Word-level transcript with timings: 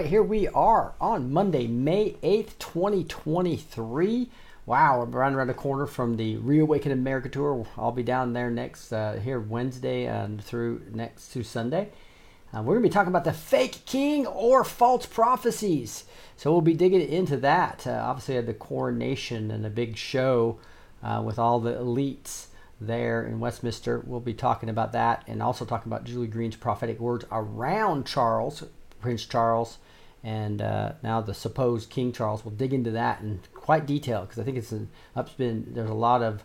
Right, 0.00 0.08
here 0.08 0.22
we 0.22 0.48
are 0.48 0.94
on 0.98 1.30
Monday, 1.30 1.66
May 1.66 2.12
8th, 2.22 2.58
2023. 2.58 4.30
Wow, 4.64 5.00
we're 5.00 5.04
running 5.04 5.36
around 5.36 5.48
the 5.48 5.54
corner 5.54 5.86
from 5.86 6.16
the 6.16 6.38
Reawaken 6.38 6.90
America 6.90 7.28
tour. 7.28 7.66
I'll 7.76 7.92
be 7.92 8.02
down 8.02 8.32
there 8.32 8.50
next, 8.50 8.94
uh, 8.94 9.16
here 9.22 9.38
Wednesday 9.38 10.06
and 10.06 10.42
through 10.42 10.80
next 10.90 11.34
to 11.34 11.42
Sunday. 11.42 11.90
Uh, 12.50 12.62
we're 12.62 12.76
going 12.76 12.84
to 12.84 12.88
be 12.88 12.92
talking 12.94 13.10
about 13.10 13.24
the 13.24 13.34
fake 13.34 13.84
king 13.84 14.26
or 14.26 14.64
false 14.64 15.04
prophecies. 15.04 16.04
So 16.34 16.50
we'll 16.50 16.62
be 16.62 16.72
digging 16.72 17.02
into 17.02 17.36
that. 17.36 17.86
Uh, 17.86 18.02
obviously, 18.02 18.38
at 18.38 18.46
the 18.46 18.54
coronation 18.54 19.50
and 19.50 19.66
a 19.66 19.70
big 19.70 19.98
show 19.98 20.58
uh, 21.02 21.22
with 21.22 21.38
all 21.38 21.60
the 21.60 21.74
elites 21.74 22.46
there 22.80 23.22
in 23.22 23.38
Westminster. 23.38 24.02
We'll 24.06 24.20
be 24.20 24.32
talking 24.32 24.70
about 24.70 24.92
that 24.92 25.24
and 25.26 25.42
also 25.42 25.66
talking 25.66 25.92
about 25.92 26.04
Julie 26.04 26.26
Green's 26.26 26.56
prophetic 26.56 26.98
words 26.98 27.26
around 27.30 28.06
Charles, 28.06 28.64
Prince 29.02 29.26
Charles, 29.26 29.76
and 30.22 30.60
uh, 30.60 30.92
now 31.02 31.20
the 31.20 31.34
supposed 31.34 31.90
King 31.90 32.12
Charles. 32.12 32.44
We'll 32.44 32.54
dig 32.54 32.74
into 32.74 32.90
that 32.92 33.20
in 33.20 33.40
quite 33.54 33.86
detail 33.86 34.22
because 34.22 34.38
I 34.38 34.44
think 34.44 34.56
it's 34.56 34.72
an 34.72 34.88
upspin. 35.16 35.74
There's 35.74 35.90
a 35.90 35.94
lot 35.94 36.22
of 36.22 36.44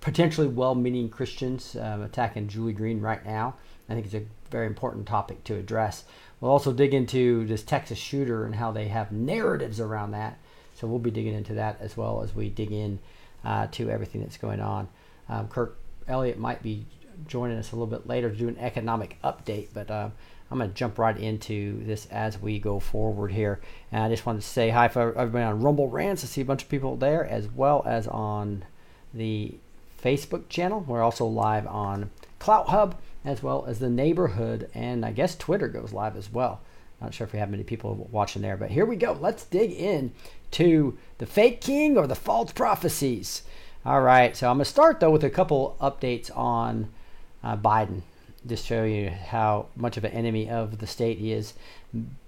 potentially 0.00 0.46
well-meaning 0.46 1.10
Christians 1.10 1.76
um, 1.76 2.02
attacking 2.02 2.48
Julie 2.48 2.72
Green 2.72 3.00
right 3.00 3.24
now. 3.24 3.54
I 3.88 3.94
think 3.94 4.06
it's 4.06 4.14
a 4.14 4.24
very 4.50 4.66
important 4.66 5.06
topic 5.06 5.44
to 5.44 5.56
address. 5.56 6.04
We'll 6.40 6.50
also 6.50 6.72
dig 6.72 6.94
into 6.94 7.46
this 7.46 7.62
Texas 7.62 7.98
shooter 7.98 8.44
and 8.44 8.54
how 8.54 8.70
they 8.70 8.88
have 8.88 9.12
narratives 9.12 9.80
around 9.80 10.12
that. 10.12 10.38
So 10.74 10.86
we'll 10.86 11.00
be 11.00 11.10
digging 11.10 11.34
into 11.34 11.54
that 11.54 11.78
as 11.80 11.96
well 11.96 12.22
as 12.22 12.34
we 12.34 12.48
dig 12.48 12.70
in 12.70 12.98
uh, 13.44 13.66
to 13.72 13.90
everything 13.90 14.20
that's 14.22 14.36
going 14.36 14.60
on. 14.60 14.88
Um, 15.28 15.48
Kirk 15.48 15.78
Elliott 16.06 16.38
might 16.38 16.62
be 16.62 16.86
joining 17.26 17.58
us 17.58 17.72
a 17.72 17.76
little 17.76 17.86
bit 17.86 18.06
later 18.06 18.30
to 18.30 18.36
do 18.36 18.48
an 18.48 18.58
economic 18.58 19.20
update, 19.22 19.68
but 19.74 19.90
um, 19.90 20.12
I'm 20.50 20.58
going 20.58 20.70
to 20.70 20.76
jump 20.76 20.98
right 20.98 21.16
into 21.16 21.84
this 21.84 22.06
as 22.10 22.40
we 22.40 22.58
go 22.58 22.80
forward 22.80 23.32
here. 23.32 23.60
And 23.92 24.02
I 24.02 24.08
just 24.08 24.24
wanted 24.24 24.40
to 24.40 24.48
say 24.48 24.70
hi 24.70 24.88
for 24.88 25.16
everybody 25.16 25.44
on 25.44 25.62
Rumble 25.62 25.88
Rants. 25.88 26.24
I 26.24 26.26
see 26.26 26.40
a 26.40 26.46
bunch 26.46 26.62
of 26.62 26.68
people 26.68 26.96
there, 26.96 27.24
as 27.24 27.48
well 27.48 27.82
as 27.86 28.06
on 28.08 28.64
the 29.12 29.54
Facebook 30.02 30.48
channel. 30.48 30.84
We're 30.86 31.02
also 31.02 31.26
live 31.26 31.66
on 31.66 32.10
CloutHub, 32.40 32.94
as 33.24 33.42
well 33.42 33.66
as 33.66 33.78
the 33.78 33.90
neighborhood, 33.90 34.70
and 34.74 35.04
I 35.04 35.12
guess 35.12 35.36
Twitter 35.36 35.68
goes 35.68 35.92
live 35.92 36.16
as 36.16 36.32
well. 36.32 36.60
Not 37.00 37.14
sure 37.14 37.26
if 37.26 37.32
we 37.32 37.38
have 37.38 37.50
many 37.50 37.62
people 37.62 38.08
watching 38.10 38.42
there, 38.42 38.56
but 38.56 38.70
here 38.70 38.86
we 38.86 38.96
go. 38.96 39.12
Let's 39.12 39.44
dig 39.44 39.72
in 39.72 40.12
to 40.52 40.96
the 41.18 41.26
fake 41.26 41.60
king 41.60 41.96
or 41.96 42.06
the 42.06 42.14
false 42.14 42.52
prophecies. 42.52 43.42
All 43.84 44.00
right, 44.00 44.36
so 44.36 44.48
I'm 44.50 44.56
going 44.56 44.64
to 44.64 44.70
start 44.70 45.00
though 45.00 45.10
with 45.10 45.24
a 45.24 45.30
couple 45.30 45.76
updates 45.80 46.36
on 46.36 46.90
uh, 47.42 47.56
Biden, 47.56 48.02
just 48.46 48.66
show 48.66 48.84
you 48.84 49.10
how 49.10 49.66
much 49.76 49.96
of 49.96 50.04
an 50.04 50.12
enemy 50.12 50.48
of 50.48 50.78
the 50.78 50.86
state 50.86 51.18
he 51.18 51.32
is. 51.32 51.54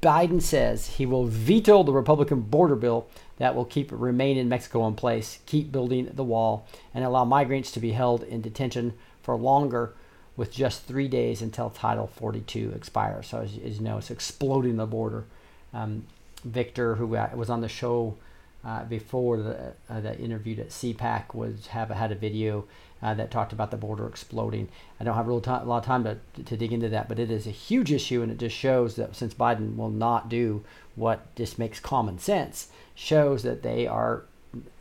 Biden 0.03 0.43
says 0.43 0.87
he 0.87 1.06
will 1.06 1.26
veto 1.26 1.82
the 1.82 1.93
Republican 1.93 2.41
border 2.41 2.76
bill 2.76 3.06
that 3.38 3.54
will 3.54 3.65
keep 3.65 3.91
remain 3.93 4.37
in 4.37 4.48
Mexico 4.48 4.87
in 4.87 4.94
place, 4.94 5.38
keep 5.47 5.71
building 5.71 6.10
the 6.12 6.25
wall, 6.25 6.66
and 6.94 7.04
allow 7.04 7.25
migrants 7.25 7.71
to 7.72 7.81
be 7.81 7.93
held 7.93 8.22
in 8.22 8.41
detention 8.41 8.94
for 9.22 9.37
longer 9.37 9.94
with 10.37 10.53
just 10.53 10.84
three 10.84 11.09
days 11.09 11.43
until 11.43 11.71
Title 11.71 12.06
42 12.06 12.72
expires. 12.75 13.28
So, 13.28 13.41
as, 13.42 13.59
as 13.65 13.78
you 13.78 13.84
know, 13.84 13.98
it's 13.98 14.10
exploding 14.10 14.77
the 14.77 14.87
border. 14.87 15.25
Um, 15.72 16.06
Victor, 16.44 16.94
who 16.94 17.06
was 17.06 17.50
on 17.50 17.60
the 17.60 17.69
show 17.69 18.16
uh, 18.65 18.84
before 18.84 19.37
the, 19.38 19.75
uh, 19.88 20.00
that 20.00 20.21
at 20.59 20.69
CPAC, 20.71 21.34
was 21.34 21.69
have 21.69 21.91
had 21.91 22.12
a 22.12 22.15
video 22.15 22.65
uh, 23.03 23.15
that 23.15 23.31
talked 23.31 23.53
about 23.53 23.71
the 23.71 23.77
border 23.77 24.06
exploding. 24.06 24.69
I 24.99 25.05
don't 25.05 25.16
have 25.16 25.27
a, 25.28 25.33
lot 25.33 25.78
of 25.78 25.84
time 25.84 26.05
to, 26.05 26.19
to 26.44 26.56
dig 26.56 26.72
into 26.72 26.88
that, 26.91 27.09
but 27.09 27.19
it 27.19 27.31
is 27.31 27.47
a 27.47 27.50
huge 27.50 27.93
issue, 27.93 28.22
and 28.22 28.31
it 28.31 28.38
just 28.38 28.56
shows 28.56 28.97
that 28.97 29.16
since 29.16 29.34
Biden 29.34 29.77
will 29.77 29.91
not 29.91 30.28
do 30.28 30.65
what 30.97 31.34
just 31.34 31.59
makes 31.59 31.81
common 31.81 32.19
sense, 32.19 32.69
shows 32.94 33.43
that 33.43 33.62
they 33.62 33.87
are 33.87 34.25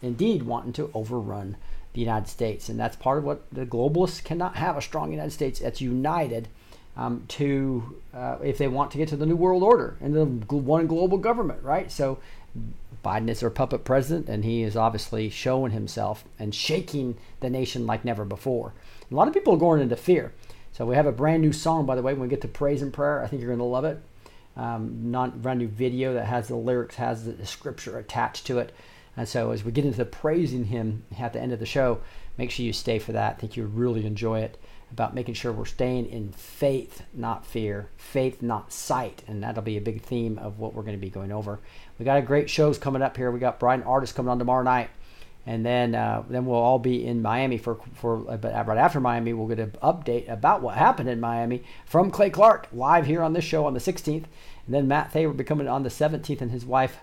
indeed 0.01 0.43
wanting 0.43 0.73
to 0.73 0.91
overrun 0.93 1.55
the 1.93 2.01
United 2.01 2.27
States, 2.27 2.69
and 2.69 2.79
that's 2.79 2.95
part 2.95 3.17
of 3.19 3.23
what 3.23 3.43
the 3.51 3.65
globalists 3.65 4.23
cannot 4.23 4.55
have 4.55 4.77
a 4.77 4.81
strong 4.81 5.11
United 5.11 5.31
States 5.31 5.59
that's 5.59 5.81
united 5.81 6.47
um, 6.97 7.23
to 7.29 7.95
uh, 8.13 8.37
if 8.43 8.57
they 8.57 8.67
want 8.67 8.91
to 8.91 8.97
get 8.97 9.07
to 9.07 9.15
the 9.15 9.25
new 9.25 9.35
world 9.35 9.63
order 9.63 9.95
and 10.01 10.13
the 10.13 10.25
one 10.25 10.85
global 10.85 11.17
government, 11.17 11.63
right? 11.63 11.91
So 11.91 12.19
Biden 13.03 13.29
is 13.29 13.39
their 13.39 13.49
puppet 13.49 13.85
president, 13.85 14.27
and 14.27 14.43
he 14.43 14.63
is 14.63 14.75
obviously 14.75 15.29
showing 15.29 15.71
himself 15.71 16.25
and 16.37 16.53
shaking 16.53 17.17
the 17.39 17.49
nation 17.49 17.85
like 17.85 18.03
never 18.03 18.25
before. 18.25 18.73
A 19.09 19.15
lot 19.15 19.27
of 19.27 19.33
people 19.33 19.53
are 19.53 19.57
going 19.57 19.81
into 19.81 19.95
fear. 19.95 20.33
So 20.71 20.85
we 20.85 20.95
have 20.95 21.05
a 21.05 21.11
brand 21.11 21.41
new 21.41 21.53
song, 21.53 21.85
by 21.85 21.95
the 21.95 22.01
way. 22.01 22.13
When 22.13 22.23
we 22.23 22.27
get 22.27 22.41
to 22.41 22.47
praise 22.47 22.81
and 22.81 22.93
prayer, 22.93 23.23
I 23.23 23.27
think 23.27 23.41
you're 23.41 23.49
going 23.49 23.59
to 23.59 23.65
love 23.65 23.85
it. 23.85 24.01
Um, 24.55 25.11
non 25.11 25.39
brand 25.39 25.59
new 25.59 25.67
video 25.67 26.13
that 26.13 26.25
has 26.25 26.47
the 26.47 26.55
lyrics, 26.55 26.95
has 26.95 27.25
the 27.25 27.45
scripture 27.45 27.97
attached 27.97 28.45
to 28.47 28.59
it. 28.59 28.73
And 29.15 29.27
so 29.27 29.51
as 29.51 29.63
we 29.63 29.71
get 29.71 29.85
into 29.85 29.97
the 29.97 30.05
praising 30.05 30.65
him 30.65 31.03
at 31.17 31.33
the 31.33 31.41
end 31.41 31.51
of 31.51 31.59
the 31.59 31.65
show, 31.65 31.99
make 32.37 32.51
sure 32.51 32.65
you 32.65 32.73
stay 32.73 32.99
for 32.99 33.11
that. 33.13 33.35
I 33.35 33.39
think 33.39 33.57
you'll 33.57 33.67
really 33.67 34.05
enjoy 34.05 34.39
it 34.39 34.57
about 34.91 35.13
making 35.13 35.35
sure 35.35 35.51
we're 35.51 35.65
staying 35.65 36.07
in 36.07 36.31
faith, 36.31 37.03
not 37.13 37.45
fear, 37.45 37.89
faith, 37.97 38.41
not 38.41 38.71
sight. 38.71 39.23
And 39.27 39.43
that'll 39.43 39.61
be 39.61 39.77
a 39.77 39.81
big 39.81 40.01
theme 40.01 40.37
of 40.39 40.59
what 40.59 40.73
we're 40.73 40.83
going 40.83 40.97
to 40.97 41.01
be 41.01 41.09
going 41.09 41.31
over. 41.31 41.59
We 41.99 42.05
got 42.05 42.17
a 42.17 42.21
great 42.21 42.49
shows 42.49 42.77
coming 42.77 43.01
up 43.01 43.17
here. 43.17 43.29
We 43.29 43.39
got 43.39 43.59
Bryan 43.59 43.83
Ardis 43.83 44.15
coming 44.15 44.29
on 44.29 44.39
tomorrow 44.39 44.63
night. 44.63 44.89
And 45.45 45.65
then, 45.65 45.95
uh, 45.95 46.23
then 46.29 46.45
we'll 46.45 46.59
all 46.59 46.79
be 46.79 47.05
in 47.05 47.21
Miami 47.21 47.57
for 47.57 47.79
for. 47.95 48.17
But 48.17 48.67
right 48.67 48.77
after 48.77 48.99
Miami, 48.99 49.33
we'll 49.33 49.47
get 49.47 49.59
an 49.59 49.71
update 49.81 50.29
about 50.29 50.61
what 50.61 50.77
happened 50.77 51.09
in 51.09 51.19
Miami 51.19 51.63
from 51.85 52.11
Clay 52.11 52.29
Clark 52.29 52.67
live 52.71 53.05
here 53.05 53.23
on 53.23 53.33
this 53.33 53.45
show 53.45 53.65
on 53.65 53.73
the 53.73 53.79
16th. 53.79 54.25
And 54.65 54.75
then 54.75 54.87
Matt 54.87 55.11
Thayer 55.11 55.27
will 55.27 55.35
be 55.35 55.43
coming 55.43 55.67
on 55.67 55.83
the 55.83 55.89
17th, 55.89 56.41
and 56.41 56.51
his 56.51 56.65
wife 56.65 56.97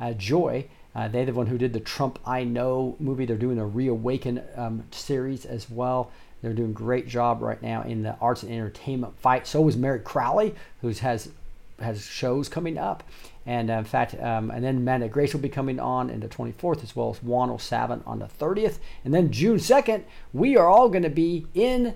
uh, 0.00 0.12
Joy. 0.12 0.66
Uh, 0.94 1.08
they're 1.08 1.26
the 1.26 1.32
one 1.32 1.46
who 1.46 1.58
did 1.58 1.72
the 1.72 1.80
Trump 1.80 2.18
I 2.24 2.44
Know 2.44 2.96
movie. 2.98 3.26
They're 3.26 3.36
doing 3.36 3.58
a 3.58 3.66
Reawaken 3.66 4.42
um, 4.56 4.84
series 4.90 5.44
as 5.44 5.70
well. 5.70 6.10
They're 6.42 6.52
doing 6.52 6.72
great 6.72 7.08
job 7.08 7.42
right 7.42 7.62
now 7.62 7.82
in 7.82 8.02
the 8.02 8.16
arts 8.20 8.42
and 8.42 8.52
entertainment 8.52 9.18
fight. 9.18 9.46
So 9.46 9.66
is 9.68 9.76
Mary 9.76 10.00
Crowley, 10.00 10.54
who 10.82 10.88
has 10.88 11.30
has 11.80 12.04
shows 12.04 12.48
coming 12.48 12.78
up. 12.78 13.02
And 13.46 13.70
uh, 13.70 13.74
in 13.74 13.84
fact, 13.84 14.14
um, 14.20 14.50
and 14.50 14.64
then 14.64 14.78
Amanda 14.78 15.08
Grace 15.08 15.34
will 15.34 15.40
be 15.40 15.48
coming 15.48 15.78
on 15.78 16.08
in 16.08 16.20
the 16.20 16.28
24th, 16.28 16.82
as 16.82 16.96
well 16.96 17.10
as 17.10 17.22
Juan 17.22 17.50
O'Savin 17.50 18.02
on 18.06 18.20
the 18.20 18.26
30th. 18.26 18.78
And 19.04 19.12
then 19.12 19.30
June 19.30 19.58
2nd, 19.58 20.04
we 20.32 20.56
are 20.56 20.66
all 20.66 20.88
going 20.88 21.02
to 21.02 21.10
be 21.10 21.46
in 21.54 21.94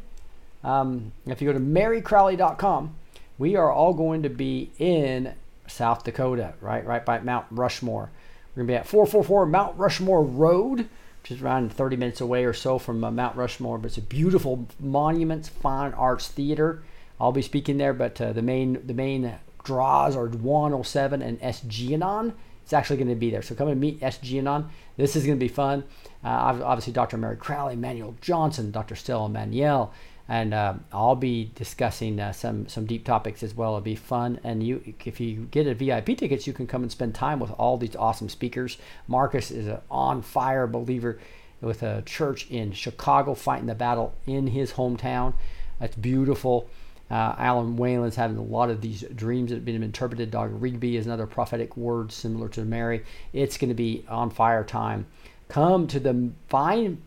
Um, 0.64 1.12
if 1.26 1.40
you 1.40 1.48
go 1.48 1.58
to 1.58 1.64
marycrowley.com, 1.64 2.94
we 3.38 3.56
are 3.56 3.70
all 3.70 3.94
going 3.94 4.22
to 4.25 4.28
be 4.28 4.70
in 4.78 5.34
South 5.66 6.04
Dakota, 6.04 6.54
right, 6.60 6.84
right 6.84 7.04
by 7.04 7.20
Mount 7.20 7.46
Rushmore. 7.50 8.10
We're 8.54 8.64
going 8.64 8.66
to 8.66 8.72
be 8.72 8.76
at 8.76 8.86
444 8.86 9.46
Mount 9.46 9.78
Rushmore 9.78 10.22
Road, 10.24 10.88
which 11.22 11.31
is 11.31 11.40
around 11.40 11.72
30 11.72 11.96
minutes 11.96 12.20
away 12.20 12.44
or 12.44 12.52
so 12.52 12.78
from 12.78 13.04
uh, 13.04 13.10
Mount 13.10 13.36
Rushmore. 13.36 13.78
But 13.78 13.88
it's 13.88 13.98
a 13.98 14.02
beautiful 14.02 14.66
monuments, 14.81 15.48
fine 15.48 15.92
arts 15.92 16.28
theater. 16.28 16.82
I'll 17.20 17.32
be 17.32 17.42
speaking 17.42 17.78
there, 17.78 17.94
but 17.94 18.20
uh, 18.20 18.32
the 18.32 18.42
main 18.42 18.84
the 18.86 18.94
main 18.94 19.38
draws 19.69 20.17
are 20.17 20.29
107 20.29 21.20
and 21.20 21.38
SG 21.43 22.32
It's 22.65 22.73
actually 22.73 22.97
going 22.97 23.11
to 23.11 23.15
be 23.15 23.31
there. 23.31 23.43
So 23.43 23.55
come 23.55 23.69
and 23.69 23.79
meet 23.79 24.00
SG 24.00 24.67
This 24.97 25.15
is 25.15 25.26
going 25.26 25.38
to 25.38 25.44
be 25.44 25.49
fun. 25.49 25.85
Uh, 26.25 26.59
obviously, 26.65 26.94
Dr. 26.94 27.19
Mary 27.19 27.37
Crowley, 27.37 27.76
Manuel 27.76 28.17
Johnson, 28.23 28.70
Dr. 28.70 28.97
Stella 28.97 29.26
Immanuel, 29.26 29.93
and 30.26 30.55
uh, 30.55 30.75
I'll 30.91 31.17
be 31.17 31.53
discussing 31.55 32.19
uh, 32.19 32.32
some 32.32 32.67
some 32.67 32.87
deep 32.87 33.05
topics 33.05 33.43
as 33.43 33.55
well. 33.55 33.73
It'll 33.73 33.82
be 33.82 33.94
fun, 33.94 34.41
and 34.43 34.62
you 34.62 34.94
if 35.05 35.20
you 35.20 35.49
get 35.50 35.67
a 35.67 35.75
VIP 35.75 36.17
tickets, 36.17 36.47
you 36.47 36.55
can 36.55 36.67
come 36.67 36.82
and 36.82 36.91
spend 36.91 37.15
time 37.15 37.41
with 37.41 37.50
all 37.53 37.76
these 37.76 37.94
awesome 37.94 38.31
speakers. 38.31 38.79
Marcus 39.06 39.50
is 39.50 39.67
an 39.67 39.81
on 39.91 40.23
fire 40.23 40.67
believer 40.67 41.19
with 41.61 41.82
a 41.82 42.03
church 42.06 42.50
in 42.50 42.73
Chicago, 42.73 43.35
fighting 43.35 43.67
the 43.67 43.75
battle 43.75 44.15
in 44.26 44.47
his 44.49 44.73
hometown. 44.73 45.35
That's 45.79 45.97
beautiful. 45.97 46.69
Uh, 47.10 47.34
Alan 47.38 47.76
Whalen's 47.76 48.16
having 48.16 48.37
a 48.37 48.43
lot 48.43 48.70
of 48.70 48.81
these 48.81 49.02
dreams 49.14 49.50
that 49.50 49.56
have 49.56 49.64
been 49.64 49.82
interpreted. 49.82 50.31
Dog 50.31 50.50
Rigby 50.60 50.96
is 50.96 51.06
another 51.06 51.26
prophetic 51.26 51.76
word 51.76 52.12
similar 52.12 52.49
to 52.50 52.64
Mary. 52.64 53.05
It's 53.32 53.56
going 53.56 53.69
to 53.69 53.75
be 53.75 54.05
on 54.08 54.31
fire 54.31 54.64
time. 54.64 55.06
Come 55.49 55.87
to 55.87 55.99
the 55.99 56.31
Fine 56.49 57.02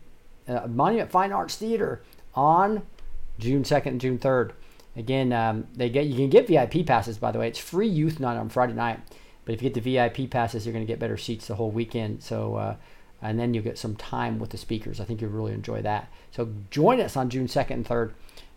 uh, 0.48 0.66
Monument 0.66 1.10
Fine 1.10 1.32
Arts 1.32 1.56
Theater 1.56 2.02
on 2.34 2.82
June 3.38 3.62
2nd 3.62 3.86
and 3.86 4.00
June 4.00 4.18
3rd. 4.18 4.52
Again, 4.96 5.32
um, 5.32 5.66
they 5.74 5.88
get 5.88 6.06
you 6.06 6.16
can 6.16 6.30
get 6.30 6.48
VIP 6.48 6.84
passes. 6.84 7.18
By 7.18 7.30
the 7.30 7.38
way, 7.38 7.48
it's 7.48 7.58
free 7.58 7.88
youth 7.88 8.20
night 8.20 8.36
on 8.36 8.48
Friday 8.48 8.74
night. 8.74 9.00
But 9.44 9.54
if 9.54 9.62
you 9.62 9.70
get 9.70 9.82
the 9.82 9.92
VIP 9.92 10.30
passes, 10.30 10.66
you're 10.66 10.72
going 10.72 10.84
to 10.84 10.90
get 10.92 10.98
better 10.98 11.16
seats 11.16 11.46
the 11.46 11.56
whole 11.56 11.70
weekend. 11.70 12.22
So, 12.22 12.56
uh, 12.56 12.76
and 13.20 13.38
then 13.38 13.54
you'll 13.54 13.64
get 13.64 13.78
some 13.78 13.96
time 13.96 14.38
with 14.38 14.50
the 14.50 14.58
speakers. 14.58 15.00
I 15.00 15.04
think 15.04 15.20
you'll 15.20 15.30
really 15.30 15.52
enjoy 15.52 15.82
that. 15.82 16.12
So 16.30 16.52
join 16.70 17.00
us 17.00 17.16
on 17.16 17.30
June 17.30 17.46
2nd 17.46 17.70
and 17.70 17.86
3rd. 17.86 18.12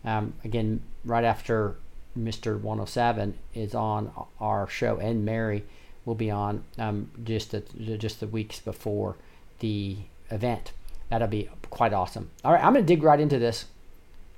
Um, 0.05 0.33
again, 0.43 0.81
right 1.03 1.23
after 1.23 1.75
Mr. 2.17 2.59
107 2.59 3.37
is 3.53 3.75
on 3.75 4.11
our 4.39 4.67
show, 4.67 4.97
and 4.97 5.25
Mary 5.25 5.63
will 6.05 6.15
be 6.15 6.29
on 6.29 6.63
um, 6.77 7.09
just 7.23 7.51
the, 7.51 7.61
just 7.97 8.19
the 8.19 8.27
weeks 8.27 8.59
before 8.59 9.15
the 9.59 9.97
event. 10.29 10.71
That'll 11.09 11.27
be 11.27 11.49
quite 11.69 11.93
awesome. 11.93 12.29
All 12.43 12.53
right, 12.53 12.63
I'm 12.63 12.73
going 12.73 12.85
to 12.85 12.93
dig 12.93 13.03
right 13.03 13.19
into 13.19 13.39
this 13.39 13.65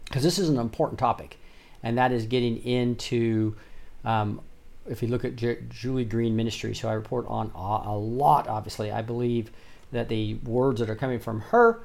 because 0.06 0.24
this 0.24 0.40
is 0.40 0.50
an 0.50 0.58
important 0.58 1.00
topic, 1.00 1.38
and 1.84 1.98
that 1.98 2.12
is 2.12 2.26
getting 2.26 2.58
into. 2.64 3.56
Um, 4.04 4.42
if 4.90 5.02
you 5.02 5.10
look 5.10 5.26
at 5.26 5.36
J- 5.36 5.60
Julie 5.70 6.06
Green 6.06 6.36
Ministries, 6.36 6.80
who 6.80 6.88
I 6.88 6.94
report 6.94 7.26
on 7.28 7.52
a, 7.54 7.90
a, 7.90 7.98
lot, 7.98 8.48
obviously, 8.48 8.90
I 8.90 9.02
believe 9.02 9.52
that 9.92 10.08
the 10.08 10.36
words 10.36 10.80
that 10.80 10.90
are 10.90 10.96
coming 10.96 11.20
from 11.20 11.42
her, 11.42 11.82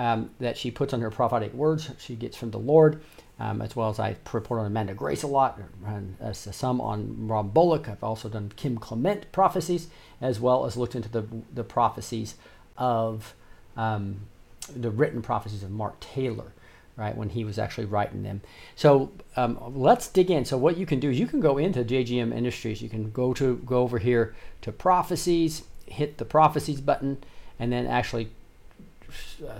um, 0.00 0.30
that 0.38 0.56
she 0.56 0.70
puts 0.70 0.94
on 0.94 1.02
her 1.02 1.10
prophetic 1.10 1.52
words, 1.52 1.90
she 1.98 2.16
gets 2.16 2.34
from 2.34 2.52
the 2.52 2.58
Lord, 2.58 3.02
um, 3.38 3.60
as 3.60 3.76
well 3.76 3.90
as 3.90 4.00
I 4.00 4.16
report 4.32 4.60
on 4.60 4.64
Amanda 4.64 4.94
Grace 4.94 5.22
a 5.22 5.26
lot, 5.26 5.60
and 5.84 6.16
uh, 6.22 6.32
some 6.32 6.80
on 6.80 7.28
Robin 7.28 7.50
Bullock. 7.50 7.86
I've 7.86 8.02
also 8.02 8.30
done 8.30 8.50
Kim 8.56 8.78
Clement 8.78 9.30
prophecies, 9.30 9.88
as 10.18 10.40
well 10.40 10.64
as 10.64 10.78
looked 10.78 10.94
into 10.94 11.10
the 11.10 11.26
the 11.52 11.64
prophecies 11.64 12.36
of 12.78 13.34
um, 13.76 14.22
the 14.74 14.90
written 14.90 15.20
prophecies 15.20 15.62
of 15.62 15.70
Mark 15.70 16.00
Taylor 16.00 16.54
right, 16.96 17.14
when 17.16 17.28
he 17.30 17.44
was 17.44 17.58
actually 17.58 17.86
writing 17.86 18.22
them. 18.22 18.40
So 18.76 19.12
um, 19.36 19.58
let's 19.74 20.08
dig 20.08 20.30
in. 20.30 20.46
So 20.46 20.56
what 20.56 20.76
you 20.78 20.86
can 20.86 20.98
do 20.98 21.10
is 21.10 21.20
you 21.20 21.26
can 21.26 21.40
go 21.40 21.56
into 21.58 21.84
JGM 21.84 22.28
Ministries. 22.28 22.82
You 22.82 22.88
can 22.88 23.10
go 23.10 23.34
to 23.34 23.56
go 23.66 23.78
over 23.78 23.98
here 23.98 24.34
to 24.62 24.72
prophecies, 24.72 25.64
hit 25.86 26.16
the 26.16 26.24
prophecies 26.24 26.80
button, 26.80 27.18
and 27.58 27.70
then 27.70 27.86
actually 27.86 28.30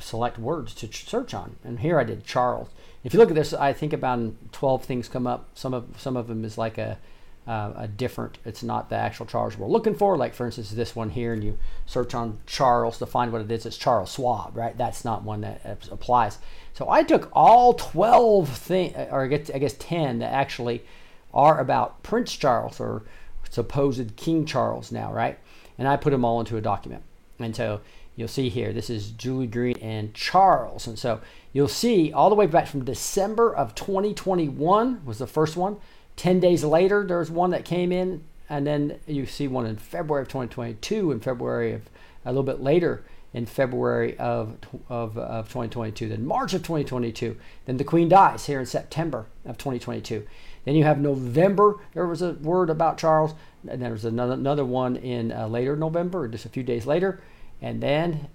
select 0.01 0.39
words 0.39 0.75
to 0.75 0.93
search 0.93 1.35
on. 1.35 1.57
And 1.65 1.81
here 1.81 1.99
I 1.99 2.05
did 2.05 2.25
Charles. 2.25 2.69
If 3.03 3.15
you 3.15 3.19
look 3.19 3.31
at 3.31 3.35
this, 3.35 3.53
I 3.53 3.73
think 3.73 3.93
about 3.93 4.53
12 4.53 4.85
things 4.85 5.09
come 5.09 5.27
up. 5.27 5.49
Some 5.55 5.73
of 5.73 5.87
some 5.97 6.17
of 6.17 6.27
them 6.27 6.45
is 6.45 6.59
like 6.59 6.79
a 6.79 6.99
uh, 7.47 7.73
a 7.77 7.89
different, 7.89 8.39
it's 8.45 8.63
not 8.63 8.91
the 8.91 8.97
actual 8.97 9.27
Charles 9.27 9.57
we're 9.57 9.67
looking 9.67 9.95
for. 9.95 10.17
Like, 10.17 10.35
for 10.35 10.47
instance, 10.47 10.71
this 10.71 10.95
one 10.95 11.11
here, 11.11 11.33
and 11.33 11.43
you 11.43 11.59
search 11.87 12.15
on 12.15 12.39
Charles 12.47 12.99
to 12.99 13.07
find 13.07 13.33
what 13.33 13.41
it 13.41 13.51
is, 13.51 13.67
it's 13.67 13.77
Charles 13.77 14.13
Schwab, 14.13 14.57
right? 14.57 14.77
That's 14.77 15.05
not 15.05 15.25
one 15.25 15.41
that 15.41 15.61
applies. 15.91 16.39
So 16.75 16.89
I 16.89 17.03
took 17.03 17.29
all 17.33 17.75
12 17.75 18.49
things, 18.49 18.95
or 19.11 19.25
I 19.25 19.27
guess, 19.27 19.51
I 19.51 19.59
guess 19.59 19.75
10 19.81 20.21
that 20.21 20.33
actually 20.33 20.85
are 21.33 21.59
about 21.59 22.03
Prince 22.03 22.37
Charles 22.37 22.79
or 22.79 23.03
supposed 23.49 24.15
King 24.17 24.45
Charles 24.47 24.93
now, 24.93 25.13
right? 25.13 25.39
And 25.77 25.89
I 25.89 25.97
put 25.97 26.11
them 26.11 26.25
all 26.25 26.41
into 26.41 26.57
a 26.57 26.61
document. 26.61 27.03
And 27.41 27.57
so 27.57 27.81
you'll 28.21 28.29
see 28.29 28.51
here, 28.51 28.73
this 28.73 28.91
is 28.91 29.11
Julie 29.13 29.47
Green 29.47 29.79
and 29.79 30.13
Charles. 30.15 30.87
And 30.87 30.99
so 30.99 31.21
you'll 31.53 31.69
see 31.69 32.13
all 32.13 32.29
the 32.29 32.37
way 32.37 32.47
back 32.47 32.67
from 32.67 32.85
December 32.85 33.53
of 33.55 33.75
2021 33.75 35.05
was 35.05 35.19
the 35.19 35.27
first 35.27 35.57
one 35.57 35.79
10 36.17 36.39
days 36.39 36.63
later, 36.63 37.03
there's 37.07 37.31
one 37.31 37.49
that 37.51 37.65
came 37.65 37.91
in, 37.91 38.23
and 38.51 38.67
then 38.67 39.01
you 39.07 39.25
see 39.25 39.49
one 39.49 39.65
in 39.65 39.77
February 39.77 40.21
of 40.21 40.29
2022, 40.29 41.13
in 41.13 41.21
February 41.21 41.73
of 41.73 41.89
a 42.27 42.31
little 42.31 42.43
bit 42.43 42.61
later 42.61 43.03
in 43.33 43.47
February 43.47 44.19
of, 44.19 44.59
of, 44.91 45.17
of 45.17 45.47
2022, 45.47 46.11
then 46.11 46.27
March 46.27 46.53
of 46.53 46.61
2022, 46.61 47.39
then 47.65 47.79
the 47.79 47.85
Queen 47.85 48.07
dies 48.07 48.45
here 48.45 48.61
in 48.61 48.67
September 48.67 49.27
of 49.47 49.57
2022. 49.57 50.27
Then 50.67 50.75
you 50.75 50.85
have 50.85 51.01
November, 51.01 51.77
there 51.95 52.07
was 52.07 52.21
a 52.21 52.33
word 52.35 52.69
about 52.69 52.99
Charles, 52.99 53.33
and 53.67 53.81
there 53.81 53.93
was 53.93 54.05
another, 54.05 54.35
another 54.35 54.65
one 54.67 54.97
in 54.97 55.33
uh, 55.33 55.47
later 55.47 55.75
November, 55.75 56.29
just 56.29 56.45
a 56.45 56.51
few 56.51 56.63
days 56.63 56.85
later. 56.85 57.23
And 57.63 57.83
then, 57.83 58.29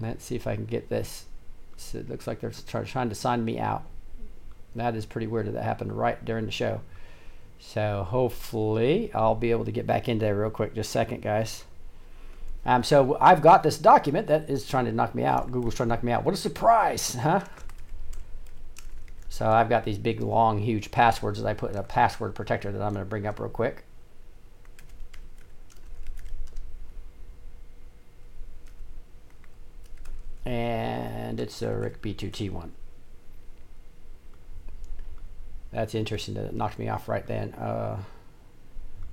let's 0.00 0.24
see 0.24 0.36
if 0.36 0.46
I 0.46 0.54
can 0.54 0.64
get 0.64 0.88
this. 0.88 1.26
So 1.76 1.98
it 1.98 2.08
looks 2.08 2.26
like 2.26 2.40
they're 2.40 2.50
trying 2.84 3.08
to 3.08 3.14
sign 3.14 3.44
me 3.44 3.58
out. 3.58 3.84
That 4.76 4.94
is 4.94 5.06
pretty 5.06 5.26
weird 5.26 5.46
that 5.46 5.52
that 5.52 5.64
happened 5.64 5.92
right 5.92 6.22
during 6.24 6.46
the 6.46 6.52
show. 6.52 6.80
So 7.58 8.06
hopefully 8.08 9.10
I'll 9.14 9.34
be 9.34 9.50
able 9.50 9.64
to 9.64 9.72
get 9.72 9.86
back 9.86 10.08
into 10.08 10.24
there 10.24 10.36
real 10.36 10.50
quick. 10.50 10.74
Just 10.74 10.90
a 10.90 10.92
second, 10.92 11.22
guys. 11.22 11.64
Um, 12.64 12.82
so 12.82 13.16
I've 13.20 13.42
got 13.42 13.62
this 13.62 13.78
document 13.78 14.26
that 14.26 14.50
is 14.50 14.66
trying 14.66 14.84
to 14.84 14.92
knock 14.92 15.14
me 15.14 15.24
out. 15.24 15.50
Google's 15.50 15.74
trying 15.74 15.88
to 15.88 15.94
knock 15.94 16.04
me 16.04 16.12
out. 16.12 16.24
What 16.24 16.34
a 16.34 16.38
surprise, 16.38 17.14
huh? 17.14 17.40
So 19.28 19.48
I've 19.48 19.68
got 19.68 19.84
these 19.84 19.98
big, 19.98 20.20
long, 20.20 20.58
huge 20.58 20.90
passwords 20.90 21.40
that 21.40 21.48
I 21.48 21.54
put 21.54 21.70
in 21.70 21.76
a 21.76 21.82
password 21.82 22.34
protector 22.34 22.72
that 22.72 22.82
I'm 22.82 22.92
going 22.92 23.04
to 23.04 23.08
bring 23.08 23.26
up 23.26 23.40
real 23.40 23.48
quick. 23.48 23.84
And 30.44 31.38
it's 31.38 31.60
a 31.62 31.74
Rick 31.74 32.02
B2T 32.02 32.50
one. 32.50 32.72
That's 35.72 35.94
interesting 35.94 36.34
that 36.34 36.54
knocked 36.54 36.78
me 36.78 36.88
off 36.88 37.08
right 37.08 37.26
then. 37.26 37.52
Uh, 37.54 38.02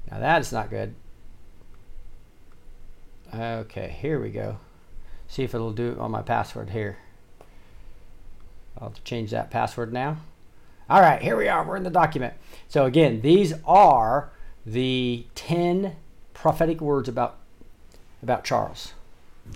now 0.09 0.19
that 0.19 0.41
is 0.41 0.51
not 0.51 0.69
good. 0.69 0.95
Okay, 3.33 3.95
here 3.99 4.19
we 4.19 4.29
go. 4.29 4.57
See 5.27 5.43
if 5.43 5.53
it'll 5.53 5.73
do 5.73 5.91
it 5.91 5.99
on 5.99 6.11
my 6.11 6.21
password 6.21 6.69
here. 6.69 6.97
I'll 8.79 8.93
change 9.03 9.31
that 9.31 9.51
password 9.51 9.91
now. 9.91 10.17
All 10.89 11.01
right, 11.01 11.21
here 11.21 11.35
we 11.35 11.49
are. 11.49 11.65
We're 11.65 11.75
in 11.75 11.83
the 11.83 11.89
document. 11.89 12.33
So 12.69 12.85
again, 12.85 13.21
these 13.21 13.53
are 13.65 14.31
the 14.65 15.25
10 15.35 15.95
prophetic 16.33 16.79
words 16.79 17.09
about 17.09 17.37
about 18.23 18.43
Charles. 18.43 18.93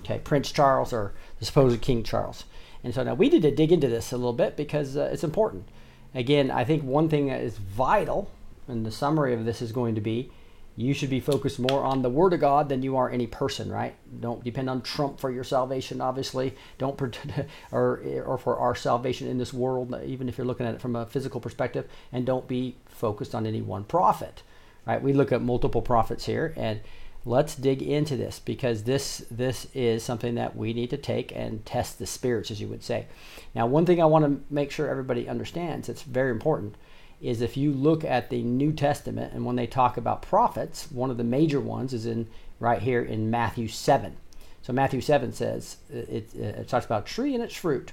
Okay, 0.00 0.18
Prince 0.18 0.52
Charles 0.52 0.92
or 0.92 1.12
supposed 1.46 1.80
King 1.80 2.02
Charles. 2.02 2.44
And 2.84 2.94
so 2.94 3.02
now 3.02 3.14
we 3.14 3.28
need 3.28 3.42
to 3.42 3.54
dig 3.54 3.72
into 3.72 3.88
this 3.88 4.12
a 4.12 4.16
little 4.16 4.32
bit 4.32 4.56
because 4.56 4.96
uh, 4.96 5.10
it's 5.12 5.24
important. 5.24 5.68
Again, 6.14 6.50
I 6.50 6.64
think 6.64 6.82
one 6.82 7.08
thing 7.08 7.28
that 7.28 7.40
is 7.40 7.58
vital, 7.58 8.30
and 8.68 8.84
the 8.84 8.90
summary 8.90 9.34
of 9.34 9.44
this 9.44 9.62
is 9.62 9.72
going 9.72 9.94
to 9.94 10.00
be 10.00 10.30
you 10.74 10.94
should 10.94 11.10
be 11.10 11.20
focused 11.20 11.58
more 11.58 11.84
on 11.84 12.00
the 12.00 12.08
Word 12.08 12.32
of 12.32 12.40
God 12.40 12.68
than 12.68 12.82
you 12.82 12.96
are 12.96 13.10
any 13.10 13.26
person, 13.26 13.70
right? 13.70 13.94
Don't 14.20 14.42
depend 14.42 14.70
on 14.70 14.80
Trump 14.80 15.20
for 15.20 15.30
your 15.30 15.44
salvation, 15.44 16.00
obviously. 16.00 16.54
Don't 16.78 16.98
or 17.72 18.02
or 18.24 18.38
for 18.38 18.56
our 18.56 18.74
salvation 18.74 19.28
in 19.28 19.38
this 19.38 19.52
world, 19.52 19.94
even 20.04 20.28
if 20.28 20.38
you're 20.38 20.46
looking 20.46 20.66
at 20.66 20.74
it 20.74 20.80
from 20.80 20.96
a 20.96 21.06
physical 21.06 21.40
perspective, 21.40 21.88
and 22.10 22.24
don't 22.24 22.48
be 22.48 22.76
focused 22.86 23.34
on 23.34 23.46
any 23.46 23.60
one 23.60 23.84
prophet, 23.84 24.42
right? 24.86 25.02
We 25.02 25.12
look 25.12 25.30
at 25.30 25.42
multiple 25.42 25.82
prophets 25.82 26.24
here, 26.24 26.54
and 26.56 26.80
let's 27.24 27.54
dig 27.54 27.82
into 27.82 28.16
this 28.16 28.40
because 28.40 28.84
this 28.84 29.24
this 29.30 29.66
is 29.74 30.02
something 30.02 30.34
that 30.34 30.56
we 30.56 30.72
need 30.72 30.90
to 30.90 30.96
take 30.96 31.34
and 31.34 31.64
test 31.64 31.98
the 31.98 32.06
spirits 32.06 32.50
as 32.50 32.60
you 32.60 32.68
would 32.68 32.82
say. 32.82 33.06
Now 33.54 33.66
one 33.66 33.86
thing 33.86 34.00
i 34.00 34.06
want 34.06 34.24
to 34.24 34.54
make 34.54 34.70
sure 34.70 34.88
everybody 34.88 35.28
understands 35.28 35.88
it's 35.88 36.02
very 36.02 36.30
important 36.30 36.74
is 37.20 37.40
if 37.40 37.56
you 37.56 37.72
look 37.72 38.04
at 38.04 38.30
the 38.30 38.42
new 38.42 38.72
testament 38.72 39.32
and 39.32 39.44
when 39.44 39.56
they 39.56 39.66
talk 39.66 39.96
about 39.96 40.22
prophets 40.22 40.90
one 40.90 41.10
of 41.10 41.16
the 41.16 41.24
major 41.24 41.60
ones 41.60 41.94
is 41.94 42.06
in 42.06 42.28
right 42.58 42.82
here 42.82 43.02
in 43.02 43.30
matthew 43.30 43.68
7 43.68 44.16
so 44.62 44.72
matthew 44.72 45.00
7 45.00 45.32
says 45.32 45.76
uh, 45.92 45.98
it, 45.98 46.34
it, 46.34 46.36
it 46.36 46.68
talks 46.68 46.86
about 46.86 47.04
tree 47.06 47.34
and 47.34 47.42
its 47.42 47.54
fruit. 47.54 47.92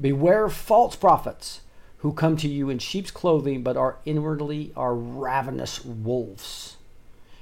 Beware 0.00 0.48
false 0.48 0.96
prophets 0.96 1.60
who 1.98 2.12
come 2.12 2.36
to 2.38 2.48
you 2.48 2.68
in 2.68 2.78
sheep's 2.78 3.10
clothing, 3.10 3.62
but 3.62 3.76
are 3.76 3.98
inwardly 4.04 4.72
are 4.76 4.94
ravenous 4.94 5.84
wolves. 5.84 6.75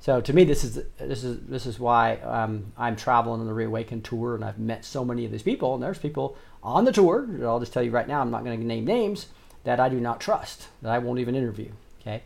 So 0.00 0.20
to 0.22 0.32
me, 0.32 0.44
this 0.44 0.64
is 0.64 0.82
this 0.98 1.24
is 1.24 1.40
this 1.46 1.66
is 1.66 1.78
why 1.78 2.16
um, 2.16 2.72
I'm 2.78 2.96
traveling 2.96 3.40
on 3.40 3.46
the 3.46 3.52
Reawaken 3.52 4.00
tour, 4.00 4.34
and 4.34 4.44
I've 4.44 4.58
met 4.58 4.84
so 4.84 5.04
many 5.04 5.26
of 5.26 5.32
these 5.32 5.42
people. 5.42 5.74
And 5.74 5.82
there's 5.82 5.98
people 5.98 6.36
on 6.62 6.84
the 6.86 6.92
tour. 6.92 7.28
I'll 7.42 7.60
just 7.60 7.72
tell 7.72 7.82
you 7.82 7.90
right 7.90 8.08
now, 8.08 8.20
I'm 8.20 8.30
not 8.30 8.44
going 8.44 8.58
to 8.58 8.66
name 8.66 8.86
names 8.86 9.26
that 9.64 9.78
I 9.78 9.90
do 9.90 10.00
not 10.00 10.20
trust, 10.20 10.68
that 10.80 10.90
I 10.90 10.98
won't 10.98 11.18
even 11.18 11.34
interview. 11.34 11.70
Okay, 12.00 12.22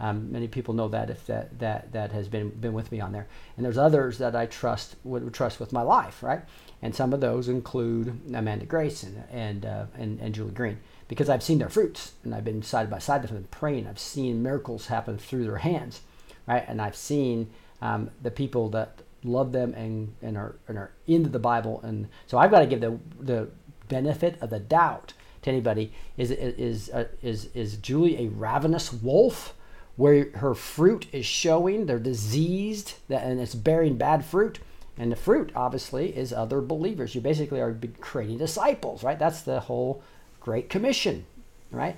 um, 0.00 0.32
many 0.32 0.48
people 0.48 0.74
know 0.74 0.88
that 0.88 1.10
if 1.10 1.24
that 1.26 1.60
that 1.60 1.92
that 1.92 2.10
has 2.10 2.28
been 2.28 2.50
been 2.50 2.72
with 2.72 2.90
me 2.90 3.00
on 3.00 3.12
there, 3.12 3.28
and 3.56 3.64
there's 3.64 3.78
others 3.78 4.18
that 4.18 4.34
I 4.34 4.46
trust 4.46 4.96
would, 5.04 5.22
would 5.22 5.34
trust 5.34 5.60
with 5.60 5.72
my 5.72 5.82
life, 5.82 6.24
right? 6.24 6.42
And 6.82 6.92
some 6.92 7.12
of 7.12 7.20
those 7.20 7.48
include 7.48 8.20
Amanda 8.34 8.66
Grace 8.66 9.04
and 9.04 9.22
and, 9.30 9.64
uh, 9.64 9.86
and 9.96 10.18
and 10.20 10.34
Julie 10.34 10.50
Green 10.50 10.80
because 11.06 11.28
I've 11.28 11.42
seen 11.44 11.60
their 11.60 11.68
fruits 11.68 12.14
and 12.24 12.34
I've 12.34 12.44
been 12.44 12.62
side 12.62 12.90
by 12.90 12.98
side 12.98 13.22
with 13.22 13.30
them 13.30 13.46
praying. 13.52 13.86
I've 13.86 14.00
seen 14.00 14.42
miracles 14.42 14.88
happen 14.88 15.18
through 15.18 15.44
their 15.44 15.58
hands, 15.58 16.00
right? 16.46 16.64
And 16.66 16.80
I've 16.80 16.96
seen 16.96 17.50
um, 17.80 18.10
the 18.22 18.30
people 18.30 18.68
that 18.70 19.02
love 19.24 19.52
them 19.52 19.74
and, 19.74 20.14
and 20.22 20.36
are 20.36 20.56
and 20.68 20.76
are 20.78 20.92
into 21.06 21.28
the 21.28 21.38
Bible, 21.38 21.80
and 21.82 22.08
so 22.26 22.38
I've 22.38 22.50
got 22.50 22.60
to 22.60 22.66
give 22.66 22.80
the 22.80 22.98
the 23.20 23.48
benefit 23.88 24.40
of 24.40 24.50
the 24.50 24.58
doubt 24.58 25.14
to 25.42 25.50
anybody. 25.50 25.92
Is 26.16 26.30
is 26.30 26.90
uh, 26.90 27.08
is 27.22 27.46
is 27.54 27.76
Julie 27.76 28.26
a 28.26 28.28
ravenous 28.28 28.92
wolf? 28.92 29.54
Where 29.96 30.30
her 30.36 30.54
fruit 30.54 31.06
is 31.12 31.26
showing, 31.26 31.84
they're 31.84 31.98
diseased, 31.98 32.94
and 33.10 33.38
it's 33.38 33.54
bearing 33.54 33.98
bad 33.98 34.24
fruit. 34.24 34.58
And 34.96 35.12
the 35.12 35.16
fruit, 35.16 35.52
obviously, 35.54 36.16
is 36.16 36.32
other 36.32 36.62
believers. 36.62 37.14
You 37.14 37.20
basically 37.20 37.60
are 37.60 37.78
creating 38.00 38.38
disciples, 38.38 39.02
right? 39.02 39.18
That's 39.18 39.42
the 39.42 39.60
whole 39.60 40.02
Great 40.40 40.70
Commission, 40.70 41.26
right? 41.70 41.96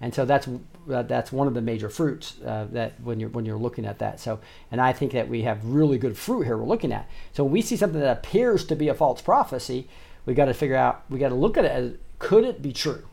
And 0.00 0.12
so 0.12 0.24
that's 0.24 0.48
uh, 0.90 1.02
that's 1.02 1.32
one 1.32 1.46
of 1.46 1.54
the 1.54 1.60
major 1.60 1.88
fruits 1.88 2.36
uh, 2.44 2.66
that 2.72 3.00
when 3.02 3.20
you're 3.20 3.28
when 3.30 3.44
you're 3.44 3.58
looking 3.58 3.86
at 3.86 3.98
that. 3.98 4.20
So, 4.20 4.40
and 4.70 4.80
I 4.80 4.92
think 4.92 5.12
that 5.12 5.28
we 5.28 5.42
have 5.42 5.64
really 5.64 5.98
good 5.98 6.16
fruit 6.16 6.42
here 6.42 6.56
we're 6.56 6.64
looking 6.64 6.92
at. 6.92 7.08
So 7.32 7.44
when 7.44 7.52
we 7.52 7.62
see 7.62 7.76
something 7.76 8.00
that 8.00 8.18
appears 8.18 8.64
to 8.66 8.76
be 8.76 8.88
a 8.88 8.94
false 8.94 9.20
prophecy, 9.20 9.88
we 10.24 10.34
got 10.34 10.46
to 10.46 10.54
figure 10.54 10.76
out. 10.76 11.04
We 11.08 11.18
got 11.18 11.30
to 11.30 11.34
look 11.34 11.56
at 11.56 11.64
it 11.64 11.70
as 11.70 11.92
could 12.18 12.44
it 12.44 12.62
be 12.62 12.72
true? 12.72 13.04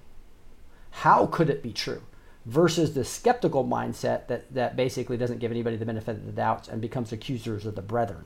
How 0.92 1.26
could 1.26 1.50
it 1.50 1.64
be 1.64 1.74
true? 1.74 2.02
Versus 2.46 2.94
the 2.94 3.06
skeptical 3.06 3.66
mindset 3.66 4.28
that 4.28 4.54
that 4.54 4.76
basically 4.76 5.18
doesn't 5.18 5.40
give 5.40 5.52
anybody 5.52 5.78
the 5.78 5.86
benefit 5.86 6.18
of 6.18 6.26
the 6.26 6.32
doubts 6.32 6.68
and 6.68 6.82
becomes 6.82 7.12
accusers 7.12 7.66
of 7.66 7.76
the 7.76 7.82
brethren. 7.82 8.26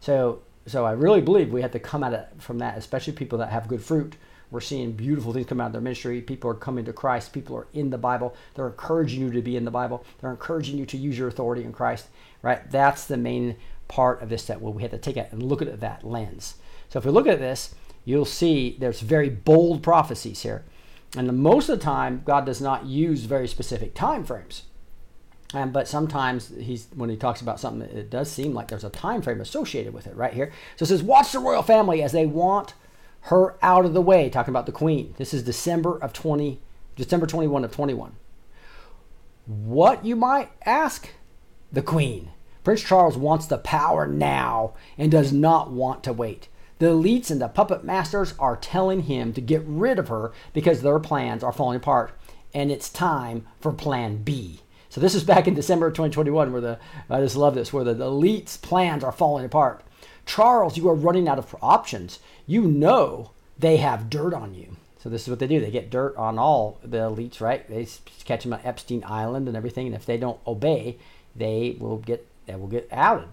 So 0.00 0.40
so 0.66 0.84
I 0.84 0.92
really 0.92 1.20
believe 1.20 1.52
we 1.52 1.62
have 1.62 1.72
to 1.72 1.78
come 1.78 2.02
at 2.02 2.12
it 2.12 2.28
from 2.38 2.58
that, 2.58 2.78
especially 2.78 3.12
people 3.12 3.38
that 3.38 3.50
have 3.50 3.68
good 3.68 3.82
fruit 3.82 4.16
we're 4.50 4.60
seeing 4.60 4.92
beautiful 4.92 5.32
things 5.32 5.46
come 5.46 5.60
out 5.60 5.68
of 5.68 5.72
their 5.72 5.80
ministry. 5.80 6.20
People 6.20 6.50
are 6.50 6.54
coming 6.54 6.84
to 6.84 6.92
Christ. 6.92 7.32
People 7.32 7.56
are 7.56 7.66
in 7.72 7.90
the 7.90 7.98
Bible. 7.98 8.36
They're 8.54 8.66
encouraging 8.66 9.20
you 9.20 9.30
to 9.32 9.42
be 9.42 9.56
in 9.56 9.64
the 9.64 9.70
Bible. 9.70 10.04
They're 10.20 10.30
encouraging 10.30 10.78
you 10.78 10.86
to 10.86 10.96
use 10.96 11.18
your 11.18 11.28
authority 11.28 11.64
in 11.64 11.72
Christ. 11.72 12.08
Right? 12.42 12.70
That's 12.70 13.06
the 13.06 13.16
main 13.16 13.56
part 13.88 14.22
of 14.22 14.28
this 14.28 14.46
that 14.46 14.60
we 14.60 14.82
have 14.82 14.90
to 14.90 14.98
take 14.98 15.16
and 15.16 15.42
look 15.42 15.62
at 15.62 15.80
that 15.80 16.04
lens. 16.04 16.54
So 16.88 16.98
if 16.98 17.04
we 17.04 17.10
look 17.10 17.26
at 17.26 17.38
this, 17.38 17.74
you'll 18.04 18.24
see 18.24 18.76
there's 18.78 19.00
very 19.00 19.28
bold 19.28 19.82
prophecies 19.82 20.42
here. 20.42 20.64
And 21.16 21.28
the, 21.28 21.32
most 21.32 21.68
of 21.68 21.78
the 21.78 21.84
time, 21.84 22.22
God 22.24 22.44
does 22.44 22.60
not 22.60 22.86
use 22.86 23.24
very 23.24 23.48
specific 23.48 23.94
time 23.94 24.24
frames. 24.24 24.64
Um, 25.52 25.70
but 25.70 25.86
sometimes 25.86 26.52
he's 26.58 26.88
when 26.96 27.10
he 27.10 27.16
talks 27.16 27.40
about 27.40 27.60
something, 27.60 27.88
it 27.88 28.10
does 28.10 28.30
seem 28.30 28.54
like 28.54 28.68
there's 28.68 28.82
a 28.82 28.90
time 28.90 29.22
frame 29.22 29.40
associated 29.40 29.94
with 29.94 30.08
it 30.08 30.16
right 30.16 30.34
here. 30.34 30.52
So 30.76 30.82
it 30.82 30.86
says, 30.86 31.02
"Watch 31.02 31.30
the 31.30 31.38
royal 31.38 31.62
family 31.62 32.02
as 32.02 32.10
they 32.10 32.26
want 32.26 32.74
her 33.24 33.56
out 33.62 33.84
of 33.84 33.94
the 33.94 34.02
way, 34.02 34.28
talking 34.28 34.52
about 34.52 34.66
the 34.66 34.72
queen. 34.72 35.14
This 35.16 35.32
is 35.32 35.42
December 35.42 35.96
of 35.98 36.12
20, 36.12 36.60
December 36.96 37.26
21 37.26 37.64
of 37.64 37.72
21. 37.72 38.16
What 39.46 40.04
you 40.04 40.14
might 40.14 40.50
ask? 40.64 41.10
The 41.72 41.82
queen. 41.82 42.30
Prince 42.62 42.82
Charles 42.82 43.16
wants 43.16 43.46
the 43.46 43.58
power 43.58 44.06
now 44.06 44.74
and 44.98 45.10
does 45.10 45.32
not 45.32 45.70
want 45.70 46.04
to 46.04 46.12
wait. 46.12 46.48
The 46.78 46.86
elites 46.86 47.30
and 47.30 47.40
the 47.40 47.48
puppet 47.48 47.82
masters 47.84 48.34
are 48.38 48.56
telling 48.56 49.02
him 49.02 49.32
to 49.32 49.40
get 49.40 49.62
rid 49.66 49.98
of 49.98 50.08
her 50.08 50.32
because 50.52 50.82
their 50.82 50.98
plans 50.98 51.42
are 51.42 51.52
falling 51.52 51.76
apart 51.76 52.12
and 52.52 52.70
it's 52.70 52.88
time 52.88 53.46
for 53.60 53.72
plan 53.72 54.22
B. 54.22 54.60
So 54.88 55.00
this 55.00 55.14
is 55.14 55.24
back 55.24 55.48
in 55.48 55.54
December 55.54 55.86
of 55.86 55.94
2021 55.94 56.52
where 56.52 56.60
the 56.60 56.78
I 57.10 57.20
just 57.20 57.36
love 57.36 57.54
this 57.54 57.72
where 57.72 57.84
the, 57.84 57.94
the 57.94 58.04
elites 58.04 58.60
plans 58.60 59.02
are 59.02 59.12
falling 59.12 59.44
apart. 59.44 59.82
Charles, 60.26 60.76
you 60.76 60.88
are 60.88 60.94
running 60.94 61.28
out 61.28 61.38
of 61.38 61.54
options 61.60 62.18
you 62.46 62.62
know 62.62 63.30
they 63.58 63.78
have 63.78 64.10
dirt 64.10 64.34
on 64.34 64.54
you. 64.54 64.76
So 64.98 65.10
this 65.10 65.22
is 65.22 65.28
what 65.28 65.38
they 65.38 65.46
do. 65.46 65.60
They 65.60 65.70
get 65.70 65.90
dirt 65.90 66.16
on 66.16 66.38
all 66.38 66.78
the 66.82 66.96
elites, 66.98 67.40
right? 67.40 67.68
They 67.68 67.86
catch 68.24 68.44
them 68.44 68.54
at 68.54 68.64
Epstein 68.64 69.04
Island 69.06 69.48
and 69.48 69.56
everything. 69.56 69.86
And 69.86 69.94
if 69.94 70.06
they 70.06 70.16
don't 70.16 70.40
obey, 70.46 70.96
they 71.36 71.76
will 71.78 71.98
get 71.98 72.26
they 72.46 72.54
will 72.54 72.68
get 72.68 72.88
outed. 72.90 73.28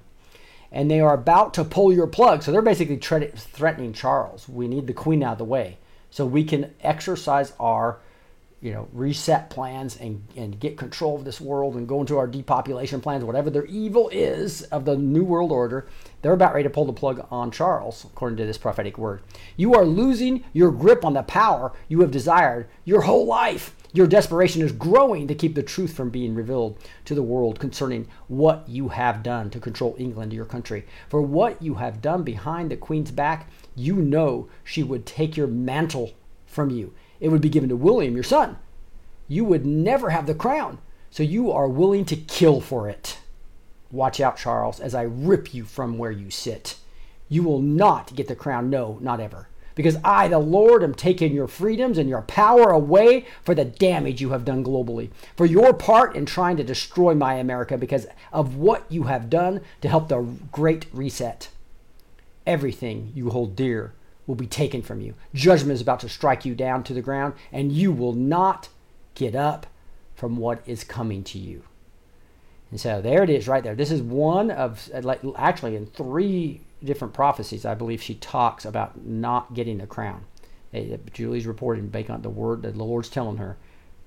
And 0.72 0.89
they 0.89 1.00
are 1.00 1.13
about 1.13 1.53
to 1.56 1.63
pull 1.63 1.91
your 1.91 2.08
plug. 2.08 2.44
So 2.44 2.51
they're 2.51 2.62
basically 2.62 2.98
threatening 2.98 3.94
Charles. 3.94 4.48
We 4.48 4.68
need 4.68 4.88
the 4.88 4.94
queen 4.94 5.24
out 5.24 5.34
of 5.34 5.38
the 5.38 5.46
way 5.46 5.77
so 6.10 6.25
we 6.25 6.44
can 6.44 6.74
exercise 6.82 7.53
our 7.60 8.00
you 8.62 8.72
know, 8.72 8.88
reset 8.94 9.50
plans 9.50 9.98
and, 9.98 10.24
and 10.38 10.60
get 10.60 10.77
control 10.77 11.15
of 11.15 11.25
this 11.25 11.41
world 11.41 11.75
and 11.75 11.88
go 11.88 12.00
into 12.00 12.18
our 12.20 12.27
depopulation 12.27 13.01
plans, 13.01 13.24
whatever 13.24 13.50
their 13.50 13.65
evil 13.65 14.08
is 14.10 14.62
of 14.63 14.86
the 14.86 14.96
New 14.96 15.24
World 15.24 15.51
Order, 15.51 15.88
they're 16.22 16.34
about 16.34 16.53
ready 16.53 16.63
to 16.63 16.70
pull 16.70 16.86
the 16.86 16.94
plug 16.94 17.25
on 17.32 17.50
Charles, 17.50 18.06
according 18.06 18.38
to 18.38 18.46
this 18.46 18.60
prophetic 18.60 19.00
word. 19.00 19.24
You 19.58 19.74
are 19.74 19.84
losing 19.84 20.44
your 20.53 20.70
grip 20.72 21.03
on 21.03 21.13
the 21.13 21.24
power 21.24 21.74
you 21.88 22.01
have 22.01 22.12
desired 22.12 22.68
your 22.86 23.01
whole 23.01 23.25
life. 23.25 23.75
Your 23.94 24.06
desperation 24.06 24.62
is 24.62 24.72
growing 24.72 25.27
to 25.27 25.36
keep 25.36 25.56
the 25.56 25.63
truth 25.63 25.94
from 25.94 26.12
being 26.12 26.36
revealed 26.36 26.77
to 27.06 27.15
the 27.15 27.24
world 27.24 27.60
concerning 27.60 28.08
what 28.27 28.70
you 28.70 28.89
have 28.89 29.24
done 29.24 29.50
to 29.50 29.60
control 29.60 29.96
England, 29.98 30.34
your 30.34 30.46
country. 30.46 30.86
For 31.10 31.22
what 31.22 31.62
you 31.62 31.74
have 31.75 32.01
done 32.01 32.22
behind 32.24 32.70
the 32.70 32.77
Queen's 32.77 33.12
back, 33.12 33.50
you 33.75 33.96
know 33.96 34.50
she 34.63 34.84
would 34.84 35.08
take 35.08 35.36
your 35.36 35.48
mantle 35.48 36.12
from 36.46 36.70
you 36.70 36.94
it 37.22 37.30
would 37.30 37.40
be 37.40 37.50
given 37.50 37.70
to 37.70 37.75
William, 37.78 38.16
your 38.16 38.24
son. 38.24 38.58
You 39.28 39.46
would 39.46 39.66
never 39.66 40.10
have 40.10 40.25
the 40.25 40.36
crown, 40.36 40.80
so 41.10 41.24
you 41.24 41.51
are 41.51 41.70
willing 41.70 42.04
to 42.06 42.16
kill 42.16 42.60
for 42.60 42.90
it. 42.90 43.20
Watch 43.92 44.20
out, 44.20 44.38
Charles, 44.38 44.80
as 44.80 44.96
I 44.96 45.04
rip 45.04 45.54
you 45.54 45.63
from 45.63 45.98
where 45.98 46.12
you 46.12 46.32
sit. 46.32 46.78
You 47.30 47.44
will 47.44 47.62
not 47.62 48.16
get 48.16 48.28
the 48.28 48.36
crown, 48.36 48.70
no, 48.70 48.98
not 49.01 49.20
ever. 49.20 49.48
Because 49.75 49.98
I, 50.04 50.28
the 50.28 50.40
Lord, 50.40 50.84
am 50.84 50.96
taking 50.96 51.34
your 51.34 51.48
freedoms 51.48 51.98
and 51.98 52.10
your 52.10 52.24
power 52.24 52.72
away 52.72 53.25
for 53.44 53.56
the 53.56 53.63
damage 53.63 54.20
you 54.20 54.32
have 54.32 54.44
done 54.44 54.66
globally, 54.66 55.12
for 55.38 55.46
your 55.46 55.74
part 55.74 56.16
in 56.16 56.25
trying 56.25 56.58
to 56.58 56.63
destroy 56.63 57.13
my 57.13 57.36
America 57.36 57.78
because 57.78 58.08
of 58.34 58.56
what 58.56 58.86
you 58.90 59.04
have 59.04 59.30
done 59.30 59.62
to 59.82 59.88
help 59.88 60.10
the 60.10 60.22
great 60.51 60.88
reset. 60.92 61.50
Everything 62.46 63.12
you 63.16 63.30
hold 63.30 63.56
dear 63.56 63.94
will 64.32 64.38
be 64.38 64.48
taken 64.48 64.82
from 64.82 65.02
you. 65.02 65.14
Judgment 65.34 65.74
is 65.74 65.82
about 65.82 66.00
to 66.00 66.08
strike 66.08 66.46
you 66.46 66.56
down 66.56 66.84
to 66.84 66.94
the 66.94 67.02
ground, 67.02 67.34
and 67.52 67.70
you 67.70 67.92
will 67.92 68.14
not 68.14 68.70
get 69.14 69.36
up 69.36 69.68
from 70.16 70.38
what 70.38 70.64
is 70.66 70.86
coming 70.86 71.22
to 71.22 71.38
you. 71.38 71.64
And 72.70 72.80
so 72.80 73.02
there 73.02 73.24
it 73.24 73.30
is 73.30 73.50
right 73.50 73.62
there. 73.62 73.76
This 73.76 73.92
is 73.92 74.02
one 74.02 74.50
of, 74.50 74.90
like, 75.04 75.20
actually, 75.36 75.76
in 75.76 75.86
three 75.86 76.62
different 76.82 77.14
prophecies, 77.14 77.66
I 77.66 77.76
believe 77.76 78.02
she 78.02 78.16
talks 78.16 78.64
about 78.64 79.04
not 79.04 79.54
getting 79.54 79.80
the 79.80 79.86
crown. 79.86 80.24
Julie's 81.12 81.46
reporting 81.46 81.90
based 81.90 82.10
on 82.10 82.22
the 82.22 82.30
word 82.30 82.62
that 82.62 82.78
the 82.78 82.84
Lord's 82.86 83.10
telling 83.10 83.36
her 83.36 83.58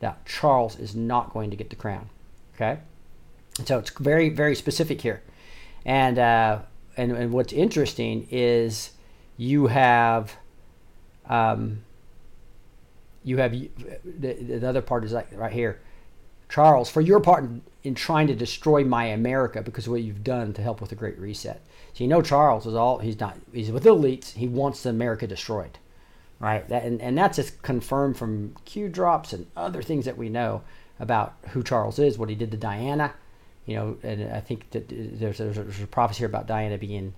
that 0.00 0.25
Charles 0.25 0.78
is 0.78 0.97
not 0.97 1.35
going 1.35 1.50
to 1.50 1.57
get 1.57 1.69
the 1.69 1.76
crown. 1.76 2.09
Okay? 2.54 2.78
So 3.66 3.78
it's 3.78 3.90
very, 3.90 4.31
very 4.31 4.54
specific 4.54 5.02
here. 5.02 5.23
And, 5.85 6.19
uh, 6.19 6.61
and, 6.97 7.12
and 7.12 7.31
what's 7.31 7.52
interesting 7.52 8.26
is 8.31 8.93
you 9.37 9.67
have 9.67 10.37
um, 11.26 11.83
you 13.23 13.38
have 13.38 13.53
the, 13.53 14.33
the 14.33 14.69
other 14.69 14.83
part 14.83 15.05
is 15.05 15.12
like 15.12 15.29
right 15.33 15.53
here. 15.53 15.81
Charles 16.49 16.91
for 16.91 17.00
your 17.00 17.21
part 17.21 17.45
in, 17.45 17.62
in, 17.83 17.95
trying 17.95 18.26
to 18.26 18.35
destroy 18.35 18.85
my 18.85 19.07
america 19.07 19.62
because 19.62 19.87
of 19.87 19.93
what 19.93 20.03
you've 20.03 20.23
done 20.23 20.53
to 20.53 20.62
help 20.62 20.81
with 20.81 20.91
the 20.91 20.97
great 20.97 21.19
reset. 21.19 21.61
So 21.95 22.05
you 22.05 22.09
know 22.09 22.23
charles 22.23 22.67
is 22.67 22.75
all 22.75 22.99
he's 22.99 23.19
not 23.19 23.38
he's 23.53 23.73
with 23.73 23.83
the 23.83 23.95
elites. 23.95 24.33
He 24.35 24.47
wants 24.47 24.85
america 24.85 25.26
destroyed 25.26 25.79
right? 26.38 26.69
That 26.69 26.85
and, 26.85 27.00
and 27.00 27.17
that's 27.17 27.37
just 27.37 27.62
confirmed 27.62 28.17
from 28.17 28.55
q 28.64 28.88
drops 28.88 29.33
and 29.33 29.47
other 29.57 29.83
things 29.83 30.05
that 30.05 30.19
we 30.19 30.29
know 30.29 30.62
about 31.00 31.35
who 31.49 31.62
Charles 31.62 31.99
is, 31.99 32.19
what 32.19 32.29
he 32.29 32.35
did 32.35 32.50
to 32.50 32.57
Diana. 32.57 33.14
You 33.67 33.76
know, 33.76 33.97
and 34.03 34.31
I 34.31 34.41
think 34.41 34.71
that 34.73 34.88
there's, 34.88 35.38
there's, 35.38 35.57
there's 35.57 35.81
a 35.81 35.87
prophecy 35.87 36.19
here 36.19 36.29
about 36.29 36.47
Diana 36.47 36.76
being 36.76 37.14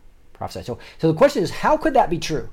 So, 0.66 0.78
so 0.98 1.10
the 1.10 1.16
question 1.16 1.42
is, 1.42 1.50
how 1.50 1.76
could 1.76 1.94
that 1.94 2.10
be 2.10 2.18
true? 2.18 2.50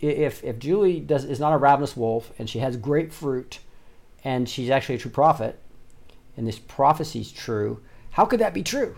If 0.00 0.42
if 0.44 0.58
Julie 0.58 1.00
does 1.00 1.24
is 1.24 1.40
not 1.40 1.52
a 1.52 1.58
ravenous 1.58 1.96
wolf 1.96 2.32
and 2.38 2.48
she 2.48 2.60
has 2.60 2.76
great 2.76 3.12
fruit, 3.12 3.58
and 4.24 4.48
she's 4.48 4.70
actually 4.70 4.94
a 4.94 4.98
true 4.98 5.10
prophet, 5.10 5.58
and 6.36 6.46
this 6.46 6.58
prophecy 6.58 7.20
is 7.20 7.32
true, 7.32 7.82
how 8.10 8.24
could 8.24 8.40
that 8.40 8.54
be 8.54 8.62
true? 8.62 8.96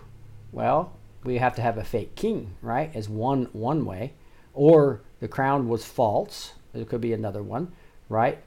Well, 0.51 0.93
we 1.23 1.37
have 1.37 1.55
to 1.55 1.61
have 1.61 1.77
a 1.77 1.83
fake 1.83 2.15
king, 2.15 2.55
right? 2.61 2.95
As 2.95 3.09
one 3.09 3.49
one 3.51 3.85
way, 3.85 4.13
or 4.53 5.01
the 5.19 5.27
crown 5.27 5.67
was 5.67 5.85
false. 5.85 6.53
It 6.73 6.89
could 6.89 7.01
be 7.01 7.13
another 7.13 7.43
one, 7.43 7.73
right? 8.09 8.39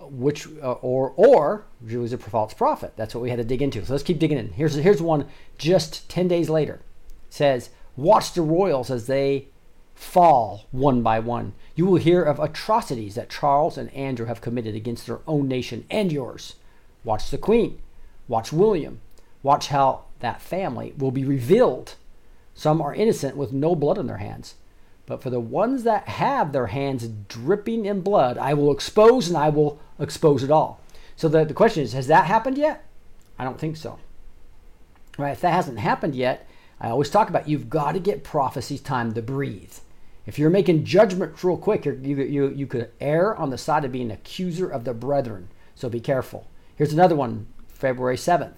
which 0.00 0.46
uh, 0.62 0.72
or 0.72 1.12
or 1.16 1.64
Julie's 1.86 2.12
a 2.12 2.18
false 2.18 2.54
prophet. 2.54 2.92
That's 2.96 3.14
what 3.14 3.22
we 3.22 3.30
had 3.30 3.38
to 3.38 3.44
dig 3.44 3.62
into. 3.62 3.84
So 3.84 3.92
let's 3.92 4.02
keep 4.02 4.18
digging 4.18 4.38
in. 4.38 4.52
Here's 4.52 4.74
here's 4.74 5.02
one 5.02 5.26
just 5.58 6.08
ten 6.08 6.28
days 6.28 6.50
later. 6.50 6.80
Says, 7.28 7.70
"Watch 7.96 8.32
the 8.32 8.42
royals 8.42 8.90
as 8.90 9.06
they 9.06 9.48
fall 9.94 10.66
one 10.70 11.02
by 11.02 11.18
one. 11.18 11.54
You 11.74 11.86
will 11.86 11.96
hear 11.96 12.22
of 12.22 12.38
atrocities 12.38 13.14
that 13.16 13.30
Charles 13.30 13.76
and 13.76 13.92
Andrew 13.94 14.26
have 14.26 14.40
committed 14.40 14.74
against 14.74 15.06
their 15.06 15.20
own 15.26 15.48
nation 15.48 15.84
and 15.90 16.10
yours. 16.12 16.54
Watch 17.04 17.30
the 17.30 17.38
Queen. 17.38 17.80
Watch 18.28 18.52
William. 18.52 19.00
Watch 19.42 19.68
how 19.68 20.04
that 20.20 20.40
family 20.40 20.94
will 20.96 21.10
be 21.10 21.24
revealed. 21.24 21.94
Some 22.54 22.80
are 22.80 22.94
innocent 22.94 23.36
with 23.36 23.52
no 23.52 23.74
blood 23.74 23.98
on 23.98 24.06
their 24.06 24.18
hands." 24.18 24.54
But 25.10 25.24
for 25.24 25.30
the 25.30 25.40
ones 25.40 25.82
that 25.82 26.06
have 26.06 26.52
their 26.52 26.68
hands 26.68 27.08
dripping 27.26 27.84
in 27.84 28.00
blood, 28.00 28.38
I 28.38 28.54
will 28.54 28.70
expose 28.70 29.26
and 29.26 29.36
I 29.36 29.48
will 29.48 29.80
expose 29.98 30.44
it 30.44 30.52
all. 30.52 30.78
So 31.16 31.28
the, 31.28 31.44
the 31.44 31.52
question 31.52 31.82
is, 31.82 31.94
has 31.94 32.06
that 32.06 32.26
happened 32.26 32.56
yet? 32.56 32.86
I 33.36 33.42
don't 33.42 33.58
think 33.58 33.76
so. 33.76 33.98
Right? 35.18 35.32
If 35.32 35.40
that 35.40 35.52
hasn't 35.52 35.80
happened 35.80 36.14
yet, 36.14 36.48
I 36.80 36.88
always 36.88 37.10
talk 37.10 37.28
about 37.28 37.48
you've 37.48 37.68
got 37.68 37.92
to 37.92 38.00
get 38.00 38.24
prophecies 38.24 38.80
time 38.80 39.12
to 39.12 39.22
breathe. 39.22 39.74
If 40.26 40.38
you're 40.38 40.50
making 40.50 40.84
judgments 40.84 41.44
real 41.44 41.56
quick, 41.56 41.84
you 41.84 41.94
you, 41.94 42.48
you 42.48 42.66
could 42.66 42.90
err 43.00 43.36
on 43.36 43.50
the 43.50 43.58
side 43.58 43.84
of 43.84 43.92
being 43.92 44.10
accuser 44.10 44.68
of 44.68 44.84
the 44.84 44.94
brethren. 44.94 45.48
So 45.74 45.88
be 45.88 46.00
careful. 46.00 46.46
Here's 46.76 46.92
another 46.92 47.16
one, 47.16 47.46
February 47.68 48.16
7th. 48.16 48.56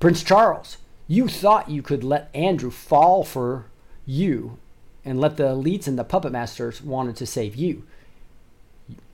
Prince 0.00 0.22
Charles, 0.22 0.78
you 1.08 1.28
thought 1.28 1.70
you 1.70 1.82
could 1.82 2.02
let 2.02 2.30
Andrew 2.34 2.70
fall 2.70 3.22
for 3.22 3.66
you 4.04 4.58
and 5.04 5.20
let 5.20 5.36
the 5.36 5.44
elites 5.44 5.86
and 5.86 5.98
the 5.98 6.04
puppet 6.04 6.32
masters 6.32 6.82
wanted 6.82 7.16
to 7.16 7.26
save 7.26 7.54
you. 7.54 7.84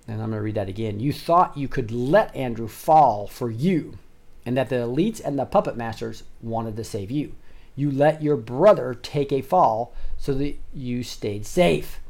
And 0.09 0.21
I'm 0.21 0.31
going 0.31 0.39
to 0.39 0.43
read 0.43 0.55
that 0.55 0.69
again. 0.69 1.01
You 1.01 1.13
thought 1.13 1.57
you 1.57 1.69
could 1.69 1.91
let 1.91 2.35
Andrew 2.35 2.67
fall 2.67 3.27
for 3.27 3.51
you, 3.51 3.99
and 4.45 4.57
that 4.57 4.69
the 4.69 4.77
elites 4.77 5.21
and 5.23 5.39
the 5.39 5.45
puppet 5.45 5.77
masters 5.77 6.25
wanted 6.41 6.77
to 6.77 6.85
save 6.85 7.11
you. 7.11 7.35
You 7.75 7.91
let 7.91 8.23
your 8.23 8.37
brother 8.37 8.95
take 8.95 9.33
a 9.33 9.43
fall 9.43 9.95
so 10.19 10.35
that 10.35 10.57
you 10.75 11.03
stayed 11.03 11.47
safe. 11.47 12.01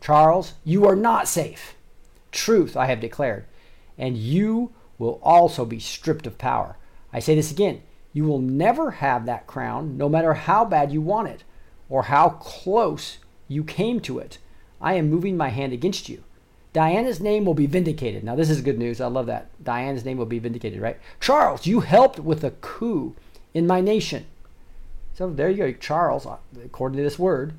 Charles, 0.00 0.54
you 0.64 0.86
are 0.86 0.96
not 0.96 1.28
safe. 1.28 1.74
Truth 2.32 2.76
I 2.76 2.86
have 2.86 3.00
declared, 3.00 3.46
and 3.96 4.16
you 4.16 4.72
will 4.98 5.20
also 5.22 5.64
be 5.64 5.78
stripped 5.78 6.26
of 6.26 6.38
power. 6.38 6.76
I 7.12 7.20
say 7.20 7.34
this 7.34 7.50
again 7.50 7.82
you 8.14 8.24
will 8.24 8.38
never 8.38 8.92
have 8.92 9.26
that 9.26 9.46
crown, 9.46 9.98
no 9.98 10.08
matter 10.08 10.34
how 10.34 10.64
bad 10.64 10.92
you 10.92 11.02
want 11.02 11.28
it 11.28 11.42
or 11.90 12.04
how 12.04 12.28
close 12.30 13.18
you 13.48 13.64
came 13.64 14.00
to 14.00 14.18
it. 14.18 14.38
I 14.80 14.94
am 14.94 15.10
moving 15.10 15.36
my 15.36 15.48
hand 15.48 15.72
against 15.72 16.08
you. 16.08 16.22
Diana's 16.72 17.20
name 17.20 17.44
will 17.44 17.54
be 17.54 17.66
vindicated. 17.66 18.24
Now, 18.24 18.36
this 18.36 18.50
is 18.50 18.60
good 18.60 18.78
news. 18.78 19.00
I 19.00 19.06
love 19.06 19.26
that. 19.26 19.48
Diana's 19.62 20.04
name 20.04 20.16
will 20.16 20.26
be 20.26 20.38
vindicated, 20.38 20.80
right? 20.80 20.98
Charles, 21.20 21.66
you 21.66 21.80
helped 21.80 22.18
with 22.18 22.44
a 22.44 22.52
coup 22.52 23.14
in 23.52 23.66
my 23.66 23.80
nation. 23.80 24.26
So 25.14 25.30
there 25.30 25.48
you 25.48 25.56
go. 25.56 25.72
Charles, 25.72 26.26
uh, 26.26 26.36
according 26.64 26.98
to 26.98 27.04
this 27.04 27.18
word, 27.18 27.54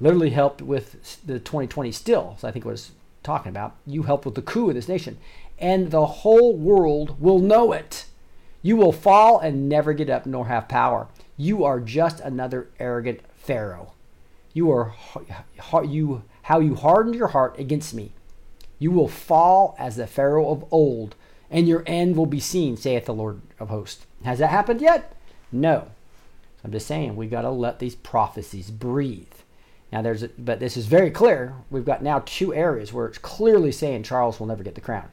literally 0.00 0.30
helped 0.30 0.62
with 0.62 1.20
the 1.26 1.38
2020 1.38 1.90
still. 1.92 2.36
So 2.38 2.48
I 2.48 2.52
think 2.52 2.64
it's 2.64 2.92
talking 3.22 3.50
about. 3.50 3.76
You 3.86 4.04
helped 4.04 4.24
with 4.24 4.34
the 4.34 4.42
coup 4.42 4.68
in 4.68 4.76
this 4.76 4.88
nation. 4.88 5.18
And 5.58 5.90
the 5.90 6.06
whole 6.06 6.56
world 6.56 7.20
will 7.20 7.38
know 7.38 7.72
it. 7.72 8.06
You 8.62 8.76
will 8.76 8.92
fall 8.92 9.38
and 9.38 9.68
never 9.68 9.92
get 9.92 10.10
up 10.10 10.26
nor 10.26 10.46
have 10.46 10.68
power. 10.68 11.08
You 11.36 11.64
are 11.64 11.80
just 11.80 12.20
another 12.20 12.68
arrogant 12.78 13.20
Pharaoh. 13.36 13.92
You 14.54 14.70
are 14.70 14.94
you 15.84 16.22
how 16.42 16.60
you 16.60 16.74
hardened 16.74 17.14
your 17.14 17.28
heart 17.28 17.58
against 17.58 17.94
me. 17.94 18.12
You 18.78 18.90
will 18.90 19.08
fall 19.08 19.74
as 19.78 19.96
the 19.96 20.06
Pharaoh 20.06 20.50
of 20.50 20.64
old, 20.72 21.14
and 21.50 21.68
your 21.68 21.84
end 21.86 22.16
will 22.16 22.26
be 22.26 22.40
seen, 22.40 22.76
saith 22.76 23.06
the 23.06 23.14
Lord 23.14 23.40
of 23.58 23.68
hosts. 23.68 24.06
Has 24.24 24.40
that 24.40 24.48
happened 24.48 24.80
yet? 24.80 25.16
No. 25.50 25.88
I'm 26.64 26.72
just 26.72 26.86
saying 26.86 27.16
we 27.16 27.26
got 27.26 27.42
to 27.42 27.50
let 27.50 27.78
these 27.78 27.94
prophecies 27.94 28.70
breathe. 28.70 29.32
Now 29.92 30.02
there's 30.02 30.22
a, 30.22 30.28
but 30.38 30.60
this 30.60 30.76
is 30.76 30.86
very 30.86 31.10
clear. 31.10 31.54
We've 31.70 31.84
got 31.84 32.02
now 32.02 32.22
two 32.24 32.54
areas 32.54 32.92
where 32.92 33.06
it's 33.06 33.18
clearly 33.18 33.72
saying 33.72 34.04
Charles 34.04 34.40
will 34.40 34.46
never 34.46 34.62
get 34.62 34.74
the 34.74 34.80
crown. 34.80 35.10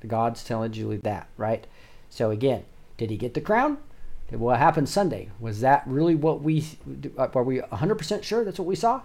The 0.00 0.06
God's 0.06 0.44
telling 0.44 0.72
Julie 0.72 0.98
that, 0.98 1.28
right? 1.36 1.66
So 2.08 2.30
again, 2.30 2.64
did 2.96 3.10
he 3.10 3.16
get 3.16 3.34
the 3.34 3.40
crown? 3.40 3.78
what 4.30 4.58
happened 4.58 4.90
Sunday? 4.90 5.30
Was 5.40 5.60
that 5.60 5.84
really 5.86 6.14
what 6.14 6.42
we 6.42 6.62
are 7.16 7.42
we 7.42 7.60
100% 7.60 8.22
sure 8.22 8.44
that's 8.44 8.58
what 8.58 8.68
we 8.68 8.76
saw? 8.76 9.00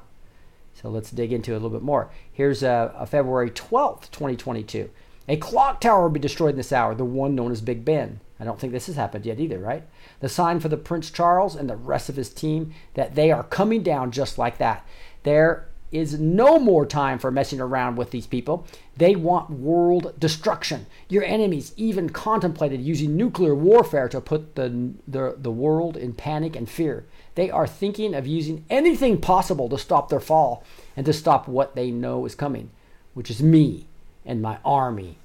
So 0.74 0.90
let's 0.90 1.12
dig 1.12 1.32
into 1.32 1.52
it 1.52 1.56
a 1.56 1.60
little 1.60 1.70
bit 1.70 1.82
more. 1.82 2.10
Here's 2.32 2.64
a, 2.64 2.94
a 2.98 3.06
February 3.06 3.50
12th, 3.52 4.12
2022. 4.12 4.90
A 5.30 5.38
clock 5.38 5.80
tower 5.80 6.04
will 6.04 6.10
be 6.10 6.20
destroyed 6.20 6.52
in 6.52 6.58
this 6.58 6.74
hour, 6.74 6.94
the 6.94 7.06
one 7.06 7.36
known 7.36 7.52
as 7.52 7.62
Big 7.62 7.86
Ben. 7.86 8.20
I 8.44 8.46
don't 8.46 8.60
think 8.60 8.74
this 8.74 8.88
has 8.88 8.98
happened 8.98 9.26
yet 9.26 9.40
either, 9.40 9.58
right? 9.58 9.84
The 10.20 10.28
sign 10.28 10.60
for 10.60 10.68
the 10.68 10.76
Prince 10.76 11.10
Charles 11.10 11.56
and 11.56 11.70
the 11.70 11.78
rest 11.78 12.10
of 12.10 12.18
his 12.18 12.28
team 12.28 12.74
that 12.94 13.16
they 13.16 13.32
are 13.32 13.44
coming 13.44 13.84
down 13.84 14.12
just 14.12 14.38
like 14.38 14.58
that. 14.58 14.86
There 15.24 15.70
is 15.94 16.20
no 16.20 16.60
more 16.60 16.86
time 16.86 17.20
for 17.20 17.32
messing 17.32 17.62
around 17.62 17.96
with 17.96 18.12
these 18.12 18.28
people. 18.28 18.68
They 18.98 19.16
want 19.16 19.50
world 19.50 20.20
destruction. 20.20 20.88
Your 21.08 21.24
enemies 21.24 21.72
even 21.78 22.10
contemplated 22.10 22.82
using 22.82 23.16
nuclear 23.16 23.56
warfare 23.56 24.10
to 24.10 24.20
put 24.20 24.56
the, 24.56 24.92
the, 25.08 25.38
the 25.38 25.52
world 25.52 25.96
in 25.96 26.12
panic 26.12 26.58
and 26.58 26.70
fear. 26.70 27.06
They 27.36 27.50
are 27.50 27.66
thinking 27.66 28.14
of 28.14 28.28
using 28.28 28.66
anything 28.70 29.22
possible 29.22 29.70
to 29.70 29.78
stop 29.78 30.10
their 30.10 30.20
fall 30.20 30.66
and 30.98 31.06
to 31.06 31.14
stop 31.14 31.48
what 31.48 31.76
they 31.76 31.92
know 31.92 32.26
is 32.26 32.36
coming, 32.36 32.72
which 33.14 33.32
is 33.32 33.42
me 33.42 33.88
and 34.26 34.42
my 34.42 34.58
army, 34.66 35.18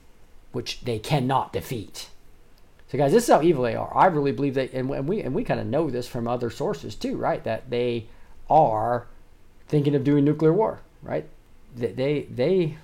which 0.52 0.82
they 0.82 1.00
cannot 1.00 1.52
defeat. 1.52 2.10
So, 2.90 2.96
guys, 2.96 3.12
this 3.12 3.24
is 3.24 3.30
how 3.30 3.42
evil 3.42 3.64
they 3.64 3.74
are. 3.74 3.94
I 3.94 4.06
really 4.06 4.32
believe 4.32 4.54
that, 4.54 4.72
and 4.72 4.88
we 4.88 5.20
and 5.20 5.34
we 5.34 5.44
kind 5.44 5.60
of 5.60 5.66
know 5.66 5.90
this 5.90 6.08
from 6.08 6.26
other 6.26 6.50
sources 6.50 6.94
too, 6.94 7.16
right? 7.16 7.42
That 7.44 7.68
they 7.68 8.06
are 8.48 9.06
thinking 9.66 9.94
of 9.94 10.04
doing 10.04 10.24
nuclear 10.24 10.52
war, 10.52 10.80
right? 11.02 11.28
That 11.76 11.96
They 11.96 12.22
they 12.22 12.78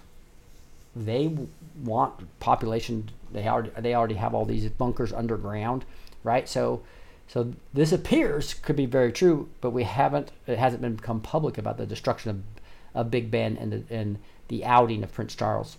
they 0.94 1.36
want 1.82 2.38
population. 2.38 3.10
They 3.32 3.48
already 3.48 3.70
they 3.78 3.94
already 3.94 4.14
have 4.14 4.34
all 4.34 4.44
these 4.44 4.68
bunkers 4.68 5.12
underground, 5.12 5.86
right? 6.22 6.46
So 6.48 6.82
so 7.26 7.54
this 7.72 7.90
appears 7.90 8.54
could 8.54 8.76
be 8.76 8.86
very 8.86 9.10
true, 9.10 9.48
but 9.62 9.70
we 9.70 9.84
haven't. 9.84 10.30
It 10.46 10.58
hasn't 10.58 10.82
been 10.82 10.96
become 10.96 11.20
public 11.20 11.56
about 11.56 11.78
the 11.78 11.86
destruction 11.86 12.30
of, 12.30 12.42
of 12.94 13.10
Big 13.10 13.30
Ben 13.30 13.56
and 13.56 13.72
the, 13.72 13.94
and 13.94 14.18
the 14.48 14.64
outing 14.64 15.02
of 15.02 15.12
Prince 15.12 15.34
Charles. 15.34 15.78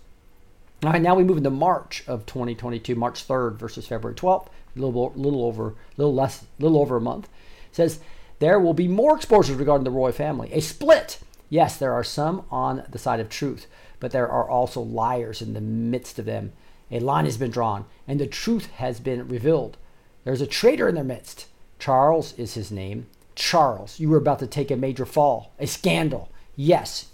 All 0.86 0.92
right, 0.92 1.02
now 1.02 1.16
we 1.16 1.24
move 1.24 1.38
into 1.38 1.50
March 1.50 2.04
of 2.06 2.26
2022, 2.26 2.94
March 2.94 3.26
3rd 3.26 3.56
versus 3.56 3.88
February 3.88 4.14
12th, 4.14 4.46
a 4.46 4.78
little, 4.78 5.12
little 5.16 5.42
over, 5.42 5.74
little 5.96 6.14
less, 6.14 6.46
little 6.60 6.78
over 6.78 6.96
a 6.96 7.00
month. 7.00 7.28
It 7.70 7.74
says 7.74 7.98
there 8.38 8.60
will 8.60 8.72
be 8.72 8.86
more 8.86 9.16
exposures 9.16 9.56
regarding 9.56 9.82
the 9.82 9.90
Roy 9.90 10.12
family. 10.12 10.48
A 10.52 10.60
split. 10.60 11.18
Yes, 11.50 11.76
there 11.76 11.92
are 11.92 12.04
some 12.04 12.44
on 12.52 12.84
the 12.88 13.00
side 13.00 13.18
of 13.18 13.28
truth, 13.28 13.66
but 13.98 14.12
there 14.12 14.28
are 14.28 14.48
also 14.48 14.80
liars 14.80 15.42
in 15.42 15.54
the 15.54 15.60
midst 15.60 16.20
of 16.20 16.24
them. 16.24 16.52
A 16.92 17.00
line 17.00 17.24
has 17.24 17.36
been 17.36 17.50
drawn, 17.50 17.86
and 18.06 18.20
the 18.20 18.28
truth 18.28 18.66
has 18.74 19.00
been 19.00 19.26
revealed. 19.26 19.78
There's 20.22 20.40
a 20.40 20.46
traitor 20.46 20.88
in 20.88 20.94
their 20.94 21.02
midst. 21.02 21.48
Charles 21.80 22.32
is 22.34 22.54
his 22.54 22.70
name. 22.70 23.08
Charles, 23.34 23.98
you 23.98 24.14
are 24.14 24.18
about 24.18 24.38
to 24.38 24.46
take 24.46 24.70
a 24.70 24.76
major 24.76 25.04
fall, 25.04 25.52
a 25.58 25.66
scandal. 25.66 26.30
Yes, 26.54 27.06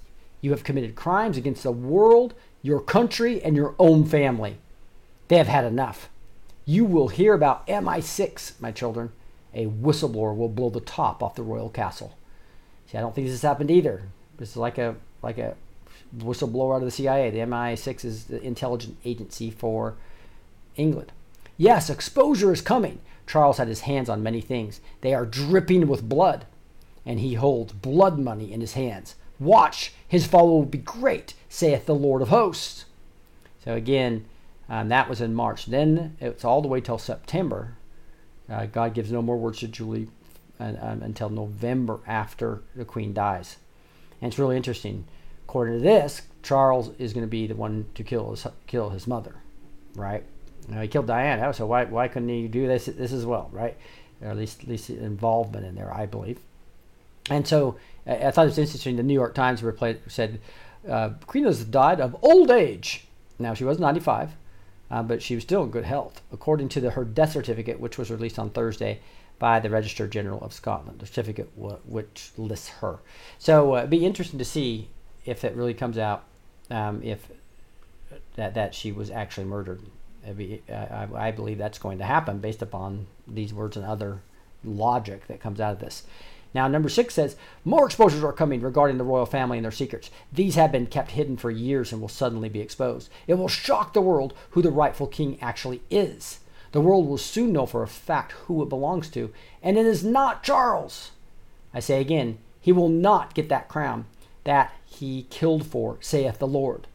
you 0.43 0.51
have 0.51 0.63
committed 0.63 0.95
crimes 0.95 1.39
against 1.39 1.63
the 1.63 1.73
world, 1.73 2.35
your 2.63 2.81
country, 2.81 3.43
and 3.43 3.57
your 3.57 3.75
own 3.79 4.05
family. 4.05 4.59
They 5.29 5.37
have 5.37 5.49
had 5.49 5.65
enough. 5.65 6.09
You 6.65 6.85
will 6.85 7.09
hear 7.09 7.35
about 7.35 7.67
MI6, 7.67 8.61
my 8.61 8.71
children. 8.71 9.11
A 9.53 9.67
whistleblower 9.67 10.37
will 10.37 10.49
blow 10.49 10.71
the 10.71 10.81
top 10.81 11.23
off 11.23 11.35
the 11.35 11.43
royal 11.43 11.69
castle. 11.69 12.17
See, 12.87 12.97
I 12.97 13.01
don't 13.01 13.15
think 13.15 13.27
this 13.27 13.35
has 13.35 13.43
happened 13.43 13.71
either. 13.71 14.03
This 14.39 14.51
is 14.51 14.57
like 14.57 14.79
a 14.79 14.97
like 15.23 15.39
a 15.39 15.57
whistleblower 16.17 16.75
out 16.75 16.83
of 16.83 16.85
the 16.85 16.91
CIA. 16.91 17.31
The 17.31 17.39
MI6 17.39 18.05
is 18.05 18.25
the 18.25 18.43
intelligence 18.43 18.97
agency 19.05 19.51
for 19.51 19.95
England. 20.77 21.13
Yes, 21.57 21.91
exposure 21.91 22.53
is 22.53 22.61
coming. 22.61 23.01
Charles 23.27 23.59
had 23.59 23.69
his 23.69 23.81
hands 23.81 24.09
on 24.09 24.23
many 24.23 24.41
things. 24.41 24.81
They 25.01 25.15
are 25.15 25.27
dripping 25.27 25.87
with 25.87 26.09
blood, 26.09 26.47
and 27.07 27.21
he 27.21 27.35
holds 27.35 27.73
blood 27.73 28.19
money 28.19 28.53
in 28.53 28.61
his 28.61 28.73
hands. 28.73 29.15
Watch, 29.43 29.93
his 30.07 30.27
fall 30.27 30.49
will 30.49 30.65
be 30.65 30.79
great, 30.79 31.35
saith 31.49 31.87
the 31.87 31.95
Lord 31.95 32.23
of 32.23 32.29
hosts. 32.29 32.85
So 33.65 33.75
again, 33.75 34.25
Um, 34.69 34.89
that 34.89 35.09
was 35.09 35.21
in 35.21 35.35
March. 35.35 35.67
Then 35.67 36.17
it's 36.21 36.45
all 36.45 36.63
the 36.63 36.69
way 36.69 36.81
till 36.81 36.99
September. 36.99 37.77
Uh, 38.49 38.67
God 38.67 38.95
gives 38.95 39.11
no 39.13 39.21
more 39.21 39.37
words 39.37 39.59
to 39.59 39.69
Julie 39.69 40.09
uh, 40.59 40.73
um, 40.81 41.03
until 41.03 41.29
November 41.29 41.99
after 42.07 42.63
the 42.75 42.85
queen 42.85 43.13
dies. 43.13 43.59
And 44.21 44.29
it's 44.33 44.39
really 44.39 44.57
interesting. 44.57 45.05
According 45.45 45.75
to 45.75 45.83
this, 45.83 46.23
Charles 46.43 46.91
is 46.99 47.13
going 47.13 47.27
to 47.27 47.31
be 47.31 47.47
the 47.47 47.61
one 47.61 47.85
to 47.95 48.03
kill 48.03 48.31
his 48.31 48.47
kill 48.67 48.91
his 48.91 49.07
mother, 49.07 49.35
right? 49.95 50.23
Now, 50.69 50.81
he 50.81 50.89
killed 50.89 51.09
Diana, 51.09 51.53
so 51.53 51.67
why 51.67 51.85
why 51.85 52.09
couldn't 52.09 52.31
he 52.31 52.49
do 52.49 52.67
this 52.67 52.87
this 52.87 53.13
as 53.13 53.27
well, 53.27 53.51
right? 53.53 53.77
Or 54.23 54.29
at 54.29 54.37
least 54.37 54.63
at 54.63 54.69
least 54.69 54.91
involvement 54.91 55.67
in 55.67 55.75
there, 55.75 55.93
I 55.93 56.07
believe. 56.07 56.39
And 57.29 57.47
so 57.47 57.77
I, 58.07 58.31
thought 58.31 58.47
it 58.47 58.51
was 58.51 58.59
interesting. 58.59 58.97
The 58.97 59.03
New 59.03 59.15
York 59.15 59.35
Times 59.35 59.63
replayed, 59.63 59.99
said 60.09 60.41
uh, 60.89 61.11
Queen 61.27 61.45
Elizabeth 61.45 61.71
died 61.71 62.01
of 62.01 62.17
old 62.23 62.51
age. 62.51 63.07
Now 63.39 63.55
she 63.55 63.65
was 63.65 63.79
95, 63.79 64.33
uh, 64.91 65.03
but 65.03 65.23
she 65.23 65.35
was 65.35 65.45
still 65.45 65.63
in 65.63 65.71
good 65.71 65.85
health, 65.85 66.21
according 66.33 66.69
to 66.71 66.81
the, 66.81 66.91
her 66.91 67.05
death 67.05 67.33
certificate, 67.33 67.81
which 67.81 67.99
was 67.99 68.11
released 68.11 68.39
on 68.39 68.51
Thursday 68.51 69.01
by 69.39 69.61
the 69.61 69.71
Register 69.71 70.07
General 70.07 70.41
of 70.41 70.53
Scotland. 70.53 71.01
The 71.01 71.07
certificate 71.07 71.55
w- 71.57 71.81
which 71.85 72.31
lists 72.37 72.69
her. 72.69 72.99
So 73.39 73.75
uh, 73.75 73.79
it'd 73.79 73.91
be 73.91 74.05
interesting 74.05 74.39
to 74.39 74.45
see 74.45 74.89
if 75.25 75.45
it 75.45 75.55
really 75.55 75.75
comes 75.75 75.99
out, 75.99 76.25
um, 76.71 77.03
if 77.03 77.29
that 78.37 78.55
that 78.55 78.75
she 78.75 78.93
was 78.93 79.11
actually 79.11 79.47
murdered. 79.47 79.81
Be, 80.37 80.63
I, 80.69 81.09
I 81.15 81.31
believe 81.33 81.59
that's 81.59 81.79
going 81.79 81.99
to 81.99 82.05
happen 82.05 82.39
based 82.39 82.63
upon 82.63 83.07
these 83.27 83.53
words 83.53 83.77
and 83.77 83.85
other 83.85 84.21
logic 84.65 85.27
that 85.27 85.41
comes 85.41 85.61
out 85.61 85.73
of 85.73 85.81
this. 85.81 86.05
Now, 86.55 86.69
number 86.69 86.89
six 86.89 87.15
says 87.15 87.37
more 87.65 87.87
exposures 87.87 88.23
are 88.23 88.33
coming 88.33 88.61
regarding 88.61 88.99
the 88.99 89.05
royal 89.05 89.27
family 89.27 89.59
and 89.59 89.65
their 89.65 89.73
secrets. 89.73 90.11
These 90.33 90.55
have 90.57 90.73
been 90.73 90.87
kept 90.87 91.13
hidden 91.13 91.37
for 91.37 91.51
years 91.51 91.93
and 91.93 92.01
will 92.01 92.09
suddenly 92.09 92.49
be 92.49 92.61
exposed. 92.61 93.09
It 93.27 93.35
will 93.35 93.49
shock 93.49 93.93
the 93.93 94.01
world 94.01 94.35
who 94.51 94.63
the 94.63 94.71
rightful 94.71 95.07
king 95.07 95.39
actually 95.41 95.83
is. 95.91 96.41
The 96.73 96.81
world 96.81 97.07
will 97.07 97.19
soon 97.19 97.53
know 97.53 97.67
for 97.67 97.83
a 97.83 97.89
fact 97.89 98.33
who 98.33 98.63
it 98.63 98.69
belongs 98.69 99.09
to, 99.11 99.33
and 99.63 99.77
it 99.77 99.87
is 99.87 100.05
not 100.05 100.43
Charles. 100.43 101.11
I 101.75 101.81
say 101.81 102.01
again, 102.01 102.39
he 102.61 102.73
will 102.73 102.89
not 102.89 103.35
get 103.35 103.49
that 103.49 103.69
crown 103.69 104.07
that 104.45 104.73
he 104.87 105.27
killed 105.31 105.67
for, 105.67 105.99
saith 106.01 106.39
the 106.39 106.47
Lord. 106.47 106.87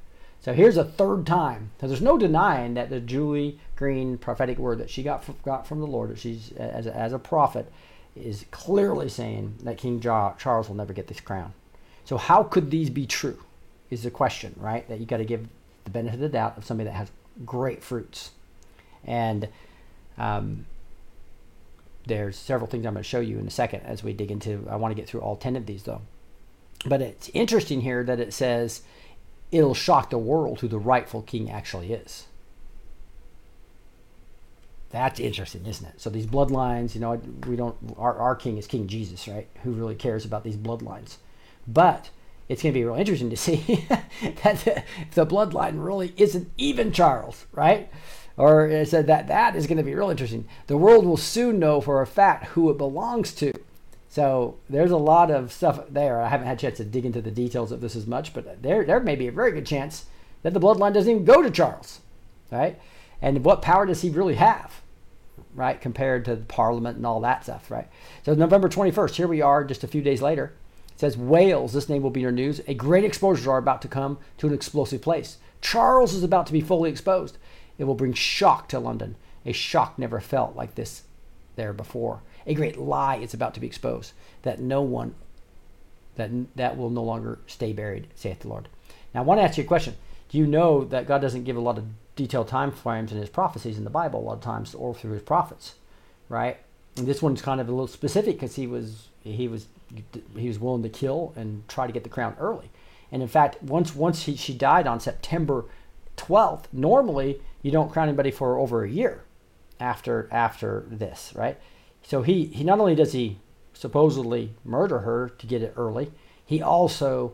So 0.42 0.54
here's 0.54 0.78
a 0.78 0.84
third 0.84 1.26
time. 1.26 1.72
So 1.82 1.88
there's 1.88 2.02
no 2.02 2.18
denying 2.18 2.74
that 2.76 2.90
the 2.90 3.00
Julie 3.00 3.60
Green 3.76 4.18
prophetic 4.18 4.58
word 4.58 4.80
that 4.80 4.90
she 4.90 5.04
got 5.04 5.24
got 5.44 5.68
from 5.68 5.80
the 5.80 5.88
Lord, 5.88 6.18
she's 6.18 6.52
as 6.54 6.88
as 6.88 7.14
a 7.14 7.20
prophet, 7.20 7.72
is 8.22 8.46
clearly 8.52 9.10
saying 9.10 9.56
that 9.64 9.78
King 9.78 10.00
Charles 10.00 10.68
will 10.68 10.76
never 10.76 10.94
get 10.94 11.08
this 11.08 11.20
crown. 11.20 11.54
So 12.06 12.18
how 12.18 12.44
could 12.44 12.72
these 12.72 12.90
be 12.90 13.06
true? 13.06 13.44
Is 13.90 14.04
the 14.04 14.12
question, 14.12 14.54
right? 14.58 14.88
That 14.90 15.00
you 15.00 15.06
got 15.06 15.18
to 15.18 15.26
give 15.26 15.48
the 15.86 15.92
benefit 15.92 16.16
of 16.16 16.22
the 16.22 16.30
doubt 16.30 16.58
of 16.58 16.66
somebody 16.66 16.90
that 16.90 16.96
has 16.96 17.12
great 17.46 17.84
fruits, 17.84 18.32
and 19.06 19.48
um, 20.18 20.66
there's 22.06 22.36
several 22.38 22.70
things 22.70 22.86
I'm 22.86 22.94
going 22.94 23.04
to 23.04 23.10
show 23.10 23.20
you 23.20 23.40
in 23.40 23.48
a 23.48 23.52
second 23.52 23.82
as 23.82 24.04
we 24.04 24.14
dig 24.14 24.32
into. 24.32 24.68
I 24.70 24.76
want 24.76 24.92
to 24.92 24.96
get 24.96 25.08
through 25.10 25.22
all 25.22 25.36
ten 25.36 25.56
of 25.56 25.66
these 25.66 25.84
though. 25.84 26.02
But 26.86 27.02
it's 27.02 27.30
interesting 27.34 27.82
here 27.82 28.04
that 28.04 28.20
it 28.20 28.34
says 28.34 28.82
it'll 29.52 29.74
shock 29.74 30.10
the 30.10 30.18
world 30.18 30.60
who 30.60 30.68
the 30.68 30.80
rightful 30.80 31.22
king 31.22 31.50
actually 31.50 31.94
is. 31.94 32.27
That's 34.90 35.20
interesting, 35.20 35.66
isn't 35.66 35.86
it? 35.86 36.02
So 36.02 36.10
these 36.10 36.26
bloodlines, 36.26 36.96
you 36.96 37.02
know, 37.02 37.22
we 37.46 37.56
don't. 37.56 37.76
Our, 37.98 38.16
our 38.16 38.36
king 38.36 38.58
is 38.58 38.68
King 38.68 38.88
Jesus, 38.88 39.28
right? 39.28 39.48
Who 39.64 39.72
really 39.72 39.96
cares 39.96 40.24
about 40.24 40.44
these 40.44 40.56
bloodlines? 40.56 41.18
But 41.68 42.10
it's 42.48 42.64
going 42.64 42.74
to 42.74 42.80
be 42.80 42.86
real 42.86 42.96
interesting 42.96 43.30
to 43.30 43.38
see 43.38 43.86
that 43.90 44.60
the, 44.64 44.84
the, 45.14 45.26
bloodline 45.26 45.84
really 45.84 46.14
isn't 46.18 46.50
even 46.58 46.92
Charles, 46.92 47.46
right? 47.52 47.90
Or 48.38 48.68
uh, 48.68 48.70
it 48.70 48.88
said 48.88 49.08
that 49.08 49.28
that 49.28 49.56
is 49.56 49.68
going 49.68 49.78
to 49.78 49.84
be 49.84 49.96
real 49.96 50.10
interesting. 50.10 50.48
The 50.68 50.78
world 50.78 51.06
will 51.06 51.18
soon 51.18 51.60
know 51.60 51.82
for 51.82 52.02
a 52.02 52.08
fact 52.08 52.46
who 52.48 52.70
it 52.70 52.78
belongs 52.78 53.34
to. 53.36 53.52
So 54.10 54.58
there's 54.70 54.92
a 54.92 54.98
lot 54.98 55.30
of 55.30 55.52
stuff 55.52 55.82
there. 55.90 56.22
I 56.22 56.30
haven't 56.30 56.48
had 56.48 56.58
a 56.58 56.62
chance 56.62 56.78
to 56.78 56.86
dig 56.86 57.06
into 57.06 57.22
the 57.22 57.32
details 57.32 57.72
of 57.72 57.82
this 57.82 57.96
as 57.96 58.08
much, 58.08 58.34
but 58.34 58.64
there 58.64 58.86
there 58.86 59.00
may 59.00 59.16
be 59.16 59.28
a 59.28 59.32
very 59.32 59.52
good 59.52 59.66
chance 59.66 60.06
that 60.44 60.54
the 60.54 60.60
bloodline 60.60 60.94
doesn't 60.94 61.12
even 61.12 61.26
go 61.26 61.42
to 61.42 61.52
Charles, 61.52 62.00
right? 62.50 62.80
And 63.22 63.44
what 63.44 63.62
power 63.62 63.86
does 63.86 64.02
he 64.02 64.10
really 64.10 64.36
have, 64.36 64.82
right, 65.56 65.80
compared 65.80 66.26
to 66.26 66.36
the 66.36 66.46
Parliament 66.46 66.98
and 66.98 67.06
all 67.06 67.22
that 67.22 67.44
stuff, 67.44 67.72
right? 67.72 67.88
So 68.24 68.34
November 68.34 68.70
21st, 68.70 69.16
here 69.16 69.28
we 69.28 69.42
are, 69.42 69.64
just 69.64 69.84
a 69.84 69.88
few 69.88 70.02
days 70.02 70.22
later. 70.22 70.54
It 70.94 71.00
says 71.00 71.18
Wales, 71.18 71.74
this 71.74 71.90
name 71.90 72.02
will 72.02 72.10
be 72.10 72.22
in 72.22 72.24
your 72.24 72.32
news. 72.32 72.62
A 72.68 72.74
great 72.74 73.04
exposures 73.04 73.48
are 73.48 73.58
about 73.58 73.82
to 73.84 73.88
come 73.88 74.18
to 74.38 74.48
an 74.48 74.54
explosive 74.54 75.02
place. 75.02 75.38
Charles 75.62 76.14
is 76.14 76.24
about 76.24 76.46
to 76.48 76.54
be 76.54 76.62
fully 76.62 76.90
exposed. 76.90 77.38
It 77.78 77.84
will 77.84 77.96
bring 77.96 78.14
shock 78.14 78.70
to 78.70 78.80
London, 78.80 79.16
a 79.46 79.54
shock 79.54 79.98
never 79.98 80.20
felt 80.20 80.56
like 80.56 80.76
this 80.76 81.04
there 81.56 81.74
before. 81.74 82.22
A 82.46 82.54
great 82.54 82.78
lie 82.78 83.18
is 83.18 83.34
about 83.34 83.54
to 83.56 83.60
be 83.60 83.68
exposed 83.68 84.14
that 84.44 84.60
no 84.60 84.82
one 84.82 85.16
that 86.16 86.32
that 86.56 86.78
will 86.78 86.90
no 86.90 87.04
longer 87.04 87.40
stay 87.48 87.74
buried, 87.74 88.08
saith 88.16 88.40
the 88.40 88.48
Lord. 88.48 88.68
Now 89.14 89.22
I 89.22 89.24
want 89.24 89.40
to 89.40 89.44
ask 89.44 89.58
you 89.58 89.64
a 89.64 89.68
question. 89.68 89.96
Do 90.30 90.38
you 90.38 90.48
know 90.48 90.84
that 90.86 91.08
God 91.08 91.22
doesn't 91.22 91.46
give 91.46 91.56
a 91.56 91.62
lot 91.62 91.78
of 91.78 91.86
detailed 92.18 92.50
time 92.50 92.72
frames 92.72 93.14
in 93.14 93.18
his 93.18 93.30
prophecies 93.30 93.78
in 93.78 93.86
the 93.86 93.90
Bible 93.90 94.20
a 94.20 94.26
lot 94.26 94.34
of 94.34 94.42
times 94.42 94.76
or 94.76 94.94
through 94.94 95.14
his 95.14 95.22
prophets, 95.22 95.76
right? 96.28 96.58
And 96.98 97.08
this 97.08 97.22
one's 97.22 97.42
kind 97.42 97.62
of 97.62 97.70
a 97.70 97.72
little 97.72 97.88
specific 97.88 98.36
because 98.36 98.56
he 98.56 98.68
was 98.68 99.08
he 99.22 99.48
was 99.48 99.68
he 100.36 100.48
was 100.50 100.60
willing 100.60 100.84
to 100.84 100.90
kill 100.90 101.32
and 101.38 101.66
try 101.70 101.88
to 101.88 101.94
get 101.94 102.04
the 102.04 102.10
crown 102.10 102.36
early. 102.40 102.70
And 103.12 103.22
in 103.22 103.30
fact, 103.30 103.64
once 103.64 103.96
once 103.96 104.24
he, 104.24 104.36
she 104.36 104.54
died 104.54 104.88
on 104.88 105.00
September 105.00 105.66
12th, 106.18 106.66
normally 106.74 107.40
you 107.62 107.72
don't 107.72 107.92
crown 107.92 108.10
anybody 108.10 108.32
for 108.32 108.58
over 108.58 108.84
a 108.84 108.90
year 108.90 109.24
after 109.80 110.28
after 110.32 110.86
this, 110.90 111.32
right? 111.36 111.58
So 112.02 112.24
he, 112.24 112.46
he 112.46 112.64
not 112.64 112.80
only 112.80 112.96
does 112.96 113.14
he 113.14 113.38
supposedly 113.74 114.54
murder 114.66 115.00
her 115.00 115.30
to 115.38 115.46
get 115.46 115.62
it 115.62 115.74
early, 115.78 116.12
he 116.46 116.62
also 116.62 117.34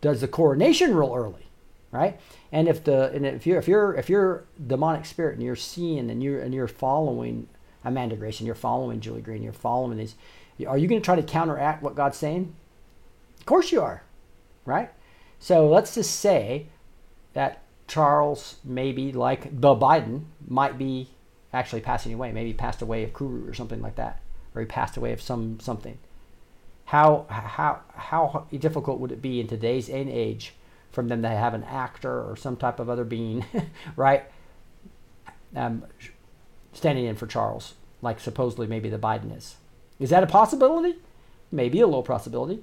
does 0.00 0.20
the 0.20 0.28
coronation 0.28 0.94
real 0.94 1.14
early, 1.14 1.46
right? 1.92 2.18
And 2.50 2.66
if 2.66 2.82
the 2.82 3.12
and 3.12 3.24
if 3.24 3.46
you're 3.46 3.58
if 3.58 3.68
you're 3.68 3.94
if 3.94 4.08
you're 4.10 4.44
demonic 4.66 5.04
spirit 5.04 5.34
and 5.34 5.42
you're 5.42 5.54
seeing 5.54 6.10
and 6.10 6.22
you're 6.22 6.40
and 6.40 6.52
you're 6.52 6.66
following 6.66 7.46
Amanda 7.84 8.16
Grace 8.16 8.40
and 8.40 8.46
you're 8.46 8.56
following 8.56 9.00
Julie 9.00 9.20
Green, 9.20 9.42
you're 9.42 9.52
following 9.52 9.98
these, 9.98 10.16
are 10.66 10.78
you 10.78 10.88
going 10.88 11.00
to 11.00 11.04
try 11.04 11.14
to 11.14 11.22
counteract 11.22 11.82
what 11.82 11.94
God's 11.94 12.16
saying? 12.16 12.54
Of 13.38 13.46
course 13.46 13.70
you 13.70 13.82
are, 13.82 14.02
right? 14.64 14.90
So 15.38 15.68
let's 15.68 15.94
just 15.94 16.18
say 16.18 16.66
that 17.34 17.62
Charles, 17.86 18.56
maybe 18.64 19.12
like 19.12 19.60
the 19.60 19.74
Biden, 19.74 20.24
might 20.48 20.78
be 20.78 21.10
actually 21.52 21.82
passing 21.82 22.14
away. 22.14 22.32
Maybe 22.32 22.54
passed 22.54 22.80
away 22.80 23.04
of 23.04 23.12
Kuru 23.12 23.48
or 23.48 23.52
something 23.52 23.82
like 23.82 23.96
that, 23.96 24.20
or 24.54 24.62
he 24.62 24.66
passed 24.66 24.96
away 24.96 25.12
of 25.12 25.20
some 25.20 25.60
something. 25.60 25.98
How 26.86 27.26
how 27.28 27.80
how 27.94 28.46
difficult 28.50 28.98
would 28.98 29.12
it 29.12 29.20
be 29.20 29.40
in 29.40 29.46
today's 29.46 29.90
age 29.90 30.54
from 30.92 31.08
them 31.08 31.22
to 31.22 31.28
have 31.28 31.54
an 31.54 31.64
actor 31.64 32.22
or 32.22 32.36
some 32.36 32.56
type 32.56 32.78
of 32.78 32.88
other 32.88 33.04
being, 33.04 33.44
right, 33.96 34.24
um, 35.56 35.84
standing 36.72 37.06
in 37.06 37.16
for 37.16 37.26
Charles, 37.26 37.74
like 38.00 38.20
supposedly 38.20 38.66
maybe 38.66 38.88
the 38.88 38.98
Biden 38.98 39.36
is. 39.36 39.56
Is 39.98 40.10
that 40.10 40.22
a 40.22 40.26
possibility? 40.26 40.98
Maybe 41.50 41.80
a 41.80 41.86
low 41.86 42.02
possibility, 42.02 42.62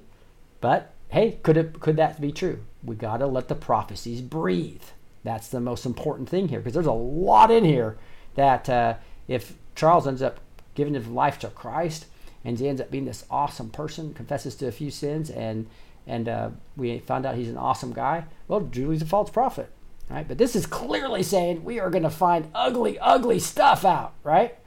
but 0.60 0.92
hey, 1.08 1.38
could 1.42 1.56
it 1.56 1.80
could 1.80 1.96
that 1.96 2.20
be 2.20 2.32
true? 2.32 2.60
We 2.82 2.96
gotta 2.96 3.26
let 3.26 3.48
the 3.48 3.54
prophecies 3.54 4.20
breathe. 4.20 4.82
That's 5.22 5.48
the 5.48 5.60
most 5.60 5.84
important 5.84 6.28
thing 6.28 6.48
here 6.48 6.60
because 6.60 6.72
there's 6.72 6.86
a 6.86 6.92
lot 6.92 7.50
in 7.50 7.64
here 7.64 7.98
that 8.34 8.68
uh, 8.68 8.94
if 9.28 9.54
Charles 9.74 10.06
ends 10.06 10.22
up 10.22 10.40
giving 10.74 10.94
his 10.94 11.06
life 11.06 11.38
to 11.40 11.48
Christ 11.48 12.06
and 12.44 12.58
he 12.58 12.68
ends 12.68 12.80
up 12.80 12.90
being 12.90 13.04
this 13.04 13.26
awesome 13.30 13.70
person, 13.70 14.14
confesses 14.14 14.54
to 14.56 14.66
a 14.66 14.72
few 14.72 14.90
sins, 14.90 15.28
and 15.30 15.66
and 16.10 16.28
uh, 16.28 16.50
we 16.76 16.98
found 16.98 17.24
out 17.24 17.36
he's 17.36 17.48
an 17.48 17.56
awesome 17.56 17.92
guy, 17.92 18.24
well, 18.48 18.60
Julie's 18.60 19.02
a 19.02 19.06
false 19.06 19.30
prophet, 19.30 19.70
right? 20.10 20.26
But 20.26 20.38
this 20.38 20.56
is 20.56 20.66
clearly 20.66 21.22
saying 21.22 21.64
we 21.64 21.78
are 21.78 21.88
going 21.88 22.02
to 22.02 22.10
find 22.10 22.50
ugly, 22.52 22.98
ugly 22.98 23.38
stuff 23.38 23.84
out, 23.84 24.12
right? 24.24 24.58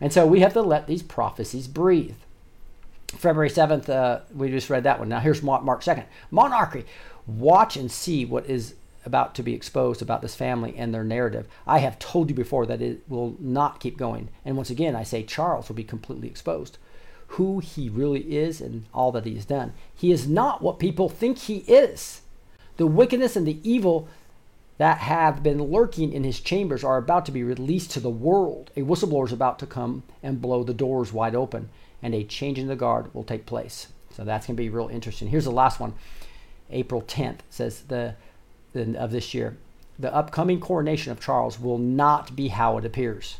And 0.00 0.12
so 0.12 0.26
we 0.26 0.40
have 0.40 0.54
to 0.54 0.62
let 0.62 0.86
these 0.86 1.02
prophecies 1.02 1.68
breathe. 1.68 2.16
February 3.08 3.50
7th, 3.50 3.88
uh, 3.88 4.20
we 4.34 4.50
just 4.50 4.70
read 4.70 4.84
that 4.84 4.98
one. 4.98 5.08
Now 5.08 5.20
here's 5.20 5.42
Mark 5.42 5.62
2nd. 5.62 6.06
Monarchy. 6.30 6.84
Watch 7.26 7.76
and 7.76 7.90
see 7.92 8.24
what 8.24 8.46
is 8.46 8.74
about 9.04 9.34
to 9.36 9.42
be 9.42 9.54
exposed 9.54 10.02
about 10.02 10.22
this 10.22 10.34
family 10.34 10.74
and 10.76 10.92
their 10.92 11.04
narrative. 11.04 11.46
I 11.66 11.78
have 11.78 11.98
told 11.98 12.30
you 12.30 12.34
before 12.34 12.66
that 12.66 12.82
it 12.82 13.02
will 13.08 13.36
not 13.38 13.80
keep 13.80 13.96
going. 13.98 14.30
And 14.44 14.56
once 14.56 14.70
again, 14.70 14.96
I 14.96 15.02
say 15.02 15.22
Charles 15.22 15.68
will 15.68 15.76
be 15.76 15.84
completely 15.84 16.28
exposed. 16.28 16.78
Who 17.28 17.58
he 17.60 17.88
really 17.88 18.36
is 18.36 18.60
and 18.60 18.84
all 18.94 19.12
that 19.12 19.26
he 19.26 19.34
has 19.34 19.44
done. 19.44 19.72
He 19.94 20.12
is 20.12 20.28
not 20.28 20.62
what 20.62 20.78
people 20.78 21.08
think 21.08 21.38
he 21.38 21.58
is. 21.58 22.22
The 22.76 22.86
wickedness 22.86 23.36
and 23.36 23.46
the 23.46 23.58
evil 23.62 24.08
that 24.78 24.98
have 24.98 25.42
been 25.42 25.62
lurking 25.62 26.12
in 26.12 26.22
his 26.22 26.38
chambers 26.40 26.84
are 26.84 26.98
about 26.98 27.24
to 27.26 27.32
be 27.32 27.42
released 27.42 27.90
to 27.92 28.00
the 28.00 28.10
world. 28.10 28.70
A 28.76 28.82
whistleblower 28.82 29.26
is 29.26 29.32
about 29.32 29.58
to 29.60 29.66
come 29.66 30.02
and 30.22 30.42
blow 30.42 30.62
the 30.62 30.74
doors 30.74 31.12
wide 31.12 31.34
open, 31.34 31.70
and 32.02 32.14
a 32.14 32.22
change 32.24 32.58
in 32.58 32.68
the 32.68 32.76
guard 32.76 33.12
will 33.14 33.24
take 33.24 33.46
place. 33.46 33.88
So 34.14 34.24
that's 34.24 34.46
going 34.46 34.56
to 34.56 34.62
be 34.62 34.68
real 34.68 34.88
interesting. 34.88 35.28
Here's 35.28 35.46
the 35.46 35.50
last 35.50 35.80
one. 35.80 35.94
April 36.70 37.00
10th 37.00 37.38
says 37.48 37.80
the 37.88 38.14
of 38.74 39.10
this 39.10 39.32
year. 39.32 39.56
the 39.98 40.14
upcoming 40.14 40.60
coronation 40.60 41.12
of 41.12 41.20
Charles 41.20 41.58
will 41.58 41.78
not 41.78 42.36
be 42.36 42.48
how 42.48 42.76
it 42.78 42.84
appears. 42.84 43.38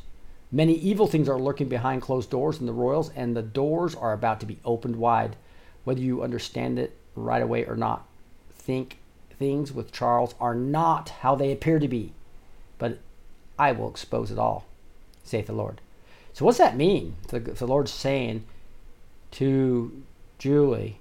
Many 0.56 0.72
evil 0.72 1.06
things 1.06 1.28
are 1.28 1.38
lurking 1.38 1.68
behind 1.68 2.00
closed 2.00 2.30
doors 2.30 2.60
in 2.60 2.64
the 2.64 2.72
royals, 2.72 3.10
and 3.14 3.36
the 3.36 3.42
doors 3.42 3.94
are 3.94 4.14
about 4.14 4.40
to 4.40 4.46
be 4.46 4.58
opened 4.64 4.96
wide. 4.96 5.36
Whether 5.84 6.00
you 6.00 6.22
understand 6.22 6.78
it 6.78 6.96
right 7.14 7.42
away 7.42 7.66
or 7.66 7.76
not, 7.76 8.06
think 8.54 8.96
things 9.38 9.70
with 9.70 9.92
Charles 9.92 10.34
are 10.40 10.54
not 10.54 11.10
how 11.10 11.34
they 11.34 11.52
appear 11.52 11.78
to 11.78 11.88
be, 11.88 12.14
but 12.78 13.00
I 13.58 13.72
will 13.72 13.90
expose 13.90 14.30
it 14.30 14.38
all, 14.38 14.64
saith 15.24 15.48
the 15.48 15.52
Lord. 15.52 15.82
So, 16.32 16.46
what's 16.46 16.56
that 16.56 16.74
mean? 16.74 17.16
The, 17.28 17.40
the 17.40 17.66
Lord's 17.66 17.92
saying 17.92 18.42
to 19.32 20.04
Julie 20.38 21.00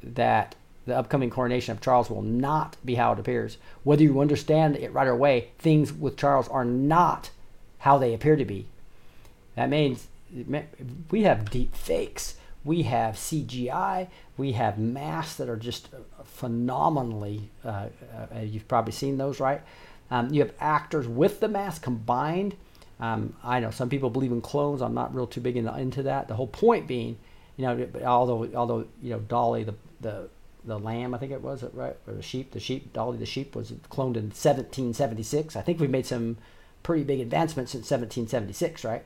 that 0.00 0.54
the 0.84 0.96
upcoming 0.96 1.30
coronation 1.30 1.72
of 1.72 1.80
Charles 1.80 2.08
will 2.08 2.22
not 2.22 2.76
be 2.84 2.94
how 2.94 3.14
it 3.14 3.18
appears. 3.18 3.58
Whether 3.82 4.04
you 4.04 4.20
understand 4.20 4.76
it 4.76 4.92
right 4.92 5.08
away, 5.08 5.48
things 5.58 5.92
with 5.92 6.16
Charles 6.16 6.46
are 6.46 6.64
not 6.64 7.30
how 7.78 7.98
they 7.98 8.14
appear 8.14 8.36
to 8.36 8.44
be. 8.44 8.68
That 9.56 9.70
means 9.70 10.06
we 11.10 11.22
have 11.22 11.50
deep 11.50 11.74
fakes, 11.74 12.36
we 12.64 12.82
have 12.82 13.14
CGI, 13.14 14.08
we 14.36 14.52
have 14.52 14.78
masks 14.78 15.36
that 15.36 15.48
are 15.48 15.56
just 15.56 15.88
phenomenally. 16.24 17.50
Uh, 17.64 17.86
uh, 18.34 18.40
you've 18.40 18.68
probably 18.68 18.92
seen 18.92 19.16
those, 19.18 19.40
right? 19.40 19.62
Um, 20.10 20.32
you 20.32 20.42
have 20.42 20.52
actors 20.60 21.08
with 21.08 21.40
the 21.40 21.48
mask 21.48 21.82
combined. 21.82 22.54
Um, 23.00 23.34
I 23.42 23.60
know 23.60 23.70
some 23.70 23.88
people 23.88 24.10
believe 24.10 24.32
in 24.32 24.40
clones. 24.40 24.82
I'm 24.82 24.94
not 24.94 25.14
real 25.14 25.26
too 25.26 25.40
big 25.40 25.56
into, 25.56 25.74
into 25.76 26.02
that. 26.04 26.28
The 26.28 26.34
whole 26.34 26.46
point 26.46 26.86
being, 26.86 27.18
you 27.56 27.66
know, 27.66 27.88
although 28.04 28.48
although 28.54 28.86
you 29.02 29.10
know 29.10 29.20
Dolly 29.20 29.64
the 29.64 29.74
the 30.00 30.28
the 30.64 30.78
lamb, 30.78 31.14
I 31.14 31.18
think 31.18 31.32
it 31.32 31.42
was, 31.42 31.62
right? 31.72 31.96
Or 32.06 32.14
the 32.14 32.22
sheep, 32.22 32.52
the 32.52 32.60
sheep, 32.60 32.92
Dolly 32.92 33.18
the 33.18 33.26
sheep 33.26 33.54
was 33.54 33.70
cloned 33.90 34.16
in 34.16 34.32
1776. 34.32 35.56
I 35.56 35.62
think 35.62 35.78
we've 35.78 35.90
made 35.90 36.06
some 36.06 36.36
pretty 36.82 37.04
big 37.04 37.20
advancements 37.20 37.72
since 37.72 37.90
1776, 37.90 38.84
right? 38.84 39.04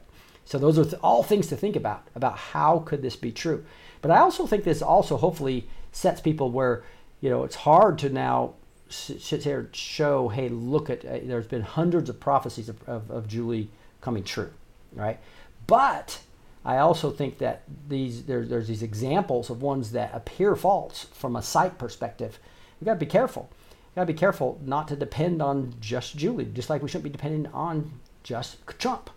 So 0.51 0.59
those 0.59 0.81
are 0.81 0.85
th- 0.85 1.01
all 1.01 1.23
things 1.23 1.47
to 1.47 1.57
think 1.57 1.77
about 1.77 2.09
about 2.17 2.37
how 2.37 2.81
could 2.81 3.03
this 3.03 3.15
be 3.15 3.31
true. 3.31 3.65
But 4.03 4.11
I 4.11 4.19
also 4.19 4.49
think 4.49 4.65
this 4.65 4.83
also 4.83 5.17
hopefully 5.17 5.69
sets 5.93 6.21
people 6.21 6.51
where 6.51 6.83
you 7.21 7.31
know 7.31 7.45
it's 7.45 7.55
hard 7.55 7.99
to 7.99 8.09
now 8.09 8.55
sit 8.89 9.45
here 9.45 9.71
show, 9.73 10.27
hey, 10.27 10.49
look 10.49 10.91
at 10.91 11.05
uh, 11.05 11.21
there's 11.23 11.47
been 11.47 11.63
hundreds 11.63 12.11
of 12.11 12.19
prophecies 12.19 12.69
of, 12.69 12.83
of, 12.89 13.09
of 13.13 13.29
Julie 13.29 13.71
coming 14.01 14.25
true, 14.25 14.51
right? 14.93 15.21
But 15.69 16.19
I 16.65 16.79
also 16.79 17.13
think 17.13 17.39
that 17.39 17.63
these 17.87 18.25
there, 18.25 18.45
there's 18.45 18.67
these 18.67 18.83
examples 18.83 19.51
of 19.51 19.63
ones 19.63 19.93
that 19.93 20.11
appear 20.13 20.57
false 20.57 21.07
from 21.13 21.37
a 21.37 21.43
sight 21.43 21.79
perspective. 21.79 22.41
We 22.81 22.87
got 22.87 22.95
to 22.95 22.99
be 22.99 23.07
careful. 23.07 23.49
We 23.95 24.01
got 24.01 24.09
to 24.09 24.13
be 24.13 24.19
careful 24.19 24.61
not 24.65 24.89
to 24.89 24.97
depend 24.97 25.41
on 25.41 25.75
just 25.81 26.17
Julie, 26.17 26.47
just 26.47 26.69
like 26.69 26.83
we 26.83 26.89
shouldn't 26.89 27.05
be 27.05 27.11
depending 27.11 27.47
on 27.53 28.01
just 28.25 28.57
Trump, 28.81 29.11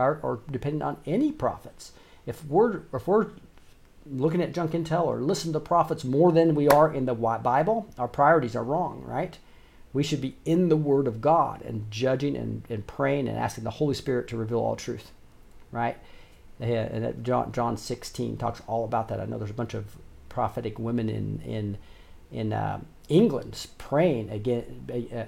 right? 0.00 0.18
Or 0.22 0.40
depending 0.50 0.82
on 0.82 0.98
any 1.06 1.32
prophets. 1.32 1.92
If 2.26 2.44
we're 2.44 2.82
if 2.92 3.06
we're 3.06 3.28
looking 4.06 4.42
at 4.42 4.52
junk 4.52 4.72
intel 4.72 5.06
or 5.06 5.20
listen 5.20 5.52
to 5.52 5.60
prophets 5.60 6.04
more 6.04 6.32
than 6.32 6.54
we 6.54 6.68
are 6.68 6.92
in 6.92 7.06
the 7.06 7.14
Bible, 7.14 7.88
our 7.98 8.08
priorities 8.08 8.56
are 8.56 8.64
wrong, 8.64 9.02
right? 9.04 9.38
We 9.92 10.02
should 10.02 10.20
be 10.20 10.36
in 10.44 10.68
the 10.68 10.76
Word 10.76 11.06
of 11.06 11.20
God 11.20 11.62
and 11.62 11.90
judging 11.90 12.36
and, 12.36 12.62
and 12.68 12.86
praying 12.86 13.28
and 13.28 13.36
asking 13.36 13.64
the 13.64 13.70
Holy 13.70 13.94
Spirit 13.94 14.28
to 14.28 14.36
reveal 14.36 14.58
all 14.58 14.76
truth, 14.76 15.10
right? 15.72 15.96
And 16.60 17.24
John, 17.24 17.52
John 17.52 17.76
16 17.76 18.36
talks 18.36 18.62
all 18.66 18.84
about 18.84 19.08
that. 19.08 19.20
I 19.20 19.24
know 19.24 19.38
there's 19.38 19.50
a 19.50 19.54
bunch 19.54 19.74
of 19.74 19.96
prophetic 20.28 20.78
women 20.78 21.08
in 21.08 21.40
in 21.44 21.78
in 22.30 22.52
uh, 22.52 22.80
England 23.08 23.66
praying 23.78 24.30
against 24.30 24.70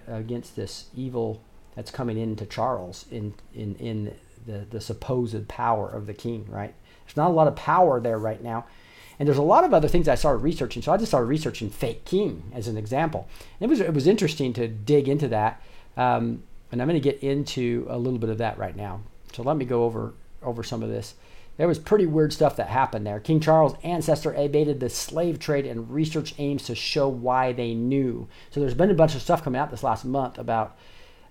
against 0.06 0.56
this 0.56 0.87
evil 0.94 1.42
that's 1.74 1.90
coming 1.90 2.18
into 2.18 2.46
Charles 2.46 3.06
in 3.11 3.35
in 3.54 3.74
in 3.76 4.14
the 4.46 4.66
the 4.68 4.81
supposed 4.81 5.48
power 5.48 5.88
of 5.88 6.07
the 6.07 6.14
king. 6.14 6.46
Right? 6.48 6.74
There's 7.05 7.16
not 7.16 7.31
a 7.31 7.35
lot 7.35 7.48
of 7.48 7.57
power 7.57 8.00
there 8.00 8.18
right 8.18 8.42
now, 8.42 8.64
and 9.18 9.26
there's 9.26 9.38
a 9.38 9.42
lot 9.42 9.64
of 9.64 9.74
other 9.74 9.88
things 9.88 10.09
I 10.09 10.14
started 10.14 10.38
researching. 10.38 10.83
So 10.83 10.92
I 10.92 10.96
just 10.96 11.11
started 11.11 11.26
researching 11.26 11.70
fake 11.70 12.05
king 12.05 12.50
as 12.55 12.68
an 12.68 12.76
example. 12.76 13.28
And 13.61 13.68
it 13.68 13.70
was 13.70 13.81
it 13.81 13.94
was 13.94 14.07
interesting 14.07 14.52
to 14.55 14.68
dig 14.68 15.09
into 15.09 15.28
that, 15.28 15.62
um, 15.96 16.42
and 16.70 16.81
I'm 16.81 16.88
going 16.88 17.00
to 17.00 17.11
get 17.11 17.22
into 17.22 17.87
a 17.88 17.98
little 17.98 18.18
bit 18.18 18.31
of 18.31 18.38
that 18.38 18.59
right 18.59 18.76
now. 18.76 19.00
So 19.33 19.42
let 19.42 19.57
me 19.57 19.64
go 19.64 19.85
over 19.85 20.14
over 20.42 20.62
some 20.62 20.83
of 20.83 20.88
this. 20.88 21.14
There 21.59 21.68
was 21.68 21.78
pretty 21.78 22.07
weird 22.07 22.33
stuff 22.33 22.57
that 22.57 22.68
happened 22.68 23.07
there. 23.07 23.20
King 23.20 23.38
Charles' 23.38 23.76
ancestor 23.83 24.33
abated 24.33 24.81
the 24.81 24.88
slave 24.88 25.38
trade, 25.38 25.66
and 25.66 25.90
research 25.90 26.35
aims 26.38 26.64
to 26.64 26.74
show 26.74 27.09
why 27.09 27.52
they 27.52 27.74
knew. 27.74 28.26
So 28.50 28.61
there's 28.61 28.74
been 28.74 28.90
a 28.90 28.94
bunch 28.94 29.14
of 29.14 29.22
stuff 29.22 29.44
coming 29.44 29.61
out 29.61 29.70
this 29.70 29.83
last 29.83 30.05
month 30.05 30.38
about 30.38 30.76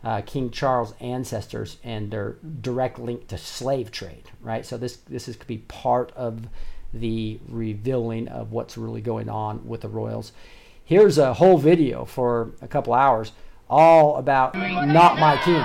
uh, 0.04 0.22
King 0.22 0.50
Charles' 0.50 0.94
ancestors 1.00 1.78
and 1.84 2.12
their 2.12 2.38
direct 2.62 2.98
link 2.98 3.28
to 3.28 3.38
slave 3.38 3.92
trade, 3.92 4.32
right? 4.42 4.66
So 4.66 4.78
this 4.78 4.98
this 4.98 5.28
is 5.28 5.36
could 5.36 5.48
be 5.48 5.60
part 5.60 6.12
of 6.16 6.48
the 6.94 7.40
revealing 7.48 8.28
of 8.28 8.52
what's 8.52 8.78
really 8.78 9.02
going 9.02 9.30
on 9.30 9.68
with 9.68 9.82
the 9.82 9.90
royals. 9.90 10.32
Here's 10.84 11.18
a 11.18 11.34
whole 11.36 11.58
video 11.58 12.04
for 12.06 12.52
a 12.62 12.68
couple 12.68 12.94
hours, 12.94 13.32
all 13.70 14.18
about 14.18 14.56
not 14.56 15.20
my 15.20 15.38
king. 15.38 15.64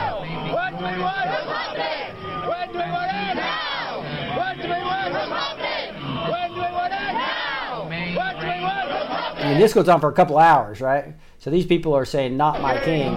I 9.38 9.50
mean, 9.50 9.60
this 9.60 9.72
goes 9.72 9.88
on 9.88 10.00
for 10.00 10.08
a 10.08 10.12
couple 10.12 10.38
hours, 10.38 10.80
right? 10.80 11.14
So 11.38 11.50
these 11.50 11.66
people 11.66 11.94
are 11.94 12.04
saying, 12.04 12.36
"Not 12.36 12.60
my 12.60 12.78
king," 12.80 13.14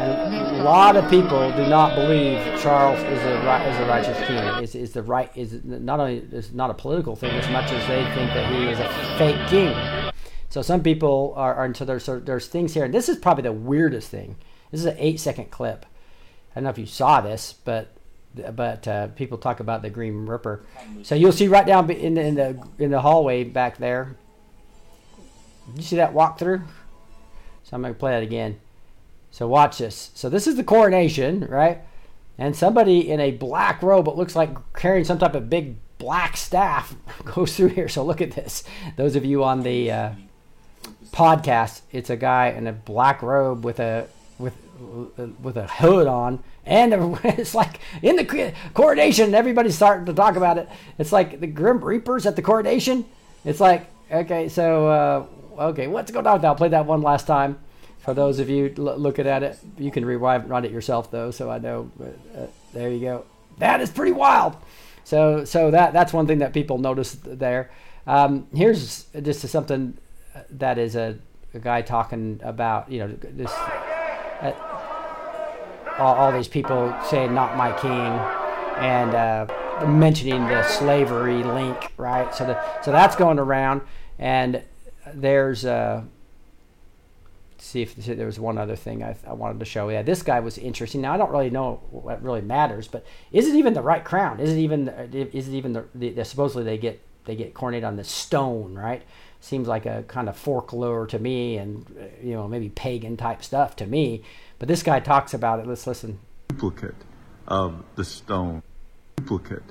and 0.00 0.56
a 0.56 0.62
lot 0.62 0.96
of 0.96 1.08
people 1.10 1.50
do 1.52 1.66
not 1.66 1.94
believe 1.94 2.38
Charles 2.60 2.98
is 3.00 3.22
a 3.22 3.68
is 3.68 3.76
a 3.78 3.86
righteous 3.86 4.18
king. 4.26 4.62
Is 4.62 4.74
is 4.74 4.92
the 4.92 5.02
right 5.02 5.30
is 5.34 5.62
not 5.64 6.00
only 6.00 6.16
is 6.18 6.52
not 6.52 6.70
a 6.70 6.74
political 6.74 7.16
thing 7.16 7.30
as 7.32 7.48
much 7.50 7.70
as 7.72 7.86
they 7.88 8.02
think 8.14 8.32
that 8.34 8.52
he 8.52 8.68
is 8.68 8.78
a 8.78 8.88
fake 9.18 9.48
king. 9.48 9.74
So 10.48 10.62
some 10.62 10.82
people 10.82 11.32
are, 11.36 11.54
are 11.54 11.74
so 11.74 11.84
there's 11.84 12.06
there's 12.06 12.48
things 12.48 12.74
here, 12.74 12.84
and 12.84 12.94
this 12.94 13.08
is 13.08 13.18
probably 13.18 13.42
the 13.42 13.52
weirdest 13.52 14.08
thing. 14.08 14.36
This 14.70 14.80
is 14.80 14.86
an 14.86 14.96
eight 14.98 15.20
second 15.20 15.50
clip. 15.50 15.86
I 16.52 16.54
don't 16.56 16.64
know 16.64 16.70
if 16.70 16.78
you 16.78 16.86
saw 16.86 17.20
this, 17.20 17.54
but 17.64 17.92
but 18.34 18.86
uh, 18.88 19.08
people 19.08 19.38
talk 19.38 19.60
about 19.60 19.82
the 19.82 19.90
Grim 19.90 20.28
Reaper. 20.28 20.64
So 21.02 21.14
you'll 21.14 21.32
see 21.32 21.48
right 21.48 21.66
down 21.66 21.90
in 21.90 22.14
the 22.14 22.22
in 22.22 22.34
the 22.34 22.68
in 22.78 22.90
the 22.90 23.00
hallway 23.00 23.44
back 23.44 23.78
there 23.78 24.16
you 25.76 25.82
see 25.82 25.96
that 25.96 26.14
walkthrough? 26.14 26.64
So 27.64 27.76
I'm 27.76 27.82
to 27.82 27.94
play 27.94 28.12
that 28.12 28.22
again. 28.22 28.58
So 29.30 29.46
watch 29.46 29.78
this. 29.78 30.10
So 30.14 30.28
this 30.28 30.46
is 30.46 30.56
the 30.56 30.64
coronation, 30.64 31.46
right? 31.46 31.80
And 32.38 32.56
somebody 32.56 33.10
in 33.10 33.20
a 33.20 33.32
black 33.32 33.82
robe, 33.82 34.08
it 34.08 34.16
looks 34.16 34.34
like 34.34 34.50
carrying 34.72 35.04
some 35.04 35.18
type 35.18 35.34
of 35.34 35.50
big 35.50 35.76
black 35.98 36.36
staff, 36.36 36.96
goes 37.24 37.56
through 37.56 37.68
here. 37.68 37.88
So 37.88 38.04
look 38.04 38.20
at 38.20 38.32
this. 38.32 38.64
Those 38.96 39.14
of 39.14 39.24
you 39.24 39.44
on 39.44 39.62
the 39.62 39.90
uh, 39.90 40.10
podcast, 41.12 41.82
it's 41.92 42.10
a 42.10 42.16
guy 42.16 42.48
in 42.48 42.66
a 42.66 42.72
black 42.72 43.22
robe 43.22 43.64
with 43.64 43.78
a 43.78 44.08
with 44.38 44.54
with 45.42 45.58
a 45.58 45.66
hood 45.66 46.06
on, 46.06 46.42
and 46.64 47.18
it's 47.24 47.54
like 47.54 47.80
in 48.02 48.16
the 48.16 48.54
coronation. 48.74 49.34
Everybody's 49.34 49.76
starting 49.76 50.06
to 50.06 50.14
talk 50.14 50.36
about 50.36 50.58
it. 50.58 50.68
It's 50.98 51.12
like 51.12 51.40
the 51.40 51.46
Grim 51.46 51.84
Reapers 51.84 52.26
at 52.26 52.36
the 52.36 52.42
coronation. 52.42 53.04
It's 53.44 53.60
like 53.60 53.86
okay, 54.10 54.48
so 54.48 54.88
uh, 54.88 55.62
okay, 55.64 55.86
what's 55.86 56.10
going 56.10 56.26
on 56.26 56.34
with 56.34 56.42
that? 56.42 56.48
I'll 56.48 56.54
play 56.54 56.70
that 56.70 56.86
one 56.86 57.02
last 57.02 57.26
time. 57.26 57.58
For 58.00 58.14
those 58.14 58.38
of 58.38 58.48
you 58.48 58.74
l- 58.78 58.98
looking 58.98 59.26
at 59.26 59.42
it, 59.42 59.58
you 59.78 59.90
can 59.90 60.04
rewind 60.04 60.64
it 60.64 60.72
yourself 60.72 61.10
though, 61.10 61.30
so 61.30 61.50
I 61.50 61.58
know. 61.58 61.90
Uh, 62.02 62.46
there 62.72 62.90
you 62.90 63.00
go. 63.00 63.24
That 63.58 63.80
is 63.80 63.90
pretty 63.90 64.12
wild. 64.12 64.56
So, 65.04 65.44
so 65.44 65.70
that 65.70 65.92
that's 65.92 66.12
one 66.12 66.26
thing 66.26 66.38
that 66.38 66.52
people 66.52 66.78
notice 66.78 67.16
there. 67.22 67.70
Um, 68.06 68.46
here's 68.54 69.04
just 69.04 69.40
something 69.48 69.98
that 70.50 70.78
is 70.78 70.96
a, 70.96 71.18
a, 71.54 71.58
guy 71.58 71.82
talking 71.82 72.40
about, 72.42 72.90
you 72.90 73.00
know, 73.00 73.08
this. 73.08 73.50
Uh, 73.50 74.52
all, 75.98 76.14
all, 76.14 76.32
these 76.32 76.48
people 76.48 76.94
saying 77.08 77.34
"not 77.34 77.56
my 77.56 77.72
king," 77.78 77.90
and 78.82 79.14
uh, 79.14 79.86
mentioning 79.86 80.46
the 80.46 80.62
slavery 80.62 81.42
link, 81.42 81.92
right? 81.98 82.34
So, 82.34 82.46
the, 82.46 82.80
so 82.82 82.90
that's 82.90 83.16
going 83.16 83.38
around, 83.38 83.82
and 84.18 84.62
there's 85.12 85.64
uh, 85.64 86.04
see 87.60 87.82
if 87.82 87.94
there 87.94 88.26
was 88.26 88.40
one 88.40 88.58
other 88.58 88.76
thing 88.76 89.02
I, 89.02 89.16
I, 89.26 89.32
wanted 89.32 89.60
to 89.60 89.64
show. 89.64 89.88
Yeah, 89.88 90.02
this 90.02 90.22
guy 90.22 90.40
was 90.40 90.58
interesting. 90.58 91.00
Now 91.02 91.12
I 91.12 91.16
don't 91.16 91.30
really 91.30 91.50
know 91.50 91.82
what 91.90 92.22
really 92.22 92.40
matters, 92.40 92.88
but 92.88 93.04
is 93.32 93.48
it 93.48 93.54
even 93.54 93.74
the 93.74 93.82
right 93.82 94.04
crown? 94.04 94.40
Is 94.40 94.50
it 94.50 94.58
even 94.58 94.88
is 94.88 95.48
it 95.48 95.52
even 95.52 95.72
the, 95.72 95.84
the, 95.94 96.10
the 96.10 96.24
supposedly 96.24 96.64
they 96.64 96.78
get 96.78 97.00
they 97.24 97.36
get 97.36 97.54
coronated 97.54 97.86
on 97.86 97.96
the 97.96 98.04
stone, 98.04 98.74
right? 98.74 99.02
Seems 99.40 99.68
like 99.68 99.86
a 99.86 100.04
kind 100.08 100.28
of 100.28 100.36
folklore 100.36 101.06
to 101.06 101.18
me, 101.18 101.56
and 101.56 101.86
uh, 101.98 102.04
you 102.22 102.34
know 102.34 102.48
maybe 102.48 102.68
pagan 102.68 103.16
type 103.16 103.42
stuff 103.42 103.76
to 103.76 103.86
me. 103.86 104.22
But 104.58 104.68
this 104.68 104.82
guy 104.82 105.00
talks 105.00 105.34
about 105.34 105.60
it. 105.60 105.66
Let's 105.66 105.86
listen. 105.86 106.18
Duplicate 106.48 106.94
of 107.46 107.84
the 107.96 108.04
stone, 108.04 108.62
duplicate 109.16 109.62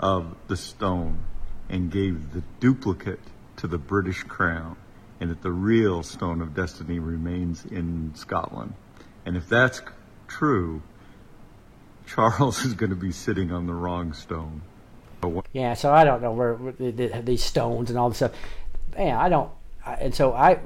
of 0.00 0.36
the 0.48 0.56
stone, 0.56 1.20
and 1.68 1.90
gave 1.90 2.32
the 2.32 2.42
duplicate 2.60 3.20
to 3.56 3.66
the 3.66 3.78
British 3.78 4.22
crown 4.24 4.76
and 5.20 5.30
that 5.30 5.42
the 5.42 5.52
real 5.52 6.02
Stone 6.02 6.40
of 6.40 6.54
Destiny 6.54 6.98
remains 6.98 7.64
in 7.64 8.12
Scotland. 8.14 8.74
And 9.26 9.36
if 9.36 9.48
that's 9.48 9.80
true, 10.28 10.82
Charles 12.06 12.64
is 12.64 12.74
going 12.74 12.90
to 12.90 12.96
be 12.96 13.12
sitting 13.12 13.52
on 13.52 13.66
the 13.66 13.74
wrong 13.74 14.12
stone. 14.12 14.62
Yeah, 15.52 15.74
so 15.74 15.92
I 15.92 16.04
don't 16.04 16.20
know 16.20 16.32
where, 16.32 16.54
where 16.54 16.72
the- 16.72 16.90
the- 16.90 17.22
these 17.22 17.42
stones 17.42 17.88
and 17.90 17.98
all 17.98 18.08
this 18.10 18.18
stuff. 18.18 18.32
Man, 18.96 19.16
I 19.16 19.28
don't. 19.28 19.50
And 19.86 20.14
so 20.14 20.32
I, 20.32 20.58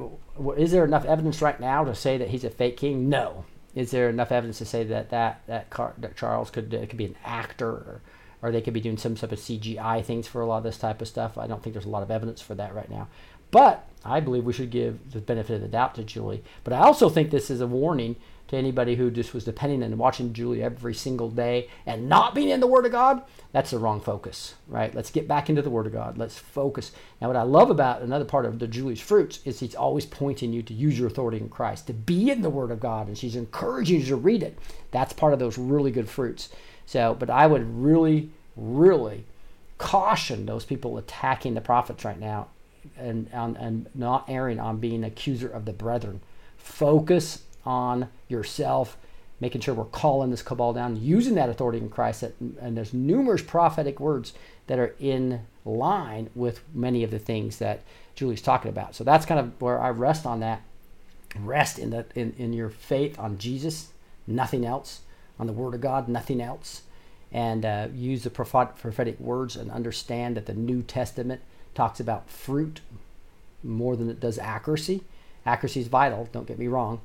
is 0.56 0.70
there 0.70 0.84
enough 0.84 1.04
evidence 1.04 1.42
right 1.42 1.58
now 1.58 1.84
to 1.84 1.94
say 1.94 2.18
that 2.18 2.28
he's 2.28 2.44
a 2.44 2.50
fake 2.50 2.76
king? 2.76 3.08
No. 3.08 3.44
Is 3.74 3.90
there 3.90 4.08
enough 4.08 4.32
evidence 4.32 4.58
to 4.58 4.64
say 4.64 4.84
that 4.84 5.10
that 5.10 5.42
that, 5.46 5.70
Car, 5.70 5.94
that 5.98 6.16
Charles 6.16 6.50
could 6.50 6.74
uh, 6.74 6.86
could 6.86 6.96
be 6.96 7.04
an 7.04 7.16
actor 7.24 7.68
or, 7.68 8.00
or 8.42 8.50
they 8.50 8.60
could 8.60 8.74
be 8.74 8.80
doing 8.80 8.96
some 8.96 9.14
type 9.14 9.30
of 9.30 9.38
CGI 9.38 10.04
things 10.04 10.26
for 10.26 10.40
a 10.40 10.46
lot 10.46 10.58
of 10.58 10.62
this 10.64 10.78
type 10.78 11.00
of 11.00 11.08
stuff? 11.08 11.38
I 11.38 11.46
don't 11.46 11.62
think 11.62 11.74
there's 11.74 11.84
a 11.84 11.90
lot 11.90 12.02
of 12.02 12.10
evidence 12.10 12.40
for 12.40 12.54
that 12.56 12.74
right 12.74 12.90
now. 12.90 13.08
But 13.50 13.87
I 14.08 14.20
believe 14.20 14.44
we 14.44 14.52
should 14.52 14.70
give 14.70 15.12
the 15.12 15.20
benefit 15.20 15.54
of 15.54 15.60
the 15.60 15.68
doubt 15.68 15.94
to 15.96 16.04
Julie. 16.04 16.42
But 16.64 16.72
I 16.72 16.78
also 16.80 17.08
think 17.08 17.30
this 17.30 17.50
is 17.50 17.60
a 17.60 17.66
warning 17.66 18.16
to 18.48 18.56
anybody 18.56 18.96
who 18.96 19.10
just 19.10 19.34
was 19.34 19.44
depending 19.44 19.82
on 19.82 19.98
watching 19.98 20.32
Julie 20.32 20.62
every 20.62 20.94
single 20.94 21.30
day 21.30 21.68
and 21.84 22.08
not 22.08 22.34
being 22.34 22.48
in 22.48 22.60
the 22.60 22.66
Word 22.66 22.86
of 22.86 22.92
God. 22.92 23.22
That's 23.52 23.70
the 23.70 23.78
wrong 23.78 24.00
focus, 24.00 24.54
right? 24.66 24.94
Let's 24.94 25.10
get 25.10 25.28
back 25.28 25.50
into 25.50 25.62
the 25.62 25.70
Word 25.70 25.86
of 25.86 25.92
God. 25.92 26.16
Let's 26.16 26.38
focus. 26.38 26.92
Now, 27.20 27.28
what 27.28 27.36
I 27.36 27.42
love 27.42 27.70
about 27.70 28.00
another 28.00 28.24
part 28.24 28.46
of 28.46 28.58
the 28.58 28.66
Julie's 28.66 29.00
fruits 29.00 29.40
is 29.44 29.60
he's 29.60 29.74
always 29.74 30.06
pointing 30.06 30.52
you 30.52 30.62
to 30.62 30.74
use 30.74 30.98
your 30.98 31.08
authority 31.08 31.36
in 31.38 31.50
Christ, 31.50 31.86
to 31.88 31.92
be 31.92 32.30
in 32.30 32.40
the 32.40 32.50
Word 32.50 32.70
of 32.70 32.80
God, 32.80 33.06
and 33.06 33.18
she's 33.18 33.36
encouraging 33.36 34.00
you 34.00 34.06
to 34.06 34.16
read 34.16 34.42
it. 34.42 34.58
That's 34.90 35.12
part 35.12 35.34
of 35.34 35.38
those 35.38 35.58
really 35.58 35.90
good 35.90 36.08
fruits. 36.08 36.48
So, 36.86 37.14
but 37.18 37.28
I 37.28 37.46
would 37.46 37.82
really, 37.82 38.30
really 38.56 39.26
caution 39.76 40.46
those 40.46 40.64
people 40.64 40.96
attacking 40.96 41.54
the 41.54 41.60
prophets 41.60 42.04
right 42.04 42.18
now 42.18 42.48
and, 42.98 43.28
and, 43.32 43.86
not 43.94 44.24
erring 44.28 44.58
on 44.58 44.78
being 44.78 45.04
accuser 45.04 45.48
of 45.48 45.64
the 45.64 45.72
brethren. 45.72 46.20
Focus 46.56 47.42
on 47.64 48.08
yourself, 48.28 48.96
making 49.40 49.60
sure 49.60 49.74
we're 49.74 49.84
calling 49.84 50.30
this 50.30 50.42
cabal 50.42 50.72
down, 50.72 51.00
using 51.00 51.34
that 51.34 51.48
authority 51.48 51.78
in 51.78 51.88
Christ. 51.88 52.22
That, 52.22 52.34
and 52.60 52.76
there's 52.76 52.92
numerous 52.92 53.42
prophetic 53.42 54.00
words 54.00 54.32
that 54.66 54.78
are 54.78 54.94
in 54.98 55.46
line 55.64 56.30
with 56.34 56.62
many 56.74 57.04
of 57.04 57.10
the 57.10 57.18
things 57.18 57.58
that 57.58 57.82
Julie's 58.14 58.42
talking 58.42 58.68
about. 58.68 58.94
So 58.94 59.04
that's 59.04 59.26
kind 59.26 59.40
of 59.40 59.60
where 59.60 59.80
I 59.80 59.90
rest 59.90 60.26
on 60.26 60.40
that. 60.40 60.62
Rest 61.38 61.78
in 61.78 61.90
the 61.90 62.06
in, 62.14 62.34
in 62.38 62.52
your 62.52 62.70
faith 62.70 63.18
on 63.18 63.38
Jesus, 63.38 63.92
nothing 64.26 64.64
else, 64.64 65.02
on 65.38 65.46
the 65.46 65.52
Word 65.52 65.74
of 65.74 65.80
God, 65.80 66.08
nothing 66.08 66.40
else, 66.40 66.82
and 67.30 67.64
uh, 67.64 67.88
use 67.94 68.24
the 68.24 68.30
prophetic 68.30 69.20
words 69.20 69.54
and 69.54 69.70
understand 69.70 70.36
that 70.36 70.46
the 70.46 70.54
New 70.54 70.82
Testament 70.82 71.42
talks 71.78 72.00
about 72.00 72.28
fruit 72.28 72.80
more 73.62 73.94
than 73.94 74.10
it 74.10 74.18
does 74.18 74.36
accuracy. 74.36 75.04
Accuracy 75.46 75.78
is 75.78 75.86
vital, 75.86 76.28
don't 76.32 76.48
get 76.48 76.58
me 76.58 76.66
wrong, 76.66 77.00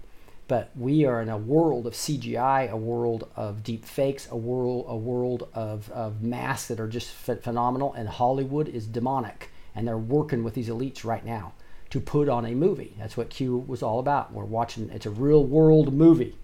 but 0.48 0.72
we 0.76 1.06
are 1.06 1.22
in 1.22 1.30
a 1.30 1.38
world 1.38 1.86
of 1.86 1.94
CGI, 1.94 2.72
a 2.72 2.76
world 2.76 3.30
of 3.36 3.64
deep 3.64 3.86
fakes, 3.86 4.28
a 4.32 4.36
world 4.36 4.86
a 4.88 4.98
world 4.98 5.48
of, 5.54 5.92
of 5.92 6.24
masks 6.24 6.70
that 6.70 6.80
are 6.80 6.88
just 6.88 7.14
ph- 7.24 7.38
phenomenal, 7.42 7.94
and 7.94 8.10
Hollywood 8.10 8.68
is 8.68 8.88
demonic, 8.88 9.52
and 9.76 9.88
they're 9.88 9.96
working 9.96 10.44
with 10.44 10.56
these 10.56 10.70
elites 10.70 11.06
right 11.06 11.24
now 11.24 11.54
to 11.92 12.00
put 12.00 12.28
on 12.28 12.44
a 12.44 12.56
movie. 12.56 12.96
That's 12.98 13.16
what 13.16 13.30
Q 13.30 13.64
was 13.68 13.84
all 13.84 14.00
about. 14.00 14.34
We're 14.34 14.44
watching; 14.44 14.90
it's 14.90 15.06
a 15.06 15.12
real 15.12 15.46
world 15.46 15.94
movie, 15.94 16.36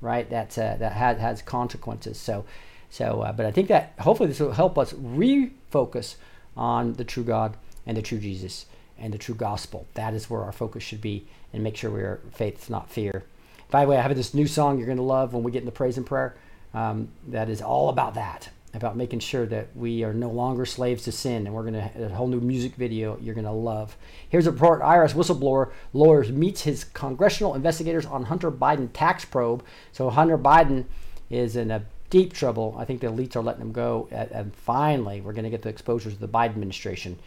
right? 0.00 0.28
That 0.28 0.58
uh, 0.58 0.74
that 0.78 0.94
has 0.94 1.18
has 1.18 1.40
consequences. 1.40 2.18
So, 2.18 2.46
so, 2.90 3.20
uh, 3.20 3.32
but 3.32 3.46
I 3.46 3.52
think 3.52 3.68
that 3.68 3.92
hopefully 4.00 4.28
this 4.30 4.40
will 4.40 4.50
help 4.50 4.76
us 4.76 4.92
refocus 4.92 6.16
on 6.56 6.94
the 6.94 7.04
true 7.04 7.22
God 7.22 7.56
and 7.86 7.96
the 7.96 8.02
true 8.02 8.18
Jesus 8.18 8.66
and 8.98 9.12
the 9.12 9.18
true 9.18 9.34
gospel. 9.34 9.86
That 9.94 10.14
is 10.14 10.30
where 10.30 10.42
our 10.42 10.52
focus 10.52 10.82
should 10.82 11.00
be, 11.00 11.26
and 11.52 11.62
make 11.62 11.76
sure 11.76 11.90
we 11.90 12.00
are 12.00 12.20
faith, 12.32 12.70
not 12.70 12.90
fear. 12.90 13.24
By 13.70 13.84
the 13.84 13.90
way, 13.90 13.98
I 13.98 14.02
have 14.02 14.14
this 14.16 14.34
new 14.34 14.46
song 14.46 14.78
you're 14.78 14.86
going 14.86 14.96
to 14.96 15.02
love 15.02 15.34
when 15.34 15.42
we 15.42 15.52
get 15.52 15.60
into 15.60 15.72
praise 15.72 15.96
and 15.96 16.06
prayer. 16.06 16.36
Um, 16.72 17.08
that 17.28 17.48
is 17.48 17.60
all 17.60 17.88
about 17.88 18.14
that, 18.14 18.50
about 18.74 18.96
making 18.96 19.20
sure 19.20 19.46
that 19.46 19.68
we 19.74 20.04
are 20.04 20.12
no 20.12 20.30
longer 20.30 20.64
slaves 20.64 21.04
to 21.04 21.12
sin, 21.12 21.46
and 21.46 21.54
we're 21.54 21.62
going 21.62 21.74
to 21.74 22.04
a 22.04 22.08
whole 22.10 22.28
new 22.28 22.40
music 22.40 22.74
video 22.74 23.18
you're 23.20 23.34
going 23.34 23.46
to 23.46 23.50
love. 23.50 23.96
Here's 24.28 24.46
a 24.46 24.52
report: 24.52 24.82
IRS 24.82 25.14
whistleblower 25.14 25.72
lawyers 25.92 26.30
meets 26.30 26.62
his 26.62 26.84
congressional 26.84 27.54
investigators 27.54 28.06
on 28.06 28.24
Hunter 28.24 28.50
Biden 28.50 28.90
tax 28.92 29.24
probe. 29.24 29.64
So 29.92 30.10
Hunter 30.10 30.38
Biden 30.38 30.84
is 31.28 31.56
in 31.56 31.70
a 31.70 31.84
deep 32.08 32.32
trouble. 32.32 32.76
I 32.78 32.84
think 32.84 33.00
the 33.00 33.08
elites 33.08 33.34
are 33.36 33.42
letting 33.42 33.62
him 33.62 33.72
go, 33.72 34.06
and- 34.10 34.30
and 34.30 34.54
finally, 34.54 35.20
we're 35.20 35.32
going 35.32 35.44
to 35.44 35.50
get 35.50 35.62
the 35.62 35.68
exposures 35.68 36.12
of 36.12 36.20
the 36.20 36.28
Biden 36.28 36.50
administration. 36.50 37.18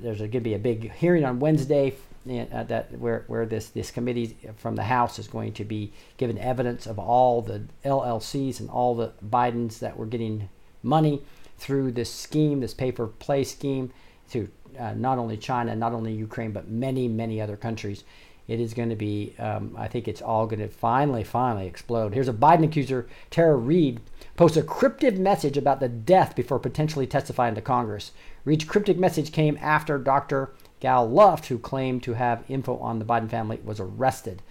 There's 0.00 0.18
going 0.18 0.30
to 0.30 0.40
be 0.40 0.54
a 0.54 0.58
big 0.58 0.92
hearing 0.92 1.24
on 1.24 1.40
Wednesday 1.40 1.94
uh, 2.28 2.62
that 2.64 2.98
where 2.98 3.24
where 3.26 3.46
this 3.46 3.68
this 3.68 3.90
committee 3.90 4.36
from 4.56 4.76
the 4.76 4.84
House 4.84 5.18
is 5.18 5.26
going 5.26 5.52
to 5.54 5.64
be 5.64 5.92
given 6.16 6.38
evidence 6.38 6.86
of 6.86 6.98
all 6.98 7.42
the 7.42 7.62
LLCs 7.84 8.60
and 8.60 8.70
all 8.70 8.94
the 8.94 9.12
Bidens 9.28 9.80
that 9.80 9.96
were 9.96 10.06
getting 10.06 10.48
money 10.82 11.22
through 11.58 11.92
this 11.92 12.12
scheme, 12.12 12.60
this 12.60 12.74
pay 12.74 12.90
for 12.90 13.06
play 13.06 13.44
scheme, 13.44 13.92
to 14.30 14.48
uh, 14.78 14.94
not 14.94 15.18
only 15.18 15.36
China, 15.36 15.74
not 15.74 15.92
only 15.92 16.12
Ukraine, 16.12 16.52
but 16.52 16.68
many 16.68 17.08
many 17.08 17.40
other 17.40 17.56
countries. 17.56 18.04
It 18.48 18.60
is 18.60 18.74
going 18.74 18.90
to 18.90 18.96
be, 18.96 19.34
um, 19.38 19.74
I 19.78 19.86
think 19.86 20.08
it's 20.08 20.20
all 20.20 20.46
going 20.46 20.60
to 20.60 20.68
finally, 20.68 21.22
finally 21.22 21.66
explode. 21.66 22.12
Here's 22.12 22.28
a 22.28 22.32
Biden 22.32 22.64
accuser, 22.64 23.06
Tara 23.30 23.56
Reade, 23.56 24.00
posts 24.36 24.56
a 24.56 24.62
cryptic 24.62 25.18
message 25.18 25.56
about 25.56 25.80
the 25.80 25.88
death 25.88 26.34
before 26.34 26.58
potentially 26.58 27.06
testifying 27.06 27.54
to 27.54 27.60
Congress. 27.60 28.12
Reade's 28.44 28.64
cryptic 28.64 28.98
message 28.98 29.32
came 29.32 29.58
after 29.60 29.98
Dr. 29.98 30.52
Gal 30.80 31.08
Luft, 31.08 31.46
who 31.46 31.58
claimed 31.58 32.02
to 32.02 32.14
have 32.14 32.44
info 32.48 32.76
on 32.78 32.98
the 32.98 33.04
Biden 33.04 33.30
family, 33.30 33.60
was 33.64 33.78
arrested. 33.78 34.42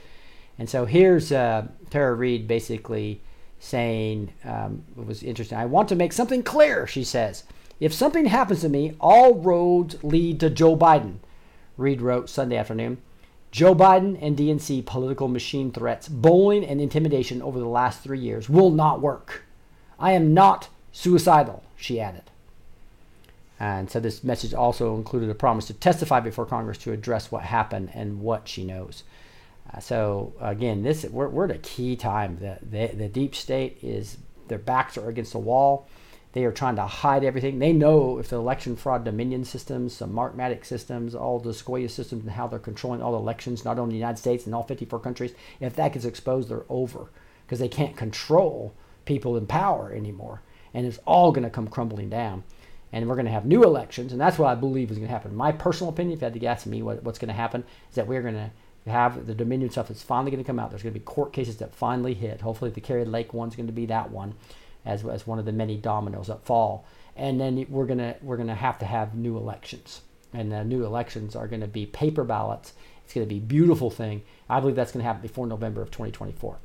And 0.57 0.69
so 0.69 0.85
here's 0.85 1.31
uh, 1.31 1.67
Tara 1.89 2.13
Reade 2.13 2.47
basically 2.47 3.21
saying, 3.59 4.31
um, 4.45 4.83
it 4.97 5.05
was 5.05 5.23
interesting. 5.23 5.57
I 5.57 5.65
want 5.65 5.89
to 5.89 5.95
make 5.95 6.13
something 6.13 6.43
clear, 6.43 6.87
she 6.87 7.03
says. 7.03 7.43
If 7.79 7.93
something 7.93 8.25
happens 8.25 8.61
to 8.61 8.69
me, 8.69 8.95
all 8.99 9.35
roads 9.35 10.03
lead 10.03 10.39
to 10.39 10.49
Joe 10.49 10.77
Biden. 10.77 11.15
Reade 11.77 12.01
wrote 12.01 12.29
Sunday 12.29 12.57
afternoon. 12.57 12.99
Joe 13.51 13.75
Biden 13.75 14.17
and 14.21 14.37
DNC 14.37 14.85
political 14.85 15.27
machine 15.27 15.71
threats, 15.71 16.07
bullying, 16.07 16.63
and 16.63 16.79
intimidation 16.79 17.41
over 17.41 17.59
the 17.59 17.65
last 17.65 18.01
three 18.01 18.19
years 18.19 18.47
will 18.49 18.69
not 18.69 19.01
work. 19.01 19.43
I 20.01 20.13
am 20.13 20.33
not 20.33 20.67
suicidal, 20.91 21.63
she 21.77 22.01
added. 22.01 22.23
And 23.59 23.91
so 23.91 23.99
this 23.99 24.23
message 24.23 24.55
also 24.55 24.95
included 24.95 25.29
a 25.29 25.35
promise 25.35 25.67
to 25.67 25.75
testify 25.75 26.19
before 26.19 26.47
Congress 26.47 26.79
to 26.79 26.91
address 26.91 27.31
what 27.31 27.43
happened 27.43 27.91
and 27.93 28.19
what 28.19 28.47
she 28.47 28.65
knows. 28.65 29.03
Uh, 29.71 29.79
so 29.79 30.33
again, 30.41 30.81
this 30.81 31.05
we're, 31.05 31.27
we're 31.27 31.45
at 31.45 31.51
a 31.51 31.59
key 31.59 31.95
time. 31.95 32.39
The, 32.39 32.57
the 32.63 32.95
the 32.95 33.07
deep 33.07 33.35
state 33.35 33.77
is 33.83 34.17
their 34.47 34.57
backs 34.57 34.97
are 34.97 35.07
against 35.07 35.33
the 35.33 35.39
wall. 35.39 35.87
They 36.33 36.45
are 36.45 36.51
trying 36.51 36.77
to 36.77 36.87
hide 36.87 37.23
everything. 37.23 37.59
They 37.59 37.71
know 37.71 38.17
if 38.17 38.29
the 38.29 38.37
election 38.37 38.75
fraud 38.75 39.03
dominion 39.03 39.45
systems, 39.45 39.99
Smartmatic 39.99 40.65
systems, 40.65 41.13
all 41.13 41.39
the 41.39 41.53
Sequoia 41.53 41.89
systems, 41.89 42.23
and 42.23 42.31
how 42.31 42.47
they're 42.47 42.57
controlling 42.57 43.03
all 43.03 43.15
elections, 43.15 43.63
not 43.63 43.77
only 43.77 43.91
in 43.91 43.99
the 43.99 44.05
United 44.05 44.17
States 44.17 44.47
and 44.47 44.55
all 44.55 44.63
54 44.63 44.99
countries, 44.99 45.33
if 45.59 45.75
that 45.75 45.93
gets 45.93 46.05
exposed, 46.05 46.49
they're 46.49 46.63
over 46.67 47.11
because 47.45 47.59
they 47.59 47.67
can't 47.67 47.95
control 47.95 48.73
people 49.05 49.37
in 49.37 49.47
power 49.47 49.91
anymore, 49.91 50.41
and 50.73 50.85
it's 50.85 50.99
all 51.05 51.31
going 51.31 51.43
to 51.43 51.49
come 51.49 51.67
crumbling 51.67 52.09
down. 52.09 52.43
And 52.93 53.07
we're 53.07 53.15
going 53.15 53.25
to 53.25 53.31
have 53.31 53.45
new 53.45 53.63
elections, 53.63 54.11
and 54.11 54.19
that's 54.19 54.37
what 54.37 54.49
I 54.49 54.55
believe 54.55 54.91
is 54.91 54.97
going 54.97 55.07
to 55.07 55.13
happen. 55.13 55.33
My 55.33 55.53
personal 55.53 55.93
opinion, 55.93 56.13
if 56.13 56.21
you 56.21 56.25
had 56.25 56.39
to 56.39 56.45
ask 56.45 56.65
me 56.65 56.81
what, 56.81 57.03
what's 57.03 57.19
going 57.19 57.29
to 57.29 57.33
happen, 57.33 57.63
is 57.89 57.95
that 57.95 58.05
we're 58.05 58.21
going 58.21 58.33
to 58.33 58.51
have 58.89 59.27
the 59.27 59.35
Dominion 59.35 59.69
stuff 59.69 59.87
that's 59.87 60.01
finally 60.01 60.31
going 60.31 60.43
to 60.43 60.47
come 60.47 60.59
out. 60.59 60.71
There's 60.71 60.83
going 60.83 60.93
to 60.93 60.99
be 60.99 61.05
court 61.05 61.31
cases 61.31 61.57
that 61.57 61.73
finally 61.73 62.13
hit. 62.13 62.41
Hopefully, 62.41 62.71
the 62.71 62.81
Kari 62.81 63.05
Lake 63.05 63.33
one's 63.33 63.55
going 63.55 63.67
to 63.67 63.73
be 63.73 63.85
that 63.85 64.11
one, 64.11 64.33
as 64.85 65.05
as 65.05 65.27
one 65.27 65.39
of 65.39 65.45
the 65.45 65.51
many 65.51 65.77
dominoes 65.77 66.27
that 66.27 66.45
fall. 66.45 66.85
And 67.15 67.39
then 67.39 67.65
we're 67.69 67.85
gonna 67.85 68.15
we're 68.21 68.37
gonna 68.37 68.55
have 68.55 68.79
to 68.79 68.85
have 68.85 69.15
new 69.15 69.37
elections, 69.37 70.01
and 70.33 70.51
the 70.51 70.63
new 70.63 70.85
elections 70.85 71.35
are 71.35 71.47
going 71.47 71.61
to 71.61 71.67
be 71.67 71.85
paper 71.85 72.23
ballots. 72.23 72.73
It's 73.03 73.13
going 73.13 73.27
to 73.27 73.33
be 73.33 73.39
a 73.39 73.45
beautiful 73.45 73.89
thing. 73.89 74.23
I 74.49 74.59
believe 74.59 74.75
that's 74.75 74.93
going 74.93 75.03
to 75.03 75.07
happen 75.07 75.21
before 75.21 75.45
November 75.45 75.81
of 75.81 75.91
2024. 75.91 76.57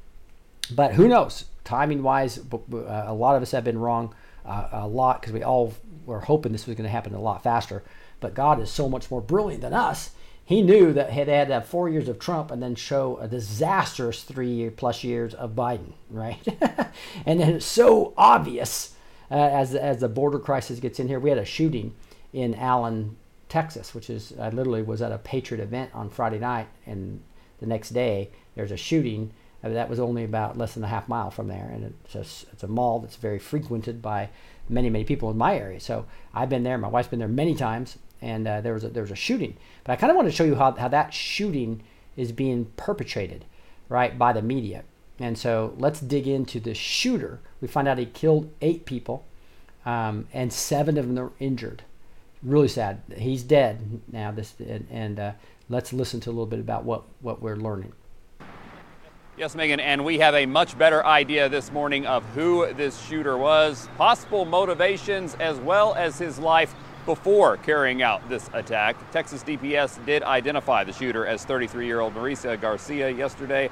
But 0.70 0.94
who 0.94 1.08
knows? 1.08 1.44
Timing 1.64 2.02
wise, 2.02 2.38
a 2.38 3.14
lot 3.14 3.36
of 3.36 3.42
us 3.42 3.50
have 3.50 3.64
been 3.64 3.78
wrong 3.78 4.14
uh, 4.44 4.68
a 4.72 4.86
lot 4.86 5.20
because 5.20 5.32
we 5.32 5.42
all 5.42 5.74
were 6.04 6.20
hoping 6.20 6.52
this 6.52 6.66
was 6.66 6.76
going 6.76 6.84
to 6.84 6.90
happen 6.90 7.14
a 7.14 7.20
lot 7.20 7.42
faster. 7.42 7.82
But 8.20 8.34
God 8.34 8.60
is 8.60 8.70
so 8.70 8.88
much 8.88 9.10
more 9.10 9.20
brilliant 9.20 9.62
than 9.62 9.74
us. 9.74 10.10
He 10.44 10.62
knew 10.62 10.92
that 10.92 11.08
they 11.08 11.12
had 11.14 11.48
to 11.48 11.54
have 11.54 11.66
four 11.66 11.88
years 11.88 12.08
of 12.08 12.20
Trump 12.20 12.52
and 12.52 12.62
then 12.62 12.76
show 12.76 13.18
a 13.18 13.26
disastrous 13.26 14.22
three 14.22 14.70
plus 14.70 15.02
years 15.02 15.34
of 15.34 15.56
Biden, 15.56 15.94
right? 16.08 16.38
and 17.26 17.40
then 17.40 17.56
it's 17.56 17.66
so 17.66 18.14
obvious 18.16 18.94
uh, 19.28 19.34
as 19.34 19.74
as 19.74 19.98
the 19.98 20.08
border 20.08 20.38
crisis 20.38 20.78
gets 20.78 21.00
in 21.00 21.08
here. 21.08 21.18
We 21.18 21.30
had 21.30 21.38
a 21.38 21.44
shooting 21.44 21.96
in 22.32 22.54
Allen, 22.54 23.16
Texas, 23.48 23.92
which 23.92 24.08
is 24.08 24.34
I 24.38 24.50
literally 24.50 24.82
was 24.82 25.02
at 25.02 25.10
a 25.10 25.18
Patriot 25.18 25.60
event 25.60 25.90
on 25.92 26.10
Friday 26.10 26.38
night, 26.38 26.68
and 26.86 27.22
the 27.58 27.66
next 27.66 27.90
day 27.90 28.30
there's 28.54 28.70
a 28.70 28.76
shooting 28.76 29.32
uh, 29.66 29.74
that 29.74 29.88
was 29.88 30.00
only 30.00 30.24
about 30.24 30.56
less 30.56 30.74
than 30.74 30.84
a 30.84 30.88
half 30.88 31.08
mile 31.08 31.30
from 31.30 31.48
there, 31.48 31.70
and 31.72 31.94
it's 32.04 32.14
a, 32.14 32.20
it's 32.52 32.62
a 32.62 32.68
mall 32.68 33.00
that's 33.00 33.16
very 33.16 33.38
frequented 33.38 34.00
by 34.00 34.28
many 34.68 34.90
many 34.90 35.04
people 35.04 35.30
in 35.30 35.36
my 35.36 35.56
area. 35.56 35.80
So 35.80 36.06
I've 36.34 36.48
been 36.48 36.62
there. 36.62 36.78
My 36.78 36.88
wife's 36.88 37.08
been 37.08 37.18
there 37.18 37.28
many 37.28 37.54
times, 37.54 37.98
and 38.20 38.46
uh, 38.46 38.60
there 38.60 38.74
was 38.74 38.84
a, 38.84 38.88
there 38.88 39.02
was 39.02 39.12
a 39.12 39.16
shooting. 39.16 39.56
But 39.84 39.92
I 39.92 39.96
kind 39.96 40.10
of 40.10 40.16
want 40.16 40.28
to 40.28 40.32
show 40.32 40.44
you 40.44 40.56
how 40.56 40.72
how 40.72 40.88
that 40.88 41.12
shooting 41.12 41.82
is 42.16 42.32
being 42.32 42.66
perpetrated, 42.76 43.44
right, 43.88 44.18
by 44.18 44.32
the 44.32 44.42
media. 44.42 44.84
And 45.18 45.38
so 45.38 45.74
let's 45.78 46.00
dig 46.00 46.26
into 46.26 46.60
the 46.60 46.74
shooter. 46.74 47.40
We 47.60 47.68
find 47.68 47.88
out 47.88 47.98
he 47.98 48.06
killed 48.06 48.50
eight 48.60 48.84
people, 48.84 49.24
um, 49.84 50.26
and 50.32 50.52
seven 50.52 50.98
of 50.98 51.06
them 51.06 51.18
are 51.18 51.32
injured. 51.38 51.82
Really 52.42 52.68
sad. 52.68 53.00
He's 53.16 53.42
dead 53.42 54.00
now. 54.12 54.30
This 54.30 54.54
and, 54.60 54.86
and 54.90 55.18
uh, 55.18 55.32
let's 55.68 55.92
listen 55.92 56.20
to 56.20 56.30
a 56.30 56.32
little 56.32 56.46
bit 56.46 56.60
about 56.60 56.84
what 56.84 57.04
what 57.20 57.40
we're 57.40 57.56
learning. 57.56 57.92
Yes, 59.38 59.54
Megan, 59.54 59.80
and 59.80 60.02
we 60.02 60.18
have 60.20 60.34
a 60.34 60.46
much 60.46 60.78
better 60.78 61.04
idea 61.04 61.50
this 61.50 61.70
morning 61.70 62.06
of 62.06 62.24
who 62.34 62.72
this 62.72 62.98
shooter 63.04 63.36
was, 63.36 63.86
possible 63.98 64.46
motivations, 64.46 65.34
as 65.34 65.58
well 65.58 65.94
as 65.94 66.18
his 66.18 66.38
life 66.38 66.74
before 67.04 67.58
carrying 67.58 68.00
out 68.00 68.26
this 68.30 68.48
attack. 68.54 68.96
Texas 69.12 69.42
DPS 69.42 70.02
did 70.06 70.22
identify 70.22 70.84
the 70.84 70.92
shooter 70.94 71.26
as 71.26 71.44
33 71.44 71.84
year 71.84 72.00
old 72.00 72.14
Mauricio 72.14 72.58
Garcia 72.58 73.10
yesterday. 73.10 73.68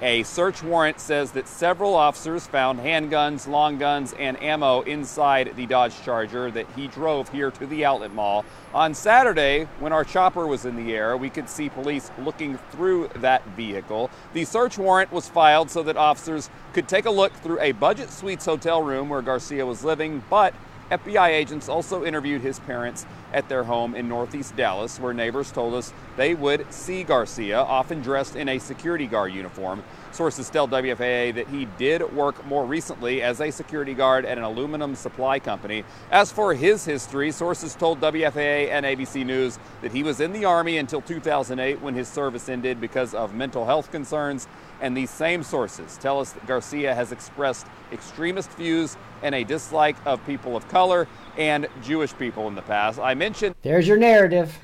A 0.00 0.22
search 0.22 0.62
warrant 0.62 1.00
says 1.00 1.32
that 1.32 1.48
several 1.48 1.96
officers 1.96 2.46
found 2.46 2.78
handguns, 2.78 3.48
long 3.48 3.78
guns, 3.78 4.14
and 4.16 4.40
ammo 4.40 4.82
inside 4.82 5.56
the 5.56 5.66
Dodge 5.66 6.00
Charger 6.04 6.52
that 6.52 6.66
he 6.76 6.86
drove 6.86 7.28
here 7.30 7.50
to 7.50 7.66
the 7.66 7.84
outlet 7.84 8.14
mall. 8.14 8.44
On 8.72 8.94
Saturday, 8.94 9.64
when 9.80 9.92
our 9.92 10.04
chopper 10.04 10.46
was 10.46 10.64
in 10.64 10.76
the 10.76 10.94
air, 10.94 11.16
we 11.16 11.28
could 11.28 11.48
see 11.48 11.68
police 11.68 12.12
looking 12.16 12.58
through 12.70 13.08
that 13.16 13.44
vehicle. 13.56 14.08
The 14.34 14.44
search 14.44 14.78
warrant 14.78 15.10
was 15.10 15.28
filed 15.28 15.68
so 15.68 15.82
that 15.82 15.96
officers 15.96 16.48
could 16.74 16.86
take 16.86 17.06
a 17.06 17.10
look 17.10 17.32
through 17.32 17.60
a 17.60 17.72
budget 17.72 18.12
suites 18.12 18.44
hotel 18.44 18.80
room 18.80 19.08
where 19.08 19.22
Garcia 19.22 19.66
was 19.66 19.82
living, 19.82 20.22
but 20.30 20.54
FBI 20.90 21.28
agents 21.28 21.68
also 21.68 22.02
interviewed 22.02 22.40
his 22.40 22.60
parents 22.60 23.04
at 23.34 23.46
their 23.50 23.64
home 23.64 23.94
in 23.94 24.08
northeast 24.08 24.56
Dallas, 24.56 24.98
where 24.98 25.12
neighbors 25.12 25.52
told 25.52 25.74
us 25.74 25.92
they 26.16 26.34
would 26.34 26.72
see 26.72 27.04
Garcia, 27.04 27.58
often 27.58 28.00
dressed 28.00 28.36
in 28.36 28.48
a 28.48 28.58
security 28.58 29.06
guard 29.06 29.34
uniform. 29.34 29.82
Sources 30.12 30.48
tell 30.48 30.66
WFAA 30.66 31.34
that 31.34 31.48
he 31.48 31.66
did 31.76 32.14
work 32.14 32.44
more 32.46 32.64
recently 32.64 33.20
as 33.20 33.42
a 33.42 33.50
security 33.50 33.92
guard 33.92 34.24
at 34.24 34.38
an 34.38 34.44
aluminum 34.44 34.94
supply 34.94 35.38
company. 35.38 35.84
As 36.10 36.32
for 36.32 36.54
his 36.54 36.86
history, 36.86 37.30
sources 37.32 37.74
told 37.74 38.00
WFAA 38.00 38.70
and 38.70 38.86
ABC 38.86 39.26
News 39.26 39.58
that 39.82 39.92
he 39.92 40.02
was 40.02 40.20
in 40.20 40.32
the 40.32 40.46
Army 40.46 40.78
until 40.78 41.02
2008 41.02 41.82
when 41.82 41.94
his 41.94 42.08
service 42.08 42.48
ended 42.48 42.80
because 42.80 43.12
of 43.12 43.34
mental 43.34 43.66
health 43.66 43.92
concerns. 43.92 44.48
And 44.80 44.96
these 44.96 45.10
same 45.10 45.42
sources 45.42 45.96
tell 45.98 46.20
us 46.20 46.32
that 46.32 46.46
Garcia 46.46 46.94
has 46.94 47.12
expressed 47.12 47.66
extremist 47.92 48.50
views 48.52 48.96
and 49.22 49.34
a 49.34 49.44
dislike 49.44 49.96
of 50.06 50.24
people 50.26 50.56
of 50.56 50.68
color 50.68 51.08
and 51.36 51.66
Jewish 51.82 52.16
people 52.16 52.48
in 52.48 52.54
the 52.54 52.62
past. 52.62 52.98
I 52.98 53.14
mentioned. 53.14 53.54
There's 53.62 53.88
your 53.88 53.96
narrative. 53.96 54.56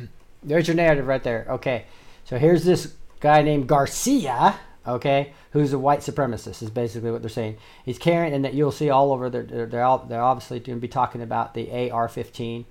There's 0.42 0.68
your 0.68 0.76
narrative 0.76 1.06
right 1.06 1.22
there. 1.22 1.46
Okay. 1.48 1.86
So 2.24 2.38
here's 2.38 2.64
this 2.64 2.94
guy 3.20 3.42
named 3.42 3.66
Garcia, 3.66 4.54
okay, 4.86 5.32
who's 5.52 5.72
a 5.72 5.78
white 5.78 6.00
supremacist, 6.00 6.62
is 6.62 6.70
basically 6.70 7.10
what 7.10 7.22
they're 7.22 7.28
saying. 7.28 7.56
He's 7.84 7.98
carrying, 7.98 8.32
and 8.32 8.44
that 8.44 8.54
you'll 8.54 8.72
see 8.72 8.90
all 8.90 9.12
over, 9.12 9.28
they're, 9.30 9.66
they're, 9.66 9.84
all, 9.84 9.98
they're 9.98 10.22
obviously 10.22 10.60
going 10.60 10.78
to 10.78 10.80
be 10.80 10.88
talking 10.88 11.22
about 11.22 11.54
the 11.54 11.90
AR 11.90 12.08
15. 12.08 12.64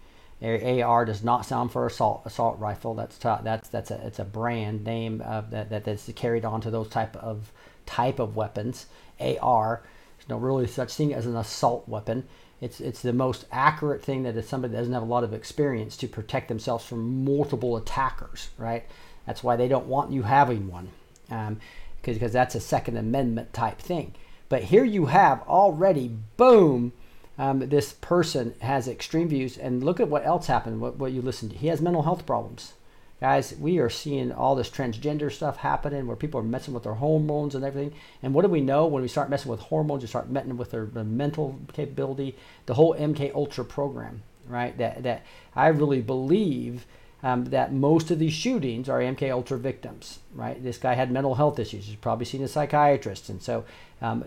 AR 0.43 1.05
does 1.05 1.23
not 1.23 1.45
sound 1.45 1.71
for 1.71 1.87
assault 1.87 2.23
assault 2.25 2.59
rifle. 2.59 2.93
That's 2.93 3.17
t- 3.17 3.29
that's 3.43 3.69
that's 3.69 3.91
a 3.91 4.05
it's 4.05 4.19
a 4.19 4.25
brand 4.25 4.83
name 4.83 5.21
of 5.21 5.51
that, 5.51 5.69
that 5.69 5.85
that's 5.85 6.11
carried 6.15 6.43
on 6.43 6.59
to 6.61 6.71
those 6.71 6.89
type 6.89 7.15
of 7.15 7.51
type 7.85 8.19
of 8.19 8.35
weapons. 8.35 8.87
AR, 9.19 9.83
there's 10.17 10.29
no 10.29 10.37
really 10.37 10.67
such 10.67 10.93
thing 10.93 11.13
as 11.13 11.25
an 11.25 11.37
assault 11.37 11.87
weapon. 11.87 12.27
It's 12.59 12.81
it's 12.81 13.01
the 13.01 13.13
most 13.13 13.45
accurate 13.51 14.03
thing 14.03 14.23
that 14.23 14.35
is 14.35 14.47
somebody 14.47 14.73
that 14.73 14.79
doesn't 14.79 14.93
have 14.93 15.03
a 15.03 15.05
lot 15.05 15.23
of 15.23 15.33
experience 15.33 15.95
to 15.97 16.07
protect 16.07 16.49
themselves 16.49 16.85
from 16.85 17.23
multiple 17.23 17.77
attackers. 17.77 18.49
Right. 18.57 18.85
That's 19.25 19.43
why 19.43 19.55
they 19.55 19.69
don't 19.69 19.87
want 19.87 20.11
you 20.11 20.23
having 20.23 20.69
one, 20.69 20.89
um, 21.31 21.61
because 22.01 22.15
because 22.15 22.33
that's 22.33 22.55
a 22.55 22.59
Second 22.59 22.97
Amendment 22.97 23.53
type 23.53 23.79
thing. 23.79 24.13
But 24.49 24.65
here 24.65 24.83
you 24.83 25.05
have 25.05 25.41
already 25.43 26.09
boom 26.35 26.91
um, 27.37 27.59
this 27.59 27.93
person 27.93 28.53
has 28.61 28.87
extreme 28.87 29.29
views. 29.29 29.57
And 29.57 29.83
look 29.83 29.99
at 29.99 30.09
what 30.09 30.25
else 30.25 30.47
happened, 30.47 30.81
what, 30.81 30.97
what 30.97 31.11
you 31.11 31.21
listened 31.21 31.51
to. 31.51 31.57
He 31.57 31.67
has 31.67 31.81
mental 31.81 32.03
health 32.03 32.25
problems. 32.25 32.73
Guys, 33.19 33.55
we 33.57 33.77
are 33.79 33.89
seeing 33.89 34.33
all 34.33 34.53
this 34.53 34.69
transgender 34.69 35.31
stuff 35.31 35.57
happening 35.57 36.07
where 36.07 36.17
people 36.17 36.39
are 36.39 36.43
messing 36.43 36.73
with 36.73 36.83
their 36.83 36.95
hormones 36.95 37.55
and 37.55 37.63
everything. 37.63 37.97
And 38.21 38.33
what 38.33 38.41
do 38.41 38.49
we 38.49 38.59
know 38.59 38.85
when 38.85 39.01
we 39.01 39.07
start 39.07 39.29
messing 39.29 39.49
with 39.49 39.61
hormones? 39.61 40.01
You 40.03 40.07
start 40.07 40.29
messing 40.29 40.57
with 40.57 40.71
their, 40.71 40.85
their 40.85 41.05
mental 41.05 41.57
capability. 41.71 42.35
The 42.65 42.73
whole 42.73 42.93
MK 42.95 43.33
Ultra 43.33 43.63
program, 43.63 44.23
right? 44.49 44.77
That 44.77 45.03
that 45.03 45.25
I 45.55 45.67
really 45.67 46.01
believe 46.01 46.85
um, 47.23 47.45
that 47.45 47.73
most 47.73 48.11
of 48.11 48.19
these 48.19 48.33
shootings 48.33 48.89
are 48.89 48.99
MK 48.99 49.31
Ultra 49.31 49.57
victims, 49.57 50.19
right? 50.35 50.61
This 50.61 50.77
guy 50.77 50.93
had 50.93 51.09
mental 51.09 51.35
health 51.35 51.57
issues. 51.57 51.85
He's 51.85 51.95
probably 51.95 52.25
seen 52.25 52.43
a 52.43 52.49
psychiatrist, 52.49 53.29
and 53.29 53.41
so 53.41 53.63
um, 54.01 54.23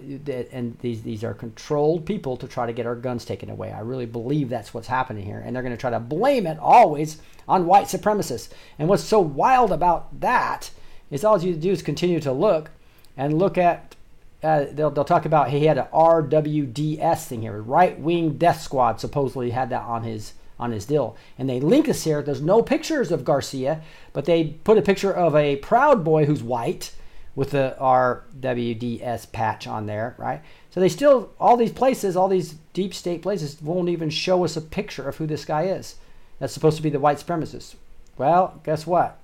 and 0.50 0.78
these 0.80 1.02
these 1.02 1.22
are 1.22 1.34
controlled 1.34 2.06
people 2.06 2.38
to 2.38 2.48
try 2.48 2.64
to 2.64 2.72
get 2.72 2.86
our 2.86 2.96
guns 2.96 3.26
taken 3.26 3.50
away. 3.50 3.70
I 3.70 3.80
really 3.80 4.06
believe 4.06 4.48
that's 4.48 4.72
what's 4.72 4.88
happening 4.88 5.26
here, 5.26 5.42
and 5.44 5.54
they're 5.54 5.62
going 5.62 5.74
to 5.74 5.80
try 5.80 5.90
to 5.90 6.00
blame 6.00 6.46
it 6.46 6.58
always 6.58 7.20
on 7.46 7.66
white 7.66 7.84
supremacists. 7.86 8.48
And 8.78 8.88
what's 8.88 9.04
so 9.04 9.20
wild 9.20 9.70
about 9.72 10.20
that 10.20 10.70
is 11.10 11.22
all 11.22 11.40
you 11.40 11.54
do 11.54 11.70
is 11.70 11.82
continue 11.82 12.20
to 12.20 12.32
look 12.32 12.70
and 13.16 13.38
look 13.38 13.58
at. 13.58 13.94
Uh, 14.42 14.66
they'll, 14.70 14.90
they'll 14.90 15.04
talk 15.04 15.24
about 15.24 15.50
he 15.50 15.64
had 15.64 15.78
an 15.78 15.86
RWDS 15.92 17.26
thing 17.26 17.42
here, 17.42 17.60
right 17.60 17.98
wing 17.98 18.38
death 18.38 18.60
squad 18.60 19.00
supposedly 19.00 19.50
had 19.50 19.70
that 19.70 19.82
on 19.82 20.04
his 20.04 20.34
on 20.58 20.72
his 20.72 20.86
deal. 20.86 21.16
And 21.38 21.48
they 21.48 21.60
link 21.60 21.88
us 21.88 22.04
here. 22.04 22.22
There's 22.22 22.40
no 22.40 22.62
pictures 22.62 23.12
of 23.12 23.24
Garcia, 23.24 23.82
but 24.12 24.24
they 24.24 24.44
put 24.64 24.78
a 24.78 24.82
picture 24.82 25.12
of 25.12 25.34
a 25.34 25.56
Proud 25.56 26.04
Boy 26.04 26.24
who's 26.26 26.42
white 26.42 26.92
with 27.34 27.50
the 27.50 27.76
RWDS 27.78 29.30
patch 29.30 29.66
on 29.66 29.86
there, 29.86 30.14
right? 30.18 30.42
So 30.70 30.80
they 30.80 30.88
still, 30.88 31.30
all 31.38 31.56
these 31.56 31.72
places, 31.72 32.16
all 32.16 32.28
these 32.28 32.56
deep 32.72 32.94
state 32.94 33.22
places 33.22 33.60
won't 33.60 33.90
even 33.90 34.08
show 34.08 34.44
us 34.44 34.56
a 34.56 34.62
picture 34.62 35.08
of 35.08 35.16
who 35.16 35.26
this 35.26 35.44
guy 35.44 35.64
is. 35.64 35.96
That's 36.38 36.52
supposed 36.52 36.78
to 36.78 36.82
be 36.82 36.90
the 36.90 37.00
white 37.00 37.18
supremacist. 37.18 37.74
Well, 38.16 38.60
guess 38.64 38.86
what? 38.86 39.18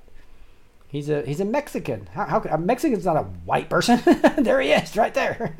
He's 0.92 1.08
a 1.08 1.22
he's 1.22 1.40
a 1.40 1.46
Mexican. 1.46 2.06
How, 2.12 2.26
how 2.26 2.40
a 2.40 2.58
Mexican's 2.58 3.06
not 3.06 3.16
a 3.16 3.22
white 3.22 3.70
person? 3.70 3.98
there 4.38 4.60
he 4.60 4.72
is, 4.72 4.94
right 4.94 5.14
there. 5.14 5.56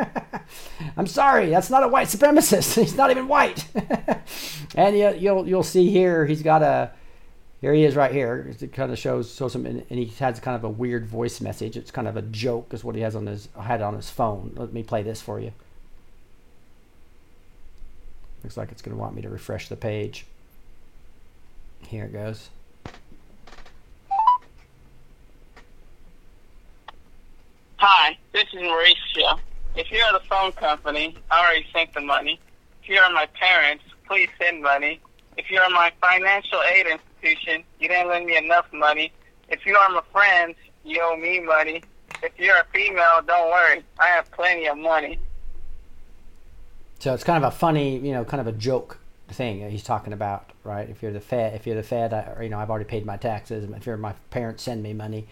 I'm 0.99 1.07
sorry, 1.07 1.49
that's 1.49 1.71
not 1.71 1.83
a 1.83 1.89
white 1.89 2.09
supremacist. 2.09 2.75
He's 2.83 2.95
not 2.95 3.11
even 3.11 3.29
white. 3.29 3.67
and 4.75 4.95
you, 4.95 5.15
you'll 5.15 5.49
you'll 5.49 5.63
see 5.63 5.89
here 5.89 6.27
he's 6.27 6.43
got 6.43 6.63
a 6.63 6.91
here 7.63 7.73
he 7.73 7.85
is 7.85 7.97
right 7.97 8.13
here. 8.13 8.55
It 8.61 8.75
kind 8.75 8.93
of 8.93 8.99
shows 8.99 9.35
shows 9.35 9.55
him, 9.55 9.65
and, 9.65 9.87
he 9.89 10.05
has 10.19 10.39
kind 10.39 10.55
of 10.55 10.65
a 10.65 10.69
weird 10.69 11.07
voice 11.07 11.41
message. 11.41 11.79
It's 11.79 11.91
kind 11.91 12.07
of 12.07 12.19
a 12.19 12.23
joke, 12.23 12.75
is 12.75 12.85
what 12.85 12.95
he 12.95 13.01
has 13.01 13.17
on 13.17 13.27
his 13.27 13.49
had 13.59 13.81
on 13.81 13.95
his 13.95 14.11
phone. 14.11 14.53
Let 14.55 14.75
me 14.75 14.83
play 14.83 15.03
this 15.03 15.23
for 15.23 15.41
you. 15.41 15.53
Looks 18.45 18.59
like 18.59 18.71
it's 18.71 18.83
going 18.83 18.95
to 18.95 19.01
want 19.01 19.15
me 19.15 19.23
to 19.23 19.31
refresh 19.31 19.71
the 19.71 19.77
page. 19.77 20.27
Here 21.89 22.05
it 22.05 22.13
goes. 22.13 22.51
Hi, 27.85 28.17
this 28.33 28.45
is 28.45 28.61
Mauricio. 28.61 29.41
If 29.75 29.91
you're 29.91 30.13
the 30.13 30.23
phone 30.31 30.53
company, 30.53 31.17
I 31.33 31.41
already 31.41 31.67
sent 31.75 31.93
the 31.93 32.01
money. 32.01 32.39
If 32.81 32.89
you're 32.89 33.13
my 33.13 33.27
parents, 33.27 33.83
please 34.07 34.29
send 34.41 34.63
money. 34.63 35.01
If 35.37 35.51
you're 35.51 35.69
my 35.69 35.91
financial 36.01 36.61
aid 36.63 36.87
institution, 36.87 37.65
you 37.81 37.89
didn't 37.89 38.07
lend 38.07 38.27
me 38.27 38.37
enough 38.37 38.67
money. 38.73 39.13
If 39.49 39.67
you 39.67 39.75
are 39.75 39.89
my 39.89 40.03
friends, 40.13 40.55
you 40.85 41.01
owe 41.03 41.17
me 41.17 41.41
money. 41.41 41.83
If 42.23 42.31
you're 42.39 42.55
a 42.55 42.65
female, 42.73 43.21
don't 43.27 43.51
worry. 43.51 43.83
I 43.99 44.07
have 44.07 44.31
plenty 44.31 44.69
of 44.69 44.79
money. 44.79 45.19
So 47.01 47.13
it's 47.13 47.25
kind 47.25 47.43
of 47.45 47.53
a 47.53 47.57
funny, 47.57 47.99
you 47.99 48.13
know, 48.13 48.25
kind 48.25 48.41
of 48.41 48.47
a 48.47 48.57
joke 48.57 49.01
thing 49.27 49.69
he's 49.71 49.83
talking 49.83 50.13
about, 50.13 50.51
right? 50.63 50.89
If 50.89 51.03
you're 51.03 51.13
the 51.13 51.21
Fed, 51.21 51.55
if 51.55 51.67
you're 51.67 51.75
the 51.75 51.83
Fed, 51.83 52.15
I, 52.15 52.45
you 52.45 52.49
know, 52.49 52.61
I've 52.61 52.71
already 52.71 52.85
paid 52.85 53.05
my 53.05 53.17
taxes. 53.17 53.69
If 53.69 53.87
you're 53.87 53.97
my 53.97 54.13
parents, 54.31 54.63
send 54.63 54.85
me 54.85 54.93
money 54.93 55.27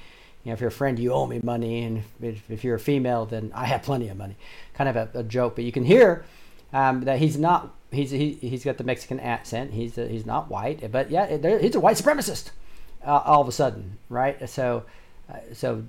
you 0.44 0.50
know, 0.50 0.54
if 0.54 0.60
you're 0.60 0.68
a 0.68 0.72
friend, 0.72 0.98
you 0.98 1.12
owe 1.12 1.26
me 1.26 1.40
money, 1.42 1.82
and 1.82 2.02
if, 2.22 2.50
if 2.50 2.64
you're 2.64 2.76
a 2.76 2.80
female, 2.80 3.26
then 3.26 3.52
I 3.54 3.66
have 3.66 3.82
plenty 3.82 4.08
of 4.08 4.16
money. 4.16 4.36
Kind 4.74 4.88
of 4.88 4.96
a, 4.96 5.18
a 5.18 5.22
joke, 5.22 5.54
but 5.54 5.64
you 5.64 5.72
can 5.72 5.84
hear 5.84 6.24
um, 6.72 7.02
that 7.02 7.18
he's 7.18 7.38
not. 7.38 7.74
He's 7.90 8.10
he, 8.10 8.34
he's 8.34 8.64
got 8.64 8.78
the 8.78 8.84
Mexican 8.84 9.20
accent. 9.20 9.72
He's 9.72 9.98
a, 9.98 10.06
he's 10.08 10.24
not 10.24 10.48
white, 10.48 10.90
but 10.90 11.10
yeah, 11.10 11.58
he's 11.58 11.74
a 11.74 11.80
white 11.80 11.96
supremacist. 11.96 12.50
Uh, 13.04 13.22
all 13.24 13.40
of 13.40 13.48
a 13.48 13.52
sudden, 13.52 13.98
right? 14.08 14.48
So, 14.48 14.84
uh, 15.28 15.38
so 15.52 15.82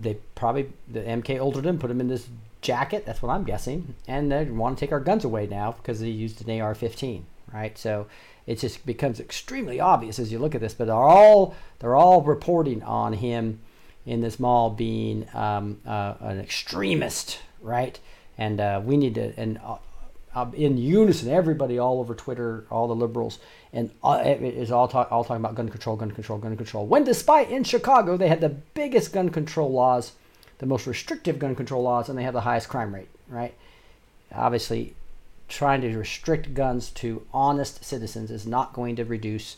they 0.00 0.14
probably 0.34 0.72
the 0.88 1.00
MK 1.00 1.40
Ultra 1.40 1.72
put 1.74 1.90
him 1.90 2.00
in 2.00 2.08
this 2.08 2.28
jacket. 2.60 3.06
That's 3.06 3.22
what 3.22 3.32
I'm 3.32 3.44
guessing, 3.44 3.94
and 4.06 4.30
they 4.30 4.44
want 4.44 4.78
to 4.78 4.84
take 4.84 4.92
our 4.92 5.00
guns 5.00 5.24
away 5.24 5.46
now 5.46 5.72
because 5.72 6.00
he 6.00 6.10
used 6.10 6.46
an 6.46 6.60
AR-15, 6.60 7.22
right? 7.52 7.76
So 7.78 8.06
it 8.46 8.58
just 8.58 8.84
becomes 8.86 9.18
extremely 9.18 9.80
obvious 9.80 10.18
as 10.18 10.30
you 10.30 10.38
look 10.38 10.54
at 10.54 10.60
this. 10.60 10.74
But 10.74 10.86
they're 10.86 10.94
all 10.94 11.56
they're 11.80 11.96
all 11.96 12.22
reporting 12.22 12.82
on 12.82 13.14
him 13.14 13.60
in 14.06 14.20
this 14.20 14.38
mall 14.38 14.70
being 14.70 15.26
um, 15.34 15.80
uh, 15.86 16.14
an 16.20 16.40
extremist, 16.40 17.40
right? 17.60 17.98
And 18.38 18.60
uh, 18.60 18.80
we 18.84 18.96
need 18.96 19.16
to, 19.16 19.32
and 19.36 19.58
uh, 19.64 19.78
uh 20.34 20.50
in 20.54 20.78
unison, 20.78 21.30
everybody 21.30 21.78
all 21.78 21.98
over 21.98 22.14
Twitter, 22.14 22.64
all 22.70 22.86
the 22.86 22.94
liberals, 22.94 23.38
and 23.72 23.90
uh, 24.02 24.22
it 24.24 24.42
is 24.42 24.70
all, 24.70 24.88
talk, 24.88 25.10
all 25.10 25.24
talking 25.24 25.44
about 25.44 25.54
gun 25.54 25.68
control, 25.68 25.96
gun 25.96 26.10
control, 26.10 26.38
gun 26.38 26.56
control. 26.56 26.86
When 26.86 27.04
despite 27.04 27.50
in 27.50 27.64
Chicago, 27.64 28.16
they 28.16 28.28
had 28.28 28.40
the 28.40 28.50
biggest 28.50 29.12
gun 29.12 29.30
control 29.30 29.72
laws 29.72 30.12
the 30.58 30.66
most 30.66 30.86
restrictive 30.86 31.38
gun 31.38 31.54
control 31.54 31.82
laws 31.82 32.08
and 32.08 32.18
they 32.18 32.22
have 32.22 32.34
the 32.34 32.40
highest 32.42 32.68
crime 32.68 32.94
rate, 32.94 33.08
right? 33.28 33.54
Obviously, 34.34 34.94
trying 35.48 35.80
to 35.82 35.96
restrict 35.96 36.54
guns 36.54 36.90
to 36.90 37.26
honest 37.32 37.84
citizens 37.84 38.30
is 38.30 38.46
not 38.46 38.72
going 38.72 38.96
to 38.96 39.04
reduce 39.04 39.56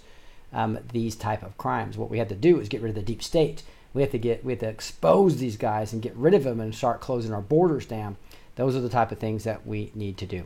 um, 0.52 0.78
these 0.92 1.14
type 1.14 1.42
of 1.42 1.56
crimes. 1.56 1.96
What 1.96 2.10
we 2.10 2.18
have 2.18 2.28
to 2.28 2.34
do 2.34 2.58
is 2.58 2.68
get 2.68 2.82
rid 2.82 2.90
of 2.90 2.94
the 2.94 3.02
deep 3.02 3.22
state. 3.22 3.62
We 3.98 4.02
have 4.02 4.12
to 4.12 4.18
get 4.18 4.44
we 4.44 4.52
have 4.52 4.60
to 4.60 4.68
expose 4.68 5.38
these 5.38 5.56
guys 5.56 5.92
and 5.92 6.00
get 6.00 6.14
rid 6.14 6.32
of 6.32 6.44
them 6.44 6.60
and 6.60 6.72
start 6.72 7.00
closing 7.00 7.32
our 7.32 7.40
borders 7.40 7.84
down. 7.84 8.16
Those 8.54 8.76
are 8.76 8.80
the 8.80 8.88
type 8.88 9.10
of 9.10 9.18
things 9.18 9.42
that 9.42 9.66
we 9.66 9.90
need 9.92 10.16
to 10.18 10.24
do. 10.24 10.44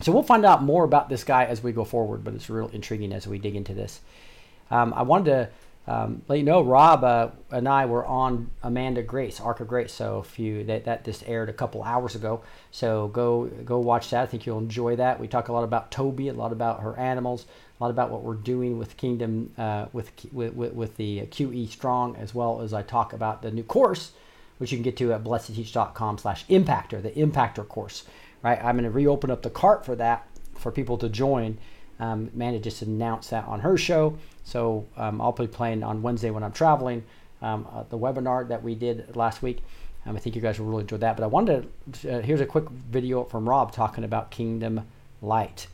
So 0.00 0.10
we'll 0.10 0.24
find 0.24 0.44
out 0.44 0.64
more 0.64 0.82
about 0.82 1.08
this 1.08 1.22
guy 1.22 1.44
as 1.44 1.62
we 1.62 1.70
go 1.70 1.84
forward, 1.84 2.24
but 2.24 2.34
it's 2.34 2.50
real 2.50 2.66
intriguing 2.72 3.12
as 3.12 3.24
we 3.24 3.38
dig 3.38 3.54
into 3.54 3.72
this. 3.72 4.00
Um, 4.68 4.92
I 4.94 5.02
wanted 5.02 5.26
to 5.26 5.48
um, 5.88 6.22
let 6.26 6.38
you 6.38 6.44
know, 6.44 6.62
Rob 6.62 7.04
uh, 7.04 7.28
and 7.50 7.68
I 7.68 7.86
were 7.86 8.04
on 8.04 8.50
Amanda 8.62 9.02
Grace, 9.02 9.40
Ark 9.40 9.60
of 9.60 9.68
Grace. 9.68 9.92
So 9.92 10.18
if 10.18 10.36
you 10.38 10.64
that, 10.64 10.84
that 10.84 11.04
just 11.04 11.22
aired 11.28 11.48
a 11.48 11.52
couple 11.52 11.82
hours 11.84 12.16
ago, 12.16 12.42
so 12.72 13.06
go 13.08 13.46
go 13.64 13.78
watch 13.78 14.10
that. 14.10 14.22
I 14.22 14.26
think 14.26 14.46
you'll 14.46 14.58
enjoy 14.58 14.96
that. 14.96 15.20
We 15.20 15.28
talk 15.28 15.48
a 15.48 15.52
lot 15.52 15.62
about 15.62 15.92
Toby, 15.92 16.28
a 16.28 16.32
lot 16.32 16.50
about 16.50 16.80
her 16.80 16.98
animals, 16.98 17.46
a 17.78 17.84
lot 17.84 17.90
about 17.90 18.10
what 18.10 18.22
we're 18.22 18.34
doing 18.34 18.78
with 18.78 18.96
Kingdom, 18.96 19.52
uh, 19.56 19.86
with, 19.92 20.10
with 20.32 20.54
with 20.54 20.96
the 20.96 21.20
QE 21.26 21.68
Strong, 21.68 22.16
as 22.16 22.34
well 22.34 22.62
as 22.62 22.74
I 22.74 22.82
talk 22.82 23.12
about 23.12 23.42
the 23.42 23.52
new 23.52 23.62
course, 23.62 24.10
which 24.58 24.72
you 24.72 24.78
can 24.78 24.82
get 24.82 24.96
to 24.96 25.12
at 25.12 25.22
blessed2teach.com/impactor, 25.22 27.00
the 27.00 27.10
Impactor 27.10 27.68
course. 27.68 28.04
Right, 28.42 28.58
I'm 28.58 28.76
going 28.76 28.84
to 28.84 28.90
reopen 28.90 29.30
up 29.30 29.42
the 29.42 29.50
cart 29.50 29.84
for 29.84 29.94
that 29.96 30.26
for 30.58 30.72
people 30.72 30.98
to 30.98 31.08
join. 31.08 31.58
Um, 31.98 32.30
Amanda 32.34 32.58
just 32.58 32.82
announced 32.82 33.30
that 33.30 33.44
on 33.46 33.60
her 33.60 33.76
show. 33.76 34.18
So 34.44 34.86
um, 34.96 35.20
I'll 35.20 35.32
be 35.32 35.46
playing 35.46 35.82
on 35.82 36.02
Wednesday 36.02 36.30
when 36.30 36.42
I'm 36.42 36.52
traveling. 36.52 37.04
Um, 37.42 37.66
uh, 37.72 37.84
the 37.88 37.98
webinar 37.98 38.48
that 38.48 38.62
we 38.62 38.74
did 38.74 39.14
last 39.16 39.42
week. 39.42 39.62
Um, 40.06 40.16
I 40.16 40.20
think 40.20 40.36
you 40.36 40.42
guys 40.42 40.58
will 40.58 40.66
really 40.66 40.82
enjoy 40.82 40.98
that. 40.98 41.16
But 41.16 41.24
I 41.24 41.26
wanted 41.26 41.68
to, 42.00 42.18
uh, 42.18 42.22
here's 42.22 42.40
a 42.40 42.46
quick 42.46 42.68
video 42.70 43.24
from 43.24 43.48
Rob 43.48 43.72
talking 43.72 44.04
about 44.04 44.30
Kingdom 44.30 44.86
Light. 45.20 45.66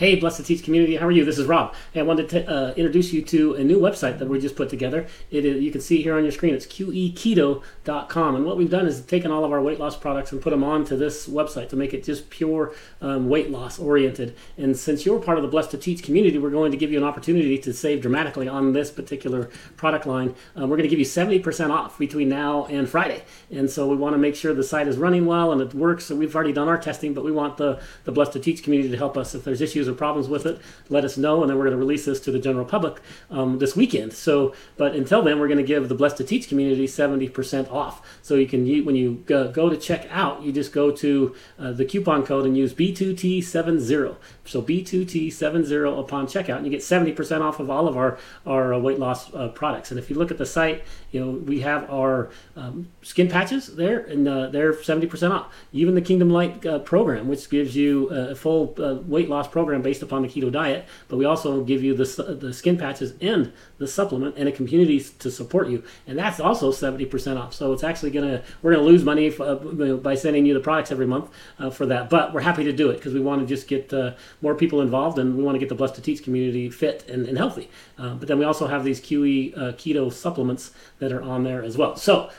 Hey, 0.00 0.16
Blessed 0.16 0.38
to 0.38 0.42
Teach 0.42 0.64
community, 0.64 0.96
how 0.96 1.06
are 1.06 1.10
you? 1.10 1.26
This 1.26 1.36
is 1.36 1.44
Rob. 1.44 1.74
Hey, 1.92 2.00
I 2.00 2.04
wanted 2.04 2.30
to 2.30 2.50
uh, 2.50 2.70
introduce 2.70 3.12
you 3.12 3.20
to 3.20 3.56
a 3.56 3.62
new 3.62 3.78
website 3.78 4.18
that 4.18 4.30
we 4.30 4.40
just 4.40 4.56
put 4.56 4.70
together. 4.70 5.06
It 5.30 5.44
is, 5.44 5.62
you 5.62 5.70
can 5.70 5.82
see 5.82 6.00
here 6.02 6.16
on 6.16 6.22
your 6.22 6.32
screen. 6.32 6.54
It's 6.54 6.64
qeketo.com, 6.64 8.34
and 8.34 8.46
what 8.46 8.56
we've 8.56 8.70
done 8.70 8.86
is 8.86 9.02
taken 9.02 9.30
all 9.30 9.44
of 9.44 9.52
our 9.52 9.60
weight 9.60 9.78
loss 9.78 9.98
products 9.98 10.32
and 10.32 10.40
put 10.40 10.52
them 10.52 10.64
onto 10.64 10.96
this 10.96 11.28
website 11.28 11.68
to 11.68 11.76
make 11.76 11.92
it 11.92 12.02
just 12.02 12.30
pure 12.30 12.72
um, 13.02 13.28
weight 13.28 13.50
loss 13.50 13.78
oriented. 13.78 14.34
And 14.56 14.74
since 14.74 15.04
you're 15.04 15.20
part 15.20 15.36
of 15.36 15.42
the 15.42 15.50
Blessed 15.50 15.72
to 15.72 15.76
Teach 15.76 16.02
community, 16.02 16.38
we're 16.38 16.48
going 16.48 16.70
to 16.70 16.78
give 16.78 16.90
you 16.90 16.96
an 16.96 17.04
opportunity 17.04 17.58
to 17.58 17.74
save 17.74 18.00
dramatically 18.00 18.48
on 18.48 18.72
this 18.72 18.90
particular 18.90 19.50
product 19.76 20.06
line. 20.06 20.34
Um, 20.56 20.70
we're 20.70 20.78
going 20.78 20.88
to 20.88 20.96
give 20.96 20.98
you 20.98 21.04
70% 21.04 21.68
off 21.68 21.98
between 21.98 22.30
now 22.30 22.64
and 22.70 22.88
Friday, 22.88 23.22
and 23.50 23.68
so 23.68 23.86
we 23.86 23.96
want 23.96 24.14
to 24.14 24.18
make 24.18 24.34
sure 24.34 24.54
the 24.54 24.64
site 24.64 24.88
is 24.88 24.96
running 24.96 25.26
well 25.26 25.52
and 25.52 25.60
it 25.60 25.74
works. 25.74 26.06
So 26.06 26.16
we've 26.16 26.34
already 26.34 26.54
done 26.54 26.68
our 26.68 26.78
testing, 26.78 27.12
but 27.12 27.22
we 27.22 27.32
want 27.32 27.58
the 27.58 27.82
the 28.04 28.12
Blessed 28.12 28.32
to 28.32 28.40
Teach 28.40 28.62
community 28.62 28.90
to 28.90 28.96
help 28.96 29.18
us 29.18 29.34
if 29.34 29.44
there's 29.44 29.60
issues 29.60 29.89
or 29.90 29.94
problems 29.94 30.28
with 30.28 30.46
it, 30.46 30.60
let 30.88 31.04
us 31.04 31.16
know, 31.16 31.42
and 31.42 31.50
then 31.50 31.58
we're 31.58 31.64
going 31.64 31.76
to 31.76 31.78
release 31.78 32.04
this 32.04 32.20
to 32.20 32.30
the 32.30 32.38
general 32.38 32.64
public 32.64 33.00
um, 33.30 33.58
this 33.58 33.76
weekend. 33.76 34.12
So, 34.12 34.54
but 34.76 34.94
until 34.94 35.22
then, 35.22 35.38
we're 35.38 35.48
going 35.48 35.58
to 35.58 35.64
give 35.64 35.88
the 35.88 35.94
Blessed 35.94 36.18
to 36.18 36.24
Teach 36.24 36.48
community 36.48 36.86
70% 36.86 37.70
off. 37.70 38.06
So 38.22 38.34
you 38.34 38.46
can, 38.46 38.66
when 38.84 38.94
you 38.94 39.22
go, 39.26 39.68
to 39.68 39.76
check 39.76 40.06
out, 40.10 40.42
you 40.42 40.52
just 40.52 40.72
go 40.72 40.90
to 40.90 41.34
uh, 41.58 41.72
the 41.72 41.84
coupon 41.84 42.24
code 42.24 42.46
and 42.46 42.56
use 42.56 42.72
B2T70. 42.74 44.16
So 44.44 44.62
B2T70 44.62 45.98
upon 45.98 46.26
checkout, 46.26 46.56
and 46.56 46.64
you 46.64 46.70
get 46.70 46.80
70% 46.80 47.40
off 47.40 47.60
of 47.60 47.70
all 47.70 47.86
of 47.86 47.96
our, 47.96 48.18
our 48.46 48.74
uh, 48.74 48.78
weight 48.78 48.98
loss 48.98 49.32
uh, 49.34 49.48
products. 49.48 49.90
And 49.90 49.98
if 49.98 50.10
you 50.10 50.16
look 50.16 50.30
at 50.30 50.38
the 50.38 50.46
site, 50.46 50.84
you 51.12 51.20
know, 51.20 51.30
we 51.30 51.60
have 51.60 51.90
our 51.90 52.30
um, 52.56 52.88
skin 53.02 53.28
patches 53.28 53.76
there, 53.76 54.00
and 54.00 54.26
uh, 54.26 54.48
they're 54.48 54.72
70% 54.72 55.30
off. 55.30 55.52
Even 55.72 55.94
the 55.94 56.00
Kingdom 56.00 56.30
Light 56.30 56.64
uh, 56.66 56.78
program, 56.80 57.28
which 57.28 57.48
gives 57.50 57.76
you 57.76 58.08
a 58.08 58.34
full 58.34 58.74
uh, 58.78 58.94
weight 59.06 59.28
loss 59.28 59.48
program 59.48 59.79
based 59.82 60.02
upon 60.02 60.22
the 60.22 60.28
keto 60.28 60.50
diet, 60.50 60.86
but 61.08 61.16
we 61.16 61.24
also 61.24 61.62
give 61.62 61.82
you 61.82 61.94
the, 61.94 62.38
the 62.40 62.52
skin 62.52 62.76
patches 62.76 63.14
and 63.20 63.52
the 63.78 63.86
supplement 63.86 64.36
and 64.36 64.48
a 64.48 64.52
community 64.52 65.00
to 65.00 65.30
support 65.30 65.68
you, 65.68 65.82
and 66.06 66.18
that's 66.18 66.40
also 66.40 66.70
70% 66.72 67.38
off. 67.38 67.54
So 67.54 67.72
it's 67.72 67.84
actually 67.84 68.10
gonna 68.10 68.42
we're 68.62 68.72
gonna 68.72 68.84
lose 68.84 69.04
money 69.04 69.34
uh, 69.38 69.54
by 69.54 70.14
sending 70.14 70.46
you 70.46 70.54
the 70.54 70.60
products 70.60 70.90
every 70.90 71.06
month 71.06 71.30
uh, 71.58 71.70
for 71.70 71.86
that, 71.86 72.10
but 72.10 72.32
we're 72.32 72.40
happy 72.40 72.64
to 72.64 72.72
do 72.72 72.90
it 72.90 72.96
because 72.96 73.14
we 73.14 73.20
want 73.20 73.40
to 73.40 73.46
just 73.46 73.68
get 73.68 73.92
uh, 73.92 74.12
more 74.42 74.54
people 74.54 74.80
involved 74.80 75.18
and 75.18 75.36
we 75.36 75.42
want 75.42 75.54
to 75.54 75.58
get 75.58 75.68
the 75.68 75.74
Blessed 75.74 75.94
to 75.96 76.02
Teach 76.02 76.22
community 76.22 76.70
fit 76.70 77.08
and, 77.08 77.26
and 77.26 77.38
healthy. 77.38 77.68
Uh, 77.98 78.14
but 78.14 78.28
then 78.28 78.38
we 78.38 78.44
also 78.44 78.66
have 78.66 78.84
these 78.84 79.00
QE 79.00 79.56
uh, 79.56 79.72
keto 79.72 80.12
supplements 80.12 80.72
that 80.98 81.12
are 81.12 81.22
on 81.22 81.44
there 81.44 81.62
as 81.62 81.76
well. 81.76 81.96
So 81.96 82.30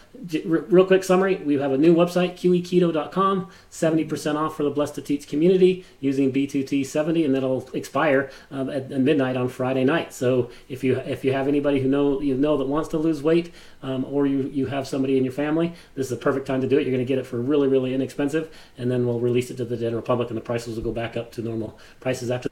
real 0.46 0.86
quick 0.86 1.04
summary: 1.04 1.36
we 1.38 1.56
have 1.56 1.72
a 1.72 1.78
new 1.78 1.96
website 1.96 2.34
qeketo.com, 2.34 3.50
70% 3.72 4.36
off 4.36 4.56
for 4.56 4.64
the 4.64 4.70
Blessed 4.70 4.96
to 4.96 5.02
Teach 5.02 5.28
community 5.28 5.86
using 6.00 6.32
B2T70, 6.32 7.26
and 7.26 7.36
that'll 7.36 7.70
expire 7.74 8.30
um, 8.52 8.70
at, 8.70 8.92
at 8.92 9.02
midnight 9.02 9.38
on 9.38 9.50
Friday 9.50 9.84
night. 9.84 10.14
So 10.14 10.50
if 10.70 10.84
you 10.84 10.98
if 11.00 11.24
you 11.24 11.34
have 11.34 11.48
anybody 11.48 11.82
who 11.82 11.88
know 11.88 12.22
you 12.22 12.36
know 12.36 12.58
that 12.58 12.68
wants 12.68 12.90
to 12.90 12.98
lose 12.98 13.24
weight, 13.24 13.54
um, 13.82 14.06
or 14.06 14.28
you 14.28 14.50
you 14.54 14.68
have 14.68 14.88
somebody 14.88 15.18
in 15.18 15.24
your 15.24 15.34
family, 15.34 15.74
this 15.96 16.08
is 16.08 16.12
a 16.12 16.18
perfect 16.18 16.46
time 16.46 16.62
to 16.62 16.68
do 16.68 16.78
it. 16.78 16.82
You're 16.84 16.96
going 16.96 17.06
to 17.06 17.06
get 17.06 17.20
it 17.20 17.26
for 17.26 17.40
really 17.42 17.68
really 17.68 17.94
inexpensive, 17.94 18.54
and 18.78 18.92
then 18.92 19.06
we'll 19.06 19.20
release 19.20 19.50
it 19.50 19.58
to 19.58 19.66
the 19.66 19.78
general 19.78 20.02
public, 20.02 20.30
and 20.30 20.38
the 20.38 20.42
prices 20.42 20.76
will 20.76 20.84
go 20.84 20.92
back 20.92 21.18
up 21.18 21.32
to 21.34 21.42
normal 21.42 21.80
prices 22.00 22.30
after. 22.32 22.50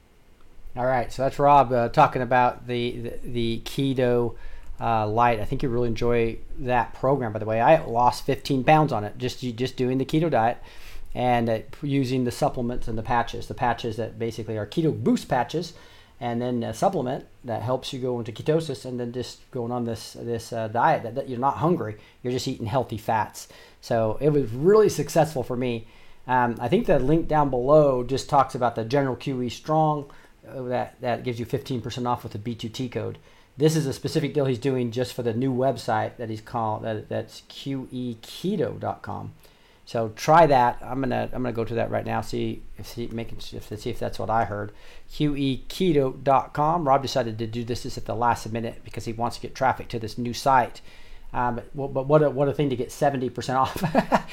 All 0.76 0.86
right, 0.86 1.12
so 1.12 1.22
that's 1.22 1.38
Rob 1.38 1.72
uh, 1.72 1.88
talking 1.88 2.22
about 2.22 2.66
the 2.66 3.00
the, 3.00 3.18
the 3.24 3.62
keto. 3.64 4.36
Uh, 4.80 5.06
light. 5.06 5.40
I 5.40 5.44
think 5.44 5.62
you 5.62 5.68
really 5.68 5.88
enjoy 5.88 6.38
that 6.60 6.94
program. 6.94 7.34
By 7.34 7.38
the 7.38 7.44
way, 7.44 7.60
I 7.60 7.84
lost 7.84 8.24
15 8.24 8.64
pounds 8.64 8.92
on 8.92 9.04
it 9.04 9.18
just 9.18 9.40
just 9.40 9.76
doing 9.76 9.98
the 9.98 10.06
keto 10.06 10.30
diet 10.30 10.56
and 11.14 11.50
uh, 11.50 11.58
using 11.82 12.24
the 12.24 12.30
supplements 12.30 12.88
and 12.88 12.96
the 12.96 13.02
patches. 13.02 13.46
The 13.46 13.54
patches 13.54 13.96
that 13.96 14.18
basically 14.18 14.56
are 14.56 14.66
keto 14.66 14.96
boost 15.04 15.28
patches 15.28 15.74
and 16.20 16.42
then 16.42 16.62
a 16.62 16.74
supplement 16.74 17.26
that 17.44 17.62
helps 17.62 17.92
you 17.92 17.98
go 17.98 18.18
into 18.18 18.30
ketosis 18.30 18.84
and 18.84 19.00
then 19.00 19.10
just 19.10 19.50
going 19.50 19.72
on 19.72 19.84
this 19.84 20.12
this 20.12 20.52
uh, 20.52 20.68
diet 20.68 21.02
that, 21.02 21.14
that, 21.14 21.28
you're 21.28 21.38
not 21.38 21.56
hungry 21.56 21.96
you're 22.22 22.32
just 22.32 22.46
eating 22.46 22.66
healthy 22.66 22.98
fats 22.98 23.48
so 23.80 24.18
it 24.20 24.28
was 24.28 24.50
really 24.52 24.88
successful 24.88 25.42
for 25.42 25.56
me 25.56 25.88
um, 26.26 26.54
i 26.60 26.68
think 26.68 26.86
the 26.86 26.98
link 26.98 27.26
down 27.26 27.48
below 27.48 28.04
just 28.04 28.28
talks 28.28 28.54
about 28.54 28.74
the 28.74 28.84
general 28.84 29.16
qe 29.16 29.50
strong 29.50 30.10
uh, 30.48 30.62
that 30.62 31.00
that 31.00 31.24
gives 31.24 31.40
you 31.40 31.46
15% 31.46 32.06
off 32.06 32.22
with 32.22 32.32
the 32.32 32.38
b2t 32.38 32.92
code 32.92 33.18
this 33.60 33.76
is 33.76 33.86
a 33.86 33.92
specific 33.92 34.34
deal 34.34 34.46
he's 34.46 34.58
doing 34.58 34.90
just 34.90 35.14
for 35.14 35.22
the 35.22 35.32
new 35.32 35.54
website 35.54 36.16
that 36.16 36.28
he's 36.28 36.40
called 36.40 36.82
that, 36.82 37.08
that's 37.08 37.42
qeketo.com 37.48 39.32
so 39.90 40.12
try 40.14 40.46
that. 40.46 40.78
I'm 40.82 41.00
gonna 41.00 41.28
I'm 41.32 41.42
gonna 41.42 41.52
go 41.52 41.64
to 41.64 41.74
that 41.74 41.90
right 41.90 42.06
now. 42.06 42.20
See 42.20 42.62
if 42.78 42.86
see 42.86 43.08
making 43.10 43.40
see 43.40 43.56
if 43.90 43.98
that's 43.98 44.20
what 44.20 44.30
I 44.30 44.44
heard. 44.44 44.70
QEketo.com. 45.10 46.86
Rob 46.86 47.02
decided 47.02 47.40
to 47.40 47.46
do 47.48 47.64
this 47.64 47.82
just 47.82 47.98
at 47.98 48.04
the 48.04 48.14
last 48.14 48.48
minute 48.52 48.82
because 48.84 49.06
he 49.06 49.12
wants 49.12 49.34
to 49.38 49.42
get 49.42 49.52
traffic 49.52 49.88
to 49.88 49.98
this 49.98 50.16
new 50.16 50.32
site. 50.32 50.80
Um, 51.32 51.60
but, 51.74 51.88
but 51.88 52.06
what 52.06 52.22
a, 52.22 52.30
what 52.30 52.46
a 52.46 52.52
thing 52.52 52.70
to 52.70 52.76
get 52.76 52.90
70% 52.90 53.56
off, 53.56 53.82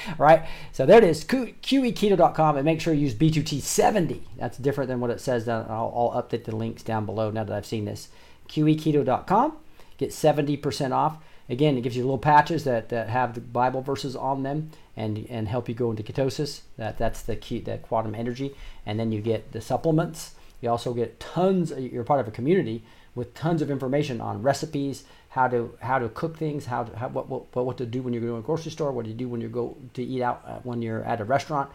right? 0.19 0.45
So 0.71 0.85
there 0.85 0.99
it 0.99 1.03
is, 1.03 1.23
QEketo.com, 1.23 2.55
and 2.55 2.65
make 2.65 2.79
sure 2.79 2.93
you 2.93 3.01
use 3.01 3.15
B2T70. 3.15 4.21
That's 4.37 4.57
different 4.57 4.89
than 4.89 4.99
what 4.99 5.09
it 5.09 5.21
says. 5.21 5.47
I'll, 5.47 5.65
I'll 5.69 6.21
update 6.21 6.45
the 6.45 6.55
links 6.55 6.81
down 6.83 7.05
below 7.07 7.29
now 7.29 7.43
that 7.43 7.55
I've 7.55 7.67
seen 7.67 7.85
this. 7.85 8.09
QEketo.com, 8.47 9.57
get 9.97 10.09
70% 10.09 10.91
off. 10.91 11.17
Again, 11.49 11.77
it 11.77 11.81
gives 11.81 11.95
you 11.95 12.03
little 12.03 12.17
patches 12.17 12.65
that, 12.65 12.89
that 12.89 13.09
have 13.09 13.33
the 13.33 13.41
Bible 13.41 13.81
verses 13.81 14.15
on 14.15 14.43
them 14.43 14.71
and 14.97 15.25
and 15.29 15.47
help 15.47 15.69
you 15.69 15.75
go 15.75 15.91
into 15.91 16.03
ketosis. 16.03 16.61
That 16.75 16.97
that's 16.97 17.21
the 17.21 17.35
key, 17.35 17.59
the 17.59 17.77
quantum 17.77 18.15
energy. 18.15 18.53
And 18.85 18.99
then 18.99 19.11
you 19.11 19.21
get 19.21 19.53
the 19.53 19.61
supplements. 19.61 20.35
You 20.59 20.69
also 20.69 20.93
get 20.93 21.19
tons. 21.19 21.71
Uh, 21.71 21.77
you're 21.77 22.03
part 22.03 22.19
of 22.19 22.27
a 22.27 22.31
community 22.31 22.83
with 23.15 23.33
tons 23.33 23.61
of 23.61 23.71
information 23.71 24.19
on 24.19 24.41
recipes, 24.41 25.03
how 25.29 25.47
to 25.47 25.77
how 25.81 25.99
to 25.99 26.09
cook 26.09 26.37
things, 26.37 26.65
how 26.65 26.83
to 26.83 26.97
how, 26.97 27.07
what, 27.09 27.29
what 27.29 27.53
what 27.53 27.77
to 27.77 27.85
do 27.85 28.01
when 28.01 28.13
you're 28.13 28.21
going 28.21 28.33
to 28.33 28.39
a 28.39 28.41
grocery 28.41 28.71
store, 28.71 28.91
what 28.91 29.05
you 29.05 29.13
do 29.13 29.29
when 29.29 29.39
you 29.39 29.47
go 29.47 29.77
to 29.93 30.03
eat 30.03 30.21
out 30.21 30.41
uh, 30.45 30.59
when 30.63 30.81
you're 30.81 31.03
at 31.03 31.21
a 31.21 31.23
restaurant. 31.23 31.69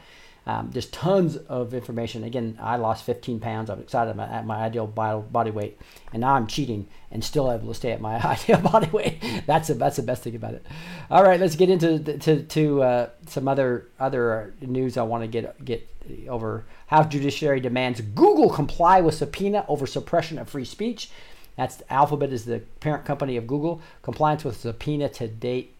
Um, 0.44 0.72
just 0.72 0.92
tons 0.92 1.36
of 1.36 1.72
information. 1.72 2.24
Again, 2.24 2.58
I 2.60 2.76
lost 2.76 3.04
15 3.04 3.38
pounds. 3.38 3.70
I'm 3.70 3.80
excited 3.80 4.18
at 4.18 4.44
my 4.44 4.56
ideal 4.56 4.88
body 4.88 5.50
weight, 5.52 5.78
and 6.12 6.20
now 6.20 6.34
I'm 6.34 6.48
cheating 6.48 6.88
and 7.12 7.22
still 7.22 7.52
able 7.52 7.68
to 7.68 7.74
stay 7.74 7.92
at 7.92 8.00
my 8.00 8.16
ideal 8.26 8.58
body 8.58 8.90
weight. 8.90 9.22
That's 9.46 9.68
the 9.68 9.74
that's 9.74 9.96
the 9.96 10.02
best 10.02 10.24
thing 10.24 10.34
about 10.34 10.54
it. 10.54 10.66
All 11.10 11.22
right, 11.22 11.38
let's 11.38 11.54
get 11.54 11.70
into 11.70 11.98
to 12.18 12.42
to 12.42 12.82
uh, 12.82 13.10
some 13.26 13.46
other 13.46 13.86
other 14.00 14.54
news. 14.60 14.96
I 14.96 15.02
want 15.02 15.22
to 15.22 15.28
get 15.28 15.64
get 15.64 15.88
over 16.28 16.64
how 16.88 17.04
judiciary 17.04 17.60
demands 17.60 18.00
Google 18.00 18.50
comply 18.50 19.00
with 19.00 19.14
subpoena 19.14 19.64
over 19.68 19.86
suppression 19.86 20.38
of 20.38 20.48
free 20.48 20.64
speech. 20.64 21.10
That's 21.56 21.82
Alphabet 21.88 22.32
is 22.32 22.46
the 22.46 22.60
parent 22.80 23.04
company 23.04 23.36
of 23.36 23.46
Google. 23.46 23.80
Compliance 24.02 24.42
with 24.42 24.58
subpoena 24.58 25.08
to 25.10 25.28
date 25.28 25.74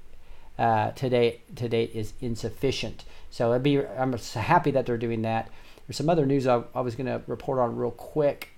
uh, 0.58 0.92
to 0.92 1.08
date 1.08 1.56
to 1.56 1.68
date 1.68 1.90
is 1.94 2.12
insufficient. 2.20 3.04
So 3.32 3.50
it'd 3.52 3.62
be, 3.62 3.84
I'm 3.84 4.12
happy 4.12 4.70
that 4.72 4.84
they're 4.86 4.98
doing 4.98 5.22
that. 5.22 5.50
There's 5.86 5.96
some 5.96 6.10
other 6.10 6.26
news 6.26 6.46
I, 6.46 6.62
I 6.74 6.82
was 6.82 6.94
going 6.94 7.06
to 7.06 7.22
report 7.26 7.58
on 7.58 7.74
real 7.74 7.90
quick 7.90 8.50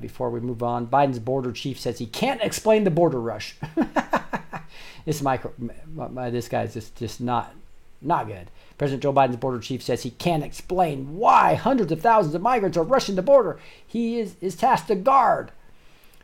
before 0.00 0.30
we 0.30 0.40
move 0.40 0.62
on. 0.62 0.86
Biden's 0.86 1.18
border 1.18 1.52
chief 1.52 1.78
says 1.78 1.98
he 1.98 2.06
can't 2.06 2.40
explain 2.40 2.84
the 2.84 2.90
border 2.90 3.20
rush. 3.20 3.56
this 5.04 5.20
micro, 5.20 5.52
my, 5.94 6.08
my, 6.08 6.30
this 6.30 6.48
guy's 6.48 6.72
just 6.72 6.96
just 6.96 7.20
not 7.20 7.54
not 8.00 8.26
good. 8.26 8.50
President 8.78 9.02
Joe 9.02 9.12
Biden's 9.12 9.36
border 9.36 9.58
chief 9.58 9.82
says 9.82 10.02
he 10.02 10.12
can't 10.12 10.42
explain 10.42 11.16
why 11.18 11.54
hundreds 11.54 11.92
of 11.92 12.00
thousands 12.00 12.34
of 12.34 12.40
migrants 12.40 12.78
are 12.78 12.84
rushing 12.84 13.16
the 13.16 13.22
border. 13.22 13.58
He 13.86 14.18
is 14.18 14.36
is 14.40 14.56
tasked 14.56 14.88
to 14.88 14.94
guard. 14.94 15.52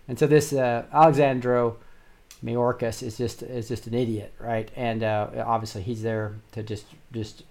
And 0.08 0.18
so 0.18 0.26
this 0.26 0.52
uh, 0.54 0.84
Alejandro 0.94 1.76
Mayorkas 2.42 3.02
is 3.02 3.18
just 3.18 3.42
is 3.42 3.68
just 3.68 3.86
an 3.86 3.92
idiot, 3.92 4.32
right? 4.38 4.70
And 4.76 5.02
uh, 5.02 5.28
obviously 5.44 5.82
he's 5.82 6.02
there 6.02 6.36
to 6.52 6.62
just 6.62 6.86
just 7.12 7.42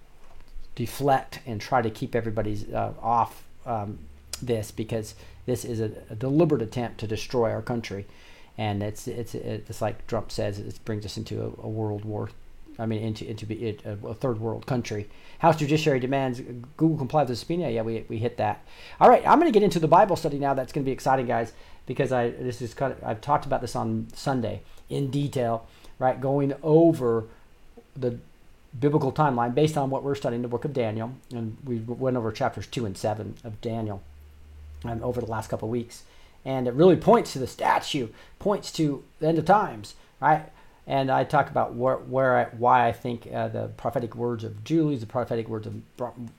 deflect 0.76 1.39
and 1.45 1.59
try 1.59 1.82
to 1.82 1.89
keep 1.89 2.15
everybody's 2.15 2.69
uh, 2.72 2.93
off 3.01 3.43
um, 3.65 3.99
this 4.41 4.72
because 4.72 5.15
this 5.45 5.65
is 5.65 5.80
a, 5.80 5.91
a, 6.09 6.15
deliberate 6.15 6.61
attempt 6.61 6.99
to 6.99 7.07
destroy 7.07 7.51
our 7.51 7.61
country, 7.61 8.05
and 8.57 8.82
it's 8.82 9.07
it's 9.07 9.36
it's 9.36 9.82
like 9.82 10.05
Trump 10.07 10.32
says 10.32 10.59
it 10.59 10.80
brings 10.86 11.05
us 11.05 11.17
into 11.17 11.41
a, 11.41 11.65
a 11.65 11.69
world 11.69 12.05
war. 12.05 12.30
I 12.80 12.86
mean, 12.86 13.01
into 13.01 13.30
into 13.30 13.45
a, 13.51 14.07
a 14.07 14.13
third 14.13 14.39
world 14.39 14.65
country. 14.65 15.09
House 15.39 15.57
Judiciary 15.57 15.99
demands 15.99 16.41
Google 16.78 16.97
comply 16.97 17.22
with 17.22 17.30
the 17.30 17.36
subpoena. 17.36 17.69
Yeah, 17.69 17.82
we, 17.82 18.05
we 18.07 18.17
hit 18.17 18.38
that. 18.38 18.65
All 18.99 19.09
right, 19.09 19.26
I'm 19.28 19.39
going 19.39 19.51
to 19.51 19.57
get 19.57 19.63
into 19.63 19.80
the 19.80 19.88
Bible 19.88 20.15
study 20.15 20.39
now. 20.39 20.53
That's 20.53 20.72
going 20.72 20.84
to 20.84 20.89
be 20.89 20.93
exciting, 20.93 21.26
guys, 21.26 21.53
because 21.86 22.11
I 22.11 22.30
this 22.30 22.61
is 22.61 22.74
kind 22.74 22.93
of 22.93 23.03
I've 23.03 23.22
talked 23.22 23.45
about 23.45 23.61
this 23.61 23.76
on 23.76 24.07
Sunday 24.13 24.61
in 24.89 25.11
detail, 25.11 25.67
right? 25.99 26.19
Going 26.19 26.53
over 26.63 27.26
the 27.95 28.19
biblical 28.80 29.11
timeline 29.11 29.53
based 29.53 29.78
on 29.78 29.89
what 29.89 30.03
we're 30.03 30.15
studying 30.15 30.41
the 30.41 30.47
book 30.47 30.65
of 30.65 30.74
Daniel, 30.74 31.13
and 31.34 31.57
we 31.65 31.80
went 31.80 32.17
over 32.17 32.32
chapters 32.32 32.67
two 32.67 32.86
and 32.86 32.97
seven 32.97 33.36
of 33.43 33.59
Daniel 33.61 34.01
um, 34.86 35.03
over 35.03 35.19
the 35.22 35.28
last 35.28 35.49
couple 35.49 35.67
of 35.67 35.72
weeks, 35.72 36.03
and 36.45 36.67
it 36.67 36.74
really 36.74 36.95
points 36.95 37.34
to 37.34 37.39
the 37.39 37.47
statue, 37.47 38.07
points 38.39 38.72
to 38.72 39.03
the 39.19 39.28
end 39.28 39.38
of 39.38 39.45
times, 39.45 39.95
right? 40.22 40.49
And 40.88 41.11
I 41.11 41.24
talk 41.24 41.49
about 41.49 41.76
where, 41.76 41.97
where 41.97 42.38
I, 42.38 42.43
why 42.45 42.88
I 42.88 42.91
think 42.91 43.28
uh, 43.32 43.49
the 43.49 43.67
prophetic 43.78 44.15
words 44.15 44.43
of 44.43 44.63
Julius, 44.63 45.01
the 45.01 45.05
prophetic 45.05 45.47
words 45.47 45.67
of 45.67 45.76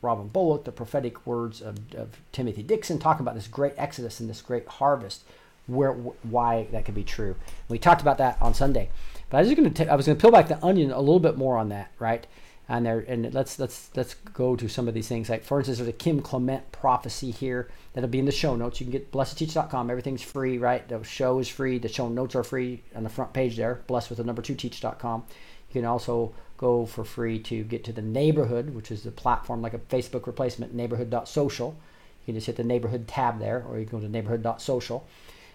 Robin 0.02 0.28
Bullock, 0.28 0.64
the 0.64 0.72
prophetic 0.72 1.24
words 1.26 1.62
of, 1.62 1.78
of 1.94 2.20
Timothy 2.32 2.62
Dixon 2.62 2.98
talk 2.98 3.20
about 3.20 3.34
this 3.34 3.46
great 3.46 3.74
exodus 3.76 4.18
and 4.20 4.28
this 4.28 4.42
great 4.42 4.66
harvest, 4.66 5.22
where 5.68 5.92
why 5.92 6.66
that 6.72 6.84
could 6.84 6.94
be 6.94 7.04
true. 7.04 7.36
We 7.68 7.78
talked 7.78 8.02
about 8.02 8.18
that 8.18 8.36
on 8.42 8.52
Sunday. 8.52 8.90
But 9.32 9.38
I 9.38 9.40
was 9.40 9.54
going 9.54 9.72
to 9.72 9.90
I 9.90 9.94
was 9.96 10.04
going 10.04 10.18
to 10.18 10.20
peel 10.20 10.30
back 10.30 10.48
the 10.48 10.62
onion 10.62 10.90
a 10.90 11.00
little 11.00 11.18
bit 11.18 11.38
more 11.38 11.56
on 11.56 11.70
that, 11.70 11.90
right? 11.98 12.26
And 12.68 12.84
there 12.84 12.98
and 13.08 13.32
let's 13.32 13.58
let's 13.58 13.88
let's 13.96 14.12
go 14.12 14.56
to 14.56 14.68
some 14.68 14.88
of 14.88 14.92
these 14.92 15.08
things. 15.08 15.30
Like 15.30 15.42
for 15.42 15.58
instance, 15.58 15.78
there's 15.78 15.88
a 15.88 15.94
Kim 15.94 16.20
Clement 16.20 16.70
prophecy 16.70 17.30
here 17.30 17.70
that'll 17.94 18.10
be 18.10 18.18
in 18.18 18.26
the 18.26 18.30
show 18.30 18.54
notes. 18.56 18.78
You 18.78 18.84
can 18.84 18.92
get 18.92 19.10
blessed2teach.com. 19.10 19.88
Everything's 19.88 20.20
free, 20.20 20.58
right? 20.58 20.86
The 20.86 21.02
show 21.02 21.38
is 21.38 21.48
free. 21.48 21.78
The 21.78 21.88
show 21.88 22.10
notes 22.10 22.34
are 22.34 22.44
free 22.44 22.82
on 22.94 23.04
the 23.04 23.08
front 23.08 23.32
page 23.32 23.56
there. 23.56 23.80
Blessed 23.86 24.10
with 24.10 24.18
the 24.18 24.24
number 24.24 24.42
two 24.42 24.54
teach.com. 24.54 25.24
You 25.70 25.80
can 25.80 25.86
also 25.86 26.34
go 26.58 26.84
for 26.84 27.02
free 27.02 27.38
to 27.38 27.64
get 27.64 27.84
to 27.84 27.92
the 27.92 28.02
neighborhood, 28.02 28.74
which 28.74 28.90
is 28.90 29.02
the 29.02 29.10
platform 29.10 29.62
like 29.62 29.72
a 29.72 29.78
Facebook 29.78 30.26
replacement, 30.26 30.74
neighborhood.social. 30.74 31.74
You 32.20 32.26
can 32.26 32.34
just 32.34 32.48
hit 32.48 32.56
the 32.56 32.64
neighborhood 32.64 33.08
tab 33.08 33.38
there, 33.38 33.64
or 33.66 33.78
you 33.78 33.86
can 33.86 33.98
go 33.98 34.04
to 34.04 34.12
neighborhood.social. 34.12 35.06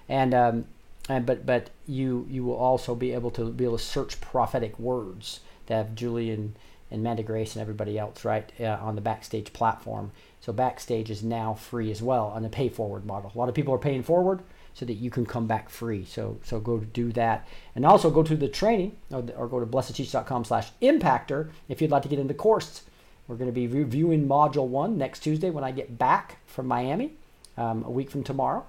And 0.10 0.34
um, 0.34 0.66
and 1.10 1.26
but 1.26 1.46
but 1.46 1.70
you 1.86 2.26
you 2.30 2.44
will 2.44 2.56
also 2.56 2.96
be 2.96 3.14
able 3.14 3.32
to 3.32 3.52
be 3.52 3.64
able 3.64 3.78
to 3.78 3.84
search 3.84 4.20
prophetic 4.22 4.78
words 4.80 5.40
that 5.68 5.76
have 5.76 5.96
Julian 5.96 6.56
and 6.90 7.02
Amanda 7.02 7.24
Grace 7.24 7.56
and 7.56 7.62
everybody 7.62 7.98
else 7.98 8.24
right 8.24 8.52
uh, 8.60 8.78
on 8.82 8.96
the 8.96 9.02
Backstage 9.02 9.52
platform. 9.52 10.12
So 10.40 10.54
Backstage 10.54 11.10
is 11.10 11.24
now 11.24 11.54
free 11.54 11.92
as 11.92 12.02
well 12.02 12.28
on 12.28 12.44
the 12.44 12.50
pay 12.50 12.70
forward 12.70 13.06
model. 13.06 13.32
A 13.34 13.38
lot 13.38 13.50
of 13.50 13.56
people 13.56 13.74
are 13.74 13.80
paying 13.80 14.04
forward 14.04 14.42
so 14.74 14.86
that 14.86 14.94
you 14.94 15.10
can 15.10 15.26
come 15.26 15.48
back 15.48 15.70
free. 15.70 16.06
So 16.06 16.40
so 16.44 16.60
go 16.60 16.80
do 16.80 17.12
that, 17.14 17.48
and 17.76 17.86
also 17.86 18.10
go 18.10 18.24
to 18.24 18.36
the 18.36 18.48
training 18.48 18.96
or, 19.12 19.24
or 19.36 19.48
go 19.48 19.60
to 19.60 19.66
blessed2teach.com/impactor 19.66 21.50
if 21.68 21.82
you'd 21.82 21.92
like 21.92 22.04
to 22.04 22.10
get 22.10 22.20
into 22.20 22.34
the 22.34 22.38
course. 22.38 22.84
We're 23.28 23.36
going 23.36 23.50
to 23.50 23.54
be 23.54 23.68
reviewing 23.68 24.26
Module 24.26 24.68
One 24.68 24.98
next 24.98 25.20
Tuesday 25.20 25.50
when 25.50 25.64
I 25.64 25.72
get 25.72 25.98
back 25.98 26.38
from 26.46 26.66
Miami, 26.66 27.12
um, 27.58 27.84
a 27.84 27.92
week 27.92 28.10
from 28.10 28.24
tomorrow. 28.24 28.66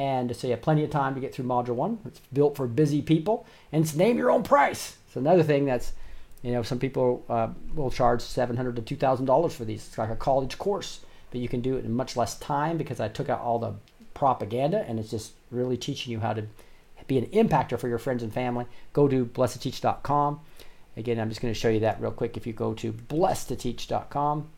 And 0.00 0.34
so 0.34 0.46
you 0.46 0.52
have 0.52 0.62
plenty 0.62 0.82
of 0.82 0.88
time 0.88 1.14
to 1.14 1.20
get 1.20 1.34
through 1.34 1.44
Module 1.44 1.74
1. 1.74 1.98
It's 2.06 2.20
built 2.32 2.56
for 2.56 2.66
busy 2.66 3.02
people. 3.02 3.44
And 3.70 3.84
it's 3.84 3.94
name 3.94 4.16
your 4.16 4.30
own 4.30 4.42
price. 4.42 4.96
So 5.12 5.20
another 5.20 5.42
thing 5.42 5.66
that's, 5.66 5.92
you 6.42 6.52
know, 6.52 6.62
some 6.62 6.78
people 6.78 7.22
uh, 7.28 7.48
will 7.74 7.90
charge 7.90 8.22
700 8.22 8.86
to 8.86 8.96
$2,000 8.96 9.52
for 9.52 9.66
these. 9.66 9.86
It's 9.86 9.98
like 9.98 10.08
a 10.08 10.16
college 10.16 10.56
course. 10.56 11.00
But 11.30 11.42
you 11.42 11.50
can 11.50 11.60
do 11.60 11.76
it 11.76 11.84
in 11.84 11.92
much 11.92 12.16
less 12.16 12.38
time 12.38 12.78
because 12.78 12.98
I 12.98 13.08
took 13.08 13.28
out 13.28 13.42
all 13.42 13.58
the 13.58 13.74
propaganda 14.14 14.86
and 14.88 14.98
it's 14.98 15.10
just 15.10 15.34
really 15.50 15.76
teaching 15.76 16.12
you 16.12 16.20
how 16.20 16.32
to 16.32 16.46
be 17.06 17.18
an 17.18 17.26
impactor 17.26 17.78
for 17.78 17.88
your 17.88 17.98
friends 17.98 18.22
and 18.22 18.32
family. 18.32 18.64
Go 18.94 19.06
to 19.06 19.26
blessed2teach.com. 19.26 20.40
Again, 20.96 21.20
I'm 21.20 21.28
just 21.28 21.42
going 21.42 21.52
to 21.52 21.60
show 21.60 21.68
you 21.68 21.80
that 21.80 22.00
real 22.00 22.10
quick. 22.10 22.38
If 22.38 22.46
you 22.46 22.54
go 22.54 22.72
to 22.72 22.90
blessed2teach.com, 22.90 24.48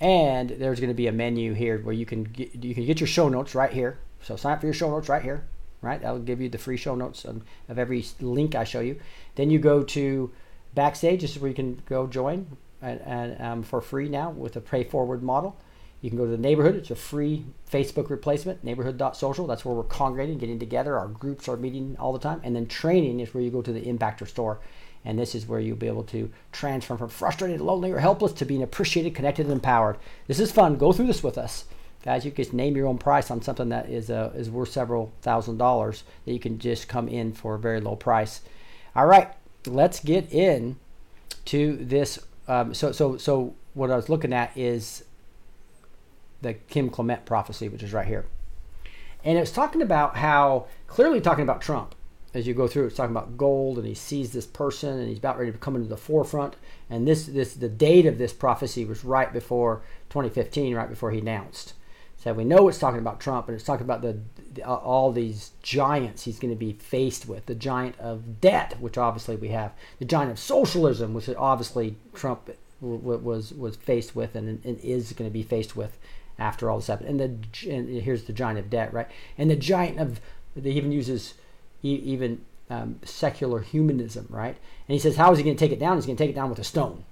and 0.00 0.50
there's 0.50 0.80
going 0.80 0.90
to 0.90 0.94
be 0.94 1.06
a 1.06 1.12
menu 1.12 1.52
here 1.52 1.78
where 1.78 1.94
you 1.94 2.06
can 2.06 2.24
get, 2.24 2.54
you 2.54 2.74
can 2.74 2.84
get 2.84 3.00
your 3.00 3.06
show 3.06 3.28
notes 3.28 3.54
right 3.54 3.72
here. 3.72 3.98
So 4.22 4.36
sign 4.36 4.54
up 4.54 4.60
for 4.60 4.66
your 4.66 4.74
show 4.74 4.90
notes 4.90 5.08
right 5.08 5.22
here, 5.22 5.44
right? 5.82 6.00
That'll 6.00 6.18
give 6.18 6.40
you 6.40 6.48
the 6.48 6.58
free 6.58 6.76
show 6.76 6.94
notes 6.94 7.24
of, 7.24 7.42
of 7.68 7.78
every 7.78 8.04
link 8.20 8.54
I 8.54 8.64
show 8.64 8.80
you. 8.80 8.98
Then 9.36 9.50
you 9.50 9.58
go 9.58 9.82
to 9.82 10.32
Backstage. 10.74 11.20
This 11.20 11.36
is 11.36 11.38
where 11.40 11.48
you 11.48 11.54
can 11.54 11.82
go 11.86 12.06
join 12.06 12.56
and, 12.82 13.00
and 13.02 13.40
um, 13.40 13.62
for 13.62 13.80
free 13.80 14.08
now 14.08 14.30
with 14.30 14.56
a 14.56 14.60
pay 14.60 14.84
forward 14.84 15.22
model. 15.22 15.56
You 16.00 16.10
can 16.10 16.18
go 16.18 16.26
to 16.26 16.30
the 16.30 16.36
neighborhood. 16.36 16.76
It's 16.76 16.90
a 16.90 16.96
free 16.96 17.46
Facebook 17.70 18.10
replacement, 18.10 18.62
neighborhood.social. 18.62 19.46
That's 19.46 19.64
where 19.64 19.74
we're 19.74 19.84
congregating, 19.84 20.36
getting 20.36 20.58
together. 20.58 20.98
Our 20.98 21.08
groups 21.08 21.48
are 21.48 21.56
meeting 21.56 21.96
all 21.98 22.12
the 22.12 22.18
time. 22.18 22.42
And 22.44 22.54
then 22.54 22.66
training 22.66 23.20
is 23.20 23.32
where 23.32 23.42
you 23.42 23.50
go 23.50 23.62
to 23.62 23.72
the 23.72 23.80
Impactor 23.80 24.28
store 24.28 24.60
and 25.04 25.18
this 25.18 25.34
is 25.34 25.46
where 25.46 25.60
you'll 25.60 25.76
be 25.76 25.86
able 25.86 26.04
to 26.04 26.30
transform 26.52 26.98
from 26.98 27.08
frustrated, 27.08 27.60
lonely, 27.60 27.90
or 27.90 27.98
helpless 27.98 28.32
to 28.32 28.44
being 28.44 28.62
appreciated, 28.62 29.14
connected, 29.14 29.46
and 29.46 29.52
empowered. 29.52 29.98
This 30.26 30.40
is 30.40 30.50
fun. 30.50 30.76
Go 30.76 30.92
through 30.92 31.06
this 31.06 31.22
with 31.22 31.36
us. 31.36 31.64
Guys, 32.02 32.24
you 32.24 32.30
can 32.30 32.44
just 32.44 32.54
name 32.54 32.76
your 32.76 32.86
own 32.86 32.98
price 32.98 33.30
on 33.30 33.42
something 33.42 33.70
that 33.70 33.88
is 33.88 34.10
uh, 34.10 34.32
is 34.34 34.50
worth 34.50 34.70
several 34.70 35.12
thousand 35.22 35.58
dollars 35.58 36.04
that 36.24 36.32
you 36.32 36.40
can 36.40 36.58
just 36.58 36.88
come 36.88 37.08
in 37.08 37.32
for 37.32 37.54
a 37.54 37.58
very 37.58 37.80
low 37.80 37.96
price. 37.96 38.42
All 38.94 39.06
right, 39.06 39.32
let's 39.66 40.00
get 40.00 40.32
in 40.32 40.76
to 41.46 41.76
this. 41.76 42.18
Um, 42.46 42.74
so, 42.74 42.92
so, 42.92 43.16
so 43.16 43.54
what 43.72 43.90
I 43.90 43.96
was 43.96 44.08
looking 44.08 44.32
at 44.32 44.56
is 44.56 45.04
the 46.42 46.54
Kim 46.54 46.90
Clement 46.90 47.24
prophecy, 47.24 47.68
which 47.68 47.82
is 47.82 47.92
right 47.92 48.06
here. 48.06 48.26
And 49.24 49.38
it's 49.38 49.50
talking 49.50 49.80
about 49.80 50.16
how, 50.16 50.66
clearly 50.86 51.20
talking 51.22 51.42
about 51.42 51.62
Trump 51.62 51.94
as 52.34 52.48
you 52.48 52.52
go 52.52 52.66
through, 52.66 52.86
it's 52.86 52.96
talking 52.96 53.14
about 53.14 53.36
gold, 53.36 53.78
and 53.78 53.86
he 53.86 53.94
sees 53.94 54.32
this 54.32 54.46
person, 54.46 54.98
and 54.98 55.08
he's 55.08 55.18
about 55.18 55.38
ready 55.38 55.52
to 55.52 55.58
come 55.58 55.76
into 55.76 55.88
the 55.88 55.96
forefront. 55.96 56.56
And 56.90 57.06
this, 57.06 57.26
this, 57.26 57.54
the 57.54 57.68
date 57.68 58.06
of 58.06 58.18
this 58.18 58.32
prophecy 58.32 58.84
was 58.84 59.04
right 59.04 59.32
before 59.32 59.82
2015, 60.10 60.74
right 60.74 60.90
before 60.90 61.12
he 61.12 61.20
announced. 61.20 61.74
So 62.18 62.32
we 62.32 62.44
know 62.44 62.68
it's 62.68 62.78
talking 62.78 62.98
about 62.98 63.20
Trump, 63.20 63.48
and 63.48 63.54
it's 63.54 63.64
talking 63.64 63.84
about 63.84 64.02
the, 64.02 64.18
the 64.54 64.68
uh, 64.68 64.74
all 64.74 65.12
these 65.12 65.52
giants 65.62 66.24
he's 66.24 66.38
going 66.38 66.52
to 66.52 66.58
be 66.58 66.72
faced 66.72 67.28
with. 67.28 67.46
The 67.46 67.54
giant 67.54 67.98
of 68.00 68.40
debt, 68.40 68.80
which 68.80 68.98
obviously 68.98 69.36
we 69.36 69.48
have. 69.48 69.72
The 69.98 70.04
giant 70.04 70.30
of 70.30 70.38
socialism, 70.38 71.14
which 71.14 71.28
obviously 71.28 71.96
Trump 72.14 72.50
was 72.80 73.52
was 73.52 73.76
faced 73.76 74.16
with, 74.16 74.34
and, 74.34 74.64
and 74.64 74.80
is 74.80 75.12
going 75.12 75.28
to 75.28 75.32
be 75.32 75.42
faced 75.42 75.76
with 75.76 75.98
after 76.38 76.70
all 76.70 76.78
this 76.78 76.86
happened. 76.86 77.20
And 77.20 77.20
the 77.20 77.70
and 77.70 77.88
here's 77.90 78.24
the 78.24 78.32
giant 78.32 78.58
of 78.58 78.70
debt, 78.70 78.92
right? 78.92 79.08
And 79.36 79.50
the 79.50 79.56
giant 79.56 80.00
of 80.00 80.20
they 80.56 80.70
even 80.70 80.92
uses 80.92 81.34
even 81.92 82.44
um, 82.70 82.98
secular 83.04 83.60
humanism, 83.60 84.26
right? 84.30 84.56
And 84.88 84.92
he 84.92 84.98
says, 84.98 85.16
how 85.16 85.32
is 85.32 85.38
he 85.38 85.44
going 85.44 85.56
to 85.56 85.64
take 85.64 85.72
it 85.72 85.80
down? 85.80 85.96
He's 85.96 86.06
going 86.06 86.16
to 86.16 86.22
take 86.22 86.30
it 86.30 86.36
down 86.36 86.50
with 86.50 86.58
a 86.58 86.64
stone, 86.64 87.04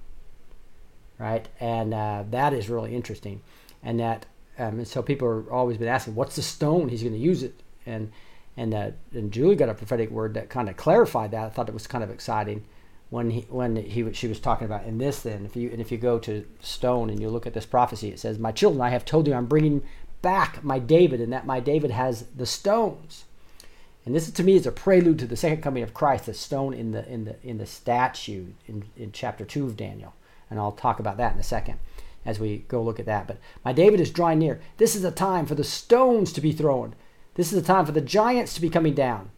right? 1.18 1.48
And 1.60 1.92
uh, 1.92 2.24
that 2.30 2.52
is 2.52 2.68
really 2.68 2.94
interesting. 2.94 3.42
And 3.82 4.00
that, 4.00 4.26
um, 4.58 4.78
and 4.78 4.88
so 4.88 5.02
people 5.02 5.28
are 5.28 5.52
always 5.52 5.76
been 5.76 5.88
asking, 5.88 6.14
what's 6.14 6.36
the 6.36 6.42
stone 6.42 6.88
he's 6.88 7.02
going 7.02 7.14
to 7.14 7.18
use 7.18 7.42
it? 7.42 7.62
And 7.84 8.12
and 8.56 8.74
uh, 8.74 8.90
and 9.12 9.32
Julie 9.32 9.56
got 9.56 9.68
a 9.68 9.74
prophetic 9.74 10.10
word 10.10 10.34
that 10.34 10.50
kind 10.50 10.68
of 10.68 10.76
clarified 10.76 11.30
that. 11.30 11.46
I 11.46 11.48
thought 11.48 11.68
it 11.68 11.74
was 11.74 11.86
kind 11.86 12.04
of 12.04 12.10
exciting 12.10 12.64
when 13.10 13.30
he 13.30 13.40
when 13.42 13.76
he 13.76 14.12
she 14.12 14.28
was 14.28 14.40
talking 14.40 14.66
about 14.66 14.84
in 14.84 14.98
this. 14.98 15.22
Then, 15.22 15.46
if 15.46 15.56
you 15.56 15.70
and 15.70 15.80
if 15.80 15.90
you 15.90 15.98
go 15.98 16.18
to 16.18 16.46
Stone 16.60 17.10
and 17.10 17.20
you 17.20 17.30
look 17.30 17.46
at 17.46 17.54
this 17.54 17.66
prophecy, 17.66 18.10
it 18.10 18.20
says, 18.20 18.38
"My 18.38 18.52
children, 18.52 18.82
I 18.82 18.90
have 18.90 19.04
told 19.04 19.26
you, 19.26 19.34
I'm 19.34 19.46
bringing 19.46 19.82
back 20.20 20.62
my 20.62 20.78
David, 20.78 21.20
and 21.20 21.32
that 21.32 21.46
my 21.46 21.60
David 21.60 21.90
has 21.92 22.26
the 22.36 22.46
stones." 22.46 23.24
And 24.04 24.14
this 24.14 24.30
to 24.30 24.42
me 24.42 24.56
is 24.56 24.66
a 24.66 24.72
prelude 24.72 25.18
to 25.20 25.26
the 25.26 25.36
second 25.36 25.62
coming 25.62 25.82
of 25.82 25.94
Christ, 25.94 26.26
the 26.26 26.34
stone 26.34 26.74
in 26.74 26.92
the 26.92 27.08
in 27.08 27.24
the 27.24 27.36
in 27.42 27.58
the 27.58 27.66
statue 27.66 28.46
in, 28.66 28.84
in 28.96 29.12
chapter 29.12 29.44
two 29.44 29.66
of 29.66 29.76
Daniel. 29.76 30.14
And 30.50 30.58
I'll 30.58 30.72
talk 30.72 30.98
about 30.98 31.16
that 31.18 31.34
in 31.34 31.40
a 31.40 31.44
second 31.44 31.78
as 32.24 32.38
we 32.38 32.58
go 32.68 32.82
look 32.82 33.00
at 33.00 33.06
that. 33.06 33.26
But 33.26 33.38
my 33.64 33.72
David 33.72 34.00
is 34.00 34.10
drawing 34.10 34.40
near. 34.40 34.60
This 34.76 34.94
is 34.94 35.04
a 35.04 35.10
time 35.10 35.46
for 35.46 35.54
the 35.54 35.64
stones 35.64 36.32
to 36.32 36.40
be 36.40 36.52
thrown. 36.52 36.94
This 37.34 37.52
is 37.52 37.58
a 37.58 37.66
time 37.66 37.86
for 37.86 37.92
the 37.92 38.00
giants 38.00 38.54
to 38.54 38.60
be 38.60 38.68
coming 38.68 38.94
down. 38.94 39.30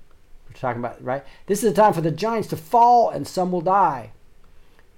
We're 0.49 0.59
talking 0.59 0.81
about 0.81 1.03
right. 1.03 1.25
This 1.47 1.62
is 1.62 1.73
a 1.73 1.75
time 1.75 1.93
for 1.93 2.01
the 2.01 2.11
giants 2.11 2.49
to 2.49 2.57
fall, 2.57 3.11
and 3.11 3.27
some 3.27 3.53
will 3.53 3.61
die. 3.61 4.12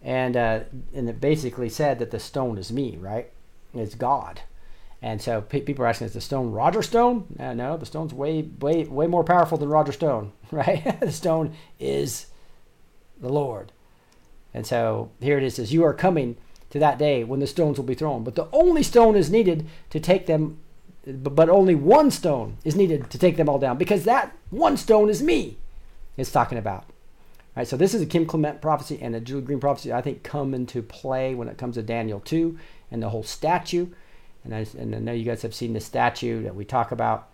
And 0.02 0.36
uh, 0.36 0.60
and 0.94 1.08
it 1.08 1.20
basically 1.20 1.68
said 1.68 1.98
that 1.98 2.10
the 2.10 2.20
stone 2.20 2.56
is 2.58 2.72
me, 2.72 2.96
right? 2.96 3.30
It's 3.74 3.94
God, 3.94 4.42
And 5.02 5.20
so 5.20 5.42
people 5.42 5.84
are 5.84 5.88
asking, 5.88 6.06
is 6.06 6.14
the 6.14 6.20
stone 6.20 6.52
Roger 6.52 6.82
Stone? 6.82 7.26
No, 7.38 7.52
no, 7.52 7.76
the 7.76 7.86
stone's 7.86 8.14
way, 8.14 8.42
way, 8.42 8.84
way 8.84 9.06
more 9.06 9.24
powerful 9.24 9.58
than 9.58 9.68
Roger 9.68 9.92
Stone, 9.92 10.32
right? 10.50 11.00
the 11.00 11.12
stone 11.12 11.54
is 11.78 12.26
the 13.20 13.28
Lord. 13.28 13.72
And 14.54 14.66
so 14.66 15.10
here 15.20 15.36
it 15.36 15.44
is, 15.44 15.56
says, 15.56 15.72
you 15.72 15.84
are 15.84 15.92
coming 15.92 16.36
to 16.70 16.78
that 16.78 16.98
day 16.98 17.24
when 17.24 17.40
the 17.40 17.46
stones 17.46 17.78
will 17.78 17.84
be 17.84 17.94
thrown. 17.94 18.24
But 18.24 18.34
the 18.34 18.48
only 18.52 18.82
stone 18.82 19.16
is 19.16 19.30
needed 19.30 19.66
to 19.90 20.00
take 20.00 20.26
them, 20.26 20.58
but 21.04 21.48
only 21.48 21.74
one 21.74 22.10
stone 22.10 22.56
is 22.64 22.74
needed 22.74 23.10
to 23.10 23.18
take 23.18 23.36
them 23.36 23.48
all 23.48 23.58
down 23.58 23.76
because 23.76 24.04
that 24.04 24.34
one 24.50 24.76
stone 24.76 25.08
is 25.10 25.22
me. 25.22 25.58
It's 26.16 26.32
talking 26.32 26.58
about. 26.58 26.84
All 26.84 27.60
right, 27.60 27.68
so 27.68 27.76
this 27.76 27.94
is 27.94 28.02
a 28.02 28.06
Kim 28.06 28.26
Clement 28.26 28.60
prophecy 28.60 28.98
and 29.00 29.14
a 29.14 29.20
Julie 29.20 29.42
Green 29.42 29.60
prophecy. 29.60 29.92
I 29.92 30.02
think 30.02 30.22
come 30.22 30.54
into 30.54 30.82
play 30.82 31.34
when 31.34 31.48
it 31.48 31.58
comes 31.58 31.76
to 31.76 31.82
Daniel 31.82 32.20
two 32.20 32.58
and 32.90 33.02
the 33.02 33.10
whole 33.10 33.22
statue. 33.22 33.88
And 34.46 34.54
I, 34.54 34.66
and 34.78 34.94
I 34.94 34.98
know 35.00 35.12
you 35.12 35.24
guys 35.24 35.42
have 35.42 35.54
seen 35.54 35.72
the 35.72 35.80
statue 35.80 36.44
that 36.44 36.54
we 36.54 36.64
talk 36.64 36.92
about, 36.92 37.28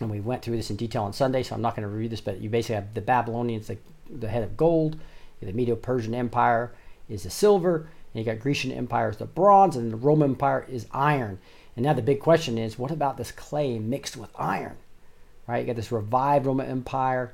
and 0.00 0.10
we 0.10 0.20
went 0.20 0.42
through 0.42 0.56
this 0.56 0.68
in 0.68 0.76
detail 0.76 1.04
on 1.04 1.14
Sunday. 1.14 1.42
So 1.42 1.54
I'm 1.54 1.62
not 1.62 1.74
going 1.74 1.88
to 1.88 1.92
review 1.92 2.10
this, 2.10 2.20
but 2.20 2.40
you 2.40 2.50
basically 2.50 2.74
have 2.74 2.92
the 2.92 3.00
Babylonians, 3.00 3.68
the, 3.68 3.78
the 4.10 4.28
head 4.28 4.42
of 4.42 4.56
gold, 4.56 4.98
the 5.40 5.52
Medo-Persian 5.52 6.14
Empire 6.14 6.74
is 7.08 7.22
the 7.22 7.30
silver, 7.30 7.88
and 8.12 8.24
you 8.24 8.30
got 8.30 8.40
Grecian 8.42 8.70
Empire 8.70 9.08
is 9.10 9.16
the 9.16 9.24
bronze, 9.24 9.76
and 9.76 9.90
the 9.90 9.96
Roman 9.96 10.32
Empire 10.32 10.66
is 10.68 10.86
iron. 10.92 11.38
And 11.74 11.84
now 11.84 11.94
the 11.94 12.02
big 12.02 12.20
question 12.20 12.58
is, 12.58 12.78
what 12.78 12.90
about 12.90 13.16
this 13.16 13.32
clay 13.32 13.78
mixed 13.78 14.16
with 14.16 14.30
iron? 14.38 14.76
Right? 15.46 15.60
You 15.60 15.66
got 15.66 15.76
this 15.76 15.92
revived 15.92 16.44
Roman 16.44 16.66
Empire 16.66 17.32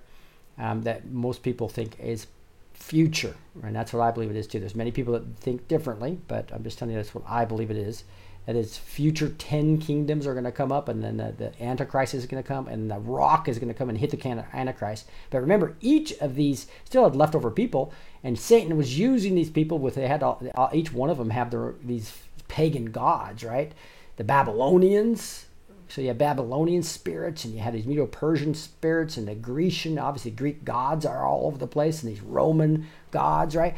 um, 0.58 0.82
that 0.82 1.06
most 1.06 1.42
people 1.42 1.68
think 1.68 1.98
is 1.98 2.28
future, 2.74 3.34
and 3.62 3.74
that's 3.74 3.92
what 3.92 4.02
I 4.02 4.10
believe 4.10 4.30
it 4.30 4.36
is 4.36 4.46
too. 4.46 4.60
There's 4.60 4.74
many 4.74 4.90
people 4.90 5.14
that 5.14 5.36
think 5.36 5.66
differently, 5.66 6.20
but 6.28 6.50
I'm 6.52 6.62
just 6.62 6.78
telling 6.78 6.94
you 6.94 7.00
that's 7.00 7.14
what 7.14 7.24
I 7.26 7.44
believe 7.44 7.70
it 7.70 7.76
is. 7.76 8.04
That 8.46 8.56
is, 8.56 8.76
future 8.76 9.28
ten 9.28 9.78
kingdoms 9.78 10.26
are 10.26 10.32
going 10.32 10.44
to 10.44 10.50
come 10.52 10.72
up, 10.72 10.88
and 10.88 11.02
then 11.02 11.18
the, 11.18 11.32
the 11.36 11.62
Antichrist 11.62 12.12
is 12.12 12.26
going 12.26 12.42
to 12.42 12.46
come, 12.46 12.66
and 12.66 12.90
the 12.90 12.98
rock 12.98 13.48
is 13.48 13.60
going 13.60 13.68
to 13.68 13.74
come 13.74 13.88
and 13.88 13.96
hit 13.96 14.10
the 14.10 14.16
can- 14.16 14.44
Antichrist. 14.52 15.08
But 15.30 15.40
remember, 15.40 15.76
each 15.80 16.12
of 16.18 16.34
these 16.34 16.66
still 16.84 17.04
had 17.04 17.14
leftover 17.14 17.52
people, 17.52 17.92
and 18.24 18.36
Satan 18.36 18.76
was 18.76 18.98
using 18.98 19.36
these 19.36 19.50
people 19.50 19.78
with 19.78 19.94
they 19.94 20.08
had 20.08 20.24
all, 20.24 20.42
each 20.72 20.92
one 20.92 21.08
of 21.08 21.18
them 21.18 21.30
have 21.30 21.52
their 21.52 21.74
these 21.84 22.18
pagan 22.48 22.86
gods, 22.86 23.44
right? 23.44 23.72
The 24.16 24.24
Babylonians, 24.24 25.46
so 25.88 26.00
you 26.00 26.08
have 26.08 26.18
Babylonian 26.18 26.82
spirits, 26.82 27.44
and 27.44 27.54
you 27.54 27.60
have 27.60 27.74
these 27.74 27.86
Medo-Persian 27.86 28.54
spirits, 28.54 29.16
and 29.16 29.28
the 29.28 29.36
Grecian, 29.36 29.98
obviously 29.98 30.32
Greek 30.32 30.64
gods 30.64 31.06
are 31.06 31.24
all 31.24 31.46
over 31.46 31.58
the 31.58 31.68
place, 31.68 32.02
and 32.02 32.10
these 32.10 32.22
Roman 32.22 32.88
gods, 33.12 33.54
right? 33.54 33.76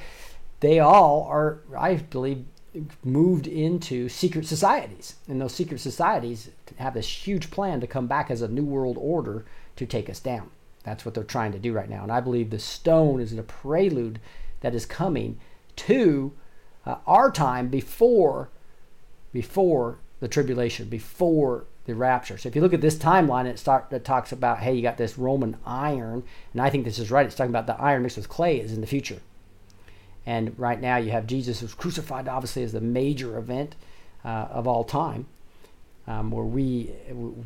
They 0.61 0.81
all 0.81 1.27
are, 1.29 1.59
I 1.77 1.97
believe, 1.97 2.47
moved 3.03 3.47
into 3.47 4.09
secret 4.09 4.47
societies, 4.47 5.15
and 5.29 5.41
those 5.41 5.55
secret 5.55 5.81
societies 5.81 6.51
have 6.79 6.95
this 6.95 7.27
huge 7.27 7.51
plan 7.51 7.81
to 7.81 7.87
come 7.87 8.07
back 8.07 8.31
as 8.31 8.43
a 8.43 8.49
new 8.49 8.65
world 8.65 8.97
order 8.99 9.45
to 9.77 9.87
take 9.87 10.11
us 10.11 10.21
down. 10.21 10.51
That's 10.83 11.05
what 11.05 11.15
they're 11.15 11.25
trying 11.25 11.53
to 11.53 11.59
do 11.59 11.73
right 11.73 11.89
now, 11.89 12.03
and 12.03 12.13
I 12.13 12.21
believe 12.21 12.51
the 12.51 12.59
stone 12.59 13.21
is 13.21 13.33
a 13.33 13.43
prelude 13.43 14.21
that 14.61 14.75
is 14.75 14.87
coming 14.87 15.39
to 15.77 16.33
uh, 16.87 16.97
our 17.07 17.31
time 17.31 17.69
before, 17.69 18.51
before 19.33 19.99
the 20.21 20.29
tribulation, 20.29 20.89
before 20.89 21.65
the 21.87 21.95
rapture. 21.95 22.39
So 22.39 22.49
if 22.49 22.57
you 22.57 22.63
look 22.63 22.75
at 22.75 22.81
this 22.81 22.97
timeline, 22.97 23.47
it 23.47 23.59
start 23.59 23.93
it 23.93 24.05
talks 24.05 24.33
about 24.33 24.61
hey, 24.61 24.75
you 24.75 24.83
got 24.83 24.97
this 24.97 25.19
Roman 25.19 25.57
iron, 25.67 26.25
and 26.53 26.63
I 26.63 26.71
think 26.71 26.85
this 26.85 26.99
is 26.99 27.11
right. 27.11 27.27
It's 27.27 27.35
talking 27.35 27.51
about 27.51 27.67
the 27.67 27.81
iron 27.81 28.03
mixed 28.03 28.17
with 28.17 28.29
clay 28.29 28.61
is 28.61 28.73
in 28.73 28.81
the 28.81 28.87
future. 28.87 29.21
And 30.27 30.59
right 30.59 30.81
now 30.81 30.97
you 30.97 31.11
have 31.11 31.27
Jesus 31.27 31.61
who's 31.61 31.75
crucified, 31.75 32.29
obviously, 32.29 32.63
as 32.63 32.73
the 32.73 32.81
major 32.81 33.37
event 33.37 33.75
uh, 34.25 34.49
of 34.51 34.67
all 34.67 34.85
time, 34.85 35.27
um, 36.07 36.31
where 36.31 36.45
we 36.45 36.91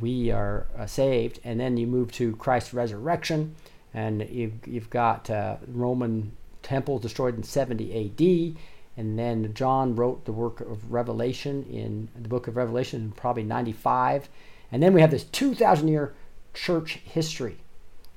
we 0.00 0.30
are 0.30 0.66
uh, 0.76 0.86
saved, 0.86 1.40
and 1.42 1.58
then 1.58 1.76
you 1.76 1.86
move 1.86 2.12
to 2.12 2.36
Christ's 2.36 2.72
resurrection, 2.72 3.56
and 3.92 4.28
you've 4.30 4.66
you've 4.66 4.90
got 4.90 5.28
uh, 5.28 5.56
Roman 5.66 6.32
temples 6.62 7.02
destroyed 7.02 7.36
in 7.36 7.42
70 7.42 7.92
A.D. 7.92 8.56
And 8.96 9.16
then 9.16 9.54
John 9.54 9.94
wrote 9.94 10.24
the 10.24 10.32
work 10.32 10.60
of 10.60 10.90
Revelation 10.90 11.64
in 11.70 12.08
the 12.20 12.28
book 12.28 12.48
of 12.48 12.56
Revelation 12.56 13.00
in 13.00 13.12
probably 13.12 13.44
95. 13.44 14.28
And 14.72 14.82
then 14.82 14.92
we 14.92 15.00
have 15.00 15.12
this 15.12 15.22
2,000 15.22 15.86
year 15.86 16.14
church 16.52 17.00
history. 17.04 17.58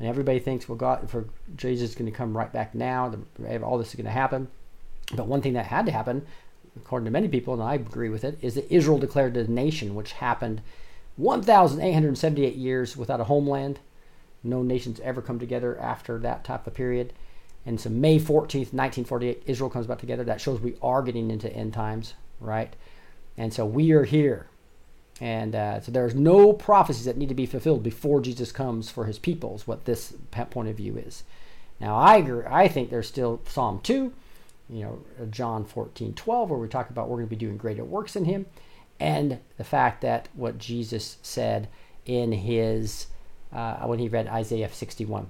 And 0.01 0.09
everybody 0.09 0.39
thinks, 0.39 0.67
well, 0.67 0.79
God, 0.79 1.11
for 1.11 1.27
Jesus 1.55 1.91
is 1.91 1.95
going 1.95 2.11
to 2.11 2.17
come 2.17 2.35
right 2.35 2.51
back 2.51 2.73
now, 2.73 3.13
the, 3.37 3.61
all 3.61 3.77
this 3.77 3.89
is 3.89 3.95
going 3.95 4.05
to 4.05 4.11
happen. 4.11 4.47
But 5.15 5.27
one 5.27 5.43
thing 5.43 5.53
that 5.53 5.67
had 5.67 5.85
to 5.85 5.91
happen, 5.91 6.25
according 6.75 7.05
to 7.05 7.11
many 7.11 7.27
people, 7.27 7.53
and 7.53 7.61
I 7.61 7.75
agree 7.75 8.09
with 8.09 8.23
it, 8.23 8.39
is 8.41 8.55
that 8.55 8.73
Israel 8.73 8.97
declared 8.97 9.37
a 9.37 9.47
nation, 9.47 9.93
which 9.93 10.13
happened 10.13 10.63
1,878 11.17 12.55
years 12.55 12.97
without 12.97 13.19
a 13.19 13.25
homeland. 13.25 13.77
No 14.43 14.63
nations 14.63 14.99
ever 15.01 15.21
come 15.21 15.37
together 15.37 15.77
after 15.79 16.17
that 16.17 16.43
type 16.43 16.65
of 16.65 16.73
period. 16.73 17.13
And 17.63 17.79
so 17.79 17.91
May 17.91 18.17
14th, 18.17 18.73
1948, 18.73 19.43
Israel 19.45 19.69
comes 19.69 19.85
back 19.85 19.99
together. 19.99 20.23
That 20.23 20.41
shows 20.41 20.59
we 20.59 20.77
are 20.81 21.03
getting 21.03 21.29
into 21.29 21.53
end 21.53 21.75
times, 21.75 22.15
right? 22.39 22.75
And 23.37 23.53
so 23.53 23.67
we 23.67 23.91
are 23.91 24.05
here. 24.05 24.47
And 25.21 25.53
uh, 25.53 25.79
so 25.79 25.91
there's 25.91 26.15
no 26.15 26.51
prophecies 26.51 27.05
that 27.05 27.15
need 27.15 27.29
to 27.29 27.35
be 27.35 27.45
fulfilled 27.45 27.83
before 27.83 28.21
Jesus 28.21 28.51
comes 28.51 28.89
for 28.89 29.05
his 29.05 29.19
people, 29.19 29.55
is 29.55 29.67
what 29.67 29.85
this 29.85 30.13
point 30.49 30.67
of 30.67 30.75
view 30.75 30.97
is. 30.97 31.23
Now, 31.79 31.95
I 31.95 32.17
agree, 32.17 32.43
I 32.49 32.67
think 32.67 32.89
there's 32.89 33.07
still 33.07 33.39
Psalm 33.47 33.81
2, 33.83 34.11
you 34.71 34.83
know, 34.83 34.99
John 35.29 35.63
14, 35.63 36.15
12, 36.15 36.49
where 36.49 36.59
we 36.59 36.67
talk 36.67 36.89
about 36.89 37.07
we're 37.07 37.17
going 37.17 37.27
to 37.27 37.29
be 37.29 37.35
doing 37.35 37.57
greater 37.57 37.83
works 37.83 38.15
in 38.15 38.25
him, 38.25 38.47
and 38.99 39.39
the 39.57 39.63
fact 39.63 40.01
that 40.01 40.27
what 40.33 40.57
Jesus 40.57 41.17
said 41.21 41.67
in 42.07 42.31
his, 42.31 43.05
uh, 43.53 43.85
when 43.85 43.99
he 43.99 44.07
read 44.07 44.27
Isaiah 44.27 44.69
61. 44.69 45.29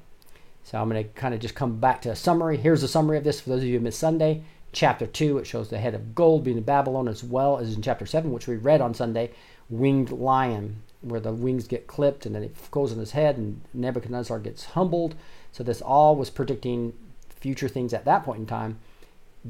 So 0.64 0.82
I'm 0.82 0.90
going 0.90 1.04
to 1.04 1.10
kind 1.10 1.34
of 1.34 1.42
just 1.42 1.56
come 1.56 1.82
back 1.82 2.02
to 2.04 2.12
a 2.12 2.16
summary. 2.16 2.56
Here's 2.56 2.84
a 2.84 2.88
summary 2.88 3.18
of 3.18 3.26
this 3.26 3.42
for 3.42 3.50
those 3.50 3.62
of 3.62 3.68
you 3.68 3.78
who 3.78 3.84
missed 3.84 4.00
Sunday. 4.00 4.44
Chapter 4.72 5.06
2, 5.06 5.40
it 5.40 5.48
shows 5.48 5.70
the 5.70 5.80
head 5.80 5.96
of 5.96 6.16
gold 6.16 6.46
being 6.46 6.58
in 6.58 6.64
Babylon 6.64 7.10
as 7.10 7.26
well 7.26 7.58
as 7.58 7.76
in 7.76 7.82
chapter 7.82 8.06
7, 8.06 8.32
which 8.32 8.48
we 8.48 8.56
read 8.56 8.80
on 8.80 8.94
Sunday, 8.94 9.32
winged 9.72 10.12
lion, 10.12 10.84
where 11.02 11.20
the 11.20 11.34
wings 11.34 11.68
get 11.68 11.88
clipped 11.88 12.26
and 12.26 12.36
then 12.36 12.44
it 12.44 12.56
goes 12.70 12.92
on 12.92 13.00
his 13.00 13.12
head 13.12 13.38
and 13.38 13.62
Nebuchadnezzar 13.74 14.40
gets 14.40 14.66
humbled. 14.66 15.16
So 15.52 15.64
this 15.64 15.82
all 15.82 16.16
was 16.16 16.30
predicting 16.30 16.94
future 17.30 17.68
things 17.68 17.94
at 17.94 18.06
that 18.06 18.24
point 18.24 18.40
in 18.40 18.46
time 18.46 18.80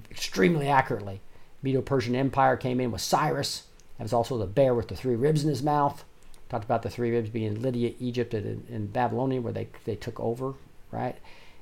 extremely 0.09 0.69
accurately. 0.69 1.19
Medo-Persian 1.61 2.15
Empire 2.15 2.55
came 2.55 2.79
in 2.79 2.91
with 2.91 3.01
Cyrus. 3.01 3.63
That 3.97 4.05
was 4.05 4.13
also 4.13 4.37
the 4.37 4.47
bear 4.47 4.73
with 4.73 4.87
the 4.87 4.95
three 4.95 5.15
ribs 5.15 5.43
in 5.43 5.49
his 5.49 5.61
mouth. 5.61 6.05
Talked 6.49 6.63
about 6.63 6.81
the 6.81 6.89
three 6.89 7.11
ribs 7.11 7.29
being 7.29 7.61
Lydia, 7.61 7.93
Egypt, 7.99 8.33
and, 8.33 8.67
and 8.69 8.93
Babylonia, 8.93 9.41
where 9.41 9.53
they, 9.53 9.67
they 9.85 9.95
took 9.95 10.19
over 10.19 10.53
right? 10.91 11.15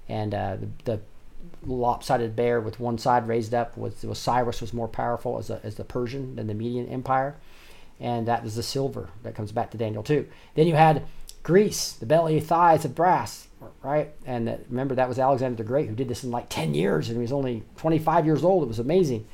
And 0.08 0.34
uh, 0.34 0.58
the, 0.58 0.70
the, 0.86 1.00
lopsided 1.66 2.36
bear 2.36 2.60
with 2.60 2.82
one 2.82 2.98
side 2.98 3.26
raised 3.26 3.54
up 3.54 3.78
was, 3.78 4.04
was 4.04 4.20
Cyrus 4.20 4.60
was 4.60 4.74
more 4.74 4.90
powerful 4.90 5.38
as, 5.40 5.50
a, 5.50 5.62
as 5.64 5.76
the 5.76 5.86
Persian 5.86 6.36
than 6.36 6.48
the 6.48 6.54
Median 6.54 6.90
Empire, 6.90 7.38
and 8.00 8.28
that 8.28 8.44
was 8.44 8.56
the 8.56 8.64
silver 8.64 9.10
that 9.24 9.36
comes 9.36 9.52
back 9.52 9.72
to 9.72 9.78
Daniel 9.78 10.04
two. 10.04 10.28
Then 10.56 10.68
you 10.68 10.76
had 10.76 11.04
Greece, 11.44 11.94
the 11.94 12.06
belly 12.06 12.40
thighs 12.40 12.86
of 12.86 12.96
brass, 12.96 13.48
right? 13.82 14.12
And 14.26 14.48
that, 14.48 14.62
remember 14.70 14.96
that 14.96 15.10
was 15.10 15.20
Alexander 15.20 15.58
the 15.58 15.64
Great 15.64 15.88
who 15.88 15.96
did 15.96 16.08
this 16.08 16.24
in 16.24 16.32
like 16.32 16.50
10 16.50 16.74
years, 16.74 17.10
and 17.10 17.18
he 17.18 17.22
was 17.22 17.32
only 17.32 17.64
25 17.78 18.26
years 18.26 18.44
old. 18.44 18.64
It 18.64 18.68
was 18.68 18.80
amazing. 18.80 19.28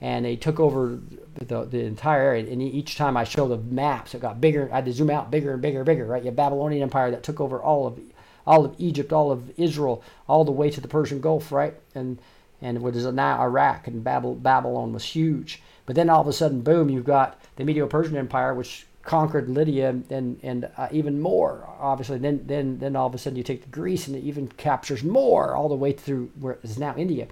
And 0.00 0.24
they 0.24 0.36
took 0.36 0.60
over 0.60 0.98
the, 1.34 1.64
the 1.64 1.84
entire 1.84 2.22
area. 2.22 2.50
And 2.50 2.60
each 2.60 2.96
time 2.96 3.16
I 3.16 3.24
showed 3.24 3.48
the 3.48 3.56
maps, 3.56 4.14
it 4.14 4.20
got 4.20 4.40
bigger. 4.40 4.68
I 4.70 4.76
had 4.76 4.84
to 4.86 4.92
zoom 4.92 5.08
out 5.08 5.30
bigger 5.30 5.52
and 5.52 5.62
bigger 5.62 5.78
and 5.78 5.86
bigger, 5.86 6.04
right? 6.04 6.22
You 6.22 6.26
have 6.26 6.36
Babylonian 6.36 6.82
Empire 6.82 7.10
that 7.12 7.22
took 7.22 7.40
over 7.40 7.62
all 7.62 7.86
of 7.86 7.98
all 8.46 8.66
of 8.66 8.74
Egypt, 8.76 9.10
all 9.12 9.32
of 9.32 9.58
Israel, 9.58 10.02
all 10.28 10.44
the 10.44 10.52
way 10.52 10.68
to 10.68 10.80
the 10.80 10.88
Persian 10.88 11.20
Gulf, 11.20 11.50
right? 11.50 11.74
And 11.94 12.18
and 12.60 12.82
what 12.82 12.96
is 12.96 13.06
now 13.06 13.40
Iraq 13.40 13.86
and 13.86 14.04
Babylon 14.04 14.92
was 14.92 15.04
huge. 15.04 15.62
But 15.86 15.96
then 15.96 16.08
all 16.08 16.20
of 16.20 16.26
a 16.26 16.32
sudden, 16.32 16.62
boom, 16.62 16.88
you've 16.88 17.04
got 17.04 17.40
the 17.56 17.64
Medo-Persian 17.64 18.16
Empire, 18.16 18.54
which 18.54 18.86
conquered 19.02 19.50
Lydia 19.50 19.90
and 20.08 20.40
and 20.42 20.70
uh, 20.76 20.88
even 20.90 21.20
more. 21.20 21.68
Obviously, 21.78 22.18
then 22.18 22.42
then 22.46 22.78
then 22.78 22.96
all 22.96 23.06
of 23.06 23.14
a 23.14 23.18
sudden 23.18 23.36
you 23.36 23.42
take 23.42 23.70
Greece 23.70 24.06
and 24.06 24.16
it 24.16 24.24
even 24.24 24.48
captures 24.48 25.04
more 25.04 25.54
all 25.54 25.68
the 25.68 25.74
way 25.74 25.92
through 25.92 26.30
where 26.40 26.58
is 26.62 26.78
now 26.78 26.94
India, 26.96 27.28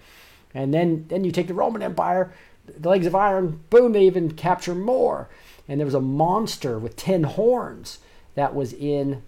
and 0.55 0.73
then 0.75 1.07
then 1.09 1.25
you 1.25 1.33
take 1.33 1.49
the 1.49 1.55
Roman 1.55 1.83
Empire, 1.83 2.33
the 2.67 2.89
legs 2.91 3.07
of 3.07 3.15
iron, 3.15 3.61
boom, 3.71 3.93
they 3.93 4.05
even 4.05 4.33
capture 4.33 4.75
more. 4.75 5.29
And 5.69 5.81
there 5.81 5.87
was 5.87 5.95
a 5.95 6.01
monster 6.01 6.79
with 6.79 6.97
ten 6.97 7.23
horns 7.23 8.01
that 8.35 8.55
was 8.55 8.73
in 8.75 9.23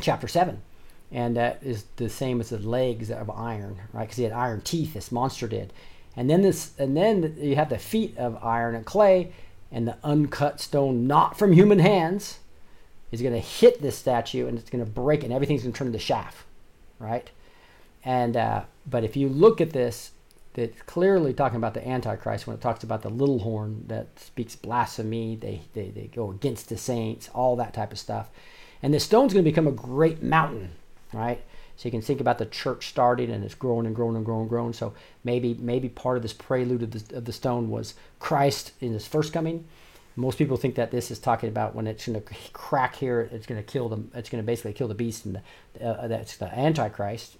chapter 0.00 0.28
seven 0.28 0.60
and 1.12 1.36
that 1.36 1.58
is 1.62 1.84
the 1.96 2.08
same 2.08 2.40
as 2.40 2.48
the 2.48 2.58
legs 2.58 3.10
of 3.10 3.28
iron, 3.30 3.78
right? 3.92 4.04
Because 4.04 4.16
he 4.16 4.24
had 4.24 4.32
iron 4.32 4.62
teeth. 4.62 4.94
This 4.94 5.12
monster 5.12 5.46
did, 5.46 5.72
and 6.16 6.28
then 6.28 6.42
this, 6.42 6.72
and 6.78 6.96
then 6.96 7.36
you 7.38 7.56
have 7.56 7.68
the 7.68 7.78
feet 7.78 8.16
of 8.18 8.42
iron 8.42 8.74
and 8.74 8.84
clay, 8.84 9.32
and 9.70 9.88
the 9.88 9.96
uncut 10.04 10.60
stone, 10.60 11.06
not 11.06 11.38
from 11.38 11.52
human 11.52 11.78
hands, 11.78 12.40
is 13.10 13.22
going 13.22 13.34
to 13.34 13.40
hit 13.40 13.80
this 13.82 13.96
statue, 13.96 14.46
and 14.46 14.58
it's 14.58 14.70
going 14.70 14.84
to 14.84 14.90
break, 14.90 15.22
and 15.22 15.32
everything's 15.32 15.62
going 15.62 15.72
to 15.72 15.78
turn 15.78 15.88
into 15.88 15.98
chaff, 15.98 16.44
right? 16.98 17.30
And 18.04 18.36
uh, 18.36 18.62
but 18.86 19.04
if 19.04 19.16
you 19.16 19.28
look 19.28 19.60
at 19.60 19.70
this, 19.70 20.12
it's 20.54 20.82
clearly 20.82 21.32
talking 21.32 21.56
about 21.56 21.74
the 21.74 21.86
Antichrist 21.86 22.46
when 22.46 22.56
it 22.56 22.60
talks 22.60 22.84
about 22.84 23.02
the 23.02 23.08
little 23.08 23.38
horn 23.38 23.84
that 23.88 24.18
speaks 24.18 24.54
blasphemy. 24.54 25.36
They, 25.36 25.62
they, 25.72 25.88
they 25.88 26.10
go 26.14 26.30
against 26.30 26.68
the 26.68 26.76
saints, 26.76 27.30
all 27.32 27.56
that 27.56 27.72
type 27.72 27.92
of 27.92 27.98
stuff. 27.98 28.28
And 28.82 28.92
the 28.92 29.00
stone's 29.00 29.32
going 29.32 29.44
to 29.44 29.50
become 29.50 29.66
a 29.66 29.72
great 29.72 30.22
mountain, 30.22 30.72
right? 31.12 31.42
So 31.76 31.86
you 31.88 31.90
can 31.90 32.02
think 32.02 32.20
about 32.20 32.38
the 32.38 32.46
church 32.46 32.88
starting 32.88 33.30
and 33.30 33.44
it's 33.44 33.54
growing 33.54 33.86
and 33.86 33.94
growing 33.94 34.16
and 34.16 34.24
growing 34.24 34.42
and 34.42 34.50
growing. 34.50 34.72
So 34.72 34.94
maybe 35.24 35.54
maybe 35.54 35.88
part 35.88 36.16
of 36.16 36.22
this 36.22 36.32
prelude 36.32 36.82
of 36.82 36.90
the, 36.90 37.16
of 37.18 37.24
the 37.24 37.32
stone 37.32 37.70
was 37.70 37.94
Christ 38.18 38.72
in 38.80 38.92
his 38.92 39.06
first 39.06 39.32
coming. 39.32 39.66
Most 40.14 40.36
people 40.36 40.58
think 40.58 40.74
that 40.74 40.90
this 40.90 41.10
is 41.10 41.18
talking 41.18 41.48
about 41.48 41.74
when 41.74 41.86
it's 41.86 42.06
going 42.06 42.20
to 42.22 42.34
crack 42.52 42.96
here, 42.96 43.28
it's 43.32 43.46
going 43.46 43.62
to 43.62 43.66
kill 43.66 43.88
them. 43.88 44.10
It's 44.14 44.28
going 44.28 44.42
to 44.42 44.46
basically 44.46 44.74
kill 44.74 44.88
the 44.88 44.94
beast, 44.94 45.24
and 45.24 45.40
the, 45.74 45.86
uh, 45.86 46.08
that's 46.08 46.36
the 46.36 46.46
Antichrist. 46.56 47.36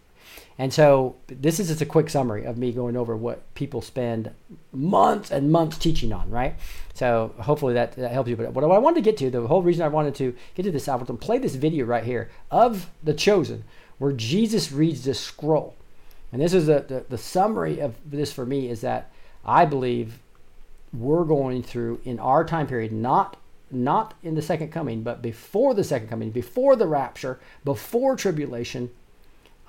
And 0.58 0.72
so 0.72 1.16
this 1.26 1.58
is 1.58 1.68
just 1.68 1.80
a 1.80 1.86
quick 1.86 2.08
summary 2.08 2.44
of 2.44 2.56
me 2.56 2.72
going 2.72 2.96
over 2.96 3.16
what 3.16 3.52
people 3.54 3.82
spend 3.82 4.30
months 4.72 5.30
and 5.30 5.50
months 5.50 5.78
teaching 5.78 6.12
on, 6.12 6.30
right? 6.30 6.54
So 6.94 7.34
hopefully 7.40 7.74
that, 7.74 7.92
that 7.92 8.12
helps 8.12 8.28
you. 8.28 8.36
But 8.36 8.52
what 8.52 8.64
I 8.64 8.78
wanted 8.78 8.96
to 8.96 9.10
get 9.10 9.16
to, 9.18 9.30
the 9.30 9.46
whole 9.46 9.62
reason 9.62 9.82
I 9.82 9.88
wanted 9.88 10.14
to 10.16 10.34
get 10.54 10.62
to 10.64 10.70
this, 10.70 10.88
album, 10.88 11.16
play 11.16 11.38
this 11.38 11.54
video 11.54 11.86
right 11.86 12.04
here 12.04 12.30
of 12.50 12.90
the 13.02 13.14
chosen, 13.14 13.64
where 14.02 14.12
Jesus 14.12 14.72
reads 14.72 15.04
this 15.04 15.20
scroll. 15.20 15.76
And 16.32 16.42
this 16.42 16.54
is 16.54 16.68
a, 16.68 16.80
the, 16.80 17.04
the 17.08 17.16
summary 17.16 17.78
of 17.78 17.94
this 18.04 18.32
for 18.32 18.44
me 18.44 18.68
is 18.68 18.80
that 18.80 19.12
I 19.44 19.64
believe 19.64 20.18
we're 20.92 21.22
going 21.22 21.62
through 21.62 22.00
in 22.04 22.18
our 22.18 22.44
time 22.44 22.66
period, 22.66 22.90
not 22.90 23.36
not 23.70 24.14
in 24.24 24.34
the 24.34 24.42
second 24.42 24.72
coming, 24.72 25.04
but 25.04 25.22
before 25.22 25.72
the 25.72 25.84
second 25.84 26.08
coming, 26.08 26.30
before 26.30 26.74
the 26.74 26.88
rapture, 26.88 27.38
before 27.64 28.16
tribulation, 28.16 28.90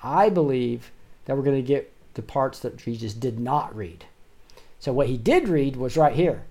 I 0.02 0.30
believe 0.30 0.90
that 1.26 1.36
we're 1.36 1.44
going 1.44 1.62
to 1.62 1.62
get 1.62 1.92
the 2.14 2.22
parts 2.22 2.58
that 2.58 2.76
Jesus 2.76 3.14
did 3.14 3.38
not 3.38 3.74
read. 3.74 4.04
So 4.80 4.92
what 4.92 5.06
he 5.06 5.16
did 5.16 5.48
read 5.48 5.76
was 5.76 5.96
right 5.96 6.12
here. 6.12 6.42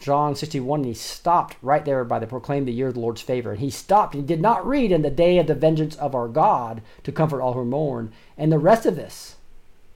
John 0.00 0.34
61, 0.34 0.80
and 0.80 0.86
he 0.86 0.94
stopped 0.94 1.56
right 1.62 1.84
there 1.84 2.04
by 2.04 2.18
the 2.18 2.26
proclaim 2.26 2.64
the 2.64 2.72
year 2.72 2.88
of 2.88 2.94
the 2.94 3.00
Lord's 3.00 3.22
favor. 3.22 3.52
And 3.52 3.60
he 3.60 3.70
stopped, 3.70 4.14
and 4.14 4.26
did 4.26 4.40
not 4.40 4.66
read 4.66 4.92
in 4.92 5.02
the 5.02 5.10
day 5.10 5.38
of 5.38 5.46
the 5.46 5.54
vengeance 5.54 5.96
of 5.96 6.14
our 6.14 6.28
God 6.28 6.82
to 7.04 7.12
comfort 7.12 7.40
all 7.40 7.54
who 7.54 7.64
mourn. 7.64 8.12
And 8.36 8.52
the 8.52 8.58
rest 8.58 8.86
of 8.86 8.96
this, 8.96 9.36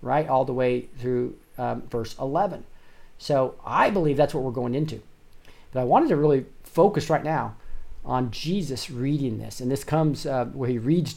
right, 0.00 0.28
all 0.28 0.44
the 0.44 0.52
way 0.52 0.88
through 0.98 1.36
um, 1.58 1.82
verse 1.82 2.16
11. 2.18 2.64
So 3.18 3.56
I 3.64 3.90
believe 3.90 4.16
that's 4.16 4.32
what 4.32 4.44
we're 4.44 4.50
going 4.50 4.74
into. 4.74 5.02
But 5.72 5.80
I 5.80 5.84
wanted 5.84 6.08
to 6.08 6.16
really 6.16 6.46
focus 6.62 7.10
right 7.10 7.24
now 7.24 7.56
on 8.04 8.30
Jesus 8.30 8.90
reading 8.90 9.38
this. 9.38 9.60
And 9.60 9.70
this 9.70 9.84
comes 9.84 10.24
uh, 10.24 10.46
where 10.46 10.70
he 10.70 10.78
reads 10.78 11.16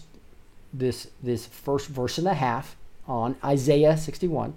this 0.73 1.09
this 1.21 1.45
first 1.45 1.87
verse 1.87 2.17
and 2.17 2.27
a 2.27 2.33
half 2.33 2.75
on 3.07 3.35
Isaiah 3.43 3.97
61. 3.97 4.53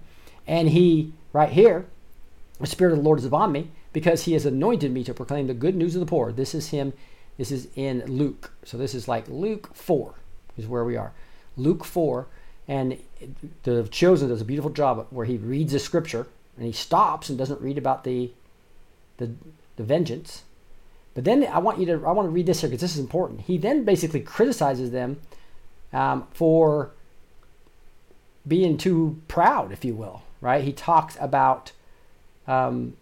And 0.47 0.71
he, 0.71 1.12
right 1.33 1.51
here, 1.51 1.87
the 2.61 2.67
Spirit 2.67 2.93
of 2.93 2.99
the 2.99 3.05
Lord 3.05 3.19
is 3.19 3.25
upon 3.25 3.53
me 3.53 3.71
because 3.95 4.24
he 4.24 4.32
has 4.34 4.45
anointed 4.45 4.92
me 4.92 5.05
to 5.05 5.14
proclaim 5.14 5.47
the 5.47 5.55
good 5.55 5.76
news 5.76 5.95
of 5.95 6.01
the 6.01 6.07
poor. 6.07 6.32
This 6.32 6.55
is 6.55 6.68
him. 6.68 6.92
This 7.38 7.51
is 7.51 7.68
in 7.76 8.05
Luke. 8.07 8.51
So 8.64 8.76
this 8.76 8.95
is 8.95 9.09
like 9.09 9.26
Luke 9.28 9.74
4 9.74 10.14
is 10.59 10.66
where 10.66 10.84
we 10.84 10.97
are. 10.97 11.12
Luke 11.57 11.84
4. 11.84 12.26
And 12.66 12.99
the 13.62 13.86
chosen 13.90 14.28
does 14.28 14.40
a 14.40 14.45
beautiful 14.45 14.70
job 14.70 15.07
where 15.11 15.24
he 15.24 15.36
reads 15.36 15.72
the 15.72 15.78
scripture 15.78 16.26
and 16.57 16.66
he 16.66 16.72
stops 16.72 17.28
and 17.28 17.38
doesn't 17.38 17.61
read 17.62 17.78
about 17.78 18.05
the 18.05 18.32
the, 19.18 19.30
the 19.76 19.84
vengeance. 19.84 20.42
But 21.14 21.24
then 21.24 21.47
I 21.47 21.59
want 21.59 21.78
you 21.78 21.86
to 21.86 21.92
I 22.05 22.11
want 22.11 22.26
to 22.26 22.30
read 22.30 22.47
this 22.47 22.62
here 22.62 22.70
because 22.70 22.80
this 22.80 22.95
is 22.95 23.01
important. 23.01 23.42
He 23.42 23.59
then 23.59 23.84
basically 23.84 24.20
criticizes 24.20 24.90
them 24.90 25.20
um, 25.92 26.26
for 26.32 26.90
being 28.47 28.76
too 28.76 29.20
proud, 29.28 29.70
if 29.70 29.84
you 29.84 29.95
will. 29.95 30.22
Right? 30.40 30.64
He 30.64 30.72
talks 30.72 31.16
about 31.20 31.70
um, 32.49 32.97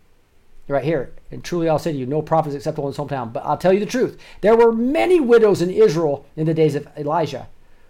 right 0.69 0.85
here. 0.85 1.13
And 1.31 1.43
truly, 1.43 1.69
I'll 1.69 1.79
say 1.79 1.93
to 1.93 1.99
you, 1.99 2.07
no 2.07 2.23
prophet 2.23 2.51
is 2.51 2.55
acceptable 2.55 2.89
in 2.89 2.95
his 2.95 2.99
hometown. 2.99 3.33
But 3.33 3.45
I'll 3.45 3.57
tell 3.57 3.73
you 3.73 3.81
the 3.81 3.87
truth: 3.87 4.19
there 4.41 4.57
were 4.57 4.73
many 4.73 5.21
widows 5.21 5.63
in 5.63 5.71
Israel 5.71 6.27
in 6.37 6.47
the 6.47 6.55
days 6.55 6.75
of 6.75 6.89
Elijah 6.97 7.49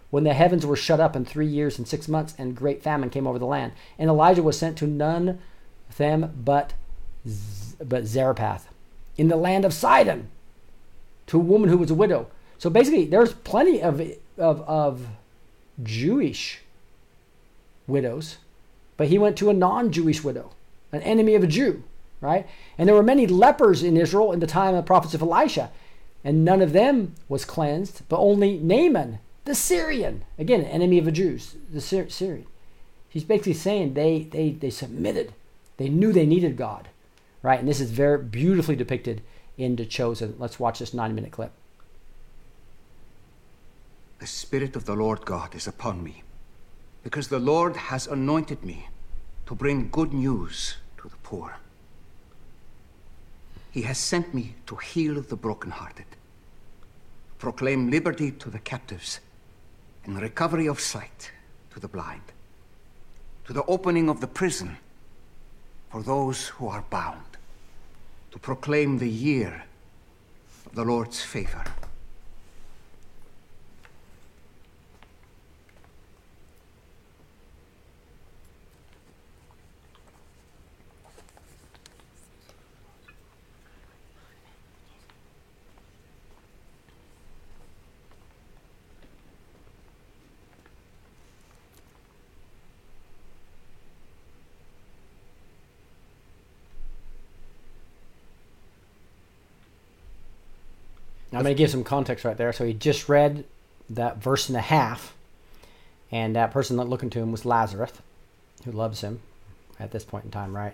when 0.09 0.23
the 0.23 0.33
heavens 0.33 0.65
were 0.65 0.75
shut 0.75 0.99
up 0.99 1.15
in 1.15 1.25
three 1.25 1.47
years 1.47 1.77
and 1.77 1.87
six 1.87 2.07
months, 2.07 2.35
and 2.37 2.55
great 2.55 2.83
famine 2.83 3.09
came 3.09 3.25
over 3.25 3.39
the 3.39 3.45
land. 3.45 3.71
And 3.97 4.09
Elijah 4.09 4.43
was 4.43 4.57
sent 4.57 4.77
to 4.77 4.87
none 4.87 5.39
of 5.89 5.97
them 5.97 6.33
but 6.43 6.73
but 7.83 8.05
Zarephath 8.05 8.67
in 9.17 9.27
the 9.27 9.35
land 9.35 9.65
of 9.65 9.73
Sidon 9.73 10.29
to 11.27 11.37
a 11.37 11.43
woman 11.43 11.69
who 11.69 11.77
was 11.77 11.91
a 11.91 11.95
widow. 11.95 12.27
So 12.57 12.69
basically, 12.69 13.05
there's 13.05 13.33
plenty 13.33 13.81
of 13.81 14.01
of 14.37 14.61
of 14.61 15.07
Jewish 15.81 16.61
widows, 17.87 18.37
but 18.97 19.07
he 19.07 19.17
went 19.17 19.37
to 19.37 19.49
a 19.49 19.53
non-Jewish 19.53 20.23
widow, 20.23 20.51
an 20.91 21.01
enemy 21.01 21.35
of 21.35 21.43
a 21.43 21.47
Jew, 21.47 21.83
right? 22.23 22.47
And 22.77 22.87
there 22.87 22.95
were 22.95 23.03
many 23.03 23.27
lepers 23.27 23.83
in 23.83 23.97
Israel 23.97 24.31
in 24.31 24.39
the 24.39 24.47
time 24.47 24.73
of 24.75 24.83
the 24.83 24.87
prophets 24.87 25.13
of 25.13 25.21
Elisha, 25.21 25.71
and 26.23 26.45
none 26.45 26.61
of 26.61 26.73
them 26.73 27.15
was 27.27 27.45
cleansed, 27.45 28.03
but 28.09 28.19
only 28.19 28.57
Naaman, 28.57 29.19
the 29.45 29.55
Syrian, 29.55 30.23
again, 30.39 30.63
enemy 30.63 30.97
of 30.97 31.05
the 31.05 31.11
Jews, 31.11 31.55
the 31.71 31.81
Syrian. 31.81 32.47
He's 33.09 33.23
basically 33.23 33.53
saying 33.53 33.93
they 33.93 34.23
they 34.23 34.51
they 34.51 34.69
submitted 34.71 35.33
they 35.77 35.89
knew 35.89 36.11
they 36.13 36.25
needed 36.25 36.55
God, 36.55 36.89
right? 37.41 37.59
And 37.59 37.67
this 37.67 37.81
is 37.81 37.91
very 37.91 38.17
beautifully 38.17 38.75
depicted 38.75 39.21
in 39.57 39.75
The 39.75 39.85
Chosen. 39.85 40.35
Let's 40.37 40.59
watch 40.59 40.79
this 40.79 40.93
nine 40.93 41.15
minute 41.15 41.31
clip. 41.31 41.51
The 44.19 44.27
Spirit 44.27 44.75
of 44.75 44.85
the 44.85 44.95
Lord 44.95 45.25
God 45.25 45.53
is 45.53 45.67
upon 45.67 46.03
me, 46.03 46.23
because 47.03 47.27
the 47.27 47.39
Lord 47.39 47.75
has 47.75 48.07
anointed 48.07 48.63
me 48.63 48.87
to 49.45 49.55
bring 49.55 49.89
good 49.89 50.13
news 50.13 50.77
to 50.97 51.09
the 51.09 51.17
poor. 51.17 51.57
He 53.73 53.81
has 53.81 53.97
sent 53.97 54.35
me 54.35 54.53
to 54.67 54.75
heal 54.75 55.19
the 55.19 55.35
brokenhearted, 55.35 56.05
proclaim 57.39 57.89
liberty 57.89 58.29
to 58.29 58.51
the 58.51 58.59
captives, 58.59 59.19
and 60.05 60.21
recovery 60.21 60.67
of 60.67 60.79
sight 60.79 61.31
to 61.71 61.79
the 61.79 61.87
blind, 61.87 62.21
to 63.47 63.53
the 63.53 63.63
opening 63.65 64.09
of 64.09 64.21
the 64.21 64.27
prison 64.27 64.77
for 65.89 66.03
those 66.03 66.49
who 66.49 66.67
are 66.67 66.85
bound, 66.91 67.25
to 68.29 68.37
proclaim 68.37 68.99
the 68.99 69.09
year 69.09 69.63
of 70.67 70.75
the 70.75 70.83
Lord's 70.83 71.23
favor. 71.23 71.63
I'm 101.43 101.47
going 101.47 101.57
to 101.57 101.61
give 101.61 101.71
some 101.71 101.83
context 101.83 102.23
right 102.23 102.37
there. 102.37 102.53
So 102.53 102.63
he 102.63 102.73
just 102.73 103.09
read 103.09 103.43
that 103.89 104.23
verse 104.23 104.47
and 104.47 104.57
a 104.57 104.61
half, 104.61 105.13
and 106.09 106.37
that 106.37 106.51
person 106.51 106.77
looking 106.77 107.09
to 107.09 107.19
him 107.19 107.33
was 107.33 107.43
Lazarus, 107.43 107.91
who 108.63 108.71
loves 108.71 109.01
him 109.01 109.19
at 109.77 109.91
this 109.91 110.05
point 110.05 110.23
in 110.23 110.31
time, 110.31 110.55
right? 110.55 110.73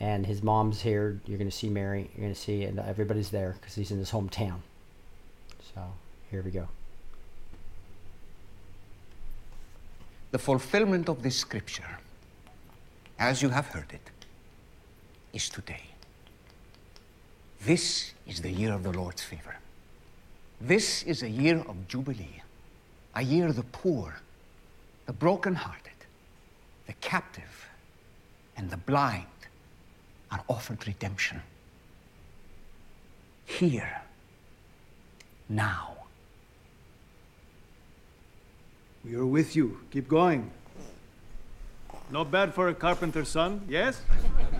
And 0.00 0.24
his 0.24 0.42
mom's 0.42 0.80
here. 0.80 1.20
You're 1.26 1.36
going 1.36 1.50
to 1.50 1.54
see 1.54 1.68
Mary. 1.68 2.08
You're 2.14 2.22
going 2.22 2.34
to 2.34 2.40
see, 2.40 2.64
and 2.64 2.78
everybody's 2.78 3.28
there 3.28 3.56
because 3.60 3.74
he's 3.74 3.90
in 3.90 3.98
his 3.98 4.10
hometown. 4.10 4.60
So 5.74 5.82
here 6.30 6.40
we 6.40 6.50
go. 6.50 6.68
The 10.30 10.38
fulfillment 10.38 11.10
of 11.10 11.22
this 11.22 11.36
scripture, 11.36 11.98
as 13.18 13.42
you 13.42 13.50
have 13.50 13.66
heard 13.66 13.92
it, 13.92 14.10
is 15.34 15.50
today. 15.50 15.82
This 17.60 18.14
is 18.26 18.40
the 18.40 18.50
year 18.50 18.72
of 18.72 18.82
the 18.82 18.92
Lord's 18.92 19.22
favor. 19.22 19.56
This 20.60 21.02
is 21.04 21.22
a 21.22 21.28
year 21.28 21.64
of 21.66 21.88
Jubilee, 21.88 22.42
a 23.14 23.22
year 23.22 23.50
the 23.50 23.62
poor, 23.62 24.20
the 25.06 25.12
brokenhearted, 25.12 25.92
the 26.86 26.92
captive, 27.00 27.68
and 28.56 28.70
the 28.70 28.76
blind 28.76 29.24
are 30.30 30.42
offered 30.48 30.86
redemption. 30.86 31.40
Here, 33.46 34.02
now. 35.48 35.96
We 39.02 39.14
are 39.14 39.24
with 39.24 39.56
you. 39.56 39.80
Keep 39.90 40.08
going. 40.08 40.50
Not 42.10 42.30
bad 42.30 42.52
for 42.52 42.68
a 42.68 42.74
carpenter's 42.74 43.30
son, 43.30 43.62
yes? 43.66 44.02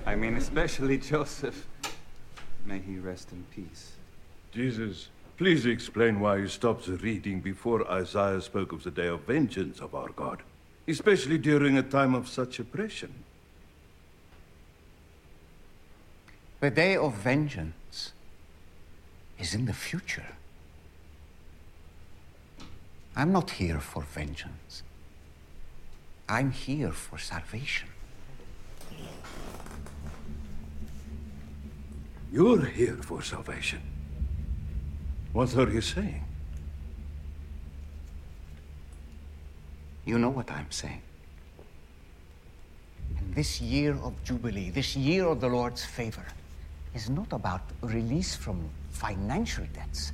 I 0.06 0.14
mean, 0.14 0.36
especially 0.36 0.96
Joseph. 0.96 1.66
May 2.64 2.78
he 2.78 2.96
rest 2.96 3.32
in 3.32 3.44
peace. 3.54 3.92
Jesus, 4.52 5.08
Please 5.40 5.64
explain 5.64 6.20
why 6.20 6.36
you 6.36 6.48
stopped 6.48 6.84
the 6.84 6.98
reading 6.98 7.40
before 7.40 7.90
Isaiah 7.90 8.42
spoke 8.42 8.72
of 8.72 8.82
the 8.82 8.90
day 8.90 9.06
of 9.06 9.22
vengeance 9.22 9.80
of 9.80 9.94
our 9.94 10.10
God, 10.10 10.42
especially 10.86 11.38
during 11.38 11.78
a 11.78 11.82
time 11.82 12.14
of 12.14 12.28
such 12.28 12.58
oppression. 12.58 13.14
The 16.60 16.68
day 16.68 16.94
of 16.94 17.14
vengeance 17.14 18.12
is 19.38 19.54
in 19.54 19.64
the 19.64 19.72
future. 19.72 20.36
I'm 23.16 23.32
not 23.32 23.52
here 23.52 23.80
for 23.80 24.02
vengeance. 24.02 24.82
I'm 26.28 26.50
here 26.50 26.92
for 26.92 27.16
salvation. 27.16 27.88
You're 32.30 32.66
here 32.66 32.98
for 33.00 33.22
salvation. 33.22 33.80
What 35.32 35.56
are 35.56 35.70
you 35.70 35.80
saying? 35.80 36.24
You 40.04 40.18
know 40.18 40.30
what 40.30 40.50
I'm 40.50 40.70
saying. 40.70 41.02
And 43.16 43.34
this 43.34 43.60
year 43.60 43.94
of 44.02 44.12
Jubilee, 44.24 44.70
this 44.70 44.96
year 44.96 45.26
of 45.26 45.40
the 45.40 45.48
Lord's 45.48 45.84
favor, 45.84 46.26
is 46.94 47.08
not 47.08 47.32
about 47.32 47.62
release 47.82 48.34
from 48.34 48.68
financial 48.90 49.64
debts. 49.72 50.12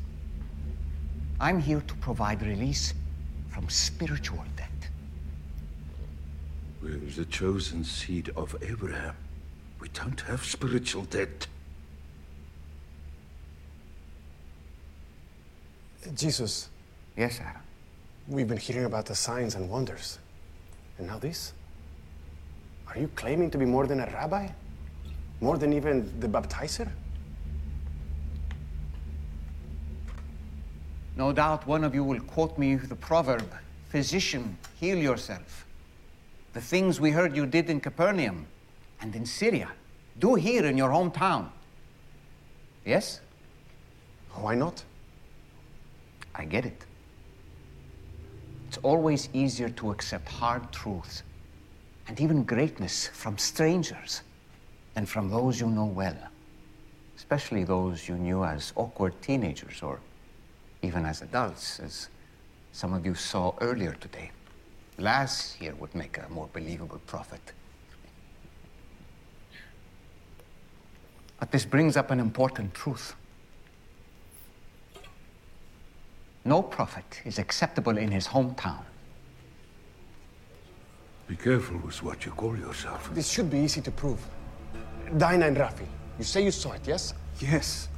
I'm 1.41 1.61
here 1.61 1.81
to 1.81 1.95
provide 1.95 2.43
release 2.43 2.93
from 3.49 3.71
spiritual 3.71 4.45
debt. 4.57 4.71
We're 6.83 6.99
the 6.99 7.25
chosen 7.25 7.85
seed 7.85 8.31
of 8.37 8.55
Abraham. 8.61 9.17
We 9.81 9.89
don't 9.89 10.21
have 10.23 10.45
spiritual 10.45 11.05
debt. 11.05 11.47
Jesus. 16.15 16.69
Yes, 17.17 17.41
Aaron. 17.41 17.61
We've 18.29 18.49
been 18.49 18.59
hearing 18.59 18.85
about 18.85 19.07
the 19.07 19.15
signs 19.15 19.55
and 19.55 19.71
wonders. 19.71 20.19
And 20.99 21.07
now 21.07 21.19
this? 21.19 21.53
Are 22.89 22.99
you 22.99 23.09
claiming 23.15 23.51
to 23.51 23.59
be 23.59 23.65
more 23.65 23.87
than 23.87 24.01
a 24.01 24.07
rabbi? 24.07 24.49
More 25.41 25.59
than 25.59 25.73
even 25.73 26.19
the 26.21 26.29
baptizer? 26.29 26.89
No 31.17 31.33
doubt 31.33 31.67
one 31.67 31.85
of 31.85 31.95
you 31.95 32.05
will 32.05 32.21
quote 32.21 32.57
me 32.59 32.75
the 32.77 32.95
proverb 32.95 33.49
Physician, 33.89 34.59
heal 34.79 34.99
yourself. 34.99 35.65
The 36.53 36.61
things 36.61 37.01
we 37.01 37.11
heard 37.11 37.37
you 37.37 37.47
did 37.47 37.71
in 37.71 37.81
Capernaum 37.81 38.47
and 39.01 39.15
in 39.15 39.25
Syria, 39.25 39.71
do 40.19 40.35
here 40.35 40.67
in 40.67 40.77
your 40.77 40.91
hometown. 40.91 41.49
Yes? 42.85 43.21
Why 44.33 44.55
not? 44.55 44.83
I 46.37 46.45
get 46.45 46.67
it. 46.67 46.85
It's 48.69 48.79
always 48.79 49.29
easier 49.33 49.69
to 49.71 49.91
accept 49.91 50.29
hard 50.29 50.71
truths 50.73 51.23
and 52.09 52.21
even 52.21 52.45
greatness 52.45 53.09
from 53.09 53.39
strangers 53.39 54.23
than 54.95 55.07
from 55.07 55.31
those 55.31 55.61
you 55.61 55.69
know 55.69 55.87
well, 55.87 56.17
especially 57.17 57.65
those 57.65 58.09
you 58.09 58.17
knew 58.17 58.45
as 58.45 58.73
awkward 58.77 59.21
teenagers 59.23 59.83
or 59.83 60.01
even 60.83 61.05
as 61.05 61.23
adults, 61.23 61.81
as 61.81 62.09
some 62.73 62.93
of 62.93 63.05
you 63.07 63.15
saw 63.15 63.55
earlier 63.61 63.95
today. 63.95 64.31
Laz 64.99 65.57
here 65.59 65.75
would 65.77 65.95
make 65.95 66.19
a 66.19 66.29
more 66.31 66.49
believable 66.53 67.01
prophet. 67.07 67.53
But 71.39 71.51
this 71.51 71.65
brings 71.65 71.97
up 71.97 72.11
an 72.11 72.21
important 72.21 72.75
truth. 72.75 73.15
No 76.47 76.63
prophet 76.63 77.23
is 77.25 77.41
acceptable 77.41 77.99
in 77.99 78.13
his 78.13 78.29
hometown. 78.29 78.85
Be 81.27 81.35
careful 81.35 81.77
with 81.79 82.01
what 82.05 82.25
you 82.25 82.31
call 82.31 82.57
yourself. 82.57 83.13
This 83.13 83.29
should 83.29 83.51
be 83.51 83.59
easy 83.59 83.81
to 83.81 83.91
prove. 83.91 84.25
Dinah 85.19 85.49
and 85.49 85.57
Rafi, 85.57 85.87
you 86.19 86.25
say 86.25 86.45
you 86.45 86.53
saw 86.53 86.71
it, 86.73 86.83
yes? 86.87 87.15
Yes. 87.41 87.89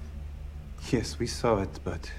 Yes, 0.90 1.18
we 1.18 1.26
saw 1.26 1.60
it, 1.60 1.78
but 1.84 2.10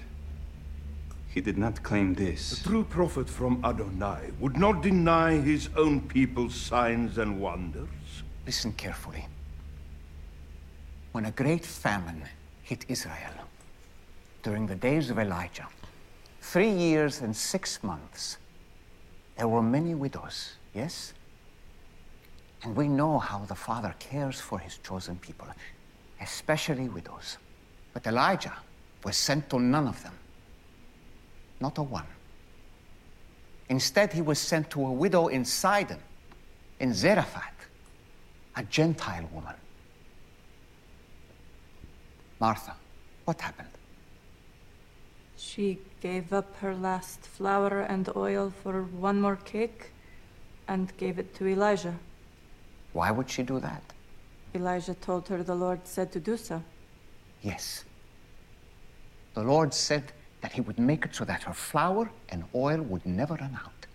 he 1.34 1.42
did 1.42 1.58
not 1.58 1.82
claim 1.82 2.14
this. 2.14 2.60
A 2.60 2.64
true 2.64 2.84
prophet 2.84 3.28
from 3.28 3.66
Adonai 3.66 4.30
would 4.40 4.56
not 4.56 4.84
deny 4.84 5.36
his 5.38 5.70
own 5.76 6.00
people's 6.00 6.54
signs 6.54 7.18
and 7.18 7.40
wonders. 7.40 7.88
Listen 8.46 8.72
carefully. 8.74 9.26
When 11.12 11.26
a 11.26 11.32
great 11.32 11.66
famine 11.66 12.22
hit 12.62 12.86
Israel 12.88 13.34
during 14.44 14.68
the 14.68 14.76
days 14.76 15.10
of 15.10 15.18
Elijah, 15.18 15.68
three 16.52 16.72
years 16.72 17.22
and 17.22 17.36
six 17.36 17.84
months, 17.84 18.38
there 19.38 19.48
were 19.48 19.62
many 19.62 19.94
widows, 19.94 20.54
yes? 20.74 21.14
And 22.64 22.76
we 22.76 22.88
know 22.88 23.20
how 23.20 23.46
the 23.46 23.54
Father 23.56 23.94
cares 24.00 24.42
for 24.42 24.58
his 24.58 24.80
chosen 24.80 25.18
people, 25.18 25.48
especially 26.20 26.90
widows. 26.90 27.38
But 27.94 28.08
Elijah 28.08 28.58
was 29.04 29.16
sent 29.16 29.48
to 29.52 29.60
none 29.60 29.88
of 29.88 30.02
them, 30.02 30.14
not 31.60 31.78
a 31.78 31.84
one. 31.84 32.08
Instead, 33.70 34.12
he 34.12 34.22
was 34.22 34.40
sent 34.40 34.72
to 34.72 34.84
a 34.88 34.92
widow 34.92 35.28
in 35.28 35.46
Sidon, 35.46 36.00
in 36.80 36.96
Zarephath, 36.96 37.68
a 38.56 38.64
Gentile 38.64 39.30
woman. 39.32 39.56
Martha, 42.40 42.76
what 43.26 43.40
happened? 43.40 43.70
She 45.40 45.80
gave 46.02 46.34
up 46.34 46.58
her 46.58 46.76
last 46.76 47.22
flour 47.22 47.80
and 47.80 48.10
oil 48.14 48.52
for 48.62 48.84
one 48.84 49.22
more 49.22 49.38
cake 49.38 49.92
and 50.68 50.96
gave 50.98 51.18
it 51.18 51.34
to 51.36 51.48
Elijah. 51.48 51.96
Why 52.92 53.10
would 53.12 53.30
she 53.30 53.44
do 53.44 53.58
that? 53.62 53.82
Elijah 54.54 54.96
told 54.96 55.30
her 55.30 55.42
the 55.42 55.56
Lord 55.56 55.88
said 55.88 56.12
to 56.12 56.20
do 56.20 56.36
so. 56.36 56.62
Yes. 57.42 57.86
The 59.34 59.44
Lord 59.44 59.74
said 59.74 60.12
that 60.42 60.52
he 60.52 60.60
would 60.60 60.78
make 60.78 61.06
it 61.06 61.16
so 61.16 61.24
that 61.24 61.44
her 61.44 61.54
flour 61.54 62.12
and 62.28 62.44
oil 62.54 62.82
would 62.82 63.06
never 63.06 63.36
run 63.36 63.58
out. 63.64 63.86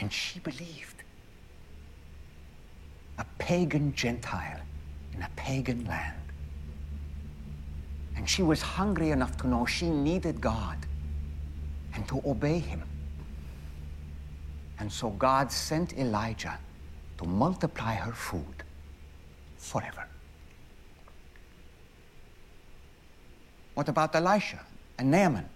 And 0.00 0.10
she 0.10 0.38
believed. 0.38 1.02
A 3.18 3.26
pagan 3.38 3.94
Gentile 3.94 4.62
in 5.14 5.20
a 5.20 5.28
pagan 5.36 5.84
land. 5.84 6.19
And 8.20 8.28
she 8.28 8.42
was 8.42 8.60
hungry 8.60 9.12
enough 9.12 9.38
to 9.38 9.48
know 9.48 9.64
she 9.64 9.88
needed 9.88 10.42
God 10.42 10.76
and 11.94 12.06
to 12.08 12.20
obey 12.26 12.58
him. 12.58 12.82
And 14.78 14.92
so 14.92 15.08
God 15.08 15.50
sent 15.50 15.96
Elijah 15.96 16.58
to 17.16 17.24
multiply 17.24 17.94
her 17.94 18.12
food 18.12 18.62
forever. 19.56 20.06
What 23.72 23.88
about 23.88 24.14
Elisha 24.14 24.60
and 24.98 25.10
Naaman? 25.10 25.48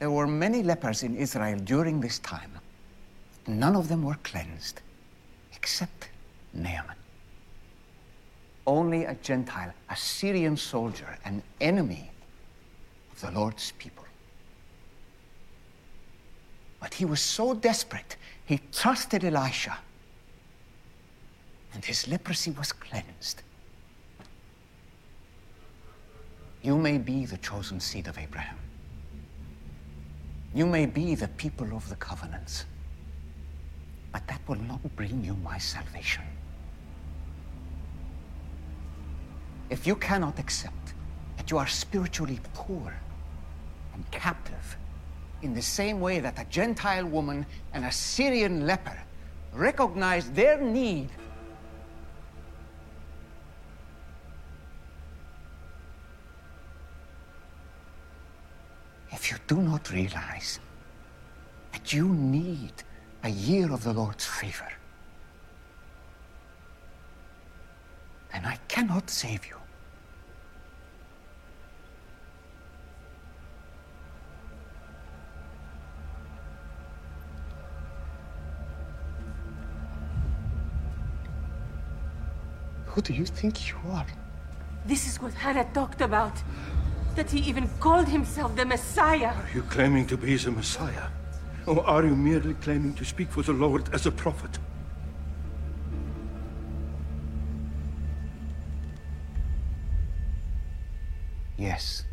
There 0.00 0.10
were 0.10 0.26
many 0.26 0.62
lepers 0.62 1.02
in 1.02 1.16
Israel 1.16 1.58
during 1.60 1.98
this 1.98 2.18
time. 2.18 2.52
None 3.46 3.74
of 3.74 3.88
them 3.88 4.02
were 4.02 4.18
cleansed 4.22 4.82
except 5.54 6.10
Naaman. 6.52 6.99
Only 8.66 9.04
a 9.04 9.14
Gentile, 9.14 9.72
a 9.88 9.96
Syrian 9.96 10.56
soldier, 10.56 11.18
an 11.24 11.42
enemy 11.60 12.10
of 13.12 13.20
the 13.20 13.30
Lord's 13.30 13.72
people. 13.72 14.04
But 16.78 16.94
he 16.94 17.04
was 17.04 17.20
so 17.20 17.54
desperate, 17.54 18.16
he 18.46 18.60
trusted 18.72 19.24
Elisha, 19.24 19.78
and 21.74 21.84
his 21.84 22.08
leprosy 22.08 22.50
was 22.52 22.72
cleansed. 22.72 23.42
You 26.62 26.76
may 26.76 26.98
be 26.98 27.24
the 27.26 27.38
chosen 27.38 27.80
seed 27.80 28.06
of 28.06 28.18
Abraham. 28.18 28.56
You 30.54 30.66
may 30.66 30.86
be 30.86 31.14
the 31.14 31.28
people 31.28 31.74
of 31.74 31.88
the 31.88 31.96
covenants. 31.96 32.64
But 34.12 34.26
that 34.26 34.40
will 34.48 34.56
not 34.56 34.80
bring 34.96 35.24
you 35.24 35.34
my 35.36 35.58
salvation. 35.58 36.24
If 39.70 39.86
you 39.86 39.94
cannot 39.94 40.38
accept 40.38 40.94
that 41.36 41.50
you 41.50 41.56
are 41.56 41.68
spiritually 41.68 42.40
poor 42.52 42.92
and 43.94 44.10
captive 44.10 44.76
in 45.42 45.54
the 45.54 45.62
same 45.62 46.00
way 46.00 46.18
that 46.18 46.38
a 46.38 46.44
Gentile 46.50 47.06
woman 47.06 47.46
and 47.72 47.84
a 47.84 47.92
Syrian 47.92 48.66
leper 48.66 48.98
recognize 49.52 50.30
their 50.32 50.60
need 50.60 51.08
if 59.12 59.30
you 59.30 59.38
do 59.46 59.62
not 59.62 59.90
realize 59.92 60.58
that 61.72 61.92
you 61.92 62.08
need 62.08 62.72
a 63.22 63.28
year 63.28 63.72
of 63.72 63.84
the 63.84 63.92
Lord's 63.92 64.24
favor, 64.24 64.72
then 68.32 68.44
I 68.44 68.56
cannot 68.68 69.10
save 69.10 69.46
you. 69.46 69.59
Who 82.90 83.00
do 83.00 83.12
you 83.12 83.24
think 83.24 83.68
you 83.68 83.76
are? 83.90 84.06
This 84.84 85.06
is 85.06 85.22
what 85.22 85.32
Hannah 85.34 85.68
talked 85.72 86.00
about. 86.00 86.42
That 87.14 87.30
he 87.30 87.38
even 87.40 87.68
called 87.78 88.08
himself 88.08 88.56
the 88.56 88.64
Messiah. 88.64 89.32
Are 89.34 89.50
you 89.54 89.62
claiming 89.62 90.06
to 90.08 90.16
be 90.16 90.36
the 90.36 90.50
Messiah? 90.50 91.08
Or 91.66 91.86
are 91.86 92.04
you 92.04 92.16
merely 92.16 92.54
claiming 92.54 92.94
to 92.94 93.04
speak 93.04 93.30
for 93.30 93.42
the 93.42 93.52
Lord 93.52 93.88
as 93.94 94.06
a 94.06 94.10
prophet? 94.10 94.58
Yes. 101.56 102.04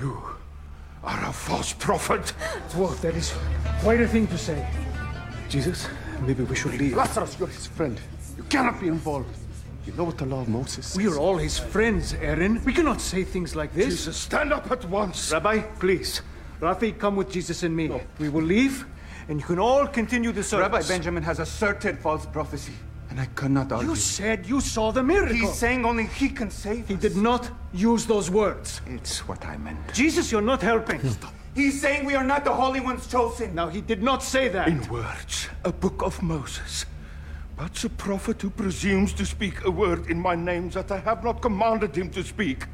You 0.00 0.18
are 1.04 1.24
a 1.24 1.32
false 1.32 1.72
prophet. 1.72 2.30
Whoa, 2.74 2.88
that 2.96 3.14
is 3.14 3.32
quite 3.80 4.00
a 4.00 4.08
thing 4.08 4.26
to 4.26 4.36
say. 4.38 4.66
Jesus, 5.48 5.86
maybe 6.26 6.42
we 6.44 6.56
should 6.56 6.78
leave. 6.78 6.94
Lazarus, 6.96 7.36
you're 7.38 7.48
his 7.48 7.66
friend. 7.66 8.00
You 8.36 8.44
cannot 8.44 8.80
be 8.80 8.88
involved. 8.88 9.36
You 9.86 9.92
know 9.94 10.04
what 10.04 10.18
the 10.18 10.26
law 10.26 10.40
of 10.42 10.48
Moses 10.48 10.86
says. 10.86 10.96
We 10.96 11.08
are 11.08 11.18
all 11.18 11.36
his 11.38 11.58
friends, 11.58 12.14
Aaron. 12.14 12.62
We 12.64 12.72
cannot 12.72 13.00
say 13.00 13.24
things 13.24 13.56
like 13.56 13.74
this. 13.74 13.86
Jesus, 13.86 14.16
stand 14.16 14.52
up 14.52 14.70
at 14.70 14.84
once. 14.88 15.32
Rabbi, 15.32 15.58
please. 15.80 16.22
Rafi, 16.60 16.96
come 16.96 17.16
with 17.16 17.30
Jesus 17.32 17.64
and 17.64 17.74
me. 17.74 17.88
No. 17.88 18.00
We 18.20 18.28
will 18.28 18.44
leave, 18.44 18.86
and 19.28 19.40
you 19.40 19.46
can 19.46 19.58
all 19.58 19.86
continue 19.88 20.30
the 20.30 20.44
service. 20.44 20.70
Rabbi 20.72 20.86
Benjamin 20.86 21.22
has 21.24 21.40
asserted 21.40 21.98
false 21.98 22.24
prophecy, 22.26 22.74
and 23.10 23.18
I 23.18 23.26
cannot 23.34 23.72
argue. 23.72 23.88
You 23.90 23.96
said 23.96 24.46
you 24.46 24.60
saw 24.60 24.92
the 24.92 25.02
miracle. 25.02 25.34
He's 25.34 25.54
saying 25.54 25.84
only 25.84 26.06
he 26.06 26.28
can 26.28 26.50
save 26.50 26.86
He 26.86 26.94
us. 26.94 27.00
did 27.00 27.16
not 27.16 27.50
use 27.72 28.06
those 28.06 28.30
words. 28.30 28.80
It's 28.86 29.26
what 29.26 29.44
I 29.44 29.56
meant. 29.56 29.92
Jesus, 29.92 30.30
you're 30.30 30.40
not 30.40 30.62
helping. 30.62 31.00
He's 31.54 31.80
saying 31.80 32.06
we 32.06 32.14
are 32.14 32.24
not 32.24 32.44
the 32.44 32.52
holy 32.52 32.80
ones 32.80 33.06
chosen. 33.06 33.54
Now, 33.54 33.68
he 33.68 33.80
did 33.80 34.02
not 34.02 34.22
say 34.22 34.48
that. 34.48 34.68
In 34.68 34.86
words, 34.88 35.48
a 35.64 35.72
book 35.72 36.02
of 36.02 36.22
Moses. 36.22 36.86
But 37.56 37.74
the 37.74 37.90
prophet 37.90 38.40
who 38.40 38.50
presumes 38.50 39.12
to 39.14 39.26
speak 39.26 39.64
a 39.64 39.70
word 39.70 40.10
in 40.10 40.18
my 40.18 40.34
name 40.34 40.70
that 40.70 40.90
I 40.90 40.98
have 40.98 41.22
not 41.22 41.42
commanded 41.42 41.94
him 41.96 42.10
to 42.10 42.24
speak, 42.24 42.64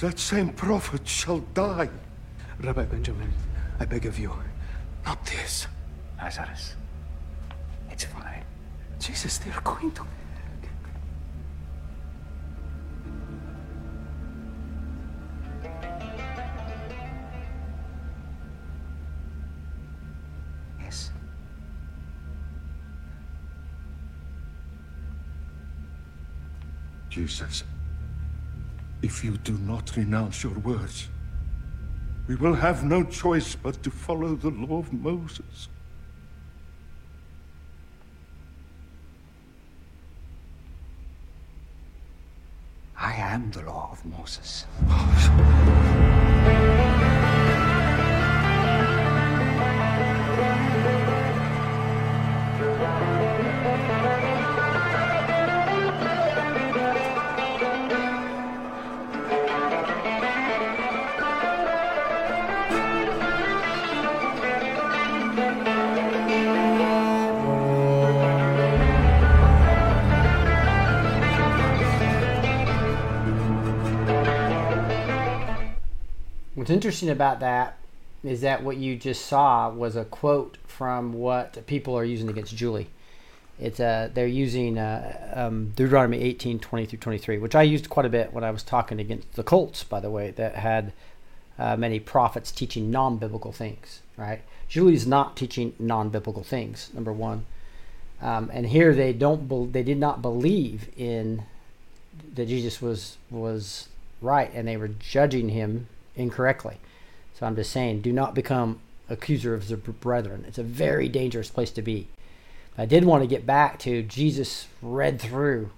that 0.00 0.18
same 0.18 0.50
prophet 0.50 1.06
shall 1.06 1.38
die. 1.54 1.88
Rabbi 2.60 2.84
Benjamin, 2.84 3.32
I 3.78 3.84
beg 3.84 4.06
of 4.06 4.18
you, 4.18 4.32
not 5.04 5.24
this. 5.24 5.66
Lazarus. 6.18 6.74
It's 7.90 8.04
fine. 8.04 8.44
Jesus, 8.98 9.38
they're 9.38 9.60
going 9.62 9.90
to. 9.92 10.02
Jesus, 27.12 27.62
if 29.02 29.22
you 29.22 29.36
do 29.36 29.52
not 29.58 29.94
renounce 29.98 30.42
your 30.42 30.58
words, 30.60 31.08
we 32.26 32.36
will 32.36 32.54
have 32.54 32.84
no 32.84 33.04
choice 33.04 33.54
but 33.54 33.82
to 33.82 33.90
follow 33.90 34.34
the 34.34 34.48
law 34.48 34.78
of 34.78 34.90
Moses. 34.94 35.68
I 42.96 43.12
am 43.12 43.50
the 43.50 43.60
law 43.60 43.90
of 43.92 44.06
Moses. 44.06 44.64
What's 76.62 76.70
interesting 76.70 77.10
about 77.10 77.40
that 77.40 77.76
is 78.22 78.42
that 78.42 78.62
what 78.62 78.76
you 78.76 78.94
just 78.94 79.26
saw 79.26 79.68
was 79.68 79.96
a 79.96 80.04
quote 80.04 80.58
from 80.64 81.12
what 81.12 81.66
people 81.66 81.98
are 81.98 82.04
using 82.04 82.28
against 82.28 82.54
Julie. 82.54 82.88
It's 83.58 83.80
uh, 83.80 84.10
they're 84.14 84.28
using 84.28 84.78
uh, 84.78 85.32
um, 85.34 85.72
Deuteronomy 85.74 86.20
18, 86.20 86.60
20 86.60 86.86
through 86.86 87.00
23, 87.00 87.38
which 87.38 87.56
I 87.56 87.62
used 87.62 87.90
quite 87.90 88.06
a 88.06 88.08
bit 88.08 88.32
when 88.32 88.44
I 88.44 88.52
was 88.52 88.62
talking 88.62 89.00
against 89.00 89.32
the 89.32 89.42
cults, 89.42 89.82
by 89.82 89.98
the 89.98 90.08
way, 90.08 90.30
that 90.30 90.54
had 90.54 90.92
uh, 91.58 91.76
many 91.76 91.98
prophets 91.98 92.52
teaching 92.52 92.92
non-biblical 92.92 93.50
things, 93.50 94.02
right? 94.16 94.42
Julie's 94.68 95.04
not 95.04 95.36
teaching 95.36 95.74
non-biblical 95.80 96.44
things, 96.44 96.90
number 96.94 97.12
one. 97.12 97.44
Um, 98.20 98.52
and 98.52 98.66
here 98.66 98.94
they 98.94 99.12
don't, 99.12 99.48
bel 99.48 99.66
they 99.66 99.82
did 99.82 99.98
not 99.98 100.22
believe 100.22 100.90
in 100.96 101.42
that 102.36 102.46
Jesus 102.46 102.80
was 102.80 103.16
was 103.32 103.88
right, 104.20 104.48
and 104.54 104.68
they 104.68 104.76
were 104.76 104.86
judging 104.86 105.48
him 105.48 105.88
incorrectly. 106.16 106.78
So 107.34 107.46
I'm 107.46 107.56
just 107.56 107.70
saying, 107.70 108.02
do 108.02 108.12
not 108.12 108.34
become 108.34 108.80
accuser 109.08 109.54
of 109.54 109.68
the 109.68 109.76
brethren. 109.76 110.44
It's 110.46 110.58
a 110.58 110.62
very 110.62 111.08
dangerous 111.08 111.50
place 111.50 111.70
to 111.72 111.82
be. 111.82 112.08
I 112.76 112.86
did 112.86 113.04
want 113.04 113.22
to 113.22 113.28
get 113.28 113.46
back 113.46 113.78
to 113.80 114.02
Jesus 114.02 114.68
read 114.80 115.20
through 115.20 115.70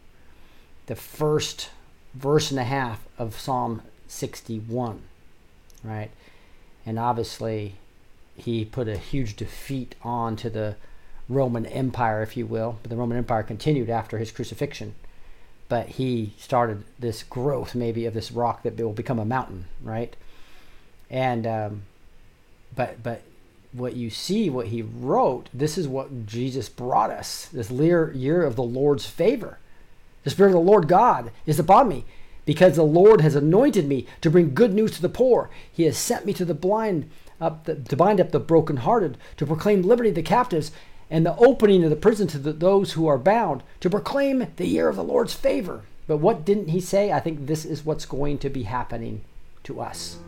the 0.86 0.94
first 0.94 1.70
verse 2.14 2.50
and 2.50 2.60
a 2.60 2.64
half 2.64 3.00
of 3.18 3.38
Psalm 3.38 3.82
61, 4.06 5.02
right? 5.82 6.10
And 6.86 6.98
obviously, 6.98 7.74
he 8.36 8.64
put 8.64 8.88
a 8.88 8.96
huge 8.96 9.36
defeat 9.36 9.94
on 10.02 10.36
to 10.36 10.50
the 10.50 10.76
Roman 11.28 11.66
Empire, 11.66 12.22
if 12.22 12.36
you 12.36 12.46
will. 12.46 12.78
But 12.82 12.90
the 12.90 12.96
Roman 12.96 13.18
Empire 13.18 13.42
continued 13.42 13.90
after 13.90 14.18
his 14.18 14.30
crucifixion. 14.30 14.94
But 15.68 15.88
he 15.90 16.34
started 16.38 16.84
this 16.98 17.22
growth, 17.22 17.74
maybe, 17.74 18.06
of 18.06 18.14
this 18.14 18.30
rock 18.30 18.62
that 18.62 18.76
will 18.76 18.92
become 18.92 19.18
a 19.18 19.24
mountain, 19.24 19.64
right? 19.82 20.14
And, 21.14 21.46
um, 21.46 21.82
but, 22.74 23.00
but 23.00 23.22
what 23.72 23.94
you 23.94 24.10
see, 24.10 24.50
what 24.50 24.66
he 24.66 24.82
wrote, 24.82 25.48
this 25.54 25.78
is 25.78 25.86
what 25.86 26.26
Jesus 26.26 26.68
brought 26.68 27.10
us 27.10 27.46
this 27.52 27.70
year, 27.70 28.42
of 28.42 28.56
the 28.56 28.64
Lord's 28.64 29.06
favor. 29.06 29.60
The 30.24 30.30
Spirit 30.30 30.48
of 30.48 30.54
the 30.54 30.70
Lord 30.72 30.88
God 30.88 31.30
is 31.46 31.60
upon 31.60 31.86
me 31.86 32.04
because 32.44 32.74
the 32.74 32.82
Lord 32.82 33.20
has 33.20 33.36
anointed 33.36 33.86
me 33.86 34.08
to 34.22 34.30
bring 34.30 34.54
good 34.54 34.74
news 34.74 34.90
to 34.96 35.02
the 35.02 35.08
poor. 35.08 35.50
He 35.72 35.84
has 35.84 35.96
sent 35.96 36.26
me 36.26 36.32
to 36.32 36.44
the 36.44 36.52
blind, 36.52 37.08
up 37.40 37.64
the, 37.64 37.76
to 37.76 37.96
bind 37.96 38.20
up 38.20 38.32
the 38.32 38.40
brokenhearted, 38.40 39.16
to 39.36 39.46
proclaim 39.46 39.82
liberty 39.82 40.10
to 40.10 40.16
the 40.16 40.22
captives, 40.22 40.72
and 41.08 41.24
the 41.24 41.36
opening 41.36 41.84
of 41.84 41.90
the 41.90 41.96
prison 41.96 42.26
to 42.26 42.38
the, 42.38 42.52
those 42.52 42.94
who 42.94 43.06
are 43.06 43.18
bound, 43.18 43.62
to 43.78 43.88
proclaim 43.88 44.48
the 44.56 44.66
year 44.66 44.88
of 44.88 44.96
the 44.96 45.04
Lord's 45.04 45.34
favor. 45.34 45.82
But 46.08 46.16
what 46.16 46.44
didn't 46.44 46.70
he 46.70 46.80
say? 46.80 47.12
I 47.12 47.20
think 47.20 47.46
this 47.46 47.64
is 47.64 47.84
what's 47.84 48.04
going 48.04 48.38
to 48.38 48.50
be 48.50 48.64
happening 48.64 49.20
to 49.62 49.80
us. 49.80 50.18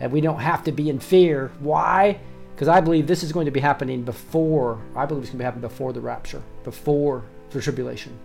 And 0.00 0.10
we 0.10 0.20
don't 0.20 0.40
have 0.40 0.64
to 0.64 0.72
be 0.72 0.88
in 0.88 0.98
fear. 0.98 1.52
Why? 1.60 2.18
Because 2.54 2.68
I 2.68 2.80
believe 2.80 3.06
this 3.06 3.22
is 3.22 3.32
going 3.32 3.46
to 3.46 3.50
be 3.50 3.60
happening 3.60 4.02
before, 4.02 4.80
I 4.96 5.06
believe 5.06 5.22
it's 5.22 5.30
going 5.30 5.38
to 5.38 5.42
be 5.42 5.44
happening 5.44 5.62
before 5.62 5.92
the 5.92 6.00
rapture, 6.00 6.42
before 6.64 7.24
the 7.50 7.60
tribulation, 7.60 8.18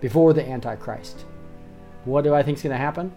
before 0.00 0.32
the 0.32 0.48
Antichrist. 0.48 1.24
What 2.04 2.24
do 2.24 2.34
I 2.34 2.42
think 2.42 2.58
is 2.58 2.62
going 2.62 2.72
to 2.72 2.78
happen? 2.78 3.14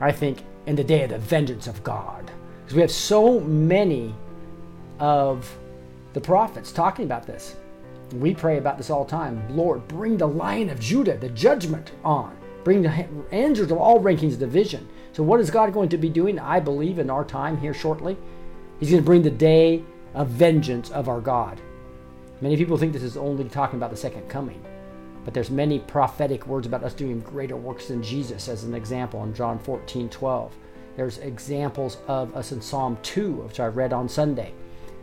I 0.00 0.12
think 0.12 0.38
in 0.66 0.76
the 0.76 0.84
day 0.84 1.04
of 1.04 1.10
the 1.10 1.18
vengeance 1.18 1.66
of 1.66 1.82
God. 1.82 2.30
Because 2.62 2.74
we 2.74 2.80
have 2.80 2.90
so 2.90 3.40
many 3.40 4.14
of 4.98 5.56
the 6.12 6.20
prophets 6.20 6.72
talking 6.72 7.04
about 7.04 7.26
this. 7.26 7.56
We 8.14 8.34
pray 8.34 8.58
about 8.58 8.78
this 8.78 8.90
all 8.90 9.04
the 9.04 9.10
time. 9.10 9.56
Lord, 9.56 9.86
bring 9.88 10.16
the 10.16 10.26
lion 10.26 10.70
of 10.70 10.80
Judah, 10.80 11.16
the 11.16 11.28
judgment 11.30 11.92
on. 12.04 12.36
Bring 12.64 12.82
the 12.82 13.06
angels 13.32 13.70
of 13.70 13.78
all 13.78 14.00
rankings 14.00 14.32
of 14.32 14.40
division. 14.40 14.88
So, 15.16 15.22
what 15.22 15.40
is 15.40 15.50
God 15.50 15.72
going 15.72 15.88
to 15.88 15.96
be 15.96 16.10
doing? 16.10 16.38
I 16.38 16.60
believe 16.60 16.98
in 16.98 17.08
our 17.08 17.24
time 17.24 17.56
here 17.56 17.72
shortly. 17.72 18.18
He's 18.78 18.90
going 18.90 19.02
to 19.02 19.06
bring 19.06 19.22
the 19.22 19.30
day 19.30 19.82
of 20.12 20.28
vengeance 20.28 20.90
of 20.90 21.08
our 21.08 21.22
God. 21.22 21.58
Many 22.42 22.58
people 22.58 22.76
think 22.76 22.92
this 22.92 23.02
is 23.02 23.16
only 23.16 23.44
talking 23.44 23.78
about 23.78 23.88
the 23.88 23.96
second 23.96 24.28
coming, 24.28 24.62
but 25.24 25.32
there's 25.32 25.48
many 25.48 25.78
prophetic 25.78 26.46
words 26.46 26.66
about 26.66 26.84
us 26.84 26.92
doing 26.92 27.20
greater 27.20 27.56
works 27.56 27.88
than 27.88 28.02
Jesus, 28.02 28.46
as 28.46 28.64
an 28.64 28.74
example 28.74 29.24
in 29.24 29.32
John 29.32 29.58
14 29.58 30.10
12. 30.10 30.54
There's 30.98 31.16
examples 31.16 31.96
of 32.08 32.36
us 32.36 32.52
in 32.52 32.60
Psalm 32.60 32.98
2, 33.02 33.32
which 33.36 33.58
I 33.58 33.68
read 33.68 33.94
on 33.94 34.10
Sunday, 34.10 34.52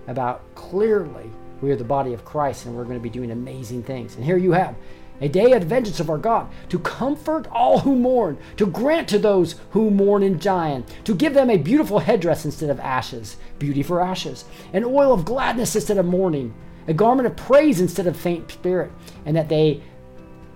about 0.06 0.44
clearly 0.54 1.28
we 1.62 1.72
are 1.72 1.76
the 1.76 1.84
body 1.84 2.14
of 2.14 2.24
Christ 2.24 2.68
and 2.68 2.76
we're 2.76 2.84
going 2.84 3.00
to 3.00 3.04
be 3.04 3.10
doing 3.10 3.32
amazing 3.32 3.82
things. 3.82 4.16
And 4.16 4.24
here 4.24 4.38
you 4.38 4.52
have 4.52 4.76
a 5.24 5.30
day 5.30 5.54
of 5.54 5.64
vengeance 5.64 6.02
of 6.02 6.10
our 6.10 6.18
God, 6.18 6.52
to 6.68 6.78
comfort 6.78 7.48
all 7.50 7.80
who 7.80 7.96
mourn, 7.96 8.38
to 8.58 8.66
grant 8.66 9.08
to 9.08 9.18
those 9.18 9.56
who 9.70 9.90
mourn 9.90 10.22
in 10.22 10.38
Zion, 10.40 10.84
to 11.06 11.16
give 11.16 11.34
them 11.34 11.50
a 11.50 11.56
beautiful 11.56 12.00
headdress 12.00 12.44
instead 12.44 12.70
of 12.70 12.78
ashes, 12.82 13.38
beauty 13.58 13.82
for 13.82 14.02
ashes, 14.02 14.44
an 14.74 14.84
oil 14.84 15.14
of 15.14 15.24
gladness 15.24 15.78
instead 15.78 15.98
of 15.98 16.06
mourning, 16.06 16.54
a 16.90 16.94
garment 16.94 17.26
of 17.26 17.38
praise 17.38 17.80
instead 17.80 18.06
of 18.06 18.18
faint 18.18 18.52
spirit, 18.52 18.92
and 19.26 19.34
that 19.38 19.48
they 19.48 19.82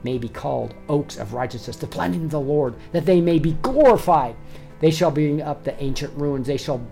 may 0.04 0.18
be 0.18 0.28
called 0.28 0.74
oaks 0.90 1.16
of 1.16 1.34
righteousness, 1.34 1.78
the 1.78 1.88
planting 1.88 2.26
of 2.26 2.32
the 2.32 2.40
Lord, 2.40 2.76
that 2.92 3.06
they 3.06 3.22
may 3.22 3.40
be 3.40 3.54
glorified. 3.62 4.36
They 4.82 4.92
shall 4.92 5.12
bring 5.12 5.42
up 5.42 5.64
the 5.64 5.82
ancient 5.82 6.14
ruins, 6.18 6.46
they 6.46 6.58
shall 6.58 6.86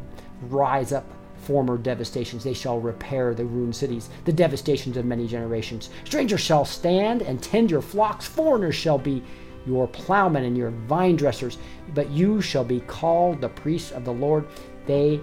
rise 0.44 0.94
up 0.94 1.06
former 1.46 1.78
devastations. 1.78 2.44
They 2.44 2.54
shall 2.54 2.80
repair 2.80 3.34
the 3.34 3.46
ruined 3.46 3.76
cities, 3.76 4.10
the 4.26 4.34
devastations 4.34 4.98
of 4.98 5.06
many 5.06 5.28
generations. 5.28 5.90
Strangers 6.04 6.42
shall 6.42 6.66
stand 6.66 7.22
and 7.22 7.42
tend 7.42 7.72
your 7.72 7.82
flocks, 7.82 8.26
foreigners 8.26 8.76
shall 8.76 8.98
be 8.98 9.24
your 9.66 9.88
plowmen 9.88 10.44
and 10.44 10.58
your 10.58 10.72
vine 10.72 11.16
dressers, 11.16 11.58
but 11.94 12.10
you 12.10 12.42
shall 12.42 12.64
be 12.64 12.82
called 12.82 13.42
the 13.42 13.50
priests 13.50 13.92
of 13.92 14.06
the 14.06 14.14
Lord. 14.14 14.48
They 14.86 15.22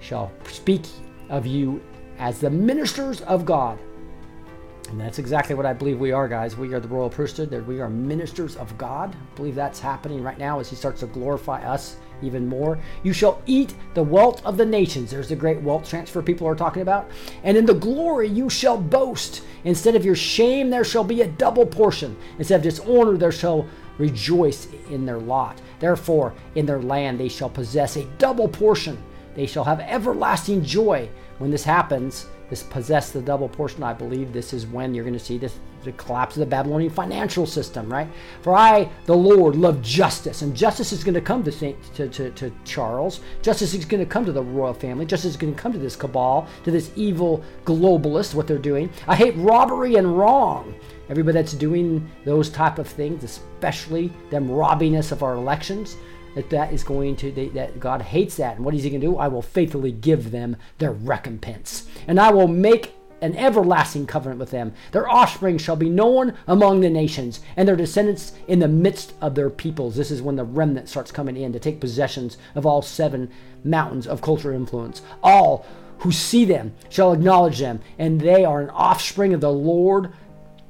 shall 0.00 0.32
speak 0.44 0.82
of 1.28 1.46
you 1.46 1.82
as 2.18 2.40
the 2.40 2.50
ministers 2.50 3.20
of 3.22 3.44
God. 3.44 3.78
And 4.90 5.00
that's 5.00 5.18
exactly 5.18 5.54
what 5.54 5.66
I 5.66 5.72
believe 5.72 5.98
we 5.98 6.12
are, 6.12 6.28
guys. 6.28 6.56
We 6.56 6.74
are 6.74 6.80
the 6.80 6.88
royal 6.88 7.08
priesthood, 7.08 7.50
we 7.66 7.80
are 7.80 7.88
ministers 7.88 8.56
of 8.56 8.76
God. 8.76 9.14
I 9.14 9.36
believe 9.36 9.54
that's 9.54 9.80
happening 9.80 10.22
right 10.22 10.38
now 10.38 10.60
as 10.60 10.68
He 10.68 10.76
starts 10.76 11.00
to 11.00 11.06
glorify 11.06 11.64
us 11.64 11.96
even 12.22 12.46
more. 12.48 12.78
You 13.02 13.12
shall 13.12 13.42
eat 13.46 13.74
the 13.94 14.02
wealth 14.02 14.44
of 14.44 14.56
the 14.56 14.66
nations. 14.66 15.10
There's 15.10 15.28
the 15.28 15.36
great 15.36 15.60
wealth 15.60 15.88
transfer 15.88 16.22
people 16.22 16.46
are 16.46 16.54
talking 16.54 16.82
about. 16.82 17.10
And 17.42 17.56
in 17.56 17.66
the 17.66 17.74
glory 17.74 18.28
you 18.28 18.48
shall 18.48 18.76
boast. 18.76 19.42
Instead 19.64 19.96
of 19.96 20.04
your 20.04 20.16
shame, 20.16 20.70
there 20.70 20.84
shall 20.84 21.04
be 21.04 21.22
a 21.22 21.28
double 21.28 21.66
portion. 21.66 22.16
Instead 22.38 22.56
of 22.56 22.62
dishonor, 22.62 23.16
there 23.16 23.32
shall 23.32 23.66
rejoice 23.98 24.68
in 24.90 25.06
their 25.06 25.18
lot. 25.18 25.60
Therefore, 25.78 26.34
in 26.54 26.66
their 26.66 26.82
land 26.82 27.18
they 27.18 27.28
shall 27.28 27.50
possess 27.50 27.96
a 27.96 28.04
double 28.18 28.48
portion. 28.48 28.98
They 29.34 29.46
shall 29.46 29.64
have 29.64 29.80
everlasting 29.80 30.64
joy. 30.64 31.08
When 31.38 31.50
this 31.50 31.64
happens, 31.64 32.26
this 32.50 32.62
possess 32.62 33.10
the 33.10 33.20
double 33.20 33.48
portion, 33.48 33.82
I 33.82 33.92
believe 33.92 34.32
this 34.32 34.52
is 34.52 34.66
when 34.66 34.94
you're 34.94 35.04
going 35.04 35.18
to 35.18 35.24
see 35.24 35.38
this 35.38 35.58
the 35.84 35.92
collapse 35.92 36.36
of 36.36 36.40
the 36.40 36.46
Babylonian 36.46 36.90
financial 36.90 37.46
system, 37.46 37.92
right? 37.92 38.08
For 38.42 38.54
I, 38.54 38.90
the 39.04 39.16
Lord, 39.16 39.56
love 39.56 39.82
justice, 39.82 40.42
and 40.42 40.56
justice 40.56 40.92
is 40.92 41.04
going 41.04 41.14
to 41.14 41.20
come 41.20 41.42
to, 41.44 41.52
Saint, 41.52 41.76
to, 41.94 42.08
to, 42.08 42.30
to 42.30 42.52
Charles. 42.64 43.20
Justice 43.42 43.74
is 43.74 43.84
going 43.84 44.02
to 44.04 44.08
come 44.08 44.24
to 44.24 44.32
the 44.32 44.42
royal 44.42 44.74
family. 44.74 45.06
Justice 45.06 45.32
is 45.32 45.36
going 45.36 45.54
to 45.54 45.60
come 45.60 45.72
to 45.72 45.78
this 45.78 45.96
cabal, 45.96 46.48
to 46.64 46.70
this 46.70 46.90
evil 46.96 47.44
globalist, 47.64 48.34
what 48.34 48.46
they're 48.46 48.58
doing. 48.58 48.90
I 49.06 49.16
hate 49.16 49.36
robbery 49.36 49.96
and 49.96 50.18
wrong. 50.18 50.74
Everybody 51.08 51.34
that's 51.34 51.52
doing 51.52 52.08
those 52.24 52.48
type 52.48 52.78
of 52.78 52.88
things, 52.88 53.24
especially 53.24 54.12
them 54.30 54.50
robbing 54.50 54.96
us 54.96 55.12
of 55.12 55.22
our 55.22 55.34
elections, 55.34 55.96
that 56.34 56.50
that 56.50 56.72
is 56.72 56.82
going 56.82 57.16
to 57.16 57.30
they, 57.30 57.48
that 57.48 57.78
God 57.78 58.02
hates 58.02 58.36
that. 58.36 58.56
And 58.56 58.64
what 58.64 58.74
is 58.74 58.82
He 58.82 58.90
going 58.90 59.00
to 59.00 59.06
do? 59.06 59.16
I 59.16 59.28
will 59.28 59.42
faithfully 59.42 59.92
give 59.92 60.30
them 60.30 60.56
their 60.78 60.92
recompense, 60.92 61.86
and 62.08 62.18
I 62.18 62.30
will 62.30 62.48
make 62.48 62.94
an 63.20 63.36
everlasting 63.36 64.06
covenant 64.06 64.38
with 64.40 64.50
them. 64.50 64.72
Their 64.92 65.08
offspring 65.08 65.58
shall 65.58 65.76
be 65.76 65.88
known 65.88 66.34
among 66.46 66.80
the 66.80 66.90
nations, 66.90 67.40
and 67.56 67.66
their 67.66 67.76
descendants 67.76 68.32
in 68.48 68.58
the 68.58 68.68
midst 68.68 69.14
of 69.20 69.34
their 69.34 69.50
peoples. 69.50 69.96
This 69.96 70.10
is 70.10 70.22
when 70.22 70.36
the 70.36 70.44
remnant 70.44 70.88
starts 70.88 71.12
coming 71.12 71.36
in 71.36 71.52
to 71.52 71.58
take 71.58 71.80
possessions 71.80 72.36
of 72.54 72.66
all 72.66 72.82
seven 72.82 73.30
mountains 73.64 74.06
of 74.06 74.20
cultural 74.20 74.54
influence. 74.54 75.02
All 75.22 75.64
who 75.98 76.12
see 76.12 76.44
them 76.44 76.74
shall 76.88 77.12
acknowledge 77.12 77.58
them, 77.58 77.80
and 77.98 78.20
they 78.20 78.44
are 78.44 78.60
an 78.60 78.70
offspring 78.70 79.32
of 79.32 79.40
the 79.40 79.52
Lord. 79.52 80.10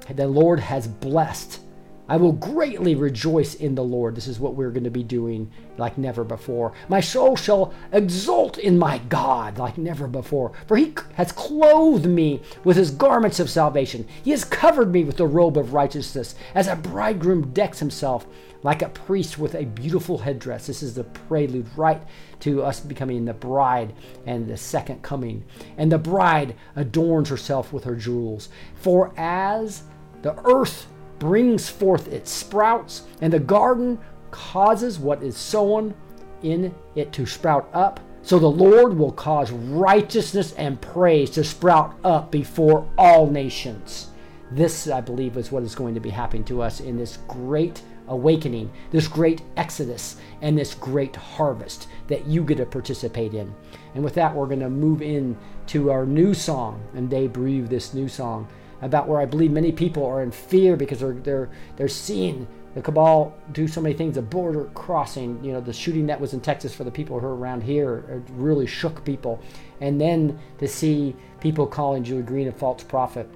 The 0.08 0.28
Lord 0.28 0.60
has 0.60 0.86
blessed. 0.86 1.60
I 2.06 2.18
will 2.18 2.32
greatly 2.32 2.94
rejoice 2.94 3.54
in 3.54 3.74
the 3.74 3.82
Lord. 3.82 4.14
This 4.14 4.26
is 4.26 4.38
what 4.38 4.54
we're 4.54 4.70
going 4.70 4.84
to 4.84 4.90
be 4.90 5.02
doing 5.02 5.50
like 5.78 5.96
never 5.96 6.22
before. 6.22 6.74
My 6.88 7.00
soul 7.00 7.34
shall 7.34 7.72
exult 7.92 8.58
in 8.58 8.78
my 8.78 8.98
God 8.98 9.56
like 9.56 9.78
never 9.78 10.06
before, 10.06 10.52
for 10.66 10.76
he 10.76 10.94
has 11.14 11.32
clothed 11.32 12.04
me 12.04 12.42
with 12.62 12.76
his 12.76 12.90
garments 12.90 13.40
of 13.40 13.48
salvation. 13.48 14.06
He 14.22 14.32
has 14.32 14.44
covered 14.44 14.92
me 14.92 15.04
with 15.04 15.16
the 15.16 15.26
robe 15.26 15.56
of 15.56 15.72
righteousness, 15.72 16.34
as 16.54 16.68
a 16.68 16.76
bridegroom 16.76 17.52
decks 17.52 17.78
himself 17.78 18.26
like 18.62 18.82
a 18.82 18.88
priest 18.90 19.38
with 19.38 19.54
a 19.54 19.64
beautiful 19.64 20.18
headdress. 20.18 20.66
This 20.66 20.82
is 20.82 20.94
the 20.94 21.04
prelude 21.04 21.68
right 21.76 22.02
to 22.40 22.62
us 22.62 22.80
becoming 22.80 23.24
the 23.24 23.34
bride 23.34 23.94
and 24.26 24.46
the 24.46 24.56
second 24.56 25.02
coming. 25.02 25.44
And 25.78 25.90
the 25.90 25.98
bride 25.98 26.54
adorns 26.76 27.28
herself 27.28 27.72
with 27.72 27.84
her 27.84 27.94
jewels. 27.94 28.50
For 28.74 29.12
as 29.18 29.84
the 30.22 30.34
earth 30.46 30.86
brings 31.18 31.68
forth 31.68 32.08
its 32.08 32.30
sprouts, 32.30 33.02
and 33.20 33.32
the 33.32 33.38
garden 33.38 33.98
causes 34.30 34.98
what 34.98 35.22
is 35.22 35.36
sown 35.36 35.94
in 36.42 36.74
it 36.94 37.12
to 37.12 37.26
sprout 37.26 37.68
up. 37.72 38.00
So 38.22 38.38
the 38.38 38.46
Lord 38.46 38.96
will 38.96 39.12
cause 39.12 39.50
righteousness 39.50 40.52
and 40.54 40.80
praise 40.80 41.30
to 41.30 41.44
sprout 41.44 41.94
up 42.04 42.30
before 42.30 42.88
all 42.96 43.30
nations. 43.30 44.08
This, 44.50 44.88
I 44.88 45.00
believe, 45.00 45.36
is 45.36 45.52
what 45.52 45.62
is 45.62 45.74
going 45.74 45.94
to 45.94 46.00
be 46.00 46.10
happening 46.10 46.44
to 46.44 46.62
us 46.62 46.80
in 46.80 46.96
this 46.96 47.18
great 47.28 47.82
awakening, 48.08 48.70
this 48.90 49.08
great 49.08 49.42
exodus, 49.56 50.16
and 50.42 50.58
this 50.58 50.74
great 50.74 51.16
harvest 51.16 51.88
that 52.08 52.26
you 52.26 52.44
get 52.44 52.58
to 52.58 52.66
participate 52.66 53.34
in. 53.34 53.54
And 53.94 54.04
with 54.04 54.14
that, 54.14 54.34
we're 54.34 54.46
going 54.46 54.60
to 54.60 54.70
move 54.70 55.02
in 55.02 55.36
to 55.68 55.90
our 55.90 56.06
new 56.06 56.34
song, 56.34 56.82
and 56.94 57.08
they 57.08 57.26
breathe 57.26 57.68
this 57.68 57.94
new 57.94 58.08
song 58.08 58.48
about 58.84 59.08
where 59.08 59.18
I 59.18 59.24
believe 59.24 59.50
many 59.50 59.72
people 59.72 60.04
are 60.04 60.22
in 60.22 60.30
fear 60.30 60.76
because 60.76 61.00
they're 61.00 61.14
they're 61.14 61.50
they're 61.76 61.88
seeing 61.88 62.46
the 62.74 62.82
cabal 62.82 63.34
do 63.52 63.66
so 63.66 63.80
many 63.80 63.94
things. 63.94 64.16
The 64.16 64.22
border 64.22 64.64
crossing, 64.74 65.42
you 65.42 65.52
know, 65.52 65.60
the 65.60 65.72
shooting 65.72 66.06
that 66.06 66.20
was 66.20 66.34
in 66.34 66.40
Texas 66.40 66.74
for 66.74 66.84
the 66.84 66.90
people 66.90 67.18
who 67.18 67.26
are 67.26 67.34
around 67.34 67.62
here 67.62 68.04
uh, 68.10 68.32
really 68.34 68.66
shook 68.66 69.04
people, 69.04 69.40
and 69.80 69.98
then 70.00 70.38
to 70.58 70.68
see 70.68 71.16
people 71.40 71.66
calling 71.66 72.04
Julie 72.04 72.22
Green 72.22 72.48
a 72.48 72.52
false 72.52 72.82
prophet, 72.82 73.28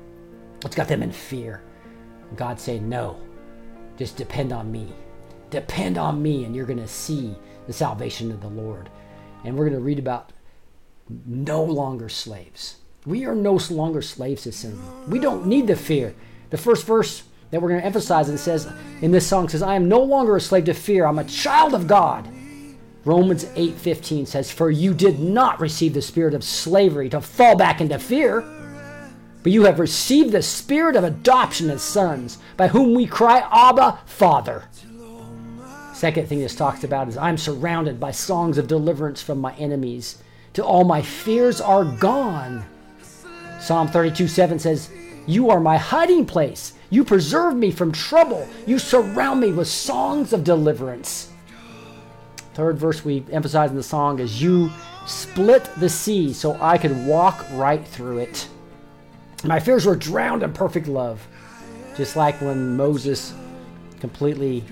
it's 0.64 0.76
got 0.76 0.88
them 0.88 1.02
in 1.02 1.12
fear. 1.12 1.62
God 2.36 2.60
saying 2.60 2.86
no, 2.86 3.18
just 3.96 4.16
depend 4.16 4.52
on 4.52 4.70
me, 4.70 4.92
depend 5.48 5.96
on 5.96 6.22
me, 6.22 6.44
and 6.44 6.54
you're 6.54 6.66
going 6.66 6.78
to 6.78 6.86
see 6.86 7.34
the 7.66 7.72
salvation 7.72 8.30
of 8.30 8.42
the 8.42 8.48
Lord. 8.48 8.90
And 9.44 9.56
we're 9.56 9.64
going 9.64 9.80
to 9.80 9.84
read 9.84 9.98
about 9.98 10.32
no 11.24 11.64
longer 11.64 12.10
slaves 12.10 12.76
we 13.06 13.24
are 13.24 13.34
no 13.34 13.58
longer 13.70 14.02
slaves 14.02 14.42
to 14.42 14.52
sin. 14.52 14.78
We 15.08 15.18
don't 15.18 15.46
need 15.46 15.66
the 15.66 15.76
fear. 15.76 16.14
The 16.50 16.58
first 16.58 16.86
verse 16.86 17.22
that 17.50 17.62
we're 17.62 17.68
going 17.68 17.80
to 17.80 17.86
emphasize 17.86 18.28
it 18.28 18.38
says 18.38 18.68
in 19.00 19.10
this 19.10 19.26
song 19.26 19.48
says, 19.48 19.62
"I 19.62 19.74
am 19.74 19.88
no 19.88 20.00
longer 20.00 20.36
a 20.36 20.40
slave 20.40 20.64
to 20.66 20.74
fear. 20.74 21.06
I'm 21.06 21.18
a 21.18 21.24
child 21.24 21.74
of 21.74 21.86
God." 21.86 22.28
Romans 23.04 23.46
8:15 23.56 24.26
says, 24.26 24.50
"For 24.50 24.70
you 24.70 24.92
did 24.92 25.18
not 25.18 25.60
receive 25.60 25.94
the 25.94 26.02
spirit 26.02 26.34
of 26.34 26.44
slavery 26.44 27.08
to 27.08 27.20
fall 27.20 27.56
back 27.56 27.80
into 27.80 27.98
fear, 27.98 28.44
but 29.42 29.52
you 29.52 29.62
have 29.64 29.78
received 29.78 30.32
the 30.32 30.42
spirit 30.42 30.96
of 30.96 31.04
adoption 31.04 31.70
as 31.70 31.80
sons, 31.80 32.36
by 32.56 32.68
whom 32.68 32.94
we 32.94 33.06
cry, 33.06 33.44
Abba, 33.50 34.00
Father." 34.04 34.64
Second 35.94 36.28
thing 36.28 36.40
this 36.40 36.54
talks 36.54 36.84
about 36.84 37.08
is 37.08 37.16
I'm 37.16 37.38
surrounded 37.38 37.98
by 37.98 38.10
songs 38.10 38.58
of 38.58 38.68
deliverance 38.68 39.22
from 39.22 39.40
my 39.40 39.54
enemies. 39.54 40.18
Till 40.52 40.64
all 40.64 40.84
my 40.84 41.02
fears 41.02 41.60
are 41.60 41.84
gone. 41.84 42.64
Psalm 43.60 43.88
32 43.88 44.28
7 44.28 44.58
says, 44.58 44.90
You 45.26 45.50
are 45.50 45.60
my 45.60 45.76
hiding 45.76 46.26
place. 46.26 46.74
You 46.90 47.04
preserve 47.04 47.54
me 47.54 47.70
from 47.70 47.92
trouble. 47.92 48.48
You 48.66 48.78
surround 48.78 49.40
me 49.40 49.52
with 49.52 49.68
songs 49.68 50.32
of 50.32 50.44
deliverance. 50.44 51.30
Third 52.54 52.78
verse 52.78 53.04
we 53.04 53.24
emphasize 53.30 53.70
in 53.70 53.76
the 53.76 53.82
song 53.82 54.18
is, 54.20 54.40
You 54.42 54.70
split 55.06 55.68
the 55.78 55.88
sea 55.88 56.32
so 56.32 56.56
I 56.60 56.78
could 56.78 57.06
walk 57.06 57.46
right 57.52 57.86
through 57.86 58.18
it. 58.18 58.48
My 59.44 59.60
fears 59.60 59.86
were 59.86 59.96
drowned 59.96 60.42
in 60.42 60.52
perfect 60.52 60.88
love. 60.88 61.26
Just 61.96 62.16
like 62.16 62.40
when 62.40 62.76
Moses 62.76 63.34
completely 64.00 64.64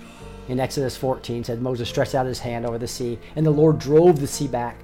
in 0.48 0.60
Exodus 0.60 0.96
14 0.96 1.44
said 1.44 1.60
Moses 1.60 1.88
stretched 1.88 2.14
out 2.14 2.26
his 2.26 2.38
hand 2.38 2.64
over 2.64 2.78
the 2.78 2.86
sea 2.86 3.18
and 3.34 3.44
the 3.44 3.50
Lord 3.50 3.80
drove 3.80 4.20
the 4.20 4.26
sea 4.26 4.46
back 4.46 4.76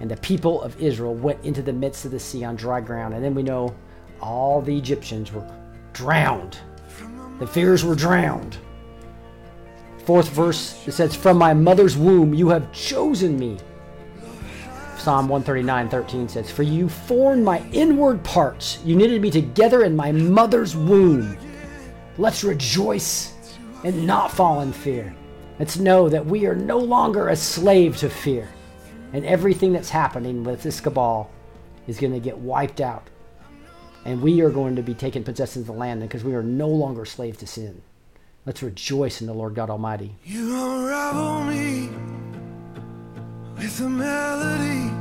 and 0.00 0.10
the 0.10 0.16
people 0.18 0.62
of 0.62 0.80
Israel 0.80 1.14
went 1.14 1.42
into 1.44 1.62
the 1.62 1.72
midst 1.72 2.04
of 2.04 2.10
the 2.10 2.20
sea 2.20 2.44
on 2.44 2.56
dry 2.56 2.80
ground. 2.80 3.14
And 3.14 3.24
then 3.24 3.34
we 3.34 3.42
know 3.42 3.74
all 4.20 4.60
the 4.60 4.76
Egyptians 4.76 5.32
were 5.32 5.46
drowned. 5.92 6.58
The 7.38 7.46
fears 7.46 7.84
were 7.84 7.94
drowned. 7.94 8.58
Fourth 10.04 10.28
verse, 10.28 10.86
it 10.86 10.92
says, 10.92 11.16
From 11.16 11.38
my 11.38 11.54
mother's 11.54 11.96
womb 11.96 12.34
you 12.34 12.48
have 12.48 12.70
chosen 12.72 13.38
me. 13.38 13.58
Psalm 14.98 15.28
139, 15.28 15.88
13 15.88 16.28
says, 16.28 16.50
For 16.50 16.62
you 16.62 16.88
formed 16.88 17.44
my 17.44 17.64
inward 17.72 18.22
parts. 18.24 18.78
You 18.84 18.96
knitted 18.96 19.22
me 19.22 19.30
together 19.30 19.84
in 19.84 19.96
my 19.96 20.12
mother's 20.12 20.76
womb. 20.76 21.36
Let's 22.18 22.44
rejoice 22.44 23.34
and 23.84 24.06
not 24.06 24.30
fall 24.30 24.60
in 24.60 24.72
fear. 24.72 25.14
Let's 25.58 25.78
know 25.78 26.08
that 26.08 26.24
we 26.24 26.46
are 26.46 26.54
no 26.54 26.78
longer 26.78 27.28
a 27.28 27.36
slave 27.36 27.96
to 27.98 28.10
fear 28.10 28.48
and 29.16 29.24
everything 29.24 29.72
that's 29.72 29.88
happening 29.88 30.44
with 30.44 30.62
this 30.62 30.78
cabal 30.78 31.30
is 31.88 31.98
going 31.98 32.12
to 32.12 32.20
get 32.20 32.36
wiped 32.36 32.82
out. 32.82 33.08
And 34.04 34.20
we 34.20 34.42
are 34.42 34.50
going 34.50 34.76
to 34.76 34.82
be 34.82 34.92
taking 34.92 35.24
possession 35.24 35.62
of 35.62 35.68
the 35.68 35.72
land 35.72 36.02
because 36.02 36.22
we 36.22 36.34
are 36.34 36.42
no 36.42 36.68
longer 36.68 37.06
slave 37.06 37.38
to 37.38 37.46
sin. 37.46 37.80
Let's 38.44 38.62
rejoice 38.62 39.22
in 39.22 39.26
the 39.26 39.32
Lord 39.32 39.54
God 39.54 39.70
Almighty. 39.70 40.14
You 40.22 40.54
unravel 40.54 41.44
me 41.44 41.88
with 43.56 43.80
a 43.80 43.88
melody. 43.88 44.92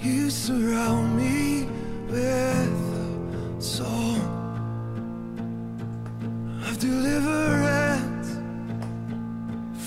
You 0.00 0.30
surround 0.30 1.16
me 1.16 1.64
with 2.06 2.14
a 2.14 3.60
song 3.60 4.20
of 6.64 6.78
deliverance 6.78 8.28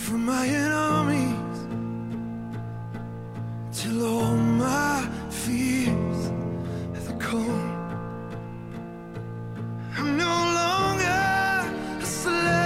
from 0.05 0.25
my 0.25 0.45
enemy 0.45 1.42
till 3.73 4.05
all 4.05 4.35
my 4.35 5.09
fears 5.29 6.31
have 6.93 7.09
the. 7.19 7.61
I'm 9.97 10.15
no 10.15 10.33
longer 10.59 12.01
a 12.01 12.05
slave. 12.05 12.62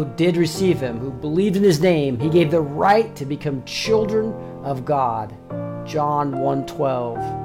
who 0.00 0.10
did 0.16 0.38
receive 0.38 0.80
him, 0.80 0.98
who 0.98 1.10
believed 1.10 1.56
in 1.56 1.62
his 1.62 1.78
name, 1.78 2.18
he 2.18 2.30
gave 2.30 2.50
the 2.50 2.58
right 2.58 3.14
to 3.14 3.26
become 3.26 3.62
children 3.64 4.32
of 4.64 4.82
God. 4.82 5.36
John 5.86 6.38
1 6.38 6.66
12. 6.66 7.39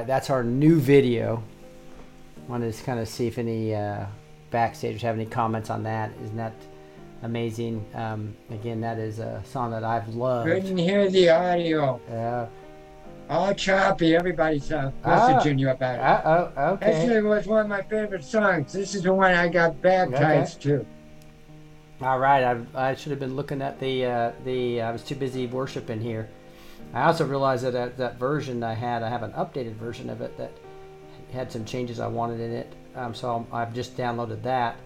Right, 0.00 0.06
that's 0.06 0.30
our 0.30 0.42
new 0.42 0.80
video. 0.80 1.42
Wanted 2.48 2.72
to 2.72 2.82
kind 2.84 2.98
of 2.98 3.08
see 3.08 3.26
if 3.26 3.38
any 3.38 3.74
uh, 3.74 4.06
backstagers 4.52 5.02
have 5.02 5.14
any 5.14 5.26
comments 5.26 5.70
on 5.70 5.82
that. 5.84 6.10
Isn't 6.24 6.36
that 6.36 6.54
amazing? 7.22 7.84
Um, 7.94 8.34
again, 8.50 8.80
that 8.80 8.98
is 8.98 9.18
a 9.18 9.42
song 9.44 9.70
that 9.70 9.84
I've 9.84 10.08
loved. 10.08 10.48
Couldn't 10.48 10.76
hear 10.76 11.08
the 11.08 11.28
audio. 11.28 12.00
Yeah. 12.08 12.46
All 13.28 13.54
choppy. 13.54 14.16
Everybody's 14.16 14.72
uh, 14.72 14.90
messaging 15.04 15.58
you 15.58 15.70
about 15.70 15.94
it. 15.94 16.00
Uh 16.00 16.50
oh. 16.56 16.72
Okay. 16.72 16.92
Actually, 16.92 17.16
it 17.16 17.24
was 17.24 17.46
one 17.46 17.60
of 17.60 17.68
my 17.68 17.82
favorite 17.82 18.24
songs. 18.24 18.72
This 18.72 18.94
is 18.96 19.02
the 19.02 19.14
one 19.14 19.32
I 19.34 19.48
got 19.48 19.80
baptized 19.80 20.62
to. 20.62 20.84
All 22.02 22.18
right, 22.18 22.42
I, 22.42 22.90
I 22.90 22.94
should 22.94 23.10
have 23.10 23.20
been 23.20 23.36
looking 23.36 23.62
at 23.62 23.78
the 23.78 24.06
uh, 24.06 24.32
the. 24.44 24.80
I 24.80 24.90
was 24.90 25.04
too 25.04 25.14
busy 25.14 25.46
worshiping 25.46 26.00
here. 26.00 26.28
I 26.92 27.04
also 27.04 27.26
realized 27.26 27.64
that 27.64 27.72
that, 27.72 27.96
that 27.98 28.18
version 28.18 28.62
I 28.62 28.74
had, 28.74 29.02
I 29.02 29.08
have 29.08 29.22
an 29.22 29.32
updated 29.32 29.74
version 29.74 30.10
of 30.10 30.20
it 30.20 30.36
that 30.38 30.52
had 31.32 31.52
some 31.52 31.64
changes 31.64 32.00
I 32.00 32.08
wanted 32.08 32.40
in 32.40 32.52
it. 32.52 32.74
Um, 32.96 33.14
so 33.14 33.36
I'm, 33.36 33.46
I've 33.52 33.72
just 33.72 33.96
downloaded 33.96 34.42
that. 34.42 34.76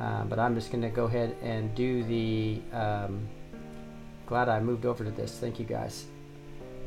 Uh, 0.00 0.24
but 0.24 0.38
I'm 0.38 0.54
just 0.54 0.70
going 0.70 0.82
to 0.82 0.88
go 0.88 1.04
ahead 1.04 1.36
and 1.42 1.74
do 1.74 2.02
the. 2.04 2.60
Um, 2.72 3.28
glad 4.26 4.48
I 4.48 4.58
moved 4.60 4.86
over 4.86 5.04
to 5.04 5.10
this. 5.10 5.38
Thank 5.38 5.58
you 5.58 5.66
guys. 5.66 6.06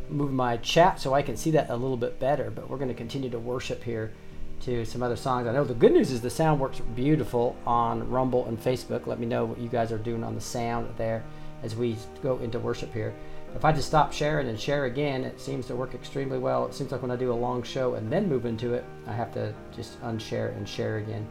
Move 0.10 0.32
my 0.32 0.58
chat 0.58 1.00
so 1.00 1.14
I 1.14 1.22
can 1.22 1.38
see 1.38 1.52
that 1.52 1.70
a 1.70 1.76
little 1.76 1.98
bit 1.98 2.20
better. 2.20 2.50
But 2.50 2.70
we're 2.70 2.78
going 2.78 2.90
to 2.90 2.96
continue 2.96 3.30
to 3.30 3.40
worship 3.40 3.84
here 3.84 4.14
to 4.62 4.84
some 4.86 5.04
other 5.04 5.16
songs. 5.16 5.48
I 5.48 5.52
know 5.52 5.64
the 5.64 5.76
good 5.76 5.92
news 5.92 6.10
is 6.10 6.22
the 6.22 6.30
sound 6.30 6.60
works 6.60 6.80
beautiful 6.96 7.56
on 7.68 8.10
Rumble 8.10 8.48
and 8.48 8.60
Facebook. 8.60 9.06
Let 9.06 9.20
me 9.20 9.28
know 9.28 9.46
what 9.46 9.60
you 9.60 9.70
guys 9.70 9.92
are 9.92 9.98
doing 9.98 10.24
on 10.24 10.34
the 10.34 10.42
sound 10.42 10.90
there 10.98 11.24
as 11.62 11.76
we 11.76 11.98
go 12.24 12.40
into 12.40 12.60
worship 12.60 12.94
here. 12.94 13.14
If 13.56 13.64
I 13.64 13.72
just 13.72 13.88
stop 13.88 14.12
sharing 14.12 14.50
and 14.50 14.60
share 14.60 14.86
again, 14.86 15.24
it 15.24 15.40
seems 15.40 15.68
to 15.68 15.76
work 15.76 15.94
extremely 15.94 16.40
well. 16.40 16.66
It 16.66 16.74
seems 16.74 16.92
like 16.92 17.02
when 17.02 17.12
I 17.12 17.16
do 17.16 17.32
a 17.32 17.34
long 17.34 17.64
show 17.64 17.94
and 17.96 18.12
then 18.12 18.28
move 18.28 18.46
into 18.46 18.74
it, 18.74 18.84
I 19.08 19.14
have 19.14 19.34
to 19.34 19.54
just 19.76 20.02
unshare 20.02 20.56
and 20.58 20.68
share 20.68 20.98
again. 20.98 21.28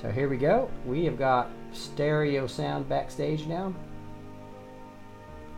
So 0.00 0.10
here 0.10 0.28
we 0.28 0.36
go. 0.36 0.70
We 0.86 1.04
have 1.06 1.18
got 1.18 1.50
stereo 1.72 2.46
sound 2.46 2.88
backstage 2.88 3.46
now. 3.46 3.74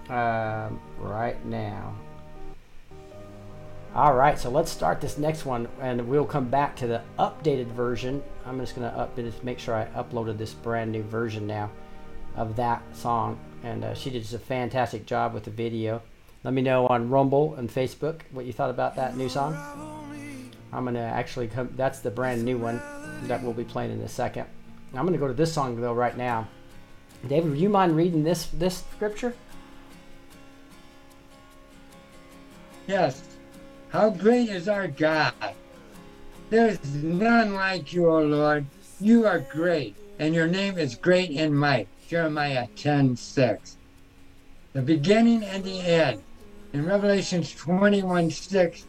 Um, 0.09 0.81
right 0.99 1.45
now. 1.45 1.95
All 3.95 4.15
right, 4.15 4.39
so 4.39 4.51
let's 4.51 4.71
start 4.71 5.01
this 5.01 5.19
next 5.19 5.45
one, 5.45 5.69
and 5.81 6.09
we'll 6.09 6.25
come 6.25 6.49
back 6.49 6.77
to 6.77 6.87
the 6.87 7.03
updated 7.19 7.67
version. 7.67 8.23
I'm 8.47 8.59
just 8.61 8.75
gonna 8.75 8.89
up, 8.89 9.17
just 9.17 9.43
make 9.43 9.59
sure 9.59 9.75
I 9.75 9.87
uploaded 10.01 10.39
this 10.39 10.55
brand 10.55 10.93
new 10.93 11.03
version 11.03 11.47
now 11.47 11.71
of 12.37 12.55
that 12.57 12.83
song, 12.95 13.39
and 13.63 13.85
uh, 13.85 13.95
she 13.95 14.11
did 14.11 14.23
just 14.23 14.35
a 14.35 14.39
fantastic 14.39 15.07
job 15.07 15.35
with 15.35 15.45
the 15.45 15.51
video. 15.51 16.03
Let 16.45 16.55
me 16.55 16.63
know 16.63 16.87
on 16.87 17.11
Rumble 17.11 17.55
and 17.57 17.69
Facebook 17.69 18.23
what 18.31 18.47
you 18.47 18.53
thought 18.53 18.71
about 18.71 18.97
that 18.97 19.17
new 19.17 19.29
song. 19.29 19.55
I'm 20.73 20.85
gonna 20.85 21.01
actually 21.01 21.49
come. 21.49 21.71
That's 21.77 22.01
the 22.01 22.11
brand 22.11 22.45
new 22.45 22.57
one 22.57 22.81
that 23.25 23.43
we'll 23.43 23.53
be 23.53 23.65
playing 23.65 23.93
in 23.93 24.01
a 24.01 24.09
second. 24.09 24.47
I'm 24.95 25.05
gonna 25.05 25.19
go 25.19 25.29
to 25.29 25.35
this 25.35 25.53
song 25.53 25.81
though 25.81 25.93
right 25.93 26.17
now. 26.17 26.49
David, 27.29 27.51
would 27.51 27.61
you 27.61 27.69
mind 27.69 27.97
reading 27.97 28.25
this 28.25 28.47
this 28.47 28.83
scripture? 28.95 29.35
Yes. 32.87 33.23
How 33.91 34.11
great 34.11 34.49
is 34.49 34.69
our 34.69 34.89
God? 34.89 35.35
There 36.49 36.69
is 36.69 36.95
none 36.95 37.55
like 37.55 37.93
you, 37.93 38.09
O 38.09 38.23
Lord. 38.23 38.67
You 39.01 39.27
are 39.27 39.41
great, 39.41 39.97
and 40.19 40.35
your 40.35 40.47
name 40.47 40.79
is 40.79 40.95
great 40.95 41.31
in 41.31 41.55
might. 41.55 41.89
Jeremiah 42.11 42.67
10 42.75 43.15
6. 43.15 43.77
The 44.73 44.83
beginning 44.83 45.45
and 45.45 45.63
the 45.63 45.79
end. 45.79 46.21
In 46.73 46.85
Revelations 46.85 47.55
21 47.55 48.33
6, 48.33 48.85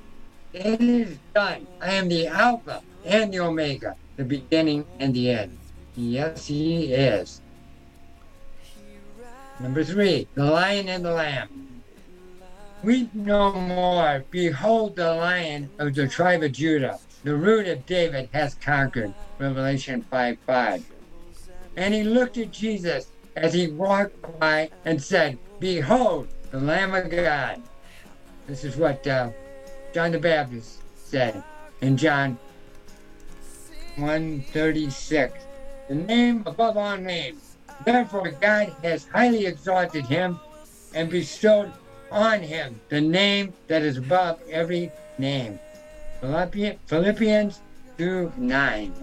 it 0.53 0.81
is 0.81 1.19
done. 1.35 1.67
I 1.79 1.93
am 1.93 2.09
the 2.09 2.25
Alpha 2.25 2.81
and 3.05 3.31
the 3.31 3.41
Omega, 3.41 3.95
the 4.17 4.23
beginning 4.23 4.85
and 4.99 5.13
the 5.13 5.29
end. 5.29 5.55
Yes, 5.95 6.47
He 6.47 6.93
is. 6.93 7.41
Number 9.59 9.83
three, 9.83 10.27
the 10.33 10.45
Lion 10.45 10.89
and 10.89 11.05
the 11.05 11.13
Lamb. 11.13 11.83
Weep 12.81 13.13
no 13.13 13.53
more. 13.53 14.25
Behold, 14.31 14.95
the 14.95 15.13
lion 15.13 15.69
of 15.77 15.93
the 15.93 16.07
tribe 16.07 16.41
of 16.41 16.53
Judah, 16.53 16.97
the 17.23 17.35
root 17.35 17.67
of 17.67 17.85
David, 17.85 18.29
has 18.33 18.55
conquered. 18.55 19.13
Revelation 19.37 20.01
5 20.09 20.39
5. 20.47 20.90
And 21.81 21.95
he 21.95 22.03
looked 22.03 22.37
at 22.37 22.51
Jesus 22.51 23.07
as 23.35 23.55
he 23.55 23.65
walked 23.69 24.39
by 24.39 24.69
and 24.85 25.01
said, 25.01 25.39
Behold, 25.59 26.27
the 26.51 26.59
Lamb 26.59 26.93
of 26.93 27.09
God. 27.09 27.59
This 28.45 28.63
is 28.63 28.77
what 28.77 29.07
uh, 29.07 29.31
John 29.91 30.11
the 30.11 30.19
Baptist 30.19 30.77
said 30.95 31.43
in 31.81 31.97
John 31.97 32.37
136. 33.95 35.33
The 35.87 35.95
name 35.95 36.43
above 36.45 36.77
all 36.77 36.97
names. 36.97 37.55
Therefore, 37.83 38.29
God 38.29 38.75
has 38.83 39.07
highly 39.07 39.47
exalted 39.47 40.05
him 40.05 40.39
and 40.93 41.09
bestowed 41.09 41.73
on 42.11 42.41
him 42.43 42.79
the 42.89 43.01
name 43.01 43.53
that 43.65 43.81
is 43.81 43.97
above 43.97 44.39
every 44.51 44.91
name. 45.17 45.59
Philippians 46.85 47.59
2 47.97 48.33
9. 48.37 48.93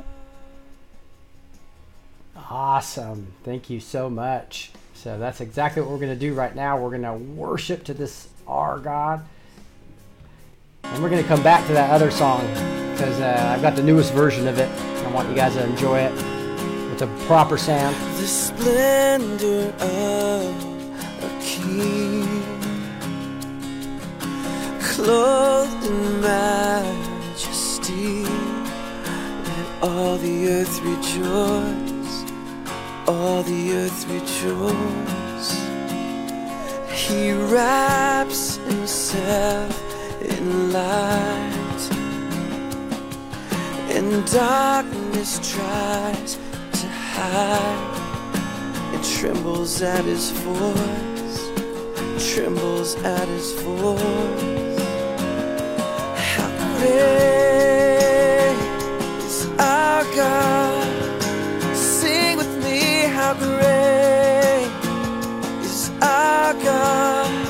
Awesome. 2.51 3.33
Thank 3.45 3.71
you 3.71 3.81
so 3.81 4.09
much. 4.09 4.71
So 4.95 5.19
that's 5.19 5.41
exactly 5.41 5.83
what 5.83 5.91
we're 5.91 5.99
going 5.99 6.15
to 6.15 6.19
do 6.19 6.35
right 6.35 6.55
now. 6.55 6.79
We're 6.79 6.91
going 6.91 7.03
to 7.03 7.13
worship 7.13 7.85
to 7.85 7.95
this 7.95 8.29
our 8.47 8.79
God. 8.79 9.25
And 10.85 11.03
we're 11.03 11.11
going 11.11 11.23
to 11.23 11.29
come 11.29 11.43
back 11.43 11.67
to 11.67 11.73
that 11.75 11.91
other 11.91 12.11
song 12.11 12.47
because 12.93 13.21
uh, 13.21 13.53
I've 13.55 13.63
got 13.63 13.77
the 13.77 13.83
newest 13.83 14.13
version 14.13 14.49
of 14.49 14.59
it. 14.59 14.69
I 15.07 15.11
want 15.13 15.29
you 15.29 15.35
guys 15.35 15.55
to 15.55 15.65
enjoy 15.65 16.01
it 16.01 16.13
with 16.91 17.03
a 17.03 17.07
proper 17.27 17.57
sound. 17.57 17.95
the 18.17 18.27
splendor 18.27 19.73
of 19.81 20.65
a 21.23 21.41
king, 21.41 22.27
clothed 24.81 25.85
in 25.87 26.21
majesty. 26.21 28.25
Let 28.25 29.83
all 29.83 30.17
the 30.19 30.49
earth 30.49 30.81
rejoice, 30.83 31.88
all 33.09 33.43
the 33.43 33.73
earth 33.73 34.07
rejoice. 34.09 35.51
He 36.93 37.33
wraps 37.33 38.57
himself 38.57 39.73
in 40.21 40.73
light, 40.73 41.83
and 43.89 44.31
darkness 44.31 45.41
tries 45.55 46.39
to 46.73 46.87
hide. 46.87 47.95
It 48.95 49.03
trembles 49.19 49.81
at 49.81 50.05
his 50.05 50.31
voice, 50.33 51.39
trembles 52.35 52.95
at 52.97 53.27
his 53.27 53.53
voice. 53.63 54.79
How 56.33 56.51
great 56.79 58.59
is 59.25 59.47
our 59.59 60.05
God? 60.15 60.68
How 63.29 63.35
great 63.35 64.71
is 65.63 65.91
our 66.01 66.55
God, 66.55 67.48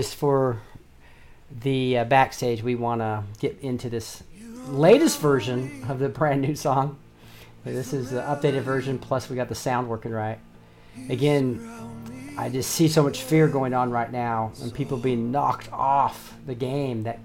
just 0.00 0.14
for 0.14 0.58
the 1.60 1.98
uh, 1.98 2.04
backstage, 2.04 2.62
we 2.62 2.74
want 2.74 3.02
to 3.02 3.22
get 3.38 3.58
into 3.60 3.90
this 3.90 4.22
latest 4.68 5.20
version 5.20 5.84
of 5.90 5.98
the 5.98 6.08
brand 6.08 6.40
new 6.40 6.54
song. 6.54 6.96
This 7.66 7.92
is 7.92 8.10
the 8.10 8.22
updated 8.22 8.62
version, 8.62 8.98
plus 8.98 9.28
we 9.28 9.36
got 9.36 9.50
the 9.50 9.54
sound 9.54 9.90
working 9.90 10.10
right. 10.10 10.38
Again, 11.10 12.34
I 12.38 12.48
just 12.48 12.70
see 12.70 12.88
so 12.88 13.02
much 13.02 13.20
fear 13.20 13.46
going 13.46 13.74
on 13.74 13.90
right 13.90 14.10
now 14.10 14.52
and 14.62 14.72
people 14.72 14.96
being 14.96 15.30
knocked 15.30 15.70
off 15.70 16.34
the 16.46 16.54
game 16.54 17.02
that 17.02 17.18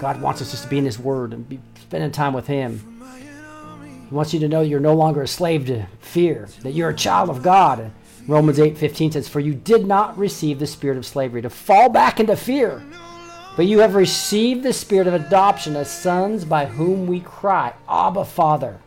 God 0.00 0.20
wants 0.20 0.42
us 0.42 0.50
just 0.50 0.64
to 0.64 0.68
be 0.68 0.78
in 0.78 0.84
His 0.84 0.98
Word 0.98 1.32
and 1.32 1.48
be 1.48 1.60
spending 1.80 2.10
time 2.10 2.32
with 2.32 2.48
Him. 2.48 3.04
He 4.08 4.12
wants 4.12 4.34
you 4.34 4.40
to 4.40 4.48
know 4.48 4.62
you're 4.62 4.80
no 4.80 4.94
longer 4.94 5.22
a 5.22 5.28
slave 5.28 5.66
to 5.66 5.86
fear, 6.00 6.48
that 6.62 6.72
you're 6.72 6.90
a 6.90 6.96
child 6.96 7.30
of 7.30 7.44
God. 7.44 7.92
Romans 8.26 8.58
8:15 8.58 9.12
says, 9.12 9.28
"For 9.28 9.40
you 9.40 9.52
did 9.52 9.86
not 9.86 10.16
receive 10.16 10.58
the 10.58 10.66
spirit 10.66 10.96
of 10.96 11.04
slavery 11.04 11.42
to 11.42 11.50
fall 11.50 11.90
back 11.90 12.18
into 12.20 12.36
fear, 12.36 12.82
but 13.54 13.66
you 13.66 13.80
have 13.80 13.94
received 13.94 14.62
the 14.62 14.72
spirit 14.72 15.06
of 15.06 15.12
adoption 15.12 15.76
as 15.76 15.90
sons 15.90 16.44
by 16.44 16.64
whom 16.64 17.06
we 17.06 17.20
cry, 17.20 17.74
Abba, 17.88 18.24
Father." 18.24 18.78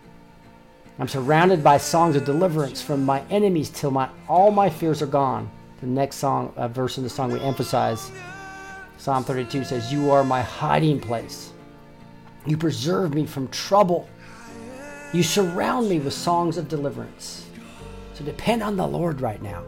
I'm 0.99 1.07
surrounded 1.07 1.63
by 1.63 1.77
songs 1.77 2.15
of 2.15 2.25
deliverance 2.25 2.81
from 2.81 3.05
my 3.05 3.21
enemies 3.29 3.69
till 3.69 3.91
my 3.91 4.09
all 4.27 4.49
my 4.49 4.69
fears 4.69 5.03
are 5.03 5.07
gone. 5.07 5.49
The 5.81 5.87
next 5.87 6.15
song, 6.15 6.51
uh, 6.57 6.67
verse 6.67 6.97
in 6.97 7.03
the 7.03 7.09
song 7.09 7.31
we 7.31 7.39
emphasize, 7.39 8.09
Psalm 8.97 9.23
32 9.23 9.63
says, 9.63 9.93
"You 9.93 10.09
are 10.09 10.23
my 10.23 10.41
hiding 10.41 10.99
place. 10.99 11.51
You 12.47 12.57
preserve 12.57 13.13
me 13.13 13.27
from 13.27 13.47
trouble. 13.49 14.07
You 15.13 15.21
surround 15.21 15.87
me 15.87 15.99
with 15.99 16.13
songs 16.13 16.57
of 16.57 16.67
deliverance." 16.67 17.46
So 18.17 18.25
depend 18.25 18.63
on 18.63 18.75
the 18.75 18.87
Lord 18.87 19.21
right 19.21 19.41
now. 19.43 19.63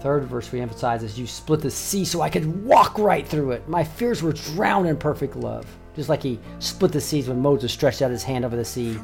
Third 0.00 0.24
verse 0.24 0.52
we 0.52 0.60
emphasize 0.60 1.02
is, 1.02 1.18
"You 1.18 1.26
split 1.26 1.60
the 1.60 1.70
sea 1.70 2.04
so 2.04 2.20
I 2.20 2.28
could 2.28 2.66
walk 2.66 2.98
right 2.98 3.26
through 3.26 3.52
it. 3.52 3.66
My 3.66 3.82
fears 3.82 4.22
were 4.22 4.32
drowned 4.32 4.88
in 4.88 4.96
perfect 4.98 5.36
love." 5.36 5.64
Just 5.96 6.08
like 6.10 6.22
he 6.22 6.38
split 6.58 6.92
the 6.92 7.00
seas 7.00 7.28
when 7.28 7.40
Moses 7.40 7.72
stretched 7.72 8.02
out 8.02 8.10
his 8.10 8.24
hand 8.24 8.44
over 8.44 8.56
the 8.56 8.64
sea 8.64 8.98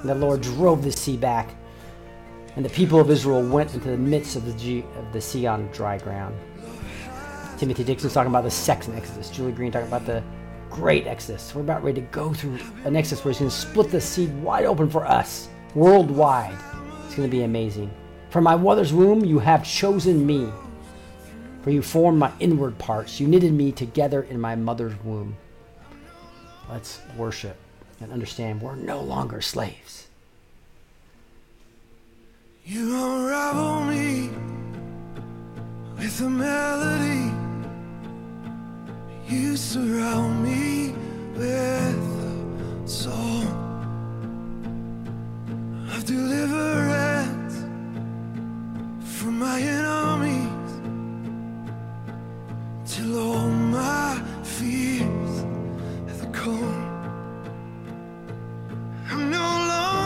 and 0.00 0.08
the 0.08 0.14
Lord 0.14 0.40
drove 0.40 0.82
the 0.82 0.90
sea 0.90 1.16
back, 1.16 1.54
and 2.56 2.64
the 2.64 2.70
people 2.70 2.98
of 2.98 3.10
Israel 3.10 3.42
went 3.42 3.74
into 3.74 3.90
the 3.90 3.96
midst 3.96 4.34
of 4.34 4.44
the, 4.44 4.52
G- 4.52 4.84
of 4.96 5.12
the 5.12 5.20
sea 5.20 5.46
on 5.46 5.68
dry 5.72 5.98
ground. 5.98 6.34
Timothy 7.56 7.84
Dixon's 7.84 8.14
talking 8.14 8.30
about 8.30 8.44
the 8.44 8.50
second 8.50 8.94
Exodus. 8.94 9.30
Julie 9.30 9.52
Green 9.52 9.70
talking 9.70 9.88
about 9.88 10.06
the 10.06 10.22
great 10.70 11.06
Exodus. 11.06 11.54
We're 11.54 11.62
about 11.62 11.84
ready 11.84 12.00
to 12.00 12.06
go 12.08 12.32
through 12.32 12.58
an 12.84 12.96
Exodus 12.96 13.24
where 13.24 13.30
He's 13.32 13.40
going 13.40 13.50
to 13.50 13.56
split 13.56 13.90
the 13.90 14.00
sea 14.00 14.26
wide 14.26 14.64
open 14.64 14.88
for 14.88 15.06
us, 15.06 15.48
worldwide. 15.74 16.56
Going 17.18 17.28
to 17.28 17.36
be 17.36 17.42
amazing. 17.42 17.90
From 18.30 18.44
my 18.44 18.54
mother's 18.54 18.92
womb, 18.92 19.24
you 19.24 19.40
have 19.40 19.66
chosen 19.66 20.24
me. 20.24 20.52
For 21.62 21.70
you 21.70 21.82
formed 21.82 22.20
my 22.20 22.30
inward 22.38 22.78
parts. 22.78 23.18
You 23.18 23.26
knitted 23.26 23.52
me 23.52 23.72
together 23.72 24.22
in 24.22 24.40
my 24.40 24.54
mother's 24.54 24.94
womb. 25.02 25.36
Let's 26.70 27.00
worship 27.16 27.56
and 28.00 28.12
understand 28.12 28.62
we're 28.62 28.76
no 28.76 29.00
longer 29.00 29.40
slaves. 29.40 30.06
You 32.64 32.94
unravel 32.94 33.86
me 33.86 34.30
with 35.96 36.20
a 36.20 36.30
melody. 36.30 37.34
You 39.28 39.56
surround 39.56 40.44
me 40.44 40.94
with 41.34 41.50
a 41.50 42.88
song 42.88 43.67
of 45.94 46.04
deliverance 46.04 47.56
from 49.16 49.38
my 49.38 49.60
enemies 49.60 50.72
till 52.86 53.18
all 53.18 53.48
my 53.48 54.22
fears 54.42 55.34
have 56.08 56.32
gone. 56.32 56.84
I'm 59.10 59.30
no 59.30 59.38
longer 59.38 59.97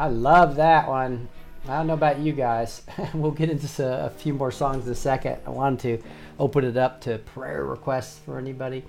I 0.00 0.08
love 0.08 0.56
that 0.56 0.88
one. 0.88 1.28
I 1.68 1.76
don't 1.76 1.86
know 1.86 1.92
about 1.92 2.20
you 2.20 2.32
guys. 2.32 2.80
we'll 3.12 3.32
get 3.32 3.50
into 3.50 3.68
a 3.86 4.08
few 4.08 4.32
more 4.32 4.50
songs 4.50 4.86
in 4.86 4.92
a 4.92 4.94
second. 4.94 5.36
I 5.46 5.50
wanted 5.50 5.80
to 5.80 6.08
open 6.38 6.64
it 6.64 6.78
up 6.78 7.02
to 7.02 7.18
prayer 7.18 7.66
requests 7.66 8.18
for 8.20 8.38
anybody, 8.38 8.82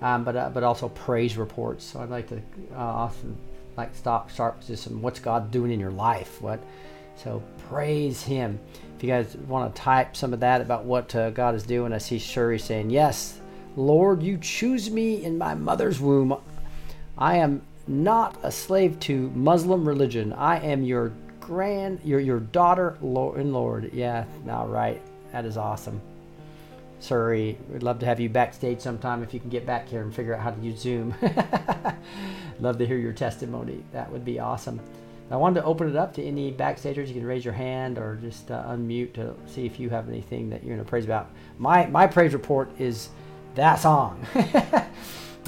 um, 0.00 0.22
but 0.22 0.36
uh, 0.36 0.50
but 0.50 0.62
also 0.62 0.90
praise 0.90 1.36
reports. 1.36 1.84
So 1.84 2.00
I'd 2.00 2.08
like 2.08 2.28
to 2.28 2.36
uh, 2.72 2.76
often 2.76 3.36
like 3.76 3.96
stop 3.96 4.30
start 4.30 4.64
just 4.64 4.84
some 4.84 5.02
what's 5.02 5.18
God 5.18 5.50
doing 5.50 5.72
in 5.72 5.80
your 5.80 5.90
life. 5.90 6.40
What 6.40 6.60
so 7.16 7.42
praise 7.68 8.22
Him. 8.22 8.60
If 8.96 9.02
you 9.02 9.08
guys 9.08 9.34
want 9.48 9.74
to 9.74 9.82
type 9.82 10.16
some 10.16 10.32
of 10.32 10.38
that 10.38 10.60
about 10.60 10.84
what 10.84 11.16
uh, 11.16 11.30
God 11.30 11.56
is 11.56 11.64
doing, 11.64 11.92
I 11.92 11.98
see 11.98 12.20
Shuri 12.20 12.60
saying, 12.60 12.90
"Yes, 12.90 13.40
Lord, 13.74 14.22
you 14.22 14.38
choose 14.38 14.88
me 14.88 15.24
in 15.24 15.36
my 15.36 15.56
mother's 15.56 15.98
womb. 15.98 16.36
I 17.18 17.38
am 17.38 17.62
not 17.86 18.38
a 18.42 18.50
slave 18.50 18.98
to 19.00 19.30
Muslim 19.34 19.86
religion. 19.86 20.32
I 20.32 20.58
am 20.60 20.84
your 20.84 21.12
grand, 21.40 22.00
your 22.04 22.20
your 22.20 22.40
daughter, 22.40 22.96
Lord 23.02 23.38
and 23.38 23.52
Lord. 23.52 23.92
Yeah, 23.92 24.24
all 24.48 24.68
right, 24.68 25.00
that 25.32 25.44
is 25.44 25.56
awesome. 25.56 26.00
Surrey, 27.00 27.58
we'd 27.70 27.82
love 27.82 27.98
to 27.98 28.06
have 28.06 28.18
you 28.18 28.30
backstage 28.30 28.80
sometime 28.80 29.22
if 29.22 29.34
you 29.34 29.40
can 29.40 29.50
get 29.50 29.66
back 29.66 29.86
here 29.86 30.00
and 30.00 30.14
figure 30.14 30.34
out 30.34 30.40
how 30.40 30.50
to 30.50 30.60
use 30.62 30.80
Zoom. 30.80 31.14
love 32.60 32.78
to 32.78 32.86
hear 32.86 32.96
your 32.96 33.12
testimony. 33.12 33.84
That 33.92 34.10
would 34.10 34.24
be 34.24 34.38
awesome. 34.38 34.80
I 35.30 35.36
wanted 35.36 35.60
to 35.60 35.66
open 35.66 35.88
it 35.88 35.96
up 35.96 36.14
to 36.14 36.22
any 36.22 36.52
backstagers. 36.52 37.08
You 37.08 37.14
can 37.14 37.26
raise 37.26 37.44
your 37.44 37.54
hand 37.54 37.98
or 37.98 38.16
just 38.16 38.50
uh, 38.50 38.64
unmute 38.68 39.14
to 39.14 39.34
see 39.46 39.66
if 39.66 39.78
you 39.78 39.90
have 39.90 40.08
anything 40.08 40.50
that 40.50 40.62
you're 40.62 40.74
going 40.76 40.84
to 40.84 40.88
praise 40.88 41.04
about. 41.04 41.30
My 41.58 41.86
my 41.86 42.06
praise 42.06 42.32
report 42.32 42.70
is 42.78 43.08
that 43.54 43.76
song. 43.76 44.26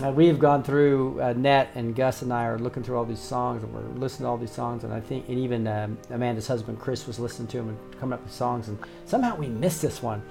We 0.02 0.26
have 0.26 0.38
gone 0.38 0.62
through 0.62 1.22
uh, 1.22 1.32
Net 1.32 1.70
and 1.74 1.96
Gus 1.96 2.20
and 2.20 2.30
I 2.30 2.44
are 2.44 2.58
looking 2.58 2.82
through 2.82 2.98
all 2.98 3.06
these 3.06 3.18
songs 3.18 3.62
and 3.62 3.72
we're 3.72 3.80
listening 3.98 4.26
to 4.26 4.28
all 4.28 4.36
these 4.36 4.52
songs 4.52 4.84
and 4.84 4.92
I 4.92 5.00
think 5.00 5.26
and 5.28 5.38
even 5.38 5.66
um, 5.66 5.96
Amanda's 6.10 6.46
husband 6.46 6.78
Chris 6.78 7.06
was 7.06 7.18
listening 7.18 7.48
to 7.48 7.56
them 7.56 7.70
and 7.70 7.98
coming 7.98 8.12
up 8.12 8.22
with 8.22 8.32
songs 8.32 8.68
and 8.68 8.78
somehow 9.06 9.36
we 9.36 9.48
missed 9.48 9.80
this 9.80 10.02
one 10.02 10.22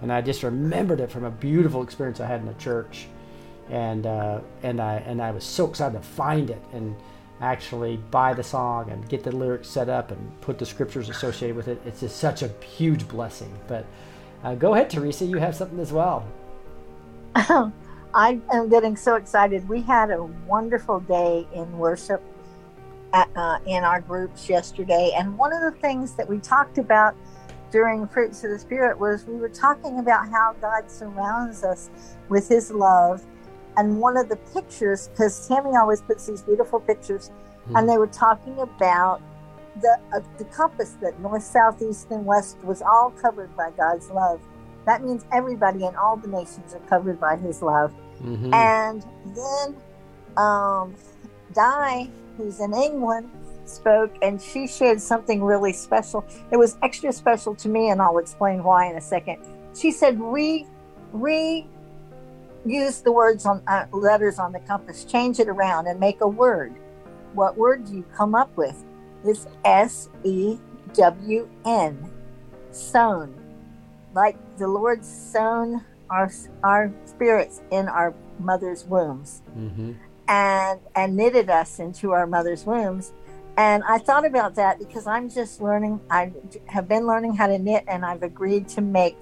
and 0.00 0.10
I 0.10 0.22
just 0.22 0.42
remembered 0.42 0.98
it 0.98 1.10
from 1.10 1.24
a 1.24 1.30
beautiful 1.30 1.82
experience 1.82 2.20
I 2.20 2.26
had 2.26 2.40
in 2.40 2.46
the 2.46 2.54
church 2.54 3.06
and 3.68 4.06
uh, 4.06 4.40
and 4.62 4.80
I 4.80 4.96
and 5.06 5.20
I 5.20 5.30
was 5.30 5.44
so 5.44 5.68
excited 5.68 6.00
to 6.00 6.02
find 6.02 6.48
it 6.48 6.62
and 6.72 6.96
actually 7.42 7.98
buy 8.10 8.32
the 8.32 8.42
song 8.42 8.90
and 8.90 9.06
get 9.10 9.24
the 9.24 9.32
lyrics 9.32 9.68
set 9.68 9.90
up 9.90 10.10
and 10.10 10.40
put 10.40 10.58
the 10.58 10.66
scriptures 10.66 11.10
associated 11.10 11.54
with 11.54 11.68
it. 11.68 11.78
It's 11.84 12.00
just 12.00 12.16
such 12.16 12.42
a 12.42 12.48
huge 12.64 13.06
blessing. 13.08 13.52
But 13.68 13.84
uh, 14.42 14.54
go 14.54 14.74
ahead, 14.74 14.88
Teresa, 14.88 15.26
you 15.26 15.36
have 15.36 15.54
something 15.54 15.80
as 15.80 15.92
well. 15.92 16.26
I 18.14 18.38
am 18.52 18.68
getting 18.68 18.96
so 18.96 19.16
excited. 19.16 19.68
We 19.68 19.80
had 19.80 20.10
a 20.10 20.22
wonderful 20.22 21.00
day 21.00 21.46
in 21.54 21.78
worship 21.78 22.22
at, 23.12 23.28
uh, 23.34 23.58
in 23.66 23.84
our 23.84 24.00
groups 24.00 24.48
yesterday. 24.48 25.12
And 25.16 25.38
one 25.38 25.52
of 25.52 25.62
the 25.62 25.78
things 25.80 26.14
that 26.16 26.28
we 26.28 26.38
talked 26.38 26.78
about 26.78 27.14
during 27.70 28.06
Fruits 28.06 28.44
of 28.44 28.50
the 28.50 28.58
Spirit 28.58 28.98
was 28.98 29.24
we 29.26 29.36
were 29.36 29.48
talking 29.48 29.98
about 29.98 30.28
how 30.28 30.54
God 30.60 30.90
surrounds 30.90 31.64
us 31.64 31.88
with 32.28 32.48
His 32.48 32.70
love. 32.70 33.24
And 33.78 33.98
one 33.98 34.18
of 34.18 34.28
the 34.28 34.36
pictures, 34.36 35.08
because 35.08 35.48
Tammy 35.48 35.74
always 35.76 36.02
puts 36.02 36.26
these 36.26 36.42
beautiful 36.42 36.80
pictures, 36.80 37.30
and 37.74 37.88
they 37.88 37.96
were 37.96 38.08
talking 38.08 38.58
about 38.58 39.22
the 39.80 39.98
uh, 40.12 40.20
the 40.36 40.44
compass 40.46 40.96
that 41.00 41.18
north, 41.20 41.42
south, 41.42 41.80
east, 41.80 42.10
and 42.10 42.26
west 42.26 42.58
was 42.62 42.82
all 42.82 43.10
covered 43.10 43.56
by 43.56 43.70
God's 43.70 44.10
love. 44.10 44.42
That 44.86 45.02
means 45.02 45.24
everybody 45.32 45.84
in 45.84 45.94
all 45.96 46.16
the 46.16 46.28
nations 46.28 46.74
are 46.74 46.80
covered 46.88 47.20
by 47.20 47.36
His 47.36 47.62
love. 47.62 47.92
Mhm. 48.22 48.52
And 48.54 49.04
then 49.34 49.76
um, 50.36 50.94
Di, 51.52 52.10
who's 52.36 52.60
in 52.60 52.72
England, 52.74 53.28
spoke 53.64 54.12
and 54.22 54.40
she 54.40 54.66
shared 54.66 55.00
something 55.00 55.42
really 55.42 55.72
special. 55.72 56.24
It 56.50 56.56
was 56.56 56.76
extra 56.82 57.12
special 57.12 57.54
to 57.56 57.68
me, 57.68 57.90
and 57.90 58.02
I'll 58.02 58.18
explain 58.18 58.62
why 58.62 58.86
in 58.86 58.96
a 58.96 59.00
second. 59.00 59.38
She 59.74 59.90
said, 59.90 60.20
"Re, 60.20 60.66
re, 61.12 61.66
use 62.64 63.00
the 63.00 63.12
words 63.12 63.46
on 63.46 63.62
uh, 63.66 63.86
letters 63.92 64.38
on 64.38 64.52
the 64.52 64.60
compass, 64.60 65.04
change 65.04 65.40
it 65.40 65.48
around, 65.48 65.86
and 65.86 65.98
make 65.98 66.20
a 66.20 66.28
word. 66.28 66.74
What 67.34 67.56
word 67.56 67.86
do 67.86 67.94
you 67.94 68.04
come 68.14 68.34
up 68.34 68.54
with? 68.56 68.84
It's 69.24 69.46
S 69.64 70.08
E 70.24 70.58
W 70.94 71.48
N, 71.64 72.10
sown, 72.70 73.34
like 74.14 74.36
the 74.62 74.68
Lord 74.68 75.04
sown 75.04 75.84
our 76.08 76.30
our 76.62 76.92
spirits 77.04 77.62
in 77.72 77.88
our 77.88 78.14
mother's 78.38 78.84
wombs 78.84 79.42
Mm-hmm. 79.58 79.92
and 80.28 80.80
and 80.94 81.16
knitted 81.16 81.50
us 81.50 81.80
into 81.80 82.12
our 82.12 82.26
mother's 82.28 82.64
wombs 82.64 83.12
and 83.56 83.82
i 83.94 83.98
thought 83.98 84.24
about 84.24 84.54
that 84.54 84.78
because 84.78 85.06
i'm 85.06 85.28
just 85.28 85.60
learning 85.60 86.00
i 86.10 86.30
have 86.66 86.86
been 86.88 87.06
learning 87.06 87.34
how 87.34 87.46
to 87.48 87.58
knit 87.58 87.84
and 87.88 88.04
i've 88.04 88.22
agreed 88.22 88.68
to 88.68 88.80
make 88.80 89.16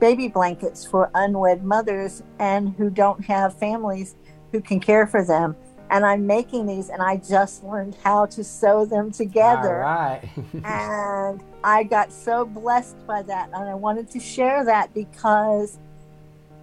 baby 0.00 0.26
blankets 0.28 0.84
for 0.84 1.10
unwed 1.14 1.62
mothers 1.64 2.22
and 2.40 2.74
who 2.76 2.90
don't 2.90 3.24
have 3.24 3.56
families 3.58 4.16
who 4.52 4.60
can 4.60 4.80
care 4.80 5.06
for 5.06 5.24
them 5.24 5.54
and 5.90 6.04
i'm 6.04 6.26
making 6.26 6.66
these 6.66 6.88
and 6.88 7.02
i 7.02 7.16
just 7.16 7.62
learned 7.64 7.96
how 8.02 8.26
to 8.26 8.42
sew 8.42 8.84
them 8.84 9.10
together 9.10 9.82
All 9.82 9.90
right. 9.90 10.22
and 10.64 11.42
I 11.62 11.84
got 11.84 12.12
so 12.12 12.44
blessed 12.44 12.96
by 13.06 13.22
that, 13.22 13.50
and 13.52 13.68
I 13.68 13.74
wanted 13.74 14.10
to 14.12 14.20
share 14.20 14.64
that 14.64 14.94
because 14.94 15.78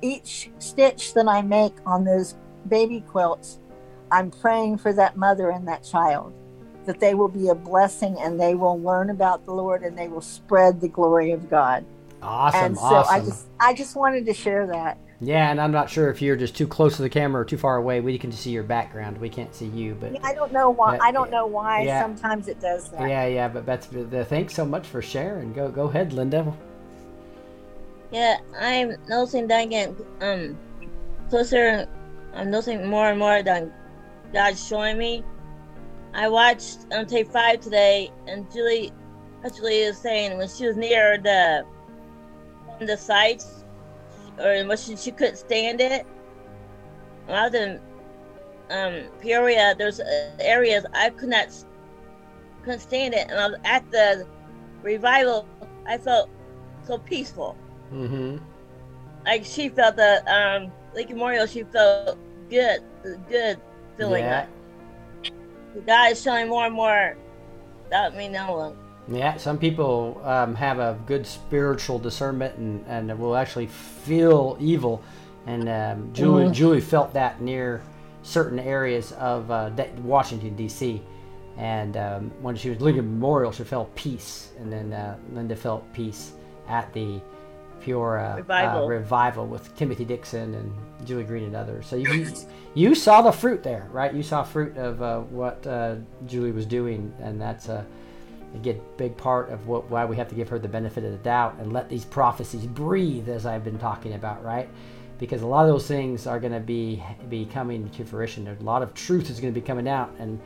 each 0.02 0.49
stitch 0.60 1.14
that 1.14 1.28
I 1.28 1.41
make 1.41 1.74
on 1.86 2.04
those 2.04 2.36
baby 2.68 3.02
quilts, 3.02 3.60
I'm 4.12 4.32
praying 4.32 4.78
for 4.78 4.94
that 4.94 5.18
mother 5.18 5.49
and 5.49 5.68
that 5.68 5.84
child 5.84 6.34
that 6.86 6.99
they 6.99 7.14
will 7.14 7.28
be 7.28 7.49
a 7.49 7.56
blessing 7.56 8.16
and 8.20 8.40
they 8.40 8.56
will 8.56 8.80
learn 8.82 9.10
about 9.10 9.45
the 9.45 9.54
Lord 9.54 9.84
and 9.84 9.98
they 9.98 10.08
will 10.08 10.22
spread 10.22 10.80
the 10.80 10.88
glory 10.88 11.32
of 11.32 11.49
God. 11.49 11.86
Awesome, 12.22 12.66
and 12.66 12.78
so 12.78 13.04
I 13.04 13.20
just 13.20 13.48
I 13.60 13.74
just 13.74 13.95
wanted 13.95 14.26
to 14.26 14.34
share 14.34 14.66
that. 14.68 14.98
Yeah, 15.19 15.49
and 15.49 15.60
I'm 15.60 15.72
not 15.72 15.89
sure 15.89 16.10
if 16.11 16.22
you're 16.22 16.35
just 16.35 16.56
too 16.56 16.68
close 16.68 16.95
to 16.98 17.02
the 17.02 17.10
camera 17.10 17.41
or 17.41 17.45
too 17.45 17.57
far 17.57 17.77
away. 17.77 18.02
We 18.02 18.19
can 18.19 18.30
just 18.30 18.44
see 18.44 18.52
your 18.52 18.61
background. 18.64 19.18
We 19.18 19.30
can't 19.30 19.53
see 19.53 19.65
you, 19.65 19.95
but 19.99 20.14
yeah, 20.14 20.19
I 20.23 20.34
don't 20.35 20.52
know 20.53 20.69
why 20.69 20.98
But- 20.98 21.06
I 21.06 21.11
don't 21.11 21.31
know 21.31 21.48
why 21.48 21.81
yeah. 21.81 22.02
sometimes 22.02 22.48
it 22.48 22.60
does 22.60 22.89
that. 22.91 23.10
yeah, 23.10 23.26
yeah. 23.26 23.48
But 23.48 23.65
that's 23.65 23.88
the 23.88 24.23
thanks 24.26 24.53
so 24.53 24.64
much 24.65 24.85
for 24.85 25.02
sharing. 25.02 25.53
Go, 25.53 25.69
go 25.69 25.85
ahead, 25.85 26.14
Linda. 26.14 26.53
Yeah, 28.11 28.38
I'm 28.60 28.95
noticing 29.10 29.48
that 29.48 29.64
again. 29.65 29.95
Um, 30.22 30.57
closer. 31.30 31.88
I'm 32.35 32.52
noticing 32.52 32.88
more 32.88 33.10
and 33.10 33.18
more 33.18 33.41
that 33.41 33.68
God's 34.31 34.65
showing 34.65 34.99
me. 34.99 35.23
I 36.14 36.30
watched 36.30 36.85
um, 36.91 37.06
tape 37.07 37.30
Five 37.31 37.60
today, 37.61 38.11
and 38.27 38.49
Julie, 38.53 38.91
what 39.41 39.56
Julie 39.56 39.80
is 39.80 39.98
saying 39.98 40.38
when 40.38 40.48
she 40.48 40.68
was 40.68 40.77
near 40.77 41.18
the 41.18 41.65
the 42.80 42.95
sites, 42.95 43.57
or 44.40 44.66
when 44.66 44.78
she, 44.78 44.96
she 44.96 45.12
couldn't 45.12 45.38
stand 45.38 45.82
it. 45.82 46.06
When 47.26 47.38
I 47.38 47.46
was 47.46 47.54
in 47.56 47.80
um, 48.70 49.04
Peoria, 49.20 49.76
there's 49.78 50.00
uh, 50.00 50.32
areas 50.40 50.86
I 50.94 51.10
could 51.10 51.30
not 51.30 51.48
couldn't 52.64 52.80
stand 52.82 53.14
it, 53.14 53.28
and 53.30 53.40
I 53.40 53.48
was 53.48 53.58
at 53.64 53.90
the 53.92 54.28
revival. 54.82 55.48
I 55.88 55.98
felt 55.98 56.30
so 56.84 56.98
peaceful 56.98 57.58
Mm-hmm. 57.94 58.38
like 59.26 59.46
she 59.46 59.70
felt 59.70 59.96
the 59.96 60.22
um 60.32 60.72
Lake 60.94 61.10
Memorial, 61.10 61.46
she 61.46 61.64
felt 61.64 62.18
good, 62.50 62.80
good 63.30 63.60
feeling. 63.98 64.24
Yeah. 64.24 64.48
God 65.86 66.12
is 66.12 66.22
showing 66.22 66.48
more 66.50 66.66
and 66.66 66.74
more 66.76 67.16
about 67.88 68.16
me 68.16 68.30
knowing. 68.30 68.76
Yeah, 69.10 69.38
some 69.38 69.58
people 69.58 70.22
um, 70.26 70.54
have 70.56 70.80
a 70.80 71.00
good 71.06 71.26
spiritual 71.26 71.98
discernment 72.00 72.58
and, 72.58 72.86
and 72.88 73.18
will 73.20 73.36
actually 73.36 73.68
feel 73.68 74.58
evil. 74.60 75.02
And 75.46 75.70
um, 75.70 76.10
Julie, 76.14 76.46
Mhm. 76.46 76.52
Julie 76.52 76.82
felt 76.82 77.14
that 77.14 77.42
near 77.42 77.82
certain 78.24 78.60
areas 78.60 79.14
of 79.14 79.50
uh, 79.50 79.70
D- 79.70 79.86
Washington, 80.04 80.56
D.C. 80.58 81.02
And 81.58 81.96
um, 81.96 82.32
when 82.42 82.56
she 82.58 82.70
was 82.70 82.82
Lincoln 82.82 83.06
Memorial, 83.06 83.52
she 83.54 83.64
felt 83.64 83.94
peace. 83.96 84.52
And 84.60 84.72
then 84.72 84.92
uh, 84.94 85.16
Linda 85.34 85.56
felt 85.56 85.92
peace 85.94 86.34
at 86.68 86.92
the 86.94 87.22
Pure 87.80 88.20
uh, 88.20 88.36
Revival. 88.38 88.84
Uh, 88.84 88.88
revival 88.88 89.46
with 89.48 89.74
Timothy 89.78 90.04
Dixon 90.04 90.54
and 90.56 90.74
Julie 91.08 91.24
Green 91.24 91.44
and 91.46 91.56
others. 91.56 91.86
So 91.88 91.96
you 91.96 92.28
you 92.74 92.94
saw 92.96 93.22
the 93.22 93.32
fruit 93.32 93.64
there, 93.64 93.88
right? 93.94 94.14
You 94.14 94.24
saw 94.24 94.44
fruit 94.44 94.76
of 94.78 95.02
uh, 95.02 95.20
what 95.22 95.66
uh, 95.66 95.96
Julie 96.26 96.52
was 96.52 96.66
doing, 96.66 97.14
and 97.22 97.40
that's 97.42 97.70
a, 97.70 97.86
a 98.53 98.57
good 98.57 98.82
big 98.98 99.18
part 99.18 99.49
of 99.49 99.68
what 99.68 99.90
why 99.90 100.06
we 100.06 100.15
have 100.15 100.30
to 100.30 100.36
give 100.36 100.49
her 100.49 100.60
the 100.60 100.68
benefit 100.68 101.03
of 101.03 101.11
the 101.11 101.18
doubt 101.18 101.56
and 101.60 101.74
let 101.74 101.90
these 101.90 102.06
prophecies 102.06 102.65
breathe, 102.65 103.30
as 103.30 103.45
I've 103.45 103.64
been 103.64 103.80
talking 103.80 104.14
about, 104.14 104.44
right? 104.44 104.69
Because 105.19 105.41
a 105.41 105.48
lot 105.48 105.64
of 105.64 105.69
those 105.69 105.88
things 105.88 106.28
are 106.28 106.40
going 106.40 106.53
to 106.53 106.60
be 106.60 107.03
be 107.30 107.45
coming 107.45 107.90
to 107.90 108.06
fruition. 108.06 108.48
A 108.48 108.64
lot 108.64 108.82
of 108.82 108.94
truth 108.94 109.30
is 109.30 109.40
going 109.40 109.53
to 109.53 109.60
be 109.60 109.65
coming 109.65 109.88
out, 109.88 110.14
and 110.19 110.40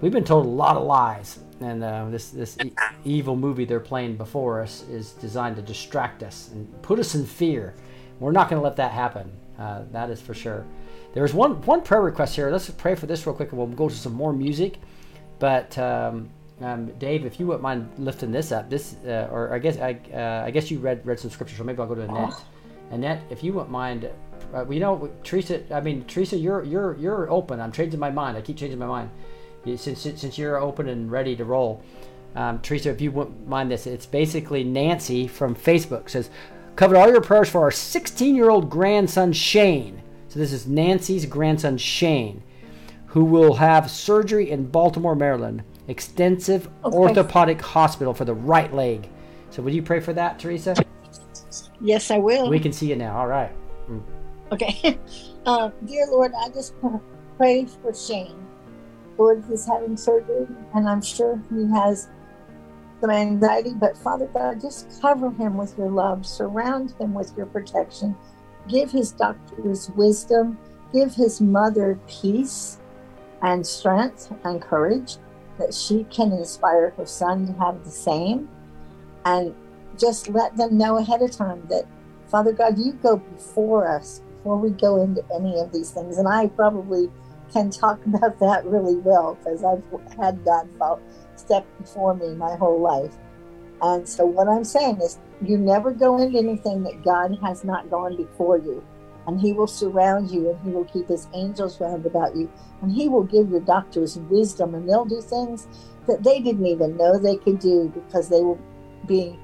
we've 0.00 0.12
been 0.12 0.24
told 0.24 0.46
a 0.46 0.48
lot 0.48 0.76
of 0.76 0.84
lies. 0.84 1.38
And 1.60 1.84
uh, 1.84 2.06
this 2.10 2.30
this 2.30 2.56
e- 2.64 2.72
evil 3.04 3.36
movie 3.36 3.64
they're 3.64 3.80
playing 3.80 4.16
before 4.16 4.60
us 4.60 4.82
is 4.88 5.12
designed 5.12 5.56
to 5.56 5.62
distract 5.62 6.22
us 6.22 6.50
and 6.52 6.82
put 6.82 6.98
us 6.98 7.14
in 7.14 7.24
fear. 7.24 7.74
We're 8.18 8.32
not 8.32 8.48
going 8.48 8.60
to 8.60 8.64
let 8.64 8.76
that 8.76 8.92
happen. 8.92 9.30
Uh, 9.58 9.82
that 9.92 10.10
is 10.10 10.20
for 10.20 10.34
sure. 10.34 10.66
There's 11.12 11.32
one 11.32 11.62
one 11.62 11.82
prayer 11.82 12.02
request 12.02 12.34
here. 12.34 12.50
Let's 12.50 12.68
pray 12.70 12.94
for 12.96 13.06
this 13.06 13.26
real 13.26 13.36
quick, 13.36 13.50
and 13.50 13.58
we'll 13.58 13.68
go 13.68 13.88
to 13.88 13.94
some 13.94 14.14
more 14.14 14.32
music. 14.32 14.78
But 15.38 15.76
um, 15.78 16.30
um, 16.64 16.86
Dave, 16.98 17.26
if 17.26 17.38
you 17.38 17.46
wouldn't 17.46 17.62
mind 17.62 17.90
lifting 17.98 18.32
this 18.32 18.50
up, 18.50 18.70
this 18.70 18.96
uh, 19.06 19.28
or 19.30 19.52
I 19.52 19.58
guess 19.58 19.76
I, 19.78 19.98
uh, 20.12 20.46
I 20.46 20.50
guess 20.50 20.70
you 20.70 20.78
read 20.78 21.04
read 21.04 21.20
some 21.20 21.30
scripture, 21.30 21.56
so 21.56 21.64
maybe 21.64 21.80
I'll 21.80 21.86
go 21.86 21.94
to 21.94 22.02
Annette. 22.02 22.42
Annette, 22.90 23.22
if 23.28 23.42
you 23.42 23.52
wouldn't 23.52 23.70
mind, 23.70 24.08
uh, 24.54 24.66
you 24.68 24.80
know, 24.80 25.10
Teresa. 25.24 25.62
I 25.74 25.80
mean, 25.80 26.04
Teresa, 26.04 26.36
you're 26.36 26.64
you're 26.64 26.96
you're 26.96 27.30
open. 27.30 27.60
I'm 27.60 27.72
changing 27.72 28.00
my 28.00 28.10
mind. 28.10 28.36
I 28.36 28.40
keep 28.40 28.56
changing 28.56 28.78
my 28.78 28.86
mind. 28.86 29.10
Since 29.76 30.00
since 30.00 30.38
you're 30.38 30.58
open 30.58 30.88
and 30.88 31.10
ready 31.10 31.36
to 31.36 31.44
roll, 31.44 31.82
um, 32.34 32.60
Teresa, 32.60 32.90
if 32.90 33.00
you 33.00 33.10
wouldn't 33.10 33.46
mind 33.46 33.70
this, 33.70 33.86
it's 33.86 34.06
basically 34.06 34.64
Nancy 34.64 35.26
from 35.26 35.54
Facebook 35.54 36.08
says, 36.08 36.30
covered 36.76 36.96
all 36.96 37.08
your 37.08 37.20
prayers 37.20 37.48
for 37.48 37.62
our 37.62 37.70
16 37.70 38.34
year 38.34 38.50
old 38.50 38.70
grandson 38.70 39.32
Shane. 39.32 40.02
So 40.28 40.38
this 40.38 40.52
is 40.52 40.66
Nancy's 40.66 41.26
grandson 41.26 41.78
Shane, 41.78 42.42
who 43.06 43.24
will 43.24 43.54
have 43.54 43.90
surgery 43.90 44.50
in 44.50 44.66
Baltimore, 44.66 45.14
Maryland, 45.14 45.62
extensive 45.88 46.68
Okay. 46.84 46.96
orthopedic 46.96 47.60
hospital 47.60 48.14
for 48.14 48.24
the 48.24 48.34
right 48.34 48.72
leg. 48.74 49.08
So 49.50 49.62
would 49.62 49.74
you 49.74 49.82
pray 49.82 50.00
for 50.00 50.12
that, 50.12 50.38
Teresa? 50.38 50.74
Yes, 51.80 52.10
I 52.10 52.18
will. 52.18 52.48
We 52.48 52.58
can 52.58 52.72
see 52.72 52.88
you 52.88 52.96
now. 52.96 53.18
All 53.18 53.26
right. 53.26 53.52
Mm. 53.88 54.02
Okay. 54.52 54.98
Uh, 55.46 55.68
dear 55.84 56.06
Lord, 56.06 56.32
I 56.40 56.48
just 56.48 56.72
pray 57.36 57.66
for 57.82 57.92
Shane. 57.92 58.46
Lord, 59.18 59.44
he's 59.46 59.66
having 59.66 59.94
surgery, 59.94 60.46
and 60.74 60.88
I'm 60.88 61.02
sure 61.02 61.38
he 61.50 61.68
has 61.70 62.08
some 63.02 63.10
anxiety, 63.10 63.74
but 63.74 63.94
Father 63.98 64.24
God, 64.32 64.62
just 64.62 65.02
cover 65.02 65.30
him 65.32 65.58
with 65.58 65.76
your 65.76 65.90
love, 65.90 66.24
surround 66.24 66.94
him 66.98 67.12
with 67.12 67.36
your 67.36 67.44
protection, 67.44 68.16
give 68.68 68.90
his 68.90 69.12
doctors 69.12 69.90
wisdom, 69.90 70.56
give 70.94 71.14
his 71.14 71.42
mother 71.42 71.98
peace 72.08 72.78
and 73.42 73.66
strength 73.66 74.32
and 74.44 74.62
courage 74.62 75.18
that 75.58 75.74
she 75.74 76.04
can 76.04 76.32
inspire 76.32 76.90
her 76.90 77.06
son 77.06 77.46
to 77.46 77.52
have 77.54 77.84
the 77.84 77.90
same. 77.90 78.48
And 79.24 79.54
just 79.98 80.28
let 80.28 80.56
them 80.56 80.76
know 80.76 80.98
ahead 80.98 81.22
of 81.22 81.30
time 81.30 81.66
that 81.68 81.86
Father 82.28 82.52
God, 82.52 82.78
you 82.78 82.92
go 82.94 83.16
before 83.16 83.88
us 83.88 84.20
before 84.38 84.58
we 84.58 84.70
go 84.70 85.02
into 85.02 85.24
any 85.34 85.58
of 85.60 85.72
these 85.72 85.90
things. 85.90 86.18
And 86.18 86.28
I 86.28 86.48
probably 86.48 87.08
can 87.52 87.70
talk 87.70 88.04
about 88.06 88.38
that 88.40 88.64
really 88.66 88.96
well 88.96 89.36
because 89.36 89.64
I've 89.64 89.82
had 90.18 90.44
God 90.44 90.68
step 91.36 91.66
before 91.78 92.14
me 92.14 92.34
my 92.34 92.56
whole 92.56 92.80
life. 92.80 93.14
And 93.82 94.08
so 94.08 94.24
what 94.24 94.48
I'm 94.48 94.64
saying 94.64 95.00
is 95.00 95.18
you 95.42 95.58
never 95.58 95.92
go 95.92 96.18
into 96.18 96.38
anything 96.38 96.82
that 96.84 97.04
God 97.04 97.38
has 97.42 97.64
not 97.64 97.90
gone 97.90 98.16
before 98.16 98.58
you. 98.58 98.84
And 99.26 99.40
he 99.40 99.52
will 99.52 99.66
surround 99.66 100.30
you 100.30 100.50
and 100.50 100.60
he 100.62 100.70
will 100.70 100.84
keep 100.84 101.08
his 101.08 101.28
angels 101.32 101.80
round 101.80 102.04
about 102.04 102.36
you. 102.36 102.50
And 102.82 102.92
he 102.92 103.08
will 103.08 103.24
give 103.24 103.50
your 103.50 103.60
doctors 103.60 104.18
wisdom 104.18 104.74
and 104.74 104.88
they'll 104.88 105.06
do 105.06 105.22
things 105.22 105.66
that 106.06 106.22
they 106.22 106.40
didn't 106.40 106.66
even 106.66 106.96
know 106.96 107.18
they 107.18 107.36
could 107.36 107.58
do 107.58 107.90
because 107.94 108.28
they 108.28 108.40
will 108.40 108.60
be 109.06 109.38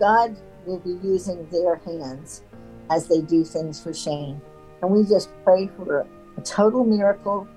God 0.00 0.36
will 0.64 0.78
be 0.78 0.98
using 1.02 1.46
their 1.50 1.76
hands 1.76 2.42
as 2.90 3.08
they 3.08 3.20
do 3.20 3.44
things 3.44 3.82
for 3.82 3.92
Shane. 3.92 4.40
And 4.80 4.90
we 4.90 5.04
just 5.04 5.30
pray 5.44 5.68
for 5.76 6.06
a 6.36 6.40
total 6.42 6.84
miracle, 6.84 7.48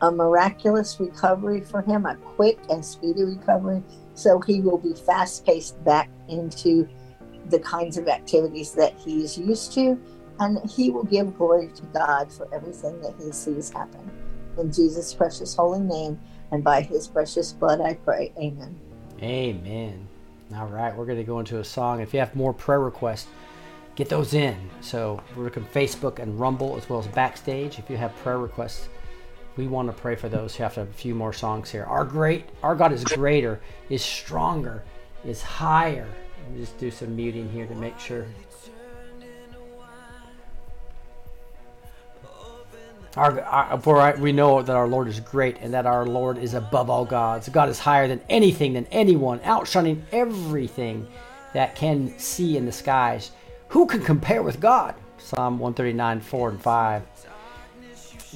a 0.00 0.10
miraculous 0.10 0.98
recovery 1.00 1.60
for 1.60 1.82
him, 1.82 2.06
a 2.06 2.14
quick 2.16 2.58
and 2.70 2.84
speedy 2.84 3.24
recovery, 3.24 3.82
so 4.14 4.40
he 4.40 4.60
will 4.60 4.78
be 4.78 4.94
fast 4.94 5.44
paced 5.44 5.82
back 5.84 6.08
into 6.28 6.88
the 7.46 7.58
kinds 7.60 7.96
of 7.96 8.08
activities 8.08 8.72
that 8.72 8.94
he 8.94 9.22
is 9.22 9.36
used 9.36 9.72
to. 9.72 10.00
And 10.38 10.58
he 10.70 10.90
will 10.90 11.04
give 11.04 11.36
glory 11.36 11.70
to 11.74 11.82
God 11.86 12.30
for 12.30 12.52
everything 12.54 13.00
that 13.00 13.14
he 13.18 13.32
sees 13.32 13.70
happen. 13.70 14.10
In 14.58 14.72
Jesus' 14.72 15.14
precious 15.14 15.54
holy 15.54 15.80
name 15.80 16.20
and 16.50 16.62
by 16.62 16.80
his 16.80 17.08
precious 17.08 17.52
blood, 17.52 17.80
I 17.80 17.94
pray. 17.94 18.32
Amen. 18.38 18.78
Amen. 19.22 20.06
All 20.54 20.66
right, 20.66 20.94
we're 20.94 21.06
going 21.06 21.18
to 21.18 21.24
go 21.24 21.40
into 21.40 21.58
a 21.58 21.64
song. 21.64 22.00
If 22.00 22.14
you 22.14 22.20
have 22.20 22.36
more 22.36 22.52
prayer 22.52 22.80
requests, 22.80 23.26
get 23.96 24.08
those 24.08 24.34
in. 24.34 24.56
So 24.80 25.20
we're 25.34 25.44
looking 25.44 25.64
Facebook 25.64 26.18
and 26.20 26.38
Rumble 26.38 26.76
as 26.76 26.88
well 26.88 27.00
as 27.00 27.06
Backstage. 27.08 27.78
If 27.78 27.90
you 27.90 27.96
have 27.96 28.14
prayer 28.16 28.38
requests, 28.38 28.88
we 29.56 29.66
want 29.66 29.88
to 29.88 29.92
pray 29.92 30.14
for 30.14 30.28
those. 30.28 30.56
You 30.58 30.62
have 30.62 30.74
to 30.74 30.80
have 30.80 30.90
a 30.90 30.92
few 30.92 31.14
more 31.14 31.32
songs 31.32 31.70
here. 31.70 31.84
Our 31.84 32.04
great, 32.04 32.44
our 32.62 32.76
God 32.76 32.92
is 32.92 33.02
greater, 33.04 33.60
is 33.88 34.04
stronger, 34.04 34.84
is 35.24 35.42
higher. 35.42 36.06
Let 36.42 36.52
me 36.52 36.60
just 36.60 36.78
do 36.78 36.90
some 36.90 37.16
muting 37.16 37.50
here 37.50 37.66
to 37.66 37.74
make 37.74 37.98
sure. 37.98 38.26
Our, 43.16 43.40
our, 43.40 43.80
for 43.80 44.14
we 44.18 44.32
know 44.32 44.60
that 44.60 44.76
our 44.76 44.86
Lord 44.86 45.08
is 45.08 45.20
great 45.20 45.56
and 45.60 45.72
that 45.72 45.86
our 45.86 46.06
Lord 46.06 46.36
is 46.36 46.52
above 46.52 46.90
all 46.90 47.06
gods. 47.06 47.48
God 47.48 47.70
is 47.70 47.78
higher 47.78 48.06
than 48.06 48.20
anything, 48.28 48.74
than 48.74 48.86
anyone, 48.90 49.40
outshining 49.42 50.04
everything 50.12 51.06
that 51.54 51.74
can 51.74 52.18
see 52.18 52.58
in 52.58 52.66
the 52.66 52.72
skies. 52.72 53.30
Who 53.68 53.86
can 53.86 54.02
compare 54.02 54.42
with 54.42 54.60
God? 54.60 54.94
Psalm 55.16 55.58
139, 55.58 56.20
4 56.20 56.50
and 56.50 56.62
5. 56.62 57.02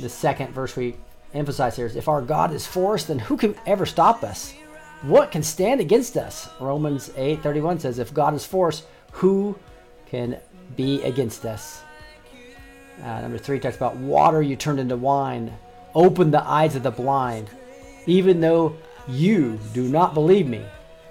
The 0.01 0.09
second 0.09 0.55
verse 0.55 0.75
we 0.75 0.97
emphasize 1.35 1.77
here 1.77 1.87
is 1.87 1.95
if 1.95 2.09
our 2.09 2.23
God 2.23 2.55
is 2.55 2.67
for 2.67 2.95
us, 2.95 3.05
then 3.05 3.19
who 3.19 3.37
can 3.37 3.55
ever 3.67 3.85
stop 3.85 4.25
us? 4.25 4.55
What 5.03 5.31
can 5.31 5.43
stand 5.43 5.81
against 5.81 6.17
us? 6.17 6.49
Romans 6.59 7.11
8, 7.17 7.43
31 7.43 7.81
says, 7.81 7.99
if 7.99 8.15
God 8.15 8.35
is 8.35 8.47
for 8.47 8.69
us, 8.69 8.85
who 9.13 9.59
can 10.07 10.39
be 10.77 11.03
against 11.03 11.45
us? 11.45 11.83
Uh, 13.03 13.21
number 13.21 13.39
three 13.39 13.59
talks 13.59 13.77
about 13.77 13.97
water 13.97 14.43
you 14.43 14.57
turned 14.57 14.81
into 14.81 14.97
wine. 14.97 15.57
Open 15.95 16.31
the 16.31 16.45
eyes 16.45 16.77
of 16.77 16.83
the 16.83 16.91
blind. 16.91 17.51
Even 18.07 18.41
though 18.41 18.77
you 19.09 19.59
do 19.73 19.89
not 19.89 20.15
believe 20.15 20.47
me, 20.47 20.63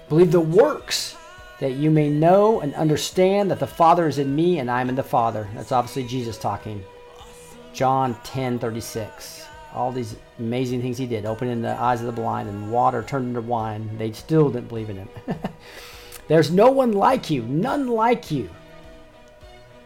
believe 0.08 0.32
the 0.32 0.40
works 0.40 1.16
that 1.60 1.72
you 1.72 1.90
may 1.90 2.08
know 2.08 2.60
and 2.60 2.74
understand 2.74 3.50
that 3.50 3.58
the 3.58 3.66
Father 3.66 4.08
is 4.08 4.18
in 4.18 4.34
me 4.34 4.58
and 4.58 4.70
I 4.70 4.80
am 4.80 4.88
in 4.88 4.94
the 4.94 5.02
Father. 5.02 5.48
That's 5.54 5.72
obviously 5.72 6.04
Jesus 6.04 6.38
talking. 6.38 6.82
John 7.72 8.16
10 8.24 8.58
36. 8.58 9.46
All 9.72 9.92
these 9.92 10.16
amazing 10.38 10.82
things 10.82 10.98
he 10.98 11.06
did, 11.06 11.26
opening 11.26 11.62
the 11.62 11.80
eyes 11.80 12.00
of 12.00 12.06
the 12.06 12.12
blind 12.12 12.48
and 12.48 12.72
water 12.72 13.02
turned 13.02 13.28
into 13.28 13.40
wine. 13.40 13.88
They 13.98 14.10
still 14.12 14.50
didn't 14.50 14.68
believe 14.68 14.90
in 14.90 14.96
him. 14.96 15.08
There's 16.28 16.50
no 16.50 16.70
one 16.70 16.92
like 16.92 17.30
you, 17.30 17.42
none 17.42 17.88
like 17.88 18.30
you. 18.30 18.50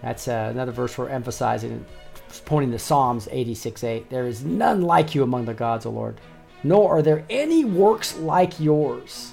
That's 0.04 0.28
uh, 0.28 0.48
another 0.50 0.70
verse 0.70 0.98
we're 0.98 1.08
emphasizing, 1.08 1.82
pointing 2.44 2.72
to 2.72 2.78
Psalms 2.78 3.26
86 3.30 3.82
8. 3.82 4.10
There 4.10 4.26
is 4.26 4.44
none 4.44 4.82
like 4.82 5.14
you 5.14 5.22
among 5.22 5.46
the 5.46 5.54
gods, 5.54 5.86
O 5.86 5.90
Lord, 5.90 6.20
nor 6.62 6.98
are 6.98 7.00
there 7.00 7.24
any 7.30 7.64
works 7.64 8.14
like 8.18 8.60
yours. 8.60 9.32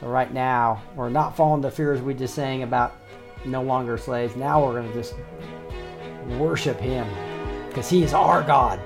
So, 0.00 0.08
right 0.08 0.34
now, 0.34 0.82
we're 0.96 1.10
not 1.10 1.36
following 1.36 1.60
the 1.60 1.70
fears 1.70 2.02
we 2.02 2.12
just 2.12 2.34
sang 2.34 2.64
about 2.64 2.96
no 3.44 3.62
longer 3.62 3.96
slaves. 3.96 4.34
Now 4.34 4.64
we're 4.64 4.80
going 4.80 4.88
to 4.88 4.94
just 4.94 5.14
worship 6.40 6.80
Him 6.80 7.06
because 7.68 7.88
He 7.88 8.02
is 8.02 8.12
our 8.12 8.42
God. 8.42 8.80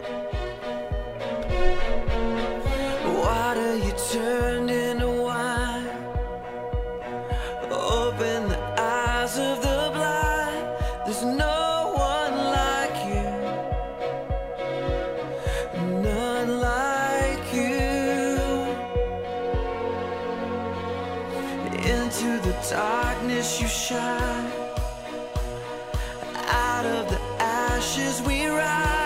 Turned 4.13 4.71
into 4.71 5.07
wine. 5.07 5.87
Open 7.71 8.49
the 8.49 8.81
eyes 8.81 9.37
of 9.37 9.61
the 9.61 9.91
blind. 9.93 10.28
Darkness 22.71 23.61
you 23.61 23.69
shine. 23.69 24.53
Out 26.51 26.87
of 26.87 27.09
the 27.11 27.21
ashes 27.41 28.23
we 28.23 28.47
rise. 28.47 28.98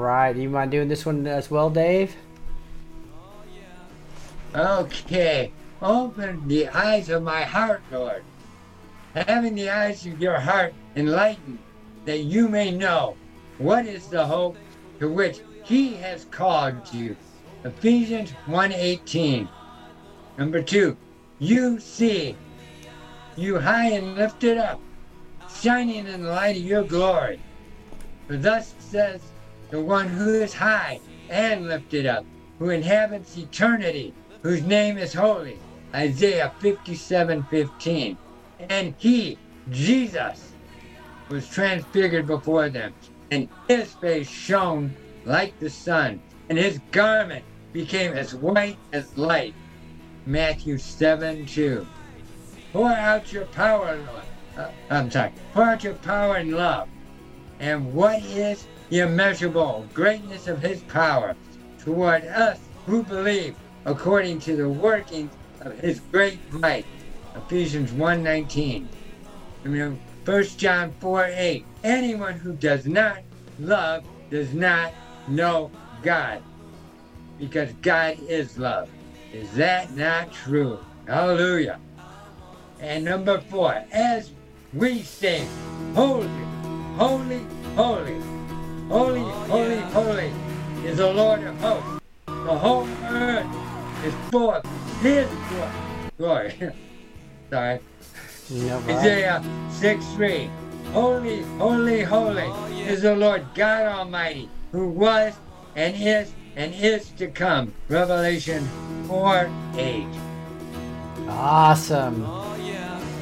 Right, 0.00 0.34
you 0.34 0.48
mind 0.48 0.70
doing 0.70 0.88
this 0.88 1.06
one 1.06 1.26
as 1.26 1.50
well, 1.50 1.70
Dave? 1.70 2.16
Okay, 4.54 5.52
open 5.80 6.48
the 6.48 6.68
eyes 6.68 7.08
of 7.08 7.22
my 7.22 7.42
heart, 7.42 7.82
Lord. 7.92 8.24
Having 9.14 9.54
the 9.54 9.70
eyes 9.70 10.04
of 10.06 10.20
your 10.20 10.40
heart 10.40 10.74
enlightened, 10.96 11.58
that 12.04 12.20
you 12.20 12.48
may 12.48 12.70
know 12.70 13.16
what 13.58 13.86
is 13.86 14.06
the 14.08 14.26
hope 14.26 14.56
to 14.98 15.08
which 15.08 15.40
he 15.64 15.94
has 15.94 16.24
called 16.26 16.92
you. 16.92 17.16
Ephesians 17.64 18.32
1.18. 18.46 19.48
Number 20.38 20.62
two, 20.62 20.96
you 21.38 21.78
see, 21.78 22.34
you 23.36 23.58
high 23.58 23.90
and 23.90 24.14
lifted 24.14 24.58
up, 24.58 24.80
shining 25.48 26.06
in 26.06 26.22
the 26.22 26.30
light 26.30 26.56
of 26.56 26.62
your 26.62 26.84
glory. 26.84 27.40
For 28.26 28.36
thus 28.36 28.74
says 28.78 29.20
the 29.70 29.80
one 29.80 30.08
who 30.08 30.34
is 30.34 30.52
high 30.52 31.00
and 31.28 31.68
lifted 31.68 32.06
up, 32.06 32.24
who 32.58 32.70
inhabits 32.70 33.36
eternity, 33.36 34.12
whose 34.42 34.62
name 34.62 34.98
is 34.98 35.12
holy. 35.12 35.58
Isaiah 35.94 36.52
57:15. 36.60 38.16
And 38.68 38.94
he, 38.98 39.38
Jesus, 39.70 40.52
was 41.28 41.48
transfigured 41.48 42.26
before 42.26 42.68
them, 42.68 42.92
and 43.30 43.48
his 43.68 43.92
face 43.94 44.28
shone 44.28 44.94
like 45.24 45.58
the 45.60 45.70
sun, 45.70 46.20
and 46.48 46.58
his 46.58 46.80
garment 46.90 47.44
became 47.72 48.12
as 48.12 48.34
white 48.34 48.78
as 48.92 49.16
light. 49.16 49.54
Matthew 50.26 50.78
7 50.78 51.46
2. 51.46 51.86
Pour 52.72 52.88
out 52.88 53.32
your 53.32 53.46
power, 53.46 53.96
Lord. 53.96 54.24
Uh, 54.56 54.70
I'm 54.90 55.10
sorry. 55.10 55.32
Pour 55.54 55.64
out 55.64 55.84
your 55.84 55.94
power 55.94 56.36
and 56.36 56.52
love. 56.52 56.88
And 57.58 57.94
what 57.94 58.22
is 58.24 58.66
the 58.90 59.00
immeasurable 59.00 59.86
greatness 59.94 60.46
of 60.46 60.60
his 60.60 60.82
power 60.82 61.34
toward 61.78 62.24
us 62.26 62.58
who 62.86 63.02
believe 63.02 63.56
according 63.86 64.40
to 64.40 64.56
the 64.56 64.68
workings 64.68 65.32
of 65.60 65.78
his 65.78 66.00
great 66.12 66.38
might? 66.52 66.84
Ephesians 67.34 67.92
1.19. 67.92 68.86
I 69.64 69.68
mean, 69.68 69.98
1 70.24 70.44
John 70.58 70.92
4 71.00 71.24
8. 71.24 71.64
Anyone 71.84 72.34
who 72.34 72.52
does 72.52 72.86
not 72.86 73.18
love 73.58 74.04
does 74.30 74.52
not 74.52 74.92
know 75.28 75.70
God, 76.02 76.42
because 77.38 77.72
God 77.82 78.18
is 78.28 78.58
love. 78.58 78.88
Is 79.32 79.50
that 79.52 79.94
not 79.96 80.32
true? 80.32 80.78
Hallelujah. 81.06 81.78
And 82.80 83.04
number 83.04 83.40
four, 83.40 83.84
as 83.92 84.30
we 84.72 85.02
sing, 85.02 85.46
Holy, 85.94 86.28
holy, 86.96 87.40
holy, 87.74 88.20
holy, 88.90 89.20
holy, 89.20 89.80
holy 89.92 90.32
is 90.84 90.98
the 90.98 91.12
Lord 91.12 91.42
of 91.44 91.56
hosts. 91.60 92.00
The 92.26 92.58
whole 92.58 92.88
earth 93.04 93.46
is 94.04 94.14
full 94.30 94.50
of 94.50 94.64
His 95.00 95.28
glory. 96.18 96.54
Sorry. 97.50 97.80
Yeah. 98.50 98.82
Isaiah 98.88 99.44
6 99.70 100.04
3. 100.14 100.50
Holy, 100.92 101.42
holy, 101.58 102.02
holy 102.02 102.80
is 102.82 103.02
the 103.02 103.14
Lord 103.14 103.46
God 103.54 103.86
Almighty, 103.86 104.48
who 104.72 104.88
was 104.88 105.34
and 105.76 105.94
is 105.96 106.32
and 106.56 106.74
is 106.74 107.10
to 107.10 107.28
come. 107.28 107.72
Revelation 107.88 108.66
4 109.06 109.48
8. 109.76 110.06
Awesome. 111.28 112.24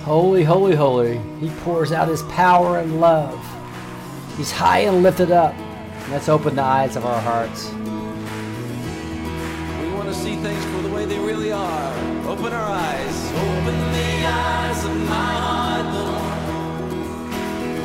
Holy, 0.05 0.43
holy, 0.43 0.74
holy. 0.74 1.20
He 1.40 1.51
pours 1.61 1.93
out 1.93 2.09
his 2.09 2.23
power 2.23 2.78
and 2.78 3.03
love. 3.03 3.58
He's 4.39 4.52
high 4.52 4.78
and 4.86 5.02
lifted 5.02 5.32
up. 5.32 5.52
Let's 6.10 6.28
open 6.28 6.55
the 6.55 6.62
eyes 6.62 6.94
of 6.94 7.05
our 7.05 7.20
hearts. 7.20 7.73
We 9.82 9.90
want 9.93 10.09
to 10.09 10.15
see 10.15 10.36
things 10.36 10.65
for 10.66 10.81
the 10.81 10.94
way 10.94 11.06
they 11.06 11.19
really 11.19 11.51
are. 11.51 11.93
Open 12.24 12.52
our 12.52 12.70
eyes. 12.70 13.32
Open 13.32 13.77
the 13.98 14.27
eyes 14.27 14.85
of 14.85 14.97
my 15.09 15.32
heart, 15.44 15.86
Lord. 15.93 16.39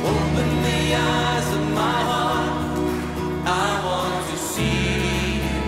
Open 0.06 0.62
the 0.62 0.94
eyes 0.94 1.48
of 1.54 1.70
my 1.72 2.00
heart. 2.10 2.78
I 3.46 3.80
want 3.84 4.24
to 4.30 4.36
see. 4.38 5.42
You. 5.42 5.58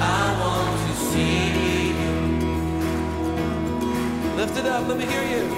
I 0.00 0.32
want 0.40 0.80
to 0.88 0.94
see. 1.10 1.52
You. 2.00 2.14
Lift 4.34 4.56
it 4.56 4.64
up. 4.64 4.88
Let 4.88 4.96
me 4.96 5.04
hear 5.04 5.24
you. 5.24 5.55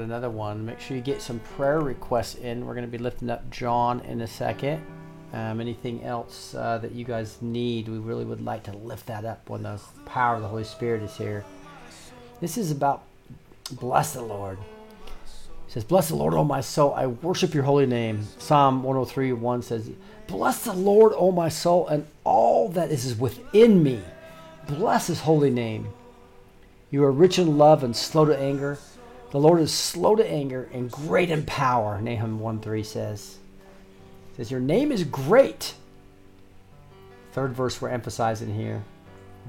Another 0.00 0.30
one. 0.30 0.64
Make 0.64 0.80
sure 0.80 0.96
you 0.96 1.02
get 1.02 1.22
some 1.22 1.40
prayer 1.56 1.80
requests 1.80 2.36
in. 2.36 2.66
We're 2.66 2.74
going 2.74 2.86
to 2.86 2.90
be 2.90 2.98
lifting 2.98 3.30
up 3.30 3.48
John 3.50 4.00
in 4.00 4.20
a 4.20 4.26
second. 4.26 4.84
Um, 5.32 5.60
anything 5.60 6.04
else 6.04 6.54
uh, 6.54 6.78
that 6.78 6.92
you 6.92 7.04
guys 7.04 7.36
need, 7.42 7.88
we 7.88 7.98
really 7.98 8.24
would 8.24 8.40
like 8.40 8.62
to 8.64 8.72
lift 8.72 9.06
that 9.06 9.24
up 9.24 9.50
when 9.50 9.62
the 9.62 9.80
power 10.06 10.36
of 10.36 10.42
the 10.42 10.48
Holy 10.48 10.64
Spirit 10.64 11.02
is 11.02 11.16
here. 11.16 11.44
This 12.40 12.56
is 12.56 12.70
about 12.70 13.02
bless 13.72 14.14
the 14.14 14.22
Lord. 14.22 14.58
It 15.68 15.72
says, 15.72 15.84
Bless 15.84 16.08
the 16.08 16.16
Lord, 16.16 16.32
O 16.32 16.44
my 16.44 16.62
soul. 16.62 16.94
I 16.94 17.06
worship 17.06 17.52
your 17.52 17.64
holy 17.64 17.84
name. 17.84 18.26
Psalm 18.38 18.82
103 18.82 19.32
1 19.34 19.62
says, 19.62 19.90
Bless 20.26 20.64
the 20.64 20.72
Lord, 20.72 21.12
O 21.14 21.30
my 21.30 21.50
soul, 21.50 21.86
and 21.88 22.06
all 22.24 22.70
that 22.70 22.90
is 22.90 23.14
within 23.18 23.82
me. 23.82 24.00
Bless 24.66 25.08
his 25.08 25.20
holy 25.20 25.50
name. 25.50 25.88
You 26.90 27.04
are 27.04 27.12
rich 27.12 27.38
in 27.38 27.58
love 27.58 27.84
and 27.84 27.94
slow 27.94 28.24
to 28.24 28.38
anger. 28.38 28.78
The 29.30 29.38
Lord 29.38 29.60
is 29.60 29.72
slow 29.72 30.16
to 30.16 30.26
anger 30.26 30.68
and 30.72 30.90
great 30.90 31.30
in 31.30 31.44
power, 31.44 32.00
Nahum 32.00 32.40
1 32.40 32.60
3 32.60 32.82
says. 32.82 33.36
It 34.32 34.36
says, 34.36 34.50
Your 34.50 34.60
name 34.60 34.90
is 34.90 35.04
great. 35.04 35.74
Third 37.32 37.52
verse 37.52 37.80
we're 37.80 37.90
emphasizing 37.90 38.54
here. 38.54 38.82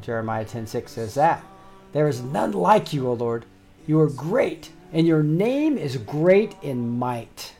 Jeremiah 0.02 0.46
ten 0.46 0.68
six 0.68 0.92
says 0.94 1.16
that. 1.16 1.44
There 1.92 2.08
is 2.08 2.22
none 2.22 2.52
like 2.52 2.94
you, 2.94 3.08
O 3.08 3.14
Lord. 3.14 3.46
You 3.88 4.00
are 4.02 4.10
great, 4.10 4.70
and 4.94 5.08
your 5.08 5.24
name 5.24 5.78
is 5.78 5.98
great 5.98 6.56
in 6.62 7.00
might. 7.00 7.54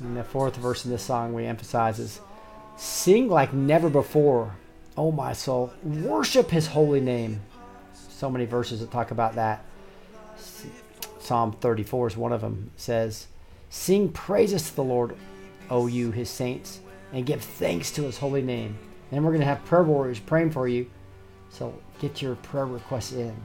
And 0.00 0.16
the 0.16 0.24
fourth 0.24 0.56
verse 0.56 0.84
in 0.84 0.90
this 0.90 1.02
song 1.02 1.32
we 1.32 1.46
emphasize 1.46 1.98
is 1.98 2.20
Sing 2.76 3.28
like 3.28 3.52
never 3.52 3.88
before, 3.88 4.54
O 4.96 5.10
my 5.10 5.32
soul. 5.32 5.72
Worship 5.82 6.50
his 6.50 6.68
holy 6.68 7.00
name. 7.00 7.40
So 8.10 8.30
many 8.30 8.44
verses 8.44 8.80
that 8.80 8.90
talk 8.90 9.10
about 9.10 9.34
that. 9.34 9.64
Psalm 11.28 11.52
34 11.52 12.06
is 12.06 12.16
one 12.16 12.32
of 12.32 12.40
them. 12.40 12.70
Says, 12.78 13.26
Sing 13.68 14.08
praises 14.08 14.70
to 14.70 14.76
the 14.76 14.82
Lord, 14.82 15.14
O 15.68 15.86
you, 15.86 16.10
his 16.10 16.30
saints, 16.30 16.80
and 17.12 17.26
give 17.26 17.42
thanks 17.42 17.90
to 17.90 18.04
his 18.04 18.16
holy 18.16 18.40
name. 18.40 18.78
And 19.12 19.22
we're 19.22 19.32
going 19.32 19.40
to 19.40 19.46
have 19.46 19.62
prayer 19.66 19.82
warriors 19.82 20.20
praying 20.20 20.52
for 20.52 20.66
you. 20.66 20.90
So 21.50 21.74
get 22.00 22.22
your 22.22 22.36
prayer 22.36 22.64
requests 22.64 23.12
in. 23.12 23.36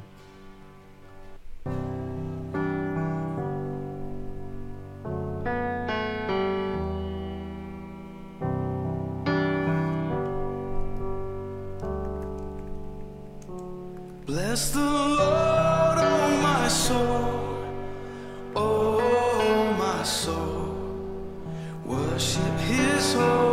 Bless 14.26 14.72
the 14.72 14.80
Lord, 14.80 15.98
oh 16.00 16.40
my 16.42 16.68
soul, 16.70 17.12
Worship 22.14 22.60
His 22.60 23.14
holy 23.15 23.53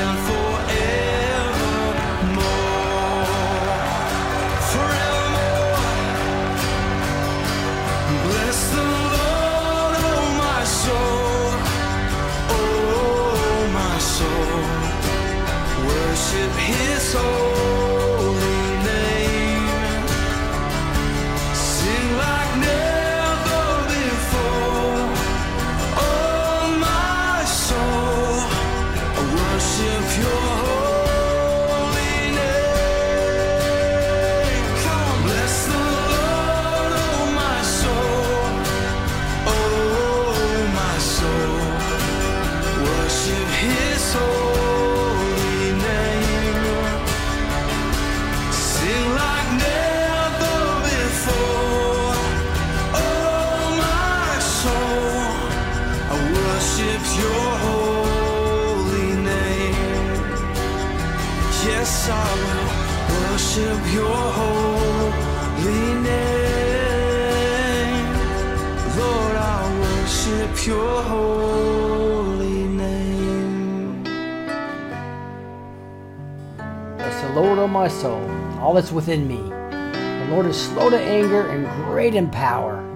my 77.81 77.87
soul, 77.87 78.21
all 78.59 78.75
that's 78.75 78.91
within 78.91 79.27
me. 79.27 79.37
The 79.37 80.27
Lord 80.29 80.45
is 80.45 80.55
slow 80.55 80.91
to 80.91 80.99
anger 80.99 81.49
and 81.49 81.65
great 81.83 82.13
in 82.13 82.29
power. 82.29 82.90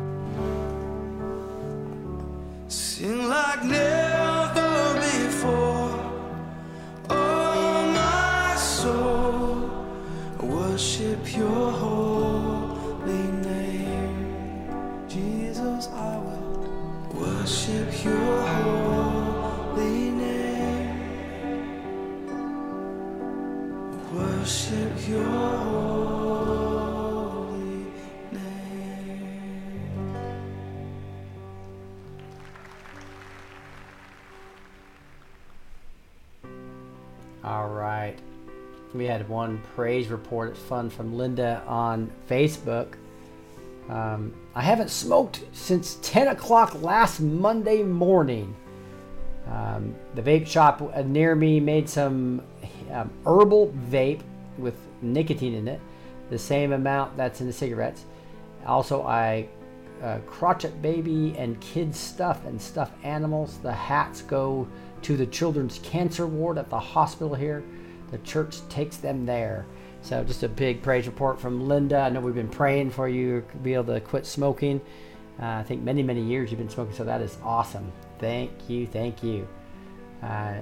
Praise 39.75 40.07
report. 40.07 40.51
It's 40.51 40.59
fun 40.59 40.89
from 40.89 41.17
Linda 41.17 41.63
on 41.67 42.11
Facebook. 42.29 42.95
Um, 43.89 44.33
I 44.55 44.61
haven't 44.61 44.89
smoked 44.89 45.43
since 45.53 45.99
10 46.01 46.29
o'clock 46.29 46.81
last 46.81 47.19
Monday 47.19 47.83
morning. 47.83 48.55
Um, 49.47 49.95
the 50.15 50.21
vape 50.21 50.47
shop 50.47 50.81
near 51.05 51.35
me 51.35 51.59
made 51.59 51.87
some 51.87 52.41
um, 52.91 53.11
herbal 53.25 53.73
vape 53.89 54.21
with 54.57 54.75
nicotine 55.01 55.53
in 55.53 55.67
it, 55.67 55.79
the 56.29 56.39
same 56.39 56.71
amount 56.71 57.15
that's 57.15 57.41
in 57.41 57.47
the 57.47 57.53
cigarettes. 57.53 58.05
Also, 58.65 59.03
I 59.03 59.47
uh, 60.01 60.19
crotchet 60.25 60.81
baby 60.81 61.35
and 61.37 61.59
kids 61.61 61.99
stuff 61.99 62.45
and 62.45 62.61
stuffed 62.61 62.93
animals. 63.03 63.59
The 63.59 63.71
hats 63.71 64.21
go 64.21 64.67
to 65.03 65.15
the 65.15 65.25
children's 65.27 65.79
cancer 65.79 66.25
ward 66.25 66.57
at 66.57 66.69
the 66.69 66.79
hospital 66.79 67.35
here. 67.35 67.63
The 68.11 68.17
church 68.19 68.57
takes 68.69 68.97
them 68.97 69.25
there. 69.25 69.65
So 70.01 70.23
just 70.23 70.43
a 70.43 70.49
big 70.49 70.81
praise 70.83 71.07
report 71.07 71.39
from 71.39 71.67
Linda. 71.67 71.99
I 71.99 72.09
know 72.09 72.19
we've 72.19 72.35
been 72.35 72.47
praying 72.47 72.91
for 72.91 73.09
you 73.09 73.43
to 73.51 73.57
be 73.57 73.73
able 73.73 73.93
to 73.93 73.99
quit 73.99 74.25
smoking. 74.25 74.79
Uh, 75.41 75.45
I 75.47 75.63
think 75.63 75.81
many, 75.81 76.03
many 76.03 76.21
years 76.21 76.51
you've 76.51 76.59
been 76.59 76.69
smoking, 76.69 76.93
so 76.95 77.03
that 77.03 77.21
is 77.21 77.37
awesome. 77.43 77.91
Thank 78.19 78.69
you, 78.69 78.87
thank 78.87 79.23
you. 79.23 79.47
Uh, 80.21 80.57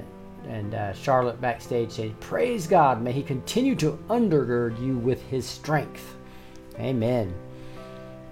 and 0.47 0.73
uh, 0.73 0.93
Charlotte 0.93 1.39
backstage 1.39 1.91
said, 1.91 2.19
Praise 2.19 2.67
God, 2.67 3.01
may 3.01 3.11
He 3.11 3.21
continue 3.21 3.75
to 3.75 3.91
undergird 4.09 4.81
you 4.81 4.97
with 4.97 5.21
His 5.29 5.45
strength. 5.45 6.15
Amen. 6.79 7.33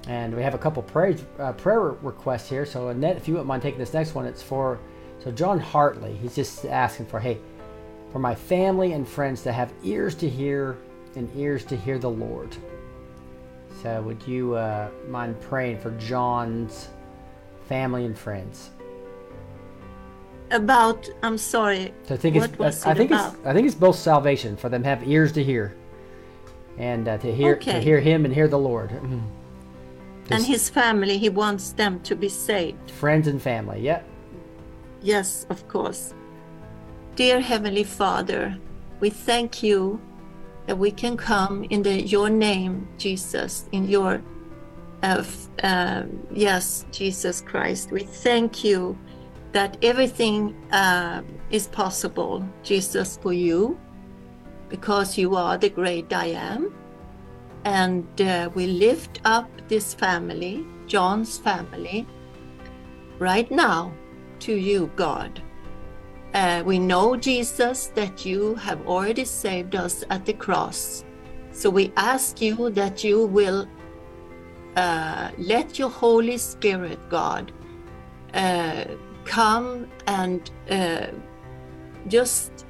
And 0.08 0.36
we 0.36 0.42
have 0.42 0.56
a 0.56 0.58
couple 0.58 0.82
prayer, 0.82 1.16
uh, 1.40 1.54
prayer 1.54 1.80
requests 1.82 2.50
here. 2.50 2.66
So, 2.66 2.88
Annette, 2.88 3.18
if 3.18 3.28
you 3.28 3.36
wouldn't 3.36 3.48
mind 3.48 3.62
taking 3.62 3.80
this 3.80 3.94
next 3.94 4.16
one, 4.16 4.26
it's 4.26 4.42
for 4.42 4.80
so 5.24 5.32
John 5.32 5.60
Hartley. 5.60 6.16
He's 6.16 6.36
just 6.36 6.66
asking 6.66 7.06
for, 7.06 7.20
hey, 7.20 7.38
for 8.12 8.20
my 8.20 8.36
family 8.36 8.94
and 8.94 9.08
friends 9.08 9.42
to 9.44 9.52
have 9.52 9.72
ears 9.84 10.16
to 10.16 10.30
hear 10.30 10.78
and 11.16 11.30
ears 11.36 11.64
to 11.66 11.76
hear 11.76 11.98
the 11.98 12.10
Lord. 12.10 12.56
So, 13.82 14.02
would 14.04 14.22
you 14.28 14.56
uh, 14.56 14.90
mind 15.08 15.40
praying 15.42 15.80
for 15.80 15.92
John's 15.92 16.90
family 17.68 18.06
and 18.06 18.18
friends? 18.18 18.70
About, 20.52 21.10
I'm 21.24 21.38
sorry. 21.38 21.94
So 22.08 22.16
I 22.16 22.18
think 22.18 22.36
what 22.36 22.50
it's 22.50 22.60
was 22.60 22.86
I 22.86 22.92
it 22.92 22.98
think 22.98 23.12
about? 23.12 23.34
it's 23.36 23.46
I 23.46 23.54
think 23.54 23.66
it's 23.66 23.76
both 23.76 23.96
salvation 23.96 24.58
for 24.58 24.68
them 24.68 24.84
to 24.84 24.90
have 24.90 25.08
ears 25.08 25.32
to 25.34 25.44
hear, 25.44 25.74
and 26.78 27.08
uh, 27.08 27.18
to 27.20 27.34
hear 27.34 27.56
to 27.56 27.80
hear 27.80 28.02
Him 28.02 28.26
and 28.26 28.34
hear 28.34 28.50
the 28.50 28.60
Lord. 28.60 28.90
Mhm. 28.90 29.22
and 30.30 30.46
his 30.46 30.70
family, 30.70 31.18
he 31.18 31.30
wants 31.30 31.72
them 31.72 32.00
to 32.02 32.16
be 32.16 32.28
saved. 32.30 32.92
friends 32.92 33.28
and 33.28 33.42
family. 33.42 33.80
Yep. 33.82 34.06
Yes, 35.02 35.46
of 35.50 35.68
course. 35.68 36.14
Dear 37.16 37.42
Heavenly 37.42 37.84
Father, 37.84 38.58
we 39.02 39.10
thank 39.10 39.62
you 39.62 40.00
that 40.66 40.78
we 40.78 40.92
can 40.92 41.18
come 41.18 41.66
in 41.66 41.84
the, 41.84 42.02
your 42.02 42.30
name, 42.30 42.88
Jesus, 42.98 43.68
in 43.74 43.90
your, 43.90 44.22
uh, 45.04 45.22
uh, 45.62 46.04
yes, 46.34 46.86
Jesus 46.94 47.42
Christ. 47.42 47.92
We 47.92 48.04
thank 48.04 48.64
you 48.64 48.98
that 49.52 49.78
everything 49.84 50.56
uh, 50.72 51.24
is 51.50 51.68
possible, 51.68 52.48
Jesus, 52.64 53.20
for 53.22 53.34
you, 53.34 53.78
because 54.70 55.18
you 55.18 55.36
are 55.36 55.58
the 55.58 55.70
great 55.70 56.14
I 56.14 56.28
am. 56.28 56.74
And 57.66 58.22
uh, 58.22 58.50
we 58.56 58.68
lift 58.68 59.20
up 59.26 59.50
this 59.68 59.94
family, 59.94 60.66
John's 60.88 61.38
family, 61.38 62.08
right 63.20 63.52
now 63.52 63.94
to 64.40 64.56
you, 64.56 64.90
God. 64.96 65.42
Uh, 66.34 66.64
we 66.66 66.80
know, 66.80 67.16
Jesus, 67.18 67.88
that 67.88 68.26
you 68.26 68.56
have 68.56 68.88
already 68.88 69.26
saved 69.26 69.76
us 69.76 70.04
at 70.10 70.26
the 70.26 70.34
cross. 70.34 71.04
So 71.52 71.70
we 71.70 71.92
ask 71.98 72.42
you 72.42 72.70
that 72.70 73.04
you 73.04 73.26
will 73.26 73.68
uh, 74.78 75.32
let 75.38 75.78
your 75.78 75.90
Holy 75.90 76.38
Spirit, 76.38 77.00
God, 77.10 77.52
uh, 78.34 78.86
come 79.26 79.88
and 80.08 80.50
uh, 80.70 81.08
just 82.08 82.66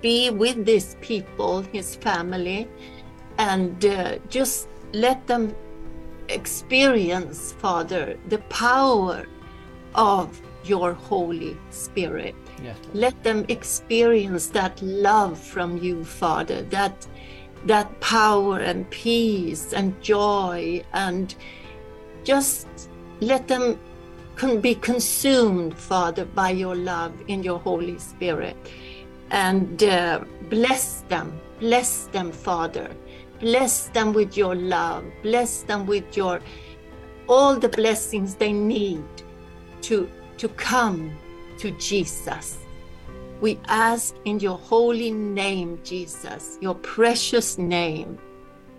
be 0.00 0.30
with 0.30 0.64
these 0.64 0.96
people, 1.00 1.62
his 1.62 1.94
family, 1.94 2.68
and 3.38 3.84
uh, 3.84 4.18
just 4.28 4.68
let 4.92 5.26
them 5.28 5.54
experience, 6.28 7.52
Father, 7.52 8.18
the 8.28 8.38
power 8.50 9.26
of 9.94 10.40
your 10.64 10.92
Holy 10.92 11.56
Spirit. 11.70 12.34
Let 12.92 13.22
them 13.22 13.44
experience 13.48 14.48
that 14.48 14.80
love 14.82 15.38
from 15.38 15.78
you, 15.78 16.04
Father, 16.04 16.62
that 16.62 17.06
that 17.66 18.00
power 18.00 18.60
and 18.60 18.88
peace 18.90 19.72
and 19.72 20.00
joy 20.00 20.82
and 20.92 21.34
just 22.24 22.68
let 23.20 23.48
them 23.48 23.78
can 24.36 24.60
be 24.60 24.74
consumed, 24.76 25.76
Father, 25.76 26.24
by 26.24 26.50
your 26.50 26.76
love 26.76 27.12
in 27.26 27.42
your 27.42 27.58
Holy 27.58 27.98
Spirit. 27.98 28.56
And 29.30 29.82
uh, 29.82 30.24
bless 30.48 31.00
them, 31.08 31.38
bless 31.58 32.06
them, 32.06 32.30
Father. 32.30 32.88
Bless 33.40 33.88
them 33.88 34.12
with 34.12 34.36
your 34.36 34.54
love, 34.54 35.04
bless 35.22 35.62
them 35.62 35.86
with 35.86 36.16
your 36.16 36.40
all 37.28 37.56
the 37.56 37.68
blessings 37.68 38.34
they 38.34 38.52
need 38.52 39.04
to, 39.82 40.08
to 40.38 40.48
come 40.50 41.12
to 41.58 41.70
Jesus. 41.72 42.58
We 43.40 43.58
ask 43.66 44.14
in 44.24 44.40
your 44.40 44.58
holy 44.58 45.10
name, 45.10 45.78
Jesus, 45.84 46.58
your 46.60 46.74
precious 46.74 47.56
name 47.56 48.18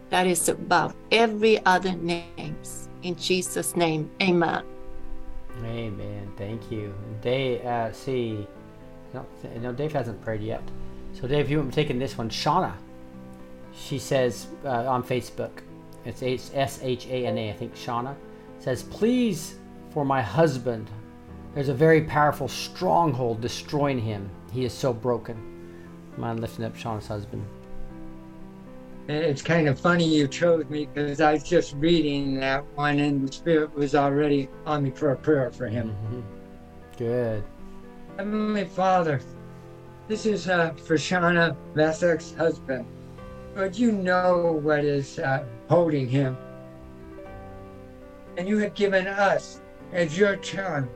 that 0.10 0.28
is 0.28 0.50
above 0.50 0.96
every 1.12 1.64
other 1.66 1.94
names. 1.94 2.90
In 3.04 3.16
Jesus' 3.16 3.76
name, 3.76 4.12
amen. 4.22 4.64
Amen. 5.64 6.32
Thank 6.38 6.72
you. 6.72 6.94
Dave, 7.22 7.66
uh, 7.66 7.92
see, 7.94 8.48
no, 9.14 9.26
no, 9.62 9.72
Dave 9.72 9.94
hasn't 9.94 10.22
prayed 10.22 10.42
yet. 10.42 10.64
So, 11.14 11.28
Dave, 11.28 11.50
you 11.50 11.60
I'm 11.60 11.72
taking 11.72 12.00
this 12.00 12.18
one. 12.18 12.30
Shauna, 12.30 12.74
she 13.74 14.00
says 14.00 14.48
uh, 14.66 14.90
on 14.90 15.04
Facebook, 15.04 15.52
it's 16.06 16.52
S 16.54 16.80
H 16.82 17.08
A 17.08 17.28
N 17.28 17.38
A, 17.38 17.50
I 17.52 17.54
think 17.54 17.76
Shauna, 17.76 18.16
says, 18.60 18.84
Please, 18.84 19.56
for 19.92 20.06
my 20.06 20.22
husband, 20.22 20.90
there's 21.54 21.70
a 21.70 21.74
very 21.74 22.02
powerful 22.02 22.48
stronghold 22.48 23.42
destroying 23.42 24.00
him. 24.00 24.30
He 24.52 24.66
is 24.66 24.74
so 24.74 24.94
broken. 24.94 25.38
Mind 26.18 26.40
lifting 26.40 26.66
up 26.66 26.76
Shauna's 26.76 27.08
husband. 27.08 27.46
It's 29.08 29.42
kind 29.42 29.68
of 29.68 29.80
funny 29.80 30.06
you 30.06 30.28
chose 30.28 30.70
me 30.70 30.86
because 30.86 31.20
I 31.20 31.34
was 31.34 31.44
just 31.44 31.74
reading 31.76 32.40
that 32.42 32.64
one 32.76 33.00
and 33.00 33.28
the 33.28 33.34
Spirit 33.34 33.74
was 33.74 33.96
already 33.96 34.48
on 34.68 34.84
me 34.84 34.92
for 34.92 35.12
a 35.12 35.16
prayer 35.16 35.50
for 35.50 35.68
him. 35.68 35.96
Good. 36.96 37.44
Heavenly 38.18 38.66
Father, 38.66 39.20
this 40.08 40.28
is 40.28 40.48
uh, 40.48 40.74
for 40.74 40.96
Shauna 40.96 41.56
Vesek's 41.74 42.36
husband. 42.36 42.86
But 43.56 43.80
you 43.80 43.92
know 43.92 44.60
what 44.62 44.86
is 44.86 45.18
uh, 45.18 45.44
holding 45.70 46.08
him. 46.08 46.38
And 48.38 48.48
you 48.48 48.60
have 48.60 48.76
given 48.76 49.08
us, 49.08 49.60
as 49.92 50.18
your 50.18 50.36
child, 50.38 50.88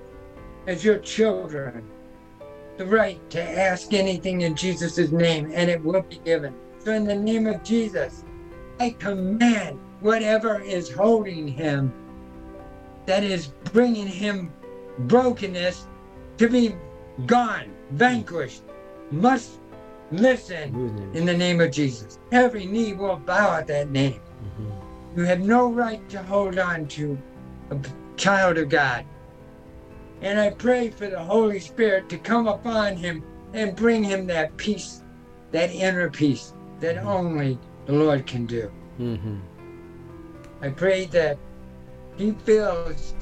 as 0.68 0.84
your 0.84 0.98
children, 1.00 1.84
the 2.78 2.86
right 2.86 3.20
to 3.30 3.42
ask 3.42 3.94
anything 3.94 4.42
in 4.42 4.56
Jesus' 4.56 5.12
name, 5.12 5.52
and 5.54 5.70
it 5.70 5.84
will 5.84 6.02
be 6.02 6.20
given. 6.26 6.56
So, 6.80 6.94
in 6.94 7.06
the 7.06 7.16
name 7.16 7.48
of 7.48 7.64
Jesus, 7.64 8.24
I 8.80 8.92
command 8.92 9.80
whatever 10.02 10.62
is 10.62 10.92
holding 10.92 11.48
him, 11.48 11.94
that 13.06 13.24
is 13.24 13.48
bringing 13.72 14.08
him 14.08 14.52
brokenness, 15.00 15.88
to 16.38 16.50
be 16.50 16.76
gone, 17.26 17.72
vanquished, 17.92 18.64
must 19.12 19.60
listen 20.12 21.12
in 21.14 21.26
the 21.26 21.34
name 21.34 21.62
of 21.62 21.72
Jesus. 21.72 22.20
Every 22.32 22.66
knee 22.66 22.94
will 22.94 23.18
bow 23.18 23.58
at 23.58 23.68
that 23.68 23.92
name. 23.92 24.20
Mm-hmm. 24.44 25.20
You 25.20 25.26
have 25.26 25.40
no 25.40 25.72
right 25.72 26.08
to 26.10 26.24
hold 26.24 26.58
on 26.58 26.88
to 26.88 27.18
a 27.70 27.78
child 28.18 28.58
of 28.58 28.70
God. 28.70 29.06
And 30.24 30.40
I 30.40 30.52
pray 30.52 30.90
for 30.90 31.08
the 31.08 31.20
Holy 31.20 31.60
Spirit 31.60 32.08
to 32.10 32.18
come 32.18 32.48
upon 32.48 32.96
him 32.96 33.24
and 33.54 33.76
bring 33.76 34.04
him 34.04 34.26
that 34.28 34.56
peace, 34.56 35.04
that 35.52 35.70
inner 35.70 36.10
peace 36.10 36.54
that 36.80 36.98
only 37.00 37.60
the 37.86 37.94
Lord 37.94 38.26
can 38.26 38.46
do. 38.46 38.72
Mm-hmm. 39.00 39.40
I 40.62 40.70
pray 40.70 41.06
that 41.08 41.38
he 42.16 42.32
feels 42.32 43.14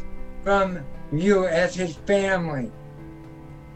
from 0.43 0.85
you 1.11 1.47
as 1.47 1.73
his 1.73 1.95
family 1.95 2.71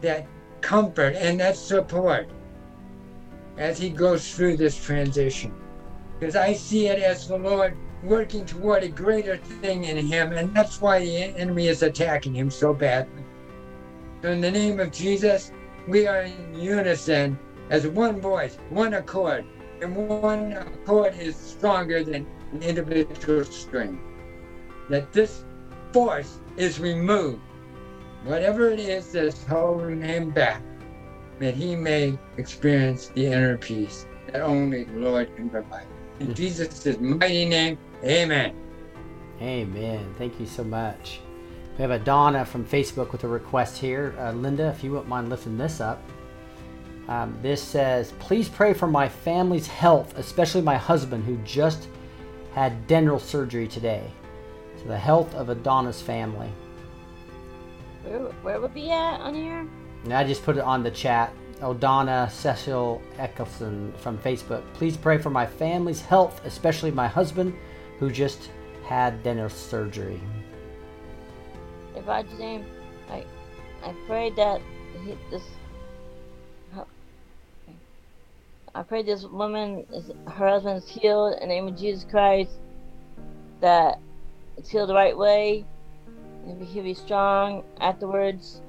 that 0.02 0.26
comfort 0.60 1.16
and 1.16 1.40
that 1.40 1.56
support 1.56 2.28
as 3.58 3.76
he 3.78 3.90
goes 3.90 4.34
through 4.34 4.56
this 4.56 4.82
transition. 4.82 5.52
Because 6.18 6.36
I 6.36 6.52
see 6.52 6.86
it 6.86 7.02
as 7.02 7.26
the 7.26 7.38
Lord 7.38 7.76
working 8.06 8.44
toward 8.44 8.82
a 8.82 8.88
greater 8.88 9.36
thing 9.36 9.84
in 9.84 9.96
him, 9.96 10.32
and 10.32 10.54
that's 10.54 10.80
why 10.80 11.00
the 11.00 11.16
enemy 11.16 11.68
is 11.68 11.82
attacking 11.82 12.34
him 12.34 12.50
so 12.50 12.72
badly. 12.72 13.24
So, 14.22 14.30
in 14.30 14.40
the 14.40 14.50
name 14.50 14.80
of 14.80 14.92
Jesus, 14.92 15.52
we 15.86 16.06
are 16.06 16.22
in 16.22 16.54
unison 16.54 17.38
as 17.70 17.86
one 17.86 18.20
voice, 18.20 18.58
one 18.70 18.94
accord, 18.94 19.44
and 19.82 19.94
one 19.94 20.52
accord 20.52 21.14
is 21.18 21.36
stronger 21.36 22.02
than 22.02 22.26
an 22.52 22.62
individual 22.62 23.44
string. 23.44 24.00
That 24.88 25.12
this 25.12 25.44
force 25.92 26.40
is 26.56 26.78
removed, 26.80 27.40
whatever 28.24 28.70
it 28.70 28.80
is 28.80 29.12
that's 29.12 29.44
holding 29.44 30.00
him 30.00 30.30
back, 30.30 30.62
that 31.38 31.54
he 31.54 31.76
may 31.76 32.18
experience 32.36 33.08
the 33.14 33.26
inner 33.26 33.58
peace 33.58 34.06
that 34.32 34.42
only 34.42 34.84
the 34.84 34.98
Lord 34.98 35.34
can 35.36 35.50
provide. 35.50 35.86
In 36.20 36.28
mm. 36.28 36.34
Jesus' 36.34 36.98
mighty 36.98 37.44
name, 37.44 37.78
amen. 38.04 38.54
Amen. 39.40 40.14
Thank 40.18 40.40
you 40.40 40.46
so 40.46 40.64
much. 40.64 41.20
We 41.76 41.82
have 41.82 41.90
a 41.90 41.98
Donna 41.98 42.44
from 42.44 42.64
Facebook 42.64 43.12
with 43.12 43.24
a 43.24 43.28
request 43.28 43.78
here. 43.78 44.14
Uh, 44.18 44.32
Linda, 44.32 44.68
if 44.68 44.82
you 44.82 44.92
wouldn't 44.92 45.08
mind 45.08 45.28
lifting 45.28 45.58
this 45.58 45.80
up. 45.80 46.02
Um, 47.08 47.38
this 47.42 47.62
says, 47.62 48.12
Please 48.18 48.48
pray 48.48 48.72
for 48.72 48.86
my 48.86 49.08
family's 49.08 49.66
health, 49.66 50.16
especially 50.16 50.62
my 50.62 50.76
husband 50.76 51.24
who 51.24 51.36
just 51.38 51.88
had 52.54 52.86
dental 52.86 53.18
surgery 53.18 53.68
today. 53.68 54.10
So, 54.78 54.88
the 54.88 54.98
health 54.98 55.34
of 55.34 55.50
Adonna's 55.50 56.00
family. 56.00 56.50
Where, 58.02 58.20
where 58.20 58.60
would 58.60 58.74
be 58.74 58.90
at 58.90 59.20
on 59.20 59.34
here? 59.34 59.68
And 60.04 60.12
I 60.12 60.24
just 60.24 60.44
put 60.44 60.56
it 60.56 60.62
on 60.62 60.82
the 60.82 60.90
chat. 60.90 61.32
O'Donna 61.62 62.28
Cecil 62.30 63.02
Eccleston 63.18 63.92
from 63.98 64.18
Facebook. 64.18 64.62
Please 64.74 64.96
pray 64.96 65.18
for 65.18 65.30
my 65.30 65.46
family's 65.46 66.00
health, 66.00 66.40
especially 66.44 66.90
my 66.90 67.08
husband 67.08 67.54
who 67.98 68.10
just 68.10 68.50
had 68.84 69.22
dental 69.22 69.48
surgery. 69.48 70.20
If 71.94 72.08
I 72.08 72.22
name, 72.38 72.64
I, 73.10 73.24
I 73.82 73.94
pray 74.06 74.30
that 74.30 74.60
he, 75.04 75.16
this. 75.30 75.42
I 78.74 78.82
pray 78.82 79.02
this 79.02 79.24
woman, 79.24 79.86
is, 79.90 80.10
her 80.26 80.48
husband's 80.50 80.86
healed 80.86 81.32
in 81.40 81.40
the 81.40 81.46
name 81.46 81.66
of 81.66 81.78
Jesus 81.78 82.04
Christ. 82.04 82.50
That 83.62 83.98
it's 84.58 84.68
healed 84.68 84.90
the 84.90 84.94
right 84.94 85.16
way, 85.16 85.64
and 86.46 86.62
he'll 86.62 86.84
be 86.84 86.92
strong 86.92 87.64
afterwards. 87.80 88.60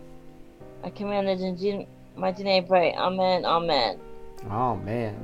I 0.81 0.91
command 0.91 1.27
it 1.27 1.41
in 1.41 1.57
Jesus' 1.57 1.87
mighty 2.15 2.43
name. 2.43 2.65
Pray, 2.65 2.93
Amen, 2.93 3.43
Amen. 3.43 3.99
Oh, 4.49 4.77
man. 4.77 5.21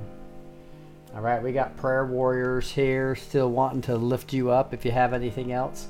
All 1.16 1.22
right, 1.22 1.42
we 1.42 1.52
got 1.52 1.78
prayer 1.78 2.06
warriors 2.06 2.72
here 2.72 3.16
still 3.16 3.52
wanting 3.52 3.82
to 3.84 3.96
lift 3.96 4.34
you 4.34 4.50
up. 4.50 4.74
If 4.74 4.84
you 4.84 4.92
have 4.92 5.14
anything 5.14 5.52
else, 5.52 5.88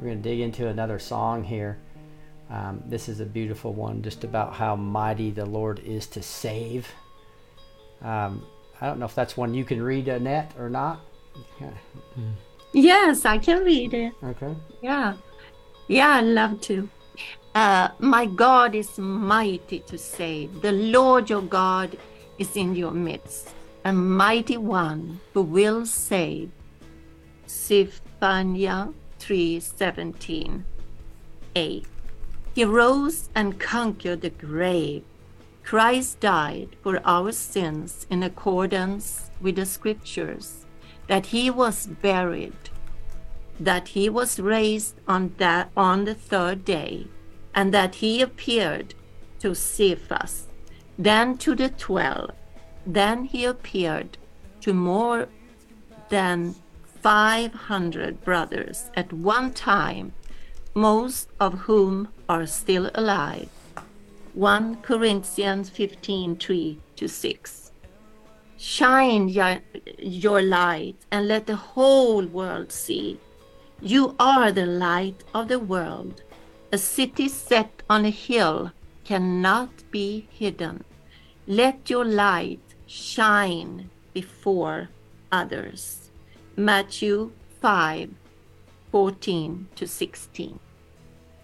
we're 0.00 0.08
going 0.08 0.22
to 0.22 0.28
dig 0.28 0.40
into 0.40 0.68
another 0.68 0.98
song 0.98 1.44
here. 1.44 1.78
Um, 2.48 2.82
this 2.86 3.08
is 3.08 3.20
a 3.20 3.26
beautiful 3.26 3.74
one, 3.74 4.02
just 4.02 4.24
about 4.24 4.54
how 4.54 4.74
mighty 4.74 5.30
the 5.30 5.44
Lord 5.44 5.78
is 5.80 6.06
to 6.08 6.22
save. 6.22 6.88
Um, 8.00 8.46
I 8.80 8.86
don't 8.86 8.98
know 8.98 9.04
if 9.04 9.14
that's 9.14 9.36
one 9.36 9.52
you 9.52 9.64
can 9.64 9.82
read, 9.82 10.08
Annette, 10.08 10.52
or 10.58 10.68
not. 10.68 11.00
Yes, 12.74 13.26
I 13.26 13.36
can 13.36 13.62
read 13.64 13.92
it. 13.92 14.14
Okay. 14.24 14.54
Yeah. 14.80 15.16
Yeah, 15.88 16.08
I 16.08 16.20
love 16.22 16.60
to. 16.62 16.88
Uh, 17.54 17.88
my 17.98 18.24
God 18.24 18.74
is 18.74 18.96
mighty 18.96 19.80
to 19.80 19.98
save. 19.98 20.62
The 20.62 20.72
Lord 20.72 21.28
your 21.28 21.42
God 21.42 21.98
is 22.38 22.56
in 22.56 22.74
your 22.74 22.92
midst, 22.92 23.50
a 23.84 23.92
mighty 23.92 24.56
one 24.56 25.20
who 25.34 25.42
will 25.42 25.84
save. 25.84 26.50
Zephaniah 27.48 28.88
3:17. 29.18 30.64
8. 31.54 31.86
He 32.54 32.64
rose 32.64 33.28
and 33.34 33.58
conquered 33.58 34.20
the 34.20 34.30
grave. 34.30 35.04
Christ 35.64 36.20
died 36.20 36.76
for 36.82 37.00
our 37.04 37.32
sins 37.32 38.06
in 38.10 38.22
accordance 38.22 39.30
with 39.40 39.56
the 39.56 39.66
scriptures, 39.66 40.66
that 41.06 41.26
he 41.26 41.50
was 41.50 41.86
buried, 41.86 42.70
that 43.60 43.88
he 43.88 44.08
was 44.08 44.40
raised 44.40 44.96
on 45.06 45.34
that 45.38 45.70
on 45.76 46.04
the 46.04 46.14
third 46.14 46.64
day, 46.64 47.06
and 47.54 47.72
that 47.72 47.96
he 47.96 48.22
appeared 48.22 48.94
to 49.40 49.54
Cephas, 49.54 50.46
then 50.98 51.36
to 51.38 51.54
the 51.54 51.68
twelve, 51.68 52.30
then 52.86 53.24
he 53.24 53.44
appeared 53.44 54.18
to 54.62 54.72
more 54.72 55.28
than 56.08 56.54
500 57.00 58.24
brothers 58.24 58.90
at 58.94 59.12
one 59.12 59.52
time, 59.52 60.12
most 60.74 61.28
of 61.40 61.60
whom 61.60 62.08
are 62.28 62.46
still 62.46 62.90
alive. 62.94 63.48
1 64.34 64.76
Corinthians 64.76 65.68
15 65.68 66.36
3 66.36 66.78
to 66.96 67.08
6. 67.08 67.70
Shine 68.56 69.28
your 69.28 70.42
light 70.42 70.96
and 71.10 71.28
let 71.28 71.46
the 71.46 71.56
whole 71.56 72.24
world 72.24 72.70
see. 72.70 73.18
You 73.80 74.14
are 74.18 74.52
the 74.52 74.66
light 74.66 75.24
of 75.34 75.48
the 75.48 75.58
world. 75.58 76.22
A 76.70 76.78
city 76.78 77.28
set 77.28 77.82
on 77.90 78.04
a 78.04 78.10
hill 78.10 78.70
cannot 79.04 79.90
be 79.90 80.28
hidden. 80.30 80.84
Let 81.46 81.90
your 81.90 82.04
light 82.04 82.71
shine 82.92 83.88
before 84.12 84.90
others. 85.30 86.10
Matthew 86.56 87.32
5 87.62 88.10
14 88.90 89.68
to 89.74 89.86
16. 89.88 90.58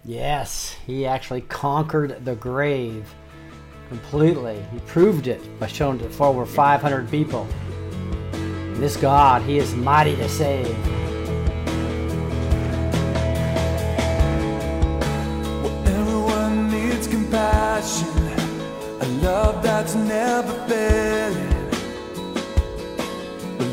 Yes, 0.05 0.75
he 0.85 1.07
actually 1.07 1.41
conquered 1.41 2.23
the 2.23 2.35
grave 2.35 3.11
completely. 3.87 4.63
He 4.71 4.79
proved 4.81 5.25
it 5.25 5.41
by 5.59 5.65
showing 5.65 5.99
it 6.01 6.13
for 6.13 6.27
over 6.27 6.45
500 6.45 7.09
people. 7.09 7.47
This 8.73 8.95
God, 8.95 9.41
he 9.41 9.57
is 9.57 9.73
mighty 9.73 10.15
to 10.17 10.29
save. 10.29 10.67
Everyone 15.87 16.69
needs 16.69 17.07
compassion, 17.07 18.07
a 19.01 19.07
love 19.23 19.63
that's 19.63 19.95
never. 19.95 21.18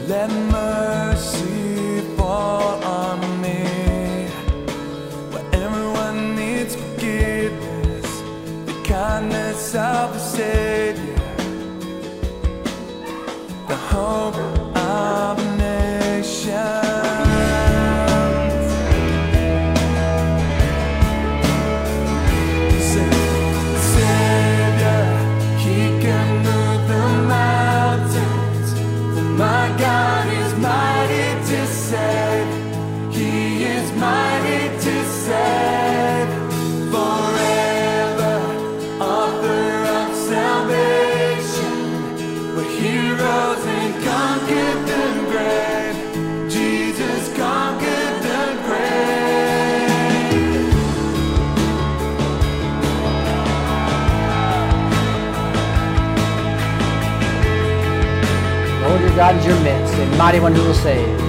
Let 0.09 0.31
mercy 0.31 2.01
fall 2.17 2.81
on 2.85 3.41
me. 3.43 4.29
Where 5.33 5.45
everyone 5.53 6.37
needs 6.37 6.77
forgiveness 6.77 8.23
The 8.67 8.83
kindness 8.85 9.75
of 9.75 10.21
Savior. 10.21 11.17
The 13.67 13.75
hope 13.75 14.37
of 14.77 15.56
your 59.47 59.61
midst, 59.61 59.95
a 59.95 60.07
mighty 60.17 60.41
one 60.41 60.55
who 60.55 60.63
will 60.63 60.75
save. 60.75 61.26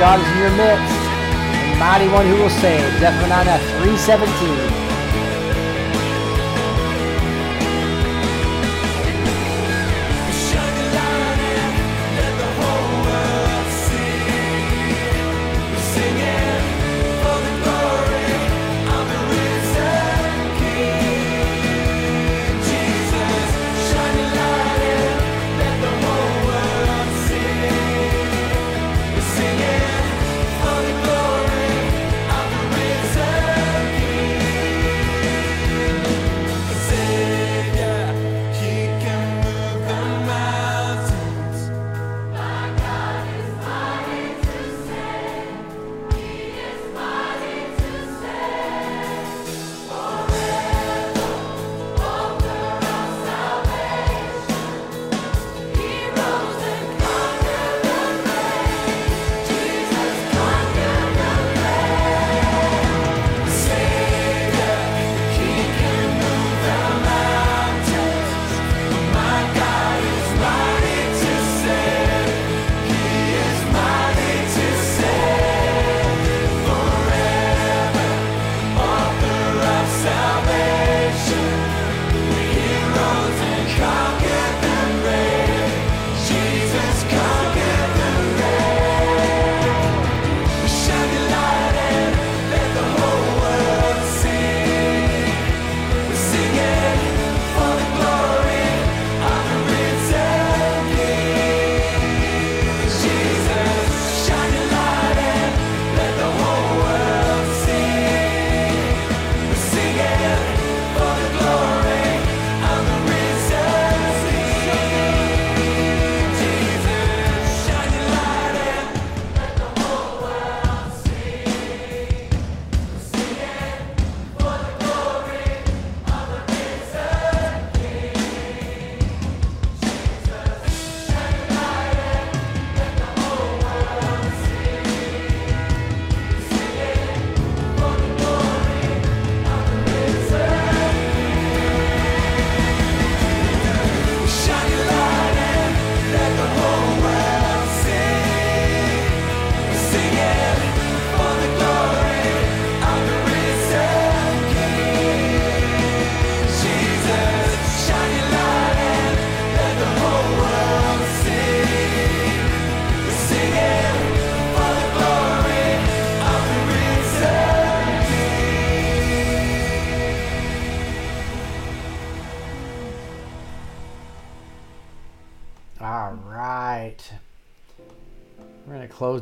God 0.00 0.18
is 0.18 0.26
in 0.28 0.38
your 0.38 0.50
midst, 0.56 0.94
the 1.68 1.76
mighty 1.76 2.08
one 2.08 2.24
who 2.24 2.36
will 2.36 2.48
save. 2.48 2.80
Zephaniah 3.00 3.58
317. 3.84 4.79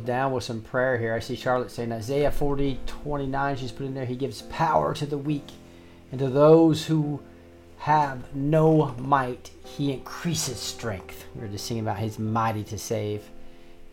Down 0.09 0.31
with 0.31 0.43
some 0.43 0.61
prayer 0.61 0.97
here. 0.97 1.13
I 1.13 1.19
see 1.19 1.35
Charlotte 1.35 1.69
saying 1.69 1.91
Isaiah 1.91 2.31
40, 2.31 2.79
29. 2.87 3.55
She's 3.55 3.71
put 3.71 3.85
in 3.85 3.93
there, 3.93 4.05
He 4.05 4.15
gives 4.15 4.41
power 4.41 4.95
to 4.95 5.05
the 5.05 5.19
weak, 5.19 5.47
and 6.11 6.19
to 6.19 6.29
those 6.29 6.87
who 6.87 7.21
have 7.77 8.35
no 8.35 8.95
might, 8.97 9.51
He 9.63 9.93
increases 9.93 10.57
strength. 10.57 11.25
We 11.35 11.41
were 11.41 11.47
just 11.47 11.67
singing 11.67 11.83
about 11.83 11.99
His 11.99 12.17
mighty 12.17 12.63
to 12.63 12.79
save. 12.79 13.29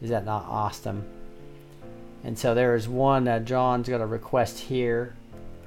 Is 0.00 0.08
that 0.08 0.24
not 0.24 0.46
awesome? 0.48 1.04
And 2.24 2.38
so 2.38 2.54
there 2.54 2.74
is 2.74 2.88
one, 2.88 3.28
uh, 3.28 3.40
John's 3.40 3.86
got 3.86 4.00
a 4.00 4.06
request 4.06 4.58
here. 4.58 5.14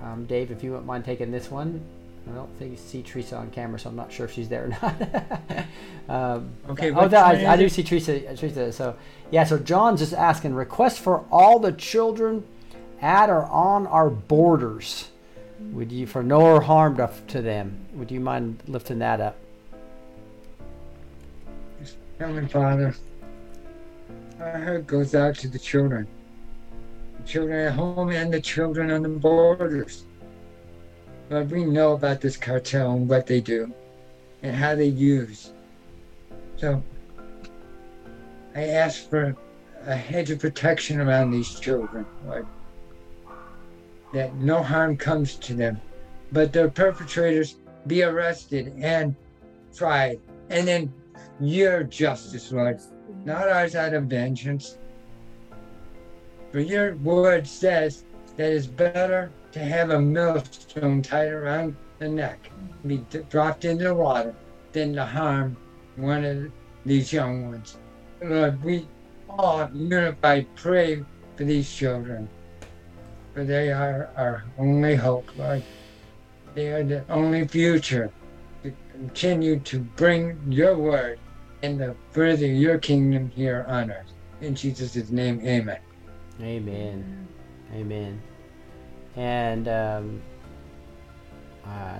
Um, 0.02 0.26
Dave, 0.26 0.50
if 0.50 0.64
you 0.64 0.72
wouldn't 0.72 0.88
mind 0.88 1.06
taking 1.06 1.30
this 1.30 1.52
one. 1.52 1.86
I 2.30 2.36
don't 2.36 2.60
think 2.60 2.72
you 2.72 2.78
see 2.78 3.02
Teresa 3.02 3.38
on 3.38 3.50
camera, 3.50 3.80
so 3.80 3.90
I'm 3.90 3.96
not 3.96 4.12
sure 4.12 4.26
if 4.26 4.34
she's 4.34 4.50
there 4.50 4.66
or 4.66 4.68
not. 4.68 5.66
um, 6.10 6.52
Okay, 6.70 6.92
Oh, 6.92 7.08
no, 7.08 7.18
I, 7.18 7.54
I 7.54 7.58
do 7.58 7.68
see 7.70 7.84
Teresa. 7.84 8.36
Teresa. 8.36 8.72
So 8.72 8.96
yeah. 9.32 9.44
So 9.44 9.58
John's 9.58 10.00
just 10.00 10.14
asking 10.14 10.54
request 10.54 11.00
for 11.00 11.26
all 11.32 11.60
the 11.60 11.72
children 11.72 12.46
at 13.02 13.30
or 13.30 13.44
on 13.46 13.88
our 13.88 14.10
borders. 14.10 15.10
Would 15.72 15.92
you 15.92 16.06
for 16.06 16.24
no 16.24 16.60
harm 16.60 16.98
to, 16.98 17.10
to 17.28 17.42
them? 17.42 17.78
Would 17.94 18.12
you 18.12 18.20
mind 18.20 18.62
lifting 18.68 19.00
that 19.00 19.20
up? 19.20 19.36
Heavenly 22.20 22.48
Father, 22.48 22.96
our 24.40 24.64
heart 24.64 24.88
goes 24.88 25.16
out 25.16 25.36
to 25.36 25.48
the 25.48 25.60
children. 25.60 26.08
The 27.22 27.28
children 27.28 27.68
at 27.68 27.74
home 27.74 28.10
and 28.10 28.34
the 28.34 28.42
children 28.42 28.92
on 28.92 29.04
the 29.04 29.10
borders. 29.10 30.04
Lord, 31.30 31.52
we 31.52 31.64
know 31.64 31.94
about 31.94 32.22
this 32.22 32.36
cartel 32.38 32.94
and 32.94 33.08
what 33.08 33.28
they 33.28 33.40
do 33.40 33.72
and 34.42 34.56
how 34.56 34.74
they 34.74 34.88
use. 34.88 35.54
So 36.58 36.84
I 38.56 38.64
ask 38.64 39.08
for 39.10 39.36
a 39.86 39.96
hedge 39.96 40.32
of 40.32 40.40
protection 40.40 41.00
around 41.00 41.32
these 41.32 41.60
children. 41.60 42.06
That 44.14 44.34
no 44.36 44.64
harm 44.64 44.98
comes 44.98 45.36
to 45.36 45.54
them, 45.54 45.80
but 46.32 46.52
their 46.52 46.70
perpetrators 46.70 47.58
be 47.86 48.02
arrested 48.02 48.74
and 48.80 49.16
tried, 49.76 50.20
and 50.50 50.68
then 50.68 50.92
your 51.40 51.84
justice, 51.84 52.52
Lord, 52.52 52.80
not 53.24 53.48
ours 53.48 53.76
out 53.76 53.94
of 53.94 54.06
vengeance. 54.06 54.80
For 56.52 56.60
your 56.60 56.96
word 56.96 57.48
says 57.48 58.04
that 58.36 58.52
it's 58.52 58.66
better 58.66 59.32
to 59.52 59.60
have 59.60 59.90
a 59.90 60.00
millstone 60.00 61.02
tied 61.02 61.32
around 61.32 61.76
the 62.00 62.08
neck, 62.08 62.52
be 62.86 62.98
d- 63.10 63.22
dropped 63.30 63.66
into 63.66 63.86
the 63.86 63.94
water, 63.94 64.36
than 64.72 64.94
to 64.94 65.06
harm 65.06 65.58
one 65.96 66.24
of 66.24 66.52
these 66.86 67.12
young 67.12 67.50
ones. 67.50 67.78
Lord, 68.22 68.64
we 68.64 68.88
all 69.30 69.70
unified 69.74 70.48
pray 70.56 71.04
for 71.36 71.44
these 71.44 71.72
children, 71.72 72.30
for 73.34 73.44
they 73.44 73.72
are 73.72 74.10
our 74.16 74.44
only 74.58 74.96
hope, 74.96 75.30
Lord. 75.38 75.64
They 76.56 76.70
are 76.70 76.84
the 76.84 77.04
only 77.10 77.48
future 77.48 78.12
to 78.64 78.74
continue 78.92 79.60
to 79.60 79.80
bring 79.80 80.40
your 80.52 80.78
word 80.78 81.20
and 81.64 81.80
to 81.80 81.96
further 82.12 82.48
your 82.48 82.78
kingdom 82.78 83.30
here 83.30 83.66
on 83.68 83.92
earth. 83.92 84.12
In 84.42 84.56
Jesus' 84.56 85.10
name, 85.10 85.42
amen. 85.46 85.80
Amen. 86.42 87.28
Amen. 87.74 88.22
And 89.16 89.68
um, 89.68 90.22
uh, 91.66 92.00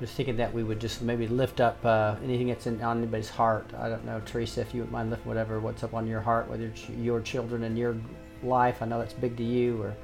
just 0.00 0.14
thinking 0.14 0.36
that 0.36 0.52
we 0.52 0.62
would 0.62 0.80
just 0.80 1.02
maybe 1.02 1.26
lift 1.26 1.60
up 1.60 1.84
uh, 1.84 2.14
anything 2.22 2.48
that's 2.48 2.66
in, 2.66 2.80
on 2.82 2.98
anybody's 2.98 3.30
heart. 3.30 3.70
I 3.76 3.88
don't 3.88 4.04
know, 4.04 4.20
Teresa, 4.24 4.60
if 4.60 4.74
you 4.74 4.82
would 4.82 4.92
mind 4.92 5.10
lifting 5.10 5.28
whatever, 5.28 5.58
what's 5.58 5.82
up 5.82 5.94
on 5.94 6.06
your 6.06 6.20
heart, 6.20 6.48
whether 6.48 6.66
it's 6.66 6.88
your 6.88 7.20
children 7.20 7.64
and 7.64 7.76
your 7.76 7.96
life. 8.42 8.80
I 8.80 8.86
know 8.86 8.98
that's 8.98 9.14
big 9.14 9.36
to 9.36 9.42
you, 9.42 9.82
or 9.82 9.96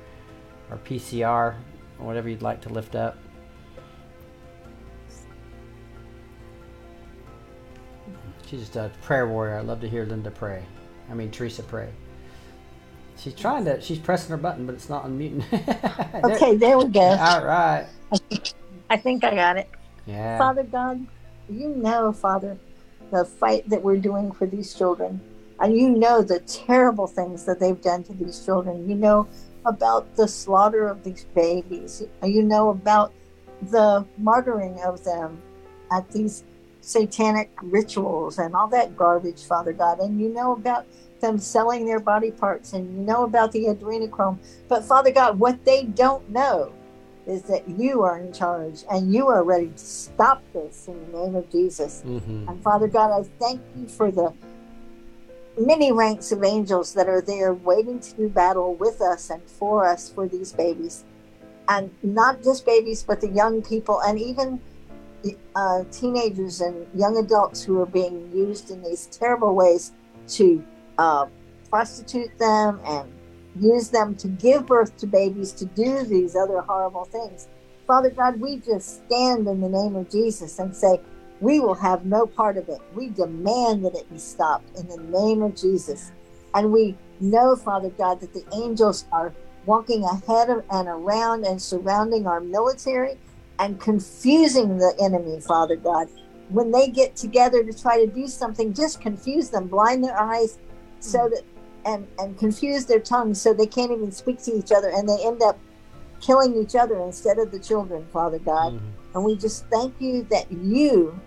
or 0.71 0.79
PCR, 0.79 1.55
or 1.99 2.07
whatever 2.07 2.29
you'd 2.29 2.43
like 2.43 2.61
to 2.63 2.69
lift 2.71 2.95
up. 2.95 3.17
She's 8.47 8.61
just 8.61 8.77
a 8.77 8.91
prayer 9.03 9.27
warrior. 9.27 9.57
I 9.59 9.61
love 9.61 9.81
to 9.81 9.89
hear 9.89 10.05
Linda 10.05 10.31
pray. 10.31 10.65
I 11.11 11.15
mean, 11.15 11.31
Teresa 11.31 11.63
pray. 11.63 11.91
She's 13.19 13.35
trying 13.35 13.65
to. 13.67 13.81
She's 13.81 13.99
pressing 13.99 14.31
her 14.31 14.37
button, 14.37 14.67
but 14.67 14.75
it's 14.75 14.89
not 14.89 15.05
unmuting. 15.07 15.45
There- 16.23 16.35
Okay, 16.37 16.57
there 16.57 16.79
we 16.79 16.87
go. 16.87 17.01
All 17.01 17.45
right. 17.45 17.87
I 18.91 18.97
think 18.97 19.25
I 19.25 19.35
got 19.35 19.57
it. 19.57 19.69
Yeah. 20.07 20.39
Father 20.39 20.63
God, 20.65 21.07
you 21.49 21.69
know, 21.71 22.13
Father, 22.13 22.59
the 23.11 23.25
fight 23.25 23.69
that 23.71 23.83
we're 23.83 23.97
doing 23.97 24.33
for 24.33 24.47
these 24.47 24.75
children. 24.75 25.21
And 25.61 25.77
you 25.77 25.89
know 25.91 26.21
the 26.23 26.41
terrible 26.41 27.07
things 27.07 27.45
that 27.45 27.61
they've 27.61 27.81
done 27.81 28.03
to 28.05 28.13
these 28.15 28.45
children. 28.45 28.89
You 28.89 28.97
know 28.97 29.29
about 29.65 30.15
the 30.17 30.29
slaughter 30.29 30.87
of 30.89 31.05
these 31.05 31.25
babies. 31.35 32.03
You 32.23 32.43
know 32.43 32.71
about 32.71 33.13
the 33.63 34.05
martyring 34.21 34.85
of 34.85 35.03
them 35.05 35.41
at 35.93 36.11
these 36.11 36.45
satanic 36.81 37.51
rituals 37.63 38.39
and 38.39 38.55
all 38.55 38.69
that 38.69 38.97
garbage, 38.97 39.45
Father 39.45 39.73
God. 39.73 40.01
And 40.01 40.21
you 40.21 40.29
know 40.29 40.53
about 40.53 40.87
them 41.25 41.39
selling 41.39 41.87
their 41.87 42.01
body 42.01 42.31
parts 42.31 42.73
and 42.75 42.95
you 42.95 43.03
know 43.03 43.25
about 43.25 43.53
the 43.53 43.65
adrenochrome. 43.67 44.39
But 44.69 44.85
Father 44.85 45.11
God, 45.11 45.39
what 45.39 45.65
they 45.65 45.85
don't 45.85 46.29
know 46.31 46.73
is 47.27 47.43
that 47.45 47.69
you 47.69 48.03
are 48.03 48.19
in 48.19 48.33
charge 48.33 48.85
and 48.91 49.13
you 49.13 49.29
are 49.29 49.43
ready 49.43 49.69
to 49.69 49.79
stop 49.79 50.43
this 50.53 50.87
in 50.89 51.01
the 51.01 51.19
name 51.19 51.35
of 51.35 51.51
Jesus. 51.51 52.03
Mm-hmm. 52.07 52.49
And 52.49 52.63
Father 52.63 52.87
God, 52.87 53.19
I 53.19 53.23
thank 53.39 53.63
you 53.77 53.89
for 53.89 54.11
the 54.11 54.33
many 55.59 55.93
ranks 55.93 56.33
of 56.33 56.45
angels 56.45 56.93
that 56.95 57.09
are 57.09 57.23
there 57.23 57.55
waiting 57.55 58.01
to 58.01 58.15
do 58.15 58.29
battle 58.29 58.75
with 58.75 59.01
us 59.01 59.31
and 59.31 59.43
for 59.43 59.87
us 59.87 60.11
for 60.11 60.29
these 60.29 60.53
babies. 60.53 61.05
And 61.69 61.91
not 62.03 62.43
just 62.43 62.67
babies, 62.67 63.03
but 63.03 63.23
the 63.23 63.29
young 63.29 63.63
people 63.63 64.01
and 64.01 64.19
even 64.19 64.61
uh, 65.57 65.85
teenagers 65.91 66.61
and 66.61 66.87
young 66.95 67.17
adults 67.17 67.63
who 67.63 67.81
are 67.81 67.87
being 67.87 68.31
used 68.35 68.71
in 68.71 68.83
these 68.83 69.07
terrible 69.07 69.55
ways 69.55 69.93
to 70.29 70.63
uh, 70.99 71.27
prostitute 71.71 72.37
them 72.39 72.81
and 72.85 73.13
use 73.61 73.89
them 73.89 74.15
to 74.17 74.29
give 74.29 74.67
birth 74.67 74.97
to 74.99 75.07
babies 75.07 75.53
to 75.53 75.65
do 75.67 76.05
these 76.05 76.37
other 76.37 76.61
horrible 76.61 77.05
things. 77.05 77.49
Father 77.87 78.11
God, 78.11 78.41
we 78.41 78.59
just 78.59 79.05
stand 79.05 79.47
in 79.47 79.61
the 79.61 79.69
name 79.69 79.95
of 79.95 80.11
Jesus 80.11 80.59
and 80.59 80.75
say, 80.75 81.01
we 81.41 81.61
will 81.61 81.75
have 81.75 82.07
no 82.07 82.27
part 82.27 82.57
of 82.57 82.69
it. 82.69 82.81
We 82.95 83.11
demand 83.11 83.85
that 83.85 83.95
it 83.95 84.11
be 84.11 84.19
stopped 84.19 84.79
in 84.79 84.89
the 84.89 84.97
name 84.97 85.43
of 85.43 85.55
Jesus. 85.57 86.13
And 86.55 86.73
we 86.73 86.97
know, 87.21 87.57
Father 87.57 87.91
God, 87.91 88.21
that 88.21 88.33
the 88.33 88.45
angels 88.55 89.05
are 89.13 89.33
walking 89.67 90.05
ahead 90.05 90.51
of 90.51 90.65
and 90.71 90.89
around 90.89 91.45
and 91.45 91.61
surrounding 91.61 92.27
our 92.27 92.41
military 92.41 93.19
and 93.59 93.81
confusing 93.81 94.79
the 94.79 94.95
enemy, 95.01 95.41
Father 95.41 95.77
God. 95.77 96.09
When 96.49 96.71
they 96.71 96.89
get 96.89 97.17
together 97.17 97.65
to 97.65 97.73
try 97.73 98.05
to 98.05 98.07
do 98.07 98.27
something, 98.27 98.75
just 98.75 99.01
confuse 99.01 99.51
them, 99.51 99.69
blind 99.69 100.05
their 100.05 100.19
eyes 100.19 100.59
so 101.05 101.21
mm. 101.21 101.31
that 101.31 101.43
and 101.87 102.07
and 102.19 102.39
confuse 102.39 102.87
their 102.87 103.01
tongues 103.01 103.41
so 103.41 103.53
they 103.53 103.67
can't 103.67 103.93
even 103.93 104.11
speak 104.11 104.43
to 104.43 104.53
each 104.53 104.73
other 104.73 104.89
and 104.89 105.09
they 105.09 105.19
end 105.25 105.43
up 105.43 105.59
killing 106.21 106.57
each 106.57 106.75
other 106.75 107.01
instead 107.01 107.39
of 107.39 107.51
the 107.51 107.59
children, 107.59 108.07
Father 108.13 108.39
God. 108.39 108.75
Mm-hmm. 108.75 108.87
And 109.15 109.25
we 109.25 109.37
just 109.37 109.67
thank 109.67 109.95
you 110.01 110.27
that 110.31 110.51
you, 110.51 111.19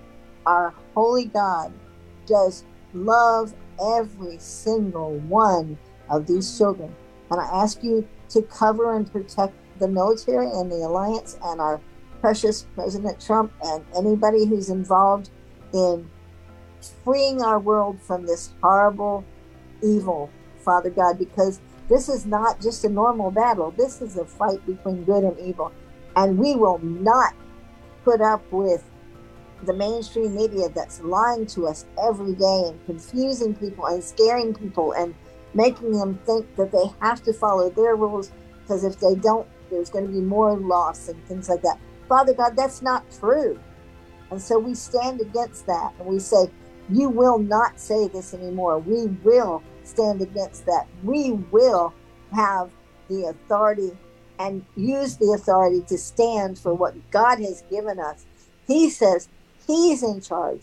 our 0.46 0.74
holy 0.96 1.26
God, 1.26 1.72
does 2.26 2.64
love 2.94 3.54
every 3.96 4.38
single 4.40 5.20
one 5.20 5.78
of 6.10 6.26
these 6.26 6.58
children. 6.58 6.94
And 7.30 7.40
I 7.40 7.46
ask 7.46 7.84
you 7.84 8.08
to 8.30 8.42
cover 8.42 8.96
and 8.96 9.12
protect 9.12 9.54
the 9.80 9.88
military 9.88 10.50
and 10.50 10.72
the 10.72 10.78
alliance 10.78 11.38
and 11.44 11.62
our 11.62 11.80
precious 12.20 12.64
President 12.74 13.22
Trump 13.22 13.54
and 13.64 13.86
anybody 13.96 14.46
who's 14.46 14.70
involved 14.70 15.30
in 15.74 16.10
freeing 17.04 17.42
our 17.42 17.60
world 17.60 18.02
from 18.02 18.26
this 18.26 18.52
horrible 18.62 19.24
evil, 19.84 20.30
Father 20.60 20.90
God, 20.90 21.18
because 21.18 21.60
this 21.90 22.10
is 22.10 22.26
not 22.26 22.62
just 22.62 22.84
a 22.84 22.90
normal 22.90 23.32
battle. 23.32 23.72
This 23.72 24.02
is 24.02 24.18
a 24.18 24.26
fight 24.26 24.66
between 24.66 25.04
good 25.04 25.24
and 25.24 25.40
evil. 25.40 25.72
And 26.16 26.38
we 26.38 26.56
will 26.56 26.80
not 26.80 27.34
put 28.04 28.22
up 28.22 28.44
with 28.52 28.84
the 29.64 29.74
mainstream 29.74 30.36
media 30.36 30.70
that's 30.70 31.02
lying 31.02 31.46
to 31.48 31.68
us 31.68 31.86
every 32.04 32.34
day 32.34 32.64
and 32.68 32.86
confusing 32.86 33.56
people 33.56 33.86
and 33.86 34.04
scaring 34.04 34.54
people 34.54 34.94
and 34.94 35.16
making 35.54 35.92
them 35.92 36.20
think 36.26 36.56
that 36.56 36.72
they 36.72 36.86
have 37.02 37.24
to 37.24 37.34
follow 37.34 37.70
their 37.70 37.96
rules 37.96 38.32
because 38.62 38.84
if 38.84 39.00
they 39.00 39.16
don't, 39.16 39.48
there's 39.70 39.90
going 39.90 40.06
to 40.06 40.12
be 40.12 40.20
more 40.20 40.58
loss 40.58 41.08
and 41.08 41.26
things 41.26 41.50
like 41.50 41.62
that. 41.62 41.80
Father 42.08 42.34
God, 42.34 42.56
that's 42.56 42.82
not 42.82 43.04
true. 43.20 43.60
And 44.30 44.42
so 44.42 44.60
we 44.60 44.76
stand 44.76 45.22
against 45.22 45.66
that 45.68 45.94
and 46.00 46.08
we 46.08 46.20
say, 46.20 46.50
You 46.90 47.10
will 47.10 47.38
not 47.38 47.80
say 47.80 48.08
this 48.08 48.34
anymore. 48.34 48.80
We 48.80 49.08
will 49.24 49.62
stand 49.84 50.22
against 50.22 50.66
that. 50.66 50.88
We 51.04 51.34
will 51.52 51.94
have 52.34 52.72
the 53.10 53.26
authority 53.26 53.92
and 54.40 54.66
use 54.76 55.18
the 55.18 55.32
authority 55.32 55.82
to 55.88 55.98
stand 55.98 56.60
for 56.60 56.74
what 56.74 56.94
God 57.12 57.40
has 57.40 57.64
given 57.70 58.00
us. 58.00 58.26
He 58.68 58.90
says 58.90 59.30
He's 59.66 60.04
in 60.04 60.22
charge. 60.22 60.62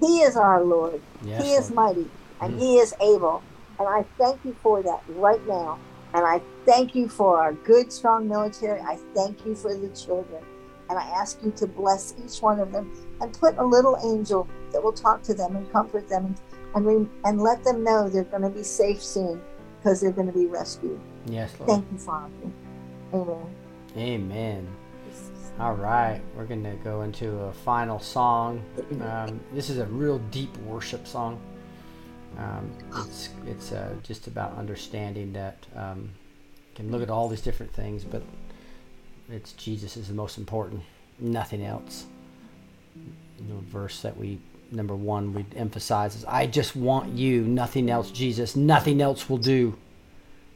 He 0.00 0.20
is 0.20 0.36
our 0.36 0.64
Lord. 0.64 1.00
Yes, 1.24 1.42
he 1.42 1.52
is 1.52 1.70
Lord. 1.70 1.96
mighty 1.96 2.10
and 2.40 2.54
mm. 2.54 2.58
He 2.58 2.78
is 2.78 2.94
able. 3.00 3.42
And 3.78 3.88
I 3.88 4.04
thank 4.18 4.44
you 4.44 4.54
for 4.62 4.82
that 4.82 5.02
right 5.08 5.46
now. 5.46 5.78
And 6.14 6.24
I 6.24 6.40
thank 6.66 6.94
you 6.94 7.08
for 7.08 7.38
our 7.38 7.52
good, 7.52 7.92
strong 7.92 8.28
military. 8.28 8.80
I 8.80 8.98
thank 9.14 9.44
you 9.46 9.54
for 9.54 9.74
the 9.74 9.88
children. 9.90 10.42
And 10.88 10.98
I 10.98 11.02
ask 11.02 11.38
you 11.44 11.52
to 11.52 11.66
bless 11.66 12.14
each 12.24 12.42
one 12.42 12.58
of 12.58 12.72
them 12.72 12.90
and 13.20 13.32
put 13.32 13.56
a 13.58 13.64
little 13.64 13.96
angel 14.04 14.48
that 14.72 14.82
will 14.82 14.92
talk 14.92 15.22
to 15.24 15.34
them 15.34 15.56
and 15.56 15.70
comfort 15.72 16.08
them 16.08 16.26
and, 16.26 16.40
and, 16.74 16.86
re- 16.86 17.08
and 17.24 17.40
let 17.40 17.64
them 17.64 17.82
know 17.84 18.08
they're 18.08 18.24
going 18.24 18.42
to 18.42 18.50
be 18.50 18.62
safe 18.62 19.02
soon 19.02 19.40
because 19.78 20.00
they're 20.00 20.12
going 20.12 20.26
to 20.26 20.38
be 20.38 20.46
rescued. 20.46 21.00
Yes, 21.26 21.52
Lord. 21.58 21.70
Thank 21.70 21.92
you, 21.92 21.98
Father. 21.98 22.32
Amen. 23.12 23.46
Amen. 23.96 24.68
All 25.58 25.74
right, 25.74 26.22
we're 26.34 26.46
going 26.46 26.64
to 26.64 26.76
go 26.76 27.02
into 27.02 27.28
a 27.40 27.52
final 27.52 27.98
song. 27.98 28.64
Um, 29.02 29.40
this 29.52 29.68
is 29.68 29.76
a 29.76 29.84
real 29.86 30.18
deep 30.30 30.56
worship 30.58 31.06
song. 31.06 31.38
Um, 32.38 32.70
it's 33.04 33.28
it's 33.46 33.72
uh, 33.72 33.94
just 34.02 34.26
about 34.26 34.56
understanding 34.56 35.34
that 35.34 35.66
um, 35.76 36.10
you 36.70 36.76
can 36.76 36.90
look 36.90 37.02
at 37.02 37.10
all 37.10 37.28
these 37.28 37.42
different 37.42 37.74
things, 37.74 38.04
but 38.04 38.22
it's 39.28 39.52
Jesus 39.52 39.98
is 39.98 40.08
the 40.08 40.14
most 40.14 40.38
important. 40.38 40.82
Nothing 41.18 41.62
else. 41.62 42.06
You 42.96 43.44
know, 43.46 43.62
verse 43.66 44.00
that 44.00 44.16
we 44.16 44.38
number 44.70 44.94
one 44.94 45.34
we 45.34 45.44
emphasize 45.56 46.14
is, 46.16 46.24
"I 46.26 46.46
just 46.46 46.76
want 46.76 47.12
you, 47.12 47.42
nothing 47.42 47.90
else, 47.90 48.10
Jesus. 48.10 48.56
Nothing 48.56 49.00
else 49.00 49.28
will 49.28 49.38
do." 49.38 49.76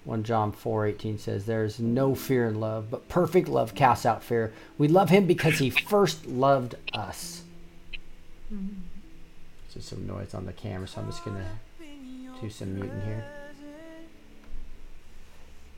1 0.05 0.23
John 0.23 0.53
4:18 0.53 1.19
says 1.19 1.47
there's 1.47 1.81
no 1.81 2.15
fear 2.15 2.47
in 2.49 2.61
love, 2.61 2.91
but 2.91 3.09
perfect 3.09 3.49
love 3.49 3.75
casts 3.75 4.05
out 4.05 4.23
fear. 4.23 4.53
We 4.77 4.87
love 4.87 5.09
him 5.11 5.27
because 5.27 5.59
he 5.59 5.71
first 5.71 6.27
loved 6.27 6.75
us. 6.93 7.43
Just 9.73 9.89
some 9.89 10.07
noise 10.07 10.35
on 10.35 10.47
the 10.47 10.53
camera, 10.53 10.87
so 10.87 11.01
I'm 11.01 11.07
just 11.07 11.25
going 11.25 11.37
to 11.37 11.87
do 12.41 12.51
some 12.51 12.75
muting 12.75 13.01
here. 13.03 13.25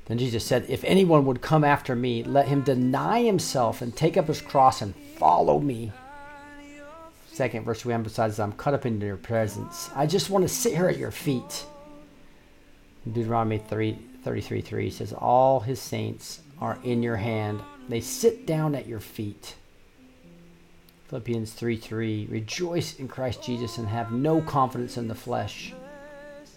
Then 0.07 0.19
Jesus 0.19 0.45
said, 0.45 0.67
If 0.69 0.85
anyone 0.85 1.25
would 1.27 1.41
come 1.41 1.65
after 1.65 1.97
me, 1.97 2.23
let 2.23 2.49
him 2.49 2.63
deny 2.63 3.23
himself 3.23 3.83
and 3.83 3.95
take 3.95 4.17
up 4.17 4.29
his 4.29 4.41
cross 4.41 4.83
and 4.83 4.95
follow 4.95 5.59
me. 5.59 5.93
Second 7.37 7.65
verse 7.65 7.85
we 7.85 7.93
emphasize, 7.93 8.41
I'm 8.41 8.53
cut 8.53 8.73
up 8.73 8.87
into 8.87 9.05
your 9.05 9.19
presence. 9.19 9.91
I 9.95 10.07
just 10.07 10.31
want 10.31 10.45
to 10.45 10.49
sit 10.49 10.73
here 10.73 10.89
at 10.89 10.97
your 10.97 11.11
feet. 11.11 11.67
Deuteronomy 13.13 13.59
3, 13.59 13.99
33 14.25 14.63
3 14.63 14.91
says, 14.91 15.13
All 15.13 15.61
his 15.61 15.79
saints 15.79 16.41
are 16.63 16.79
in 16.83 17.03
your 17.03 17.17
hand. 17.17 17.61
They 17.91 18.01
sit 18.01 18.47
down 18.47 18.75
at 18.75 18.87
your 18.87 19.01
feet. 19.01 19.55
Philippians 21.09 21.53
3 21.53 21.77
3 21.77 22.29
Rejoice 22.31 22.99
in 22.99 23.07
Christ 23.07 23.43
Jesus 23.43 23.77
and 23.77 23.89
have 23.89 24.13
no 24.13 24.41
confidence 24.41 24.97
in 24.97 25.07
the 25.07 25.15
flesh. 25.15 25.75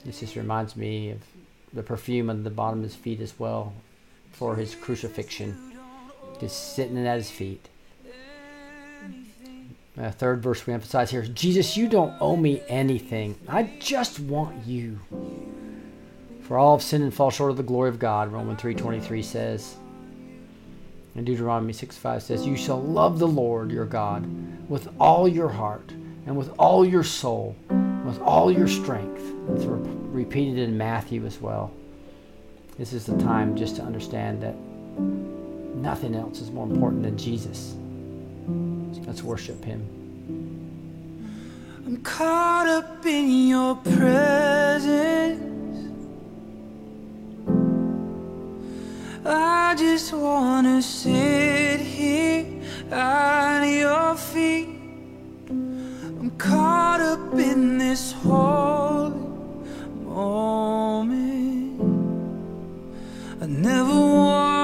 This 0.06 0.22
just 0.22 0.38
reminds 0.38 0.78
me 0.78 1.12
of 1.12 1.20
the 1.74 1.84
perfume 1.84 2.30
on 2.30 2.46
the 2.46 2.50
bottom 2.50 2.80
of 2.80 2.86
his 2.86 2.96
feet 2.96 3.20
as 3.20 3.38
well 3.38 3.74
for 4.32 4.56
his 4.56 4.76
crucifixion. 4.76 5.78
Just 6.40 6.74
sitting 6.74 7.06
at 7.06 7.18
his 7.18 7.30
feet. 7.30 7.68
Uh, 10.00 10.12
third 10.12 10.42
verse 10.42 10.66
we 10.66 10.74
emphasize 10.74 11.12
here 11.12 11.24
Jesus, 11.24 11.76
you 11.76 11.88
don't 11.90 12.14
owe 12.22 12.38
me 12.38 12.62
anything. 12.68 13.36
I 13.48 13.64
just 13.80 14.20
want 14.20 14.66
you. 14.66 15.00
For 16.42 16.58
all 16.58 16.78
have 16.78 16.84
sinned 16.84 17.04
and 17.04 17.14
fall 17.14 17.30
short 17.30 17.52
of 17.52 17.58
the 17.58 17.64
glory 17.64 17.90
of 17.90 18.00
God, 18.00 18.32
Romans 18.32 18.62
3.23 18.62 19.24
says. 19.24 19.76
And 21.16 21.26
Deuteronomy 21.26 21.74
6.5 21.74 22.22
says, 22.22 22.46
You 22.46 22.56
shall 22.56 22.82
love 22.82 23.20
the 23.20 23.28
Lord 23.28 23.72
your 23.72 23.86
God 23.86 24.26
with 24.70 24.88
all 25.00 25.28
your 25.28 25.50
heart 25.50 25.92
and 26.26 26.38
with 26.38 26.52
all 26.58 26.86
your 26.86 27.04
soul, 27.04 27.56
with 28.06 28.20
all 28.22 28.52
your 28.52 28.68
strength. 28.68 29.22
It's 29.50 29.66
re- 29.66 29.80
repeated 30.24 30.60
in 30.60 30.78
Matthew 30.78 31.26
as 31.26 31.42
well. 31.42 31.72
This 32.78 32.94
is 32.94 33.06
the 33.06 33.18
time 33.18 33.58
just 33.58 33.76
to 33.76 33.82
understand 33.82 34.42
that 34.42 34.56
nothing 35.76 36.16
else 36.16 36.40
is 36.40 36.52
more 36.52 36.68
important 36.68 37.04
than 37.04 37.18
Jesus. 37.18 37.76
Let's 39.06 39.24
worship 39.24 39.64
him. 39.64 39.82
I'm 41.86 41.98
caught 41.98 42.68
up 42.68 43.06
in 43.06 43.48
your 43.48 43.76
presence. 43.76 45.40
I 49.26 49.76
just 49.76 50.14
wanna 50.14 50.82
sit 50.82 51.80
here 51.80 52.46
at 52.92 53.64
your 53.64 54.16
feet. 54.16 54.70
I'm 55.50 56.32
caught 56.38 57.02
up 57.02 57.34
in 57.34 57.78
this 57.78 58.12
holy 58.12 59.16
moment. 60.04 61.82
I 63.42 63.46
never 63.46 63.94
wanna 63.94 64.59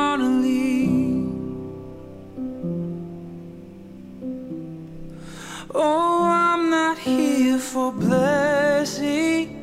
Oh, 5.77 6.23
I'm 6.23 6.69
not 6.69 6.97
here 6.97 7.57
for 7.57 7.91
blessings. 7.91 9.55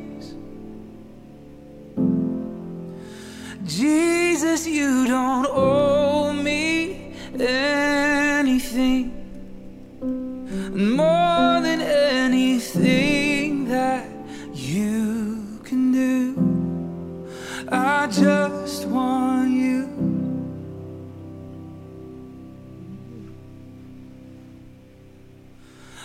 Jesus, 3.65 4.67
you 4.67 5.07
don't 5.07 5.47
owe 5.49 6.31
me 6.31 7.15
anything 7.39 9.11
more 10.75 11.61
than 11.61 11.81
anything 11.81 13.67
that 13.69 14.05
you 14.53 15.59
can 15.63 15.91
do. 15.91 16.35
I 17.71 18.05
just 18.05 18.85
want 18.85 19.49
you. 19.49 19.82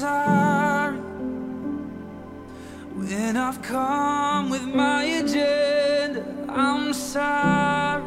sorry 0.00 0.96
when 3.00 3.36
I've 3.36 3.60
come 3.60 4.48
with 4.48 4.64
my 4.64 5.04
agenda. 5.04 6.24
I'm 6.48 6.94
sorry 6.94 8.02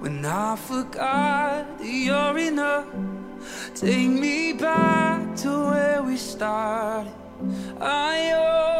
when 0.00 0.24
I 0.26 0.56
forgot 0.56 1.78
that 1.78 1.92
you're 2.06 2.38
enough. 2.38 2.88
Take 3.76 4.10
me 4.24 4.52
back 4.52 5.36
to 5.42 5.50
where 5.70 6.02
we 6.02 6.16
started. 6.16 7.12
I 7.80 8.16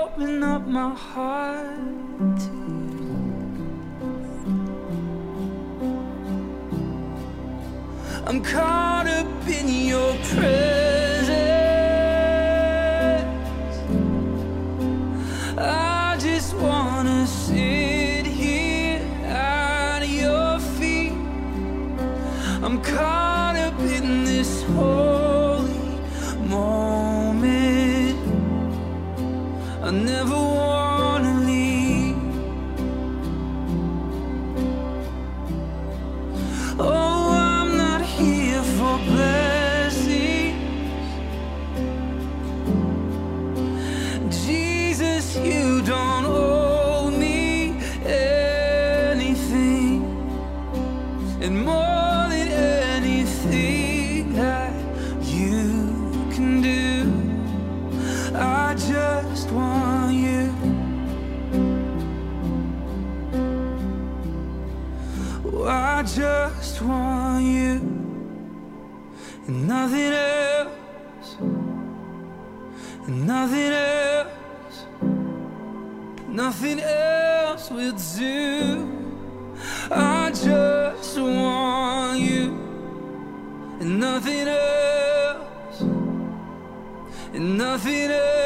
open 0.02 0.42
up 0.42 0.66
my 0.66 0.92
heart 0.94 2.40
to 2.44 2.52
you. 2.98 3.20
I'm 8.26 8.42
caught 8.42 9.06
up 9.06 9.48
in 9.48 9.68
your 9.90 10.12
presence. 10.32 10.99
Nothing 87.82 88.10
else, 88.10 88.39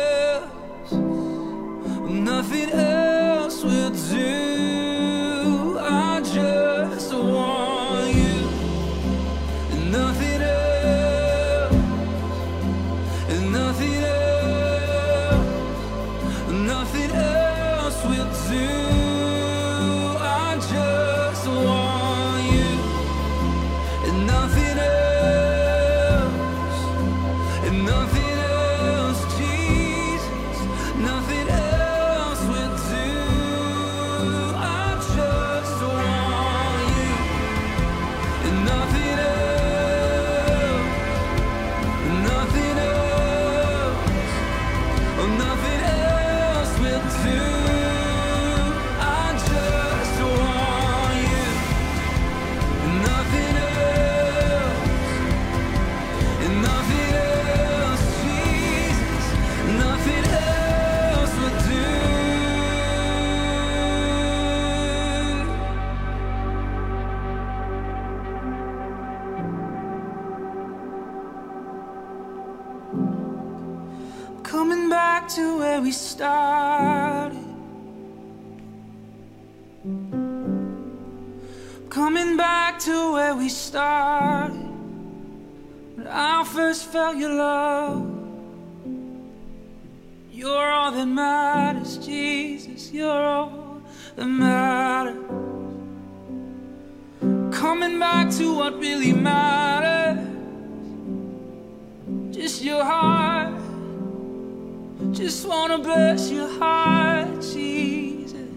First 86.75 86.87
felt 86.87 87.17
your 87.17 87.33
love. 87.33 88.05
You're 90.33 90.73
all 90.73 90.91
that 90.91 91.07
matters, 91.07 91.99
Jesus. 91.99 92.91
You're 92.91 93.13
all 93.13 93.81
that 94.17 94.27
matters. 94.27 95.25
Coming 97.55 97.97
back 98.01 98.29
to 98.39 98.57
what 98.57 98.77
really 98.81 99.13
matters. 99.13 100.27
Just 102.35 102.65
your 102.65 102.83
heart. 102.83 103.55
Just 105.13 105.47
wanna 105.47 105.79
bless 105.79 106.29
your 106.29 106.49
heart, 106.59 107.41
Jesus. 107.41 108.51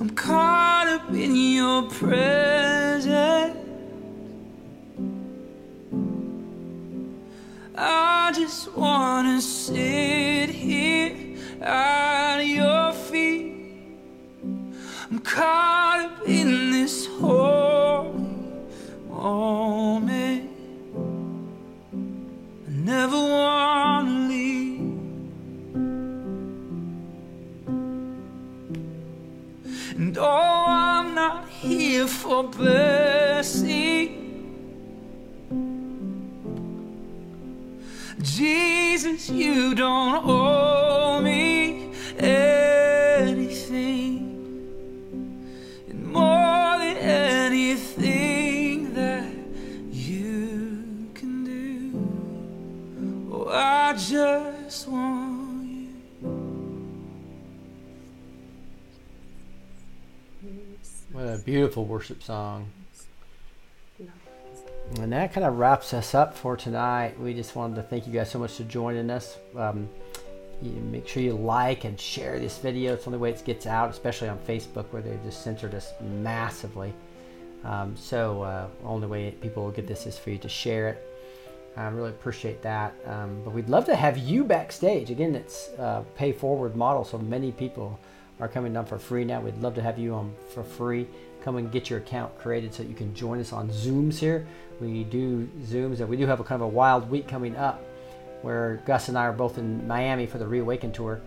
I'm 0.00 0.08
caught 0.16 0.86
up 0.88 1.10
in 1.10 1.36
your 1.36 1.82
presence. 1.82 3.61
I 7.74 8.32
just 8.34 8.70
wanna 8.76 9.40
sit 9.40 10.50
here 10.50 11.16
at 11.62 12.40
your 12.40 12.92
feet. 12.92 13.54
I'm 15.10 15.18
caught 15.20 16.00
up 16.04 16.28
in 16.28 16.70
this 16.70 17.06
holy 17.06 18.12
moment. 19.08 20.50
I 22.66 22.70
never 22.70 23.16
wanna 23.16 24.28
leave. 24.28 24.80
And 29.96 30.18
oh, 30.18 30.64
I'm 30.68 31.14
not 31.14 31.48
here 31.48 32.06
for 32.06 32.44
blessing. 32.44 34.21
Jesus, 38.22 39.28
you 39.28 39.74
don't 39.74 40.24
owe 40.24 41.20
me 41.20 41.92
anything. 42.18 43.48
And 45.88 46.06
more 46.06 46.78
than 46.78 46.96
anything 46.98 48.94
that 48.94 49.34
you 49.90 51.10
can 51.14 51.44
do, 51.44 51.92
oh, 53.32 53.48
I 53.48 53.94
just 53.94 54.86
want 54.86 55.66
you. 55.66 55.88
What 61.10 61.24
a 61.24 61.38
beautiful 61.38 61.84
worship 61.86 62.22
song. 62.22 62.70
And 65.02 65.12
that 65.12 65.32
kind 65.32 65.44
of 65.44 65.58
wraps 65.58 65.94
us 65.94 66.14
up 66.14 66.32
for 66.36 66.56
tonight. 66.56 67.18
We 67.18 67.34
just 67.34 67.56
wanted 67.56 67.74
to 67.74 67.82
thank 67.82 68.06
you 68.06 68.12
guys 68.12 68.30
so 68.30 68.38
much 68.38 68.52
for 68.52 68.62
joining 68.62 69.10
us. 69.10 69.36
Um, 69.56 69.88
make 70.62 71.08
sure 71.08 71.24
you 71.24 71.32
like 71.32 71.82
and 71.84 71.98
share 71.98 72.38
this 72.38 72.58
video. 72.58 72.94
It's 72.94 73.02
the 73.02 73.08
only 73.08 73.18
way 73.18 73.30
it 73.30 73.44
gets 73.44 73.66
out, 73.66 73.90
especially 73.90 74.28
on 74.28 74.38
Facebook 74.38 74.84
where 74.92 75.02
they've 75.02 75.22
just 75.24 75.42
censored 75.42 75.74
us 75.74 75.92
massively. 76.00 76.94
Um, 77.64 77.96
so 77.96 78.42
uh, 78.42 78.68
only 78.84 79.08
way 79.08 79.32
people 79.32 79.64
will 79.64 79.72
get 79.72 79.88
this 79.88 80.06
is 80.06 80.16
for 80.16 80.30
you 80.30 80.38
to 80.38 80.48
share 80.48 80.90
it. 80.90 81.04
I 81.76 81.88
really 81.88 82.10
appreciate 82.10 82.62
that. 82.62 82.94
Um, 83.04 83.40
but 83.44 83.52
we'd 83.52 83.68
love 83.68 83.86
to 83.86 83.96
have 83.96 84.18
you 84.18 84.44
backstage. 84.44 85.10
Again, 85.10 85.34
it's 85.34 85.70
uh, 85.80 86.04
pay 86.14 86.30
forward 86.30 86.76
model, 86.76 87.04
so 87.04 87.18
many 87.18 87.50
people 87.50 87.98
are 88.38 88.46
coming 88.46 88.72
down 88.72 88.86
for 88.86 88.98
free 88.98 89.24
now. 89.24 89.40
We'd 89.40 89.58
love 89.58 89.74
to 89.74 89.82
have 89.82 89.98
you 89.98 90.14
on 90.14 90.32
for 90.54 90.62
free. 90.62 91.08
Come 91.44 91.56
and 91.56 91.70
get 91.72 91.90
your 91.90 91.98
account 91.98 92.38
created 92.38 92.72
so 92.72 92.82
you 92.82 92.94
can 92.94 93.14
join 93.14 93.40
us 93.40 93.52
on 93.52 93.68
Zooms 93.68 94.18
here. 94.18 94.46
We 94.80 95.04
do 95.04 95.48
Zooms, 95.62 96.00
and 96.00 96.08
we 96.08 96.16
do 96.16 96.26
have 96.26 96.40
a 96.40 96.44
kind 96.44 96.60
of 96.62 96.66
a 96.66 96.70
wild 96.70 97.10
week 97.10 97.26
coming 97.26 97.56
up 97.56 97.82
where 98.42 98.82
Gus 98.86 99.08
and 99.08 99.18
I 99.18 99.26
are 99.26 99.32
both 99.32 99.58
in 99.58 99.86
Miami 99.86 100.26
for 100.26 100.38
the 100.38 100.46
Reawaken 100.46 100.92
tour. 100.92 101.20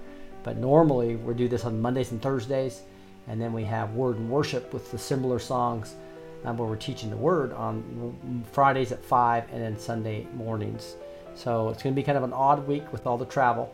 But 0.44 0.58
normally 0.58 1.16
we 1.16 1.34
do 1.34 1.48
this 1.48 1.66
on 1.66 1.82
Mondays 1.82 2.12
and 2.12 2.22
Thursdays, 2.22 2.82
and 3.28 3.42
then 3.42 3.52
we 3.52 3.64
have 3.64 3.94
Word 3.94 4.18
and 4.18 4.30
Worship 4.30 4.74
with 4.74 4.92
the 4.92 4.98
similar 4.98 5.40
songs 5.40 5.96
um, 6.46 6.58
where 6.58 6.68
we're 6.68 6.76
teaching 6.76 7.10
the 7.10 7.18
Word 7.18 7.52
on 7.54 8.44
Fridays 8.52 8.92
at 8.92 9.04
5 9.04 9.46
and 9.52 9.62
then 9.62 9.78
Sunday 9.78 10.28
mornings. 10.34 10.96
So 11.34 11.70
it's 11.70 11.84
going 11.84 11.94
to 11.94 12.00
be 12.00 12.04
kind 12.04 12.18
of 12.18 12.24
an 12.24 12.34
odd 12.34 12.66
week 12.68 12.92
with 12.92 13.08
all 13.08 13.18
the 13.18 13.26
travel. 13.26 13.74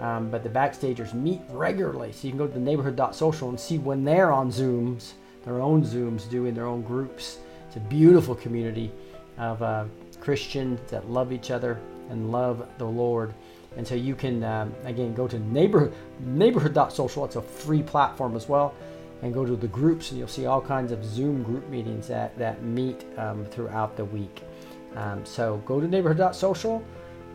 Um, 0.00 0.30
but 0.30 0.42
the 0.42 0.48
backstagers 0.48 1.12
meet 1.12 1.40
regularly, 1.50 2.12
so 2.12 2.26
you 2.26 2.30
can 2.32 2.38
go 2.38 2.46
to 2.46 2.52
the 2.52 2.60
neighborhood.social 2.60 3.50
and 3.50 3.60
see 3.60 3.78
when 3.78 4.02
they're 4.02 4.32
on 4.32 4.50
Zooms, 4.50 5.12
their 5.44 5.60
own 5.60 5.82
Zooms, 5.84 6.28
doing 6.30 6.54
their 6.54 6.66
own 6.66 6.82
groups. 6.82 7.38
It's 7.66 7.76
a 7.76 7.80
beautiful 7.80 8.34
community 8.34 8.90
of 9.38 9.62
uh, 9.62 9.84
Christians 10.20 10.80
that 10.90 11.10
love 11.10 11.32
each 11.32 11.50
other 11.50 11.80
and 12.10 12.30
love 12.30 12.66
the 12.78 12.84
Lord. 12.84 13.34
And 13.76 13.86
so 13.86 13.94
you 13.94 14.14
can, 14.14 14.42
um, 14.42 14.74
again, 14.84 15.14
go 15.14 15.28
to 15.28 15.38
neighborhood, 15.38 15.94
neighborhood.social. 16.20 17.24
It's 17.24 17.36
a 17.36 17.42
free 17.42 17.82
platform 17.82 18.36
as 18.36 18.48
well. 18.48 18.74
And 19.22 19.34
go 19.34 19.44
to 19.44 19.54
the 19.54 19.68
groups, 19.68 20.10
and 20.10 20.18
you'll 20.18 20.28
see 20.28 20.46
all 20.46 20.62
kinds 20.62 20.92
of 20.92 21.04
Zoom 21.04 21.42
group 21.42 21.68
meetings 21.68 22.08
that, 22.08 22.36
that 22.38 22.62
meet 22.62 23.04
um, 23.18 23.44
throughout 23.44 23.96
the 23.96 24.04
week. 24.04 24.42
Um, 24.96 25.24
so 25.24 25.62
go 25.66 25.78
to 25.80 25.86
neighborhood.social. 25.86 26.82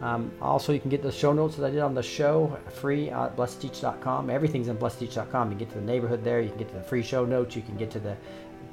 Um, 0.02 0.32
also, 0.42 0.74
you 0.74 0.80
can 0.80 0.90
get 0.90 1.02
the 1.02 1.12
show 1.12 1.32
notes 1.32 1.56
that 1.56 1.66
I 1.66 1.72
did 1.72 1.80
on 1.80 1.94
the 1.94 2.04
show 2.04 2.58
free 2.70 3.10
at 3.10 3.36
blessedteach.com. 3.38 4.30
Everything's 4.30 4.68
in 4.68 4.78
blessedteach.com. 4.78 5.52
You 5.52 5.58
can 5.58 5.66
get 5.66 5.74
to 5.74 5.80
the 5.80 5.86
neighborhood 5.86 6.24
there. 6.24 6.42
You 6.42 6.50
can 6.50 6.58
get 6.58 6.70
to 6.70 6.76
the 6.76 6.84
free 6.84 7.04
show 7.04 7.26
notes. 7.26 7.56
You 7.56 7.62
can 7.62 7.78
get 7.78 7.92
to 7.92 8.00
the 8.00 8.18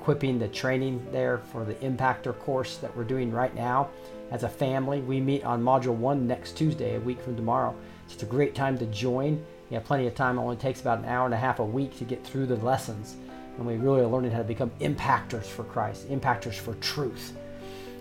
equipping, 0.01 0.39
the 0.39 0.49
training 0.49 1.05
there 1.13 1.39
for 1.39 1.65
the 1.65 1.75
Impactor 1.75 2.37
course 2.41 2.79
that 2.79 2.95
we're 2.97 3.05
doing 3.05 3.31
right 3.31 3.55
now 3.55 3.89
as 4.33 4.43
a 4.43 4.49
family. 4.49 5.01
We 5.01 5.21
meet 5.21 5.45
on 5.45 5.63
Module 5.63 5.95
1 5.95 6.27
next 6.27 6.57
Tuesday, 6.57 6.97
a 6.97 7.01
week 7.01 7.21
from 7.21 7.37
tomorrow. 7.37 7.73
So 8.09 8.15
it's 8.15 8.23
a 8.25 8.27
great 8.27 8.57
time 8.57 8.77
to 8.79 8.87
join. 8.87 9.35
You 9.71 9.77
have 9.77 9.85
plenty 9.85 10.09
of 10.09 10.17
time. 10.17 10.39
It 10.39 10.43
only 10.43 10.57
takes 10.57 10.81
about 10.81 10.99
an 10.99 11.05
hour 11.05 11.25
and 11.25 11.35
a 11.35 11.39
half 11.39 11.61
a 11.61 11.65
week 11.65 11.97
to 11.99 12.05
get 12.05 12.25
through 12.27 12.47
the 12.47 12.57
lessons. 12.57 13.17
And 13.57 13.67
we 13.67 13.77
really 13.77 14.01
are 14.01 14.07
learning 14.07 14.33
how 14.33 14.39
to 14.39 14.45
become 14.45 14.71
impactors 14.81 15.45
for 15.45 15.63
Christ, 15.63 16.09
impactors 16.11 16.55
for 16.55 16.75
truth. 16.75 17.37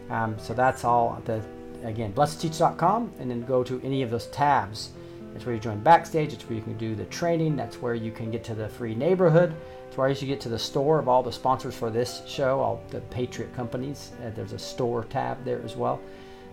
Um, 0.09 0.35
so 0.39 0.53
that's 0.53 0.83
all 0.83 1.21
the 1.25 1.43
again, 1.83 2.13
blessedteach.com, 2.13 3.13
and 3.19 3.29
then 3.29 3.45
go 3.45 3.63
to 3.63 3.81
any 3.83 4.01
of 4.01 4.09
those 4.09 4.27
tabs. 4.27 4.91
That's 5.33 5.45
where 5.45 5.55
you 5.55 5.61
join 5.61 5.79
backstage. 5.79 6.33
It's 6.33 6.43
where 6.47 6.57
you 6.57 6.63
can 6.63 6.77
do 6.77 6.95
the 6.95 7.05
training. 7.05 7.55
That's 7.55 7.81
where 7.81 7.95
you 7.95 8.11
can 8.11 8.31
get 8.31 8.43
to 8.45 8.55
the 8.55 8.67
free 8.67 8.95
neighborhood. 8.95 9.55
It's 9.87 9.97
where 9.97 10.09
you 10.09 10.15
should 10.15 10.27
get 10.27 10.41
to 10.41 10.49
the 10.49 10.59
store 10.59 10.99
of 10.99 11.07
all 11.07 11.23
the 11.23 11.31
sponsors 11.31 11.75
for 11.75 11.89
this 11.89 12.21
show, 12.27 12.59
all 12.59 12.83
the 12.89 13.01
Patriot 13.01 13.53
companies. 13.55 14.11
Uh, 14.23 14.29
there's 14.29 14.53
a 14.53 14.59
store 14.59 15.03
tab 15.05 15.43
there 15.43 15.61
as 15.63 15.75
well. 15.75 16.01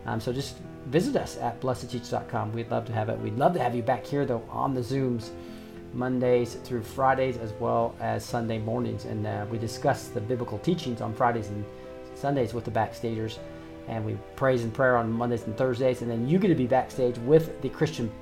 Um, 0.07 0.21
so 0.21 0.33
just 0.33 0.57
visit 0.87 1.17
us 1.17 1.37
at 1.39 1.61
blessedteach.com. 1.61 2.53
We'd 2.53 2.71
love 2.71 2.87
to 2.87 2.93
have 2.93 3.09
it. 3.09 3.19
We'd 3.19 3.37
love 3.37 3.53
to 3.55 3.61
have 3.61 3.75
you 3.75 3.83
back 3.83 4.07
here 4.07 4.25
though 4.25 4.45
on 4.49 4.75
the 4.75 4.81
Zooms 4.81 5.31
Mondays 5.93 6.55
through 6.55 6.83
Fridays 6.83 7.37
as 7.37 7.53
well 7.61 7.95
as 8.01 8.25
Sunday 8.25 8.59
mornings. 8.59 9.05
And 9.05 9.27
uh, 9.27 9.47
we 9.51 9.59
discuss 9.59 10.09
the 10.09 10.21
biblical 10.21 10.59
teachings 10.59 11.01
on 11.01 11.15
Fridays 11.15 11.49
and 11.49 11.65
Sundays 12.15 12.55
with 12.55 12.65
the 12.65 12.71
backstagers. 12.71 13.39
And 13.89 14.05
we 14.05 14.19
praise 14.37 14.63
and 14.63 14.73
prayer 14.73 14.97
on 14.97 15.11
Mondays 15.11 15.45
and 15.45 15.57
Thursdays. 15.57 16.03
And 16.03 16.11
then 16.11 16.29
you 16.29 16.39
get 16.39 16.49
to 16.49 16.55
be 16.55 16.67
backstage 16.67 17.19
with 17.19 17.61
the 17.63 17.69
Christian 17.69 18.13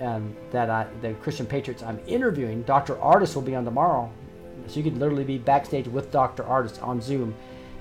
um, 0.00 0.36
that 0.50 0.70
I, 0.70 0.86
the 1.02 1.14
Christian 1.14 1.46
Patriots 1.46 1.82
I'm 1.82 2.00
interviewing. 2.06 2.62
Dr. 2.62 2.94
Ardis 2.96 3.34
will 3.34 3.42
be 3.42 3.54
on 3.54 3.64
tomorrow. 3.64 4.10
So 4.66 4.76
you 4.76 4.82
could 4.82 4.98
literally 4.98 5.24
be 5.24 5.38
backstage 5.38 5.86
with 5.86 6.10
Dr. 6.10 6.42
Ardis 6.44 6.82
on 6.82 7.00
Zoom 7.00 7.34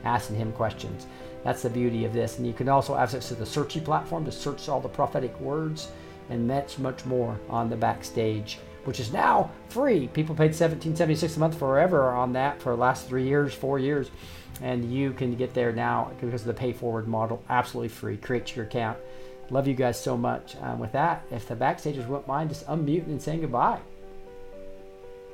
asking 0.03 0.37
him 0.37 0.51
questions. 0.53 1.07
That's 1.43 1.61
the 1.61 1.69
beauty 1.69 2.05
of 2.05 2.13
this. 2.13 2.37
And 2.37 2.47
you 2.47 2.53
can 2.53 2.69
also 2.69 2.95
access 2.95 3.27
to 3.29 3.35
the 3.35 3.45
searchy 3.45 3.83
platform 3.83 4.25
to 4.25 4.31
search 4.31 4.67
all 4.69 4.81
the 4.81 4.89
prophetic 4.89 5.39
words 5.39 5.89
and 6.29 6.47
much, 6.47 6.79
much 6.79 7.05
more 7.05 7.39
on 7.49 7.69
the 7.69 7.75
backstage, 7.75 8.59
which 8.85 8.99
is 8.99 9.13
now 9.13 9.51
free. 9.69 10.07
People 10.07 10.35
paid 10.35 10.51
$17.76 10.51 11.35
a 11.35 11.39
month 11.39 11.57
forever 11.57 12.11
on 12.11 12.33
that 12.33 12.61
for 12.61 12.71
the 12.71 12.81
last 12.81 13.07
three 13.07 13.27
years, 13.27 13.53
four 13.53 13.77
years. 13.77 14.09
And 14.61 14.91
you 14.91 15.11
can 15.11 15.35
get 15.35 15.53
there 15.53 15.71
now 15.71 16.11
because 16.19 16.41
of 16.41 16.47
the 16.47 16.53
pay 16.53 16.71
forward 16.73 17.07
model. 17.07 17.43
Absolutely 17.49 17.89
free. 17.89 18.17
Create 18.17 18.55
your 18.55 18.65
account. 18.65 18.97
Love 19.49 19.67
you 19.67 19.73
guys 19.75 19.99
so 20.01 20.15
much. 20.17 20.55
Um, 20.61 20.79
with 20.79 20.91
that, 20.93 21.23
if 21.29 21.47
the 21.47 21.55
backstagers 21.55 22.07
wouldn't 22.07 22.27
mind 22.27 22.49
just 22.49 22.65
unmuting 22.67 23.07
and 23.07 23.21
saying 23.21 23.41
goodbye. 23.41 23.79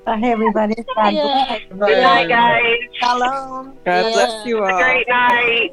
Bye, 0.05 0.19
everybody. 0.23 0.73
God 0.95 1.13
Yeah. 1.13 1.21
bless. 1.21 1.61
Good 1.89 2.03
night, 2.03 2.27
guys. 2.29 2.77
Shalom. 2.93 3.77
God 3.85 4.11
bless 4.13 4.45
you 4.45 4.63
all. 4.63 4.77
Great 4.83 5.07
night. 5.07 5.69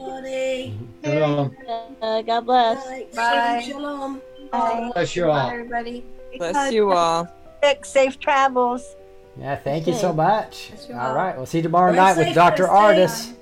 Shalom. 1.02 1.57
Uh, 2.02 2.23
God 2.23 2.41
bless. 2.47 3.15
Bye. 3.17 3.62
Shalom. 3.67 4.20
Bye. 4.52 4.91
Bless 4.94 5.17
you 5.17 5.31
all. 5.31 5.51
everybody. 5.51 6.05
Bless 6.36 6.73
you 6.73 6.93
all. 6.93 7.27
Safe 7.83 8.20
travels. 8.20 8.94
Yeah, 9.39 9.57
thank 9.57 9.86
you 9.86 9.94
so 9.94 10.12
much. 10.12 10.73
You 10.89 10.94
All 10.94 11.09
all. 11.09 11.15
right, 11.15 11.36
we'll 11.36 11.47
see 11.47 11.59
you 11.59 11.62
tomorrow 11.62 11.93
Drive 11.93 12.17
night 12.17 12.27
with 12.27 12.35
Dr. 12.35 12.67
gotta 12.67 13.01
Ardis. 13.01 13.35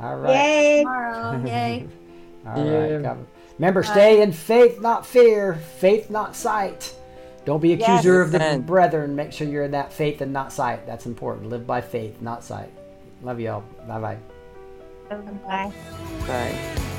All 0.00 0.16
right. 0.16 0.34
Yay. 0.34 0.78
Tomorrow. 0.84 1.42
Yay. 1.46 1.88
All 2.46 2.64
Yeah. 2.66 2.78
right. 2.94 3.02
God- 3.02 3.26
Remember, 3.58 3.82
stay 3.82 4.22
in 4.22 4.30
faith, 4.32 4.80
not 4.80 5.04
fear. 5.04 5.54
Faith, 5.54 6.10
not 6.10 6.36
sight. 6.36 6.94
Don't 7.44 7.60
be 7.60 7.72
accuser 7.72 8.22
of 8.22 8.30
the 8.30 8.36
Amen. 8.36 8.60
brethren. 8.60 9.16
Make 9.16 9.32
sure 9.32 9.48
you're 9.48 9.64
in 9.64 9.72
that 9.72 9.92
faith 9.92 10.20
and 10.20 10.32
not 10.32 10.52
sight. 10.52 10.86
That's 10.86 11.06
important. 11.06 11.48
Live 11.48 11.66
by 11.66 11.80
faith, 11.80 12.20
not 12.22 12.44
sight. 12.44 12.70
Love 13.22 13.40
you 13.40 13.50
all. 13.50 13.64
Bye 13.88 13.98
bye. 13.98 14.16
Bye. 15.44 15.72
Bye. 16.26 16.94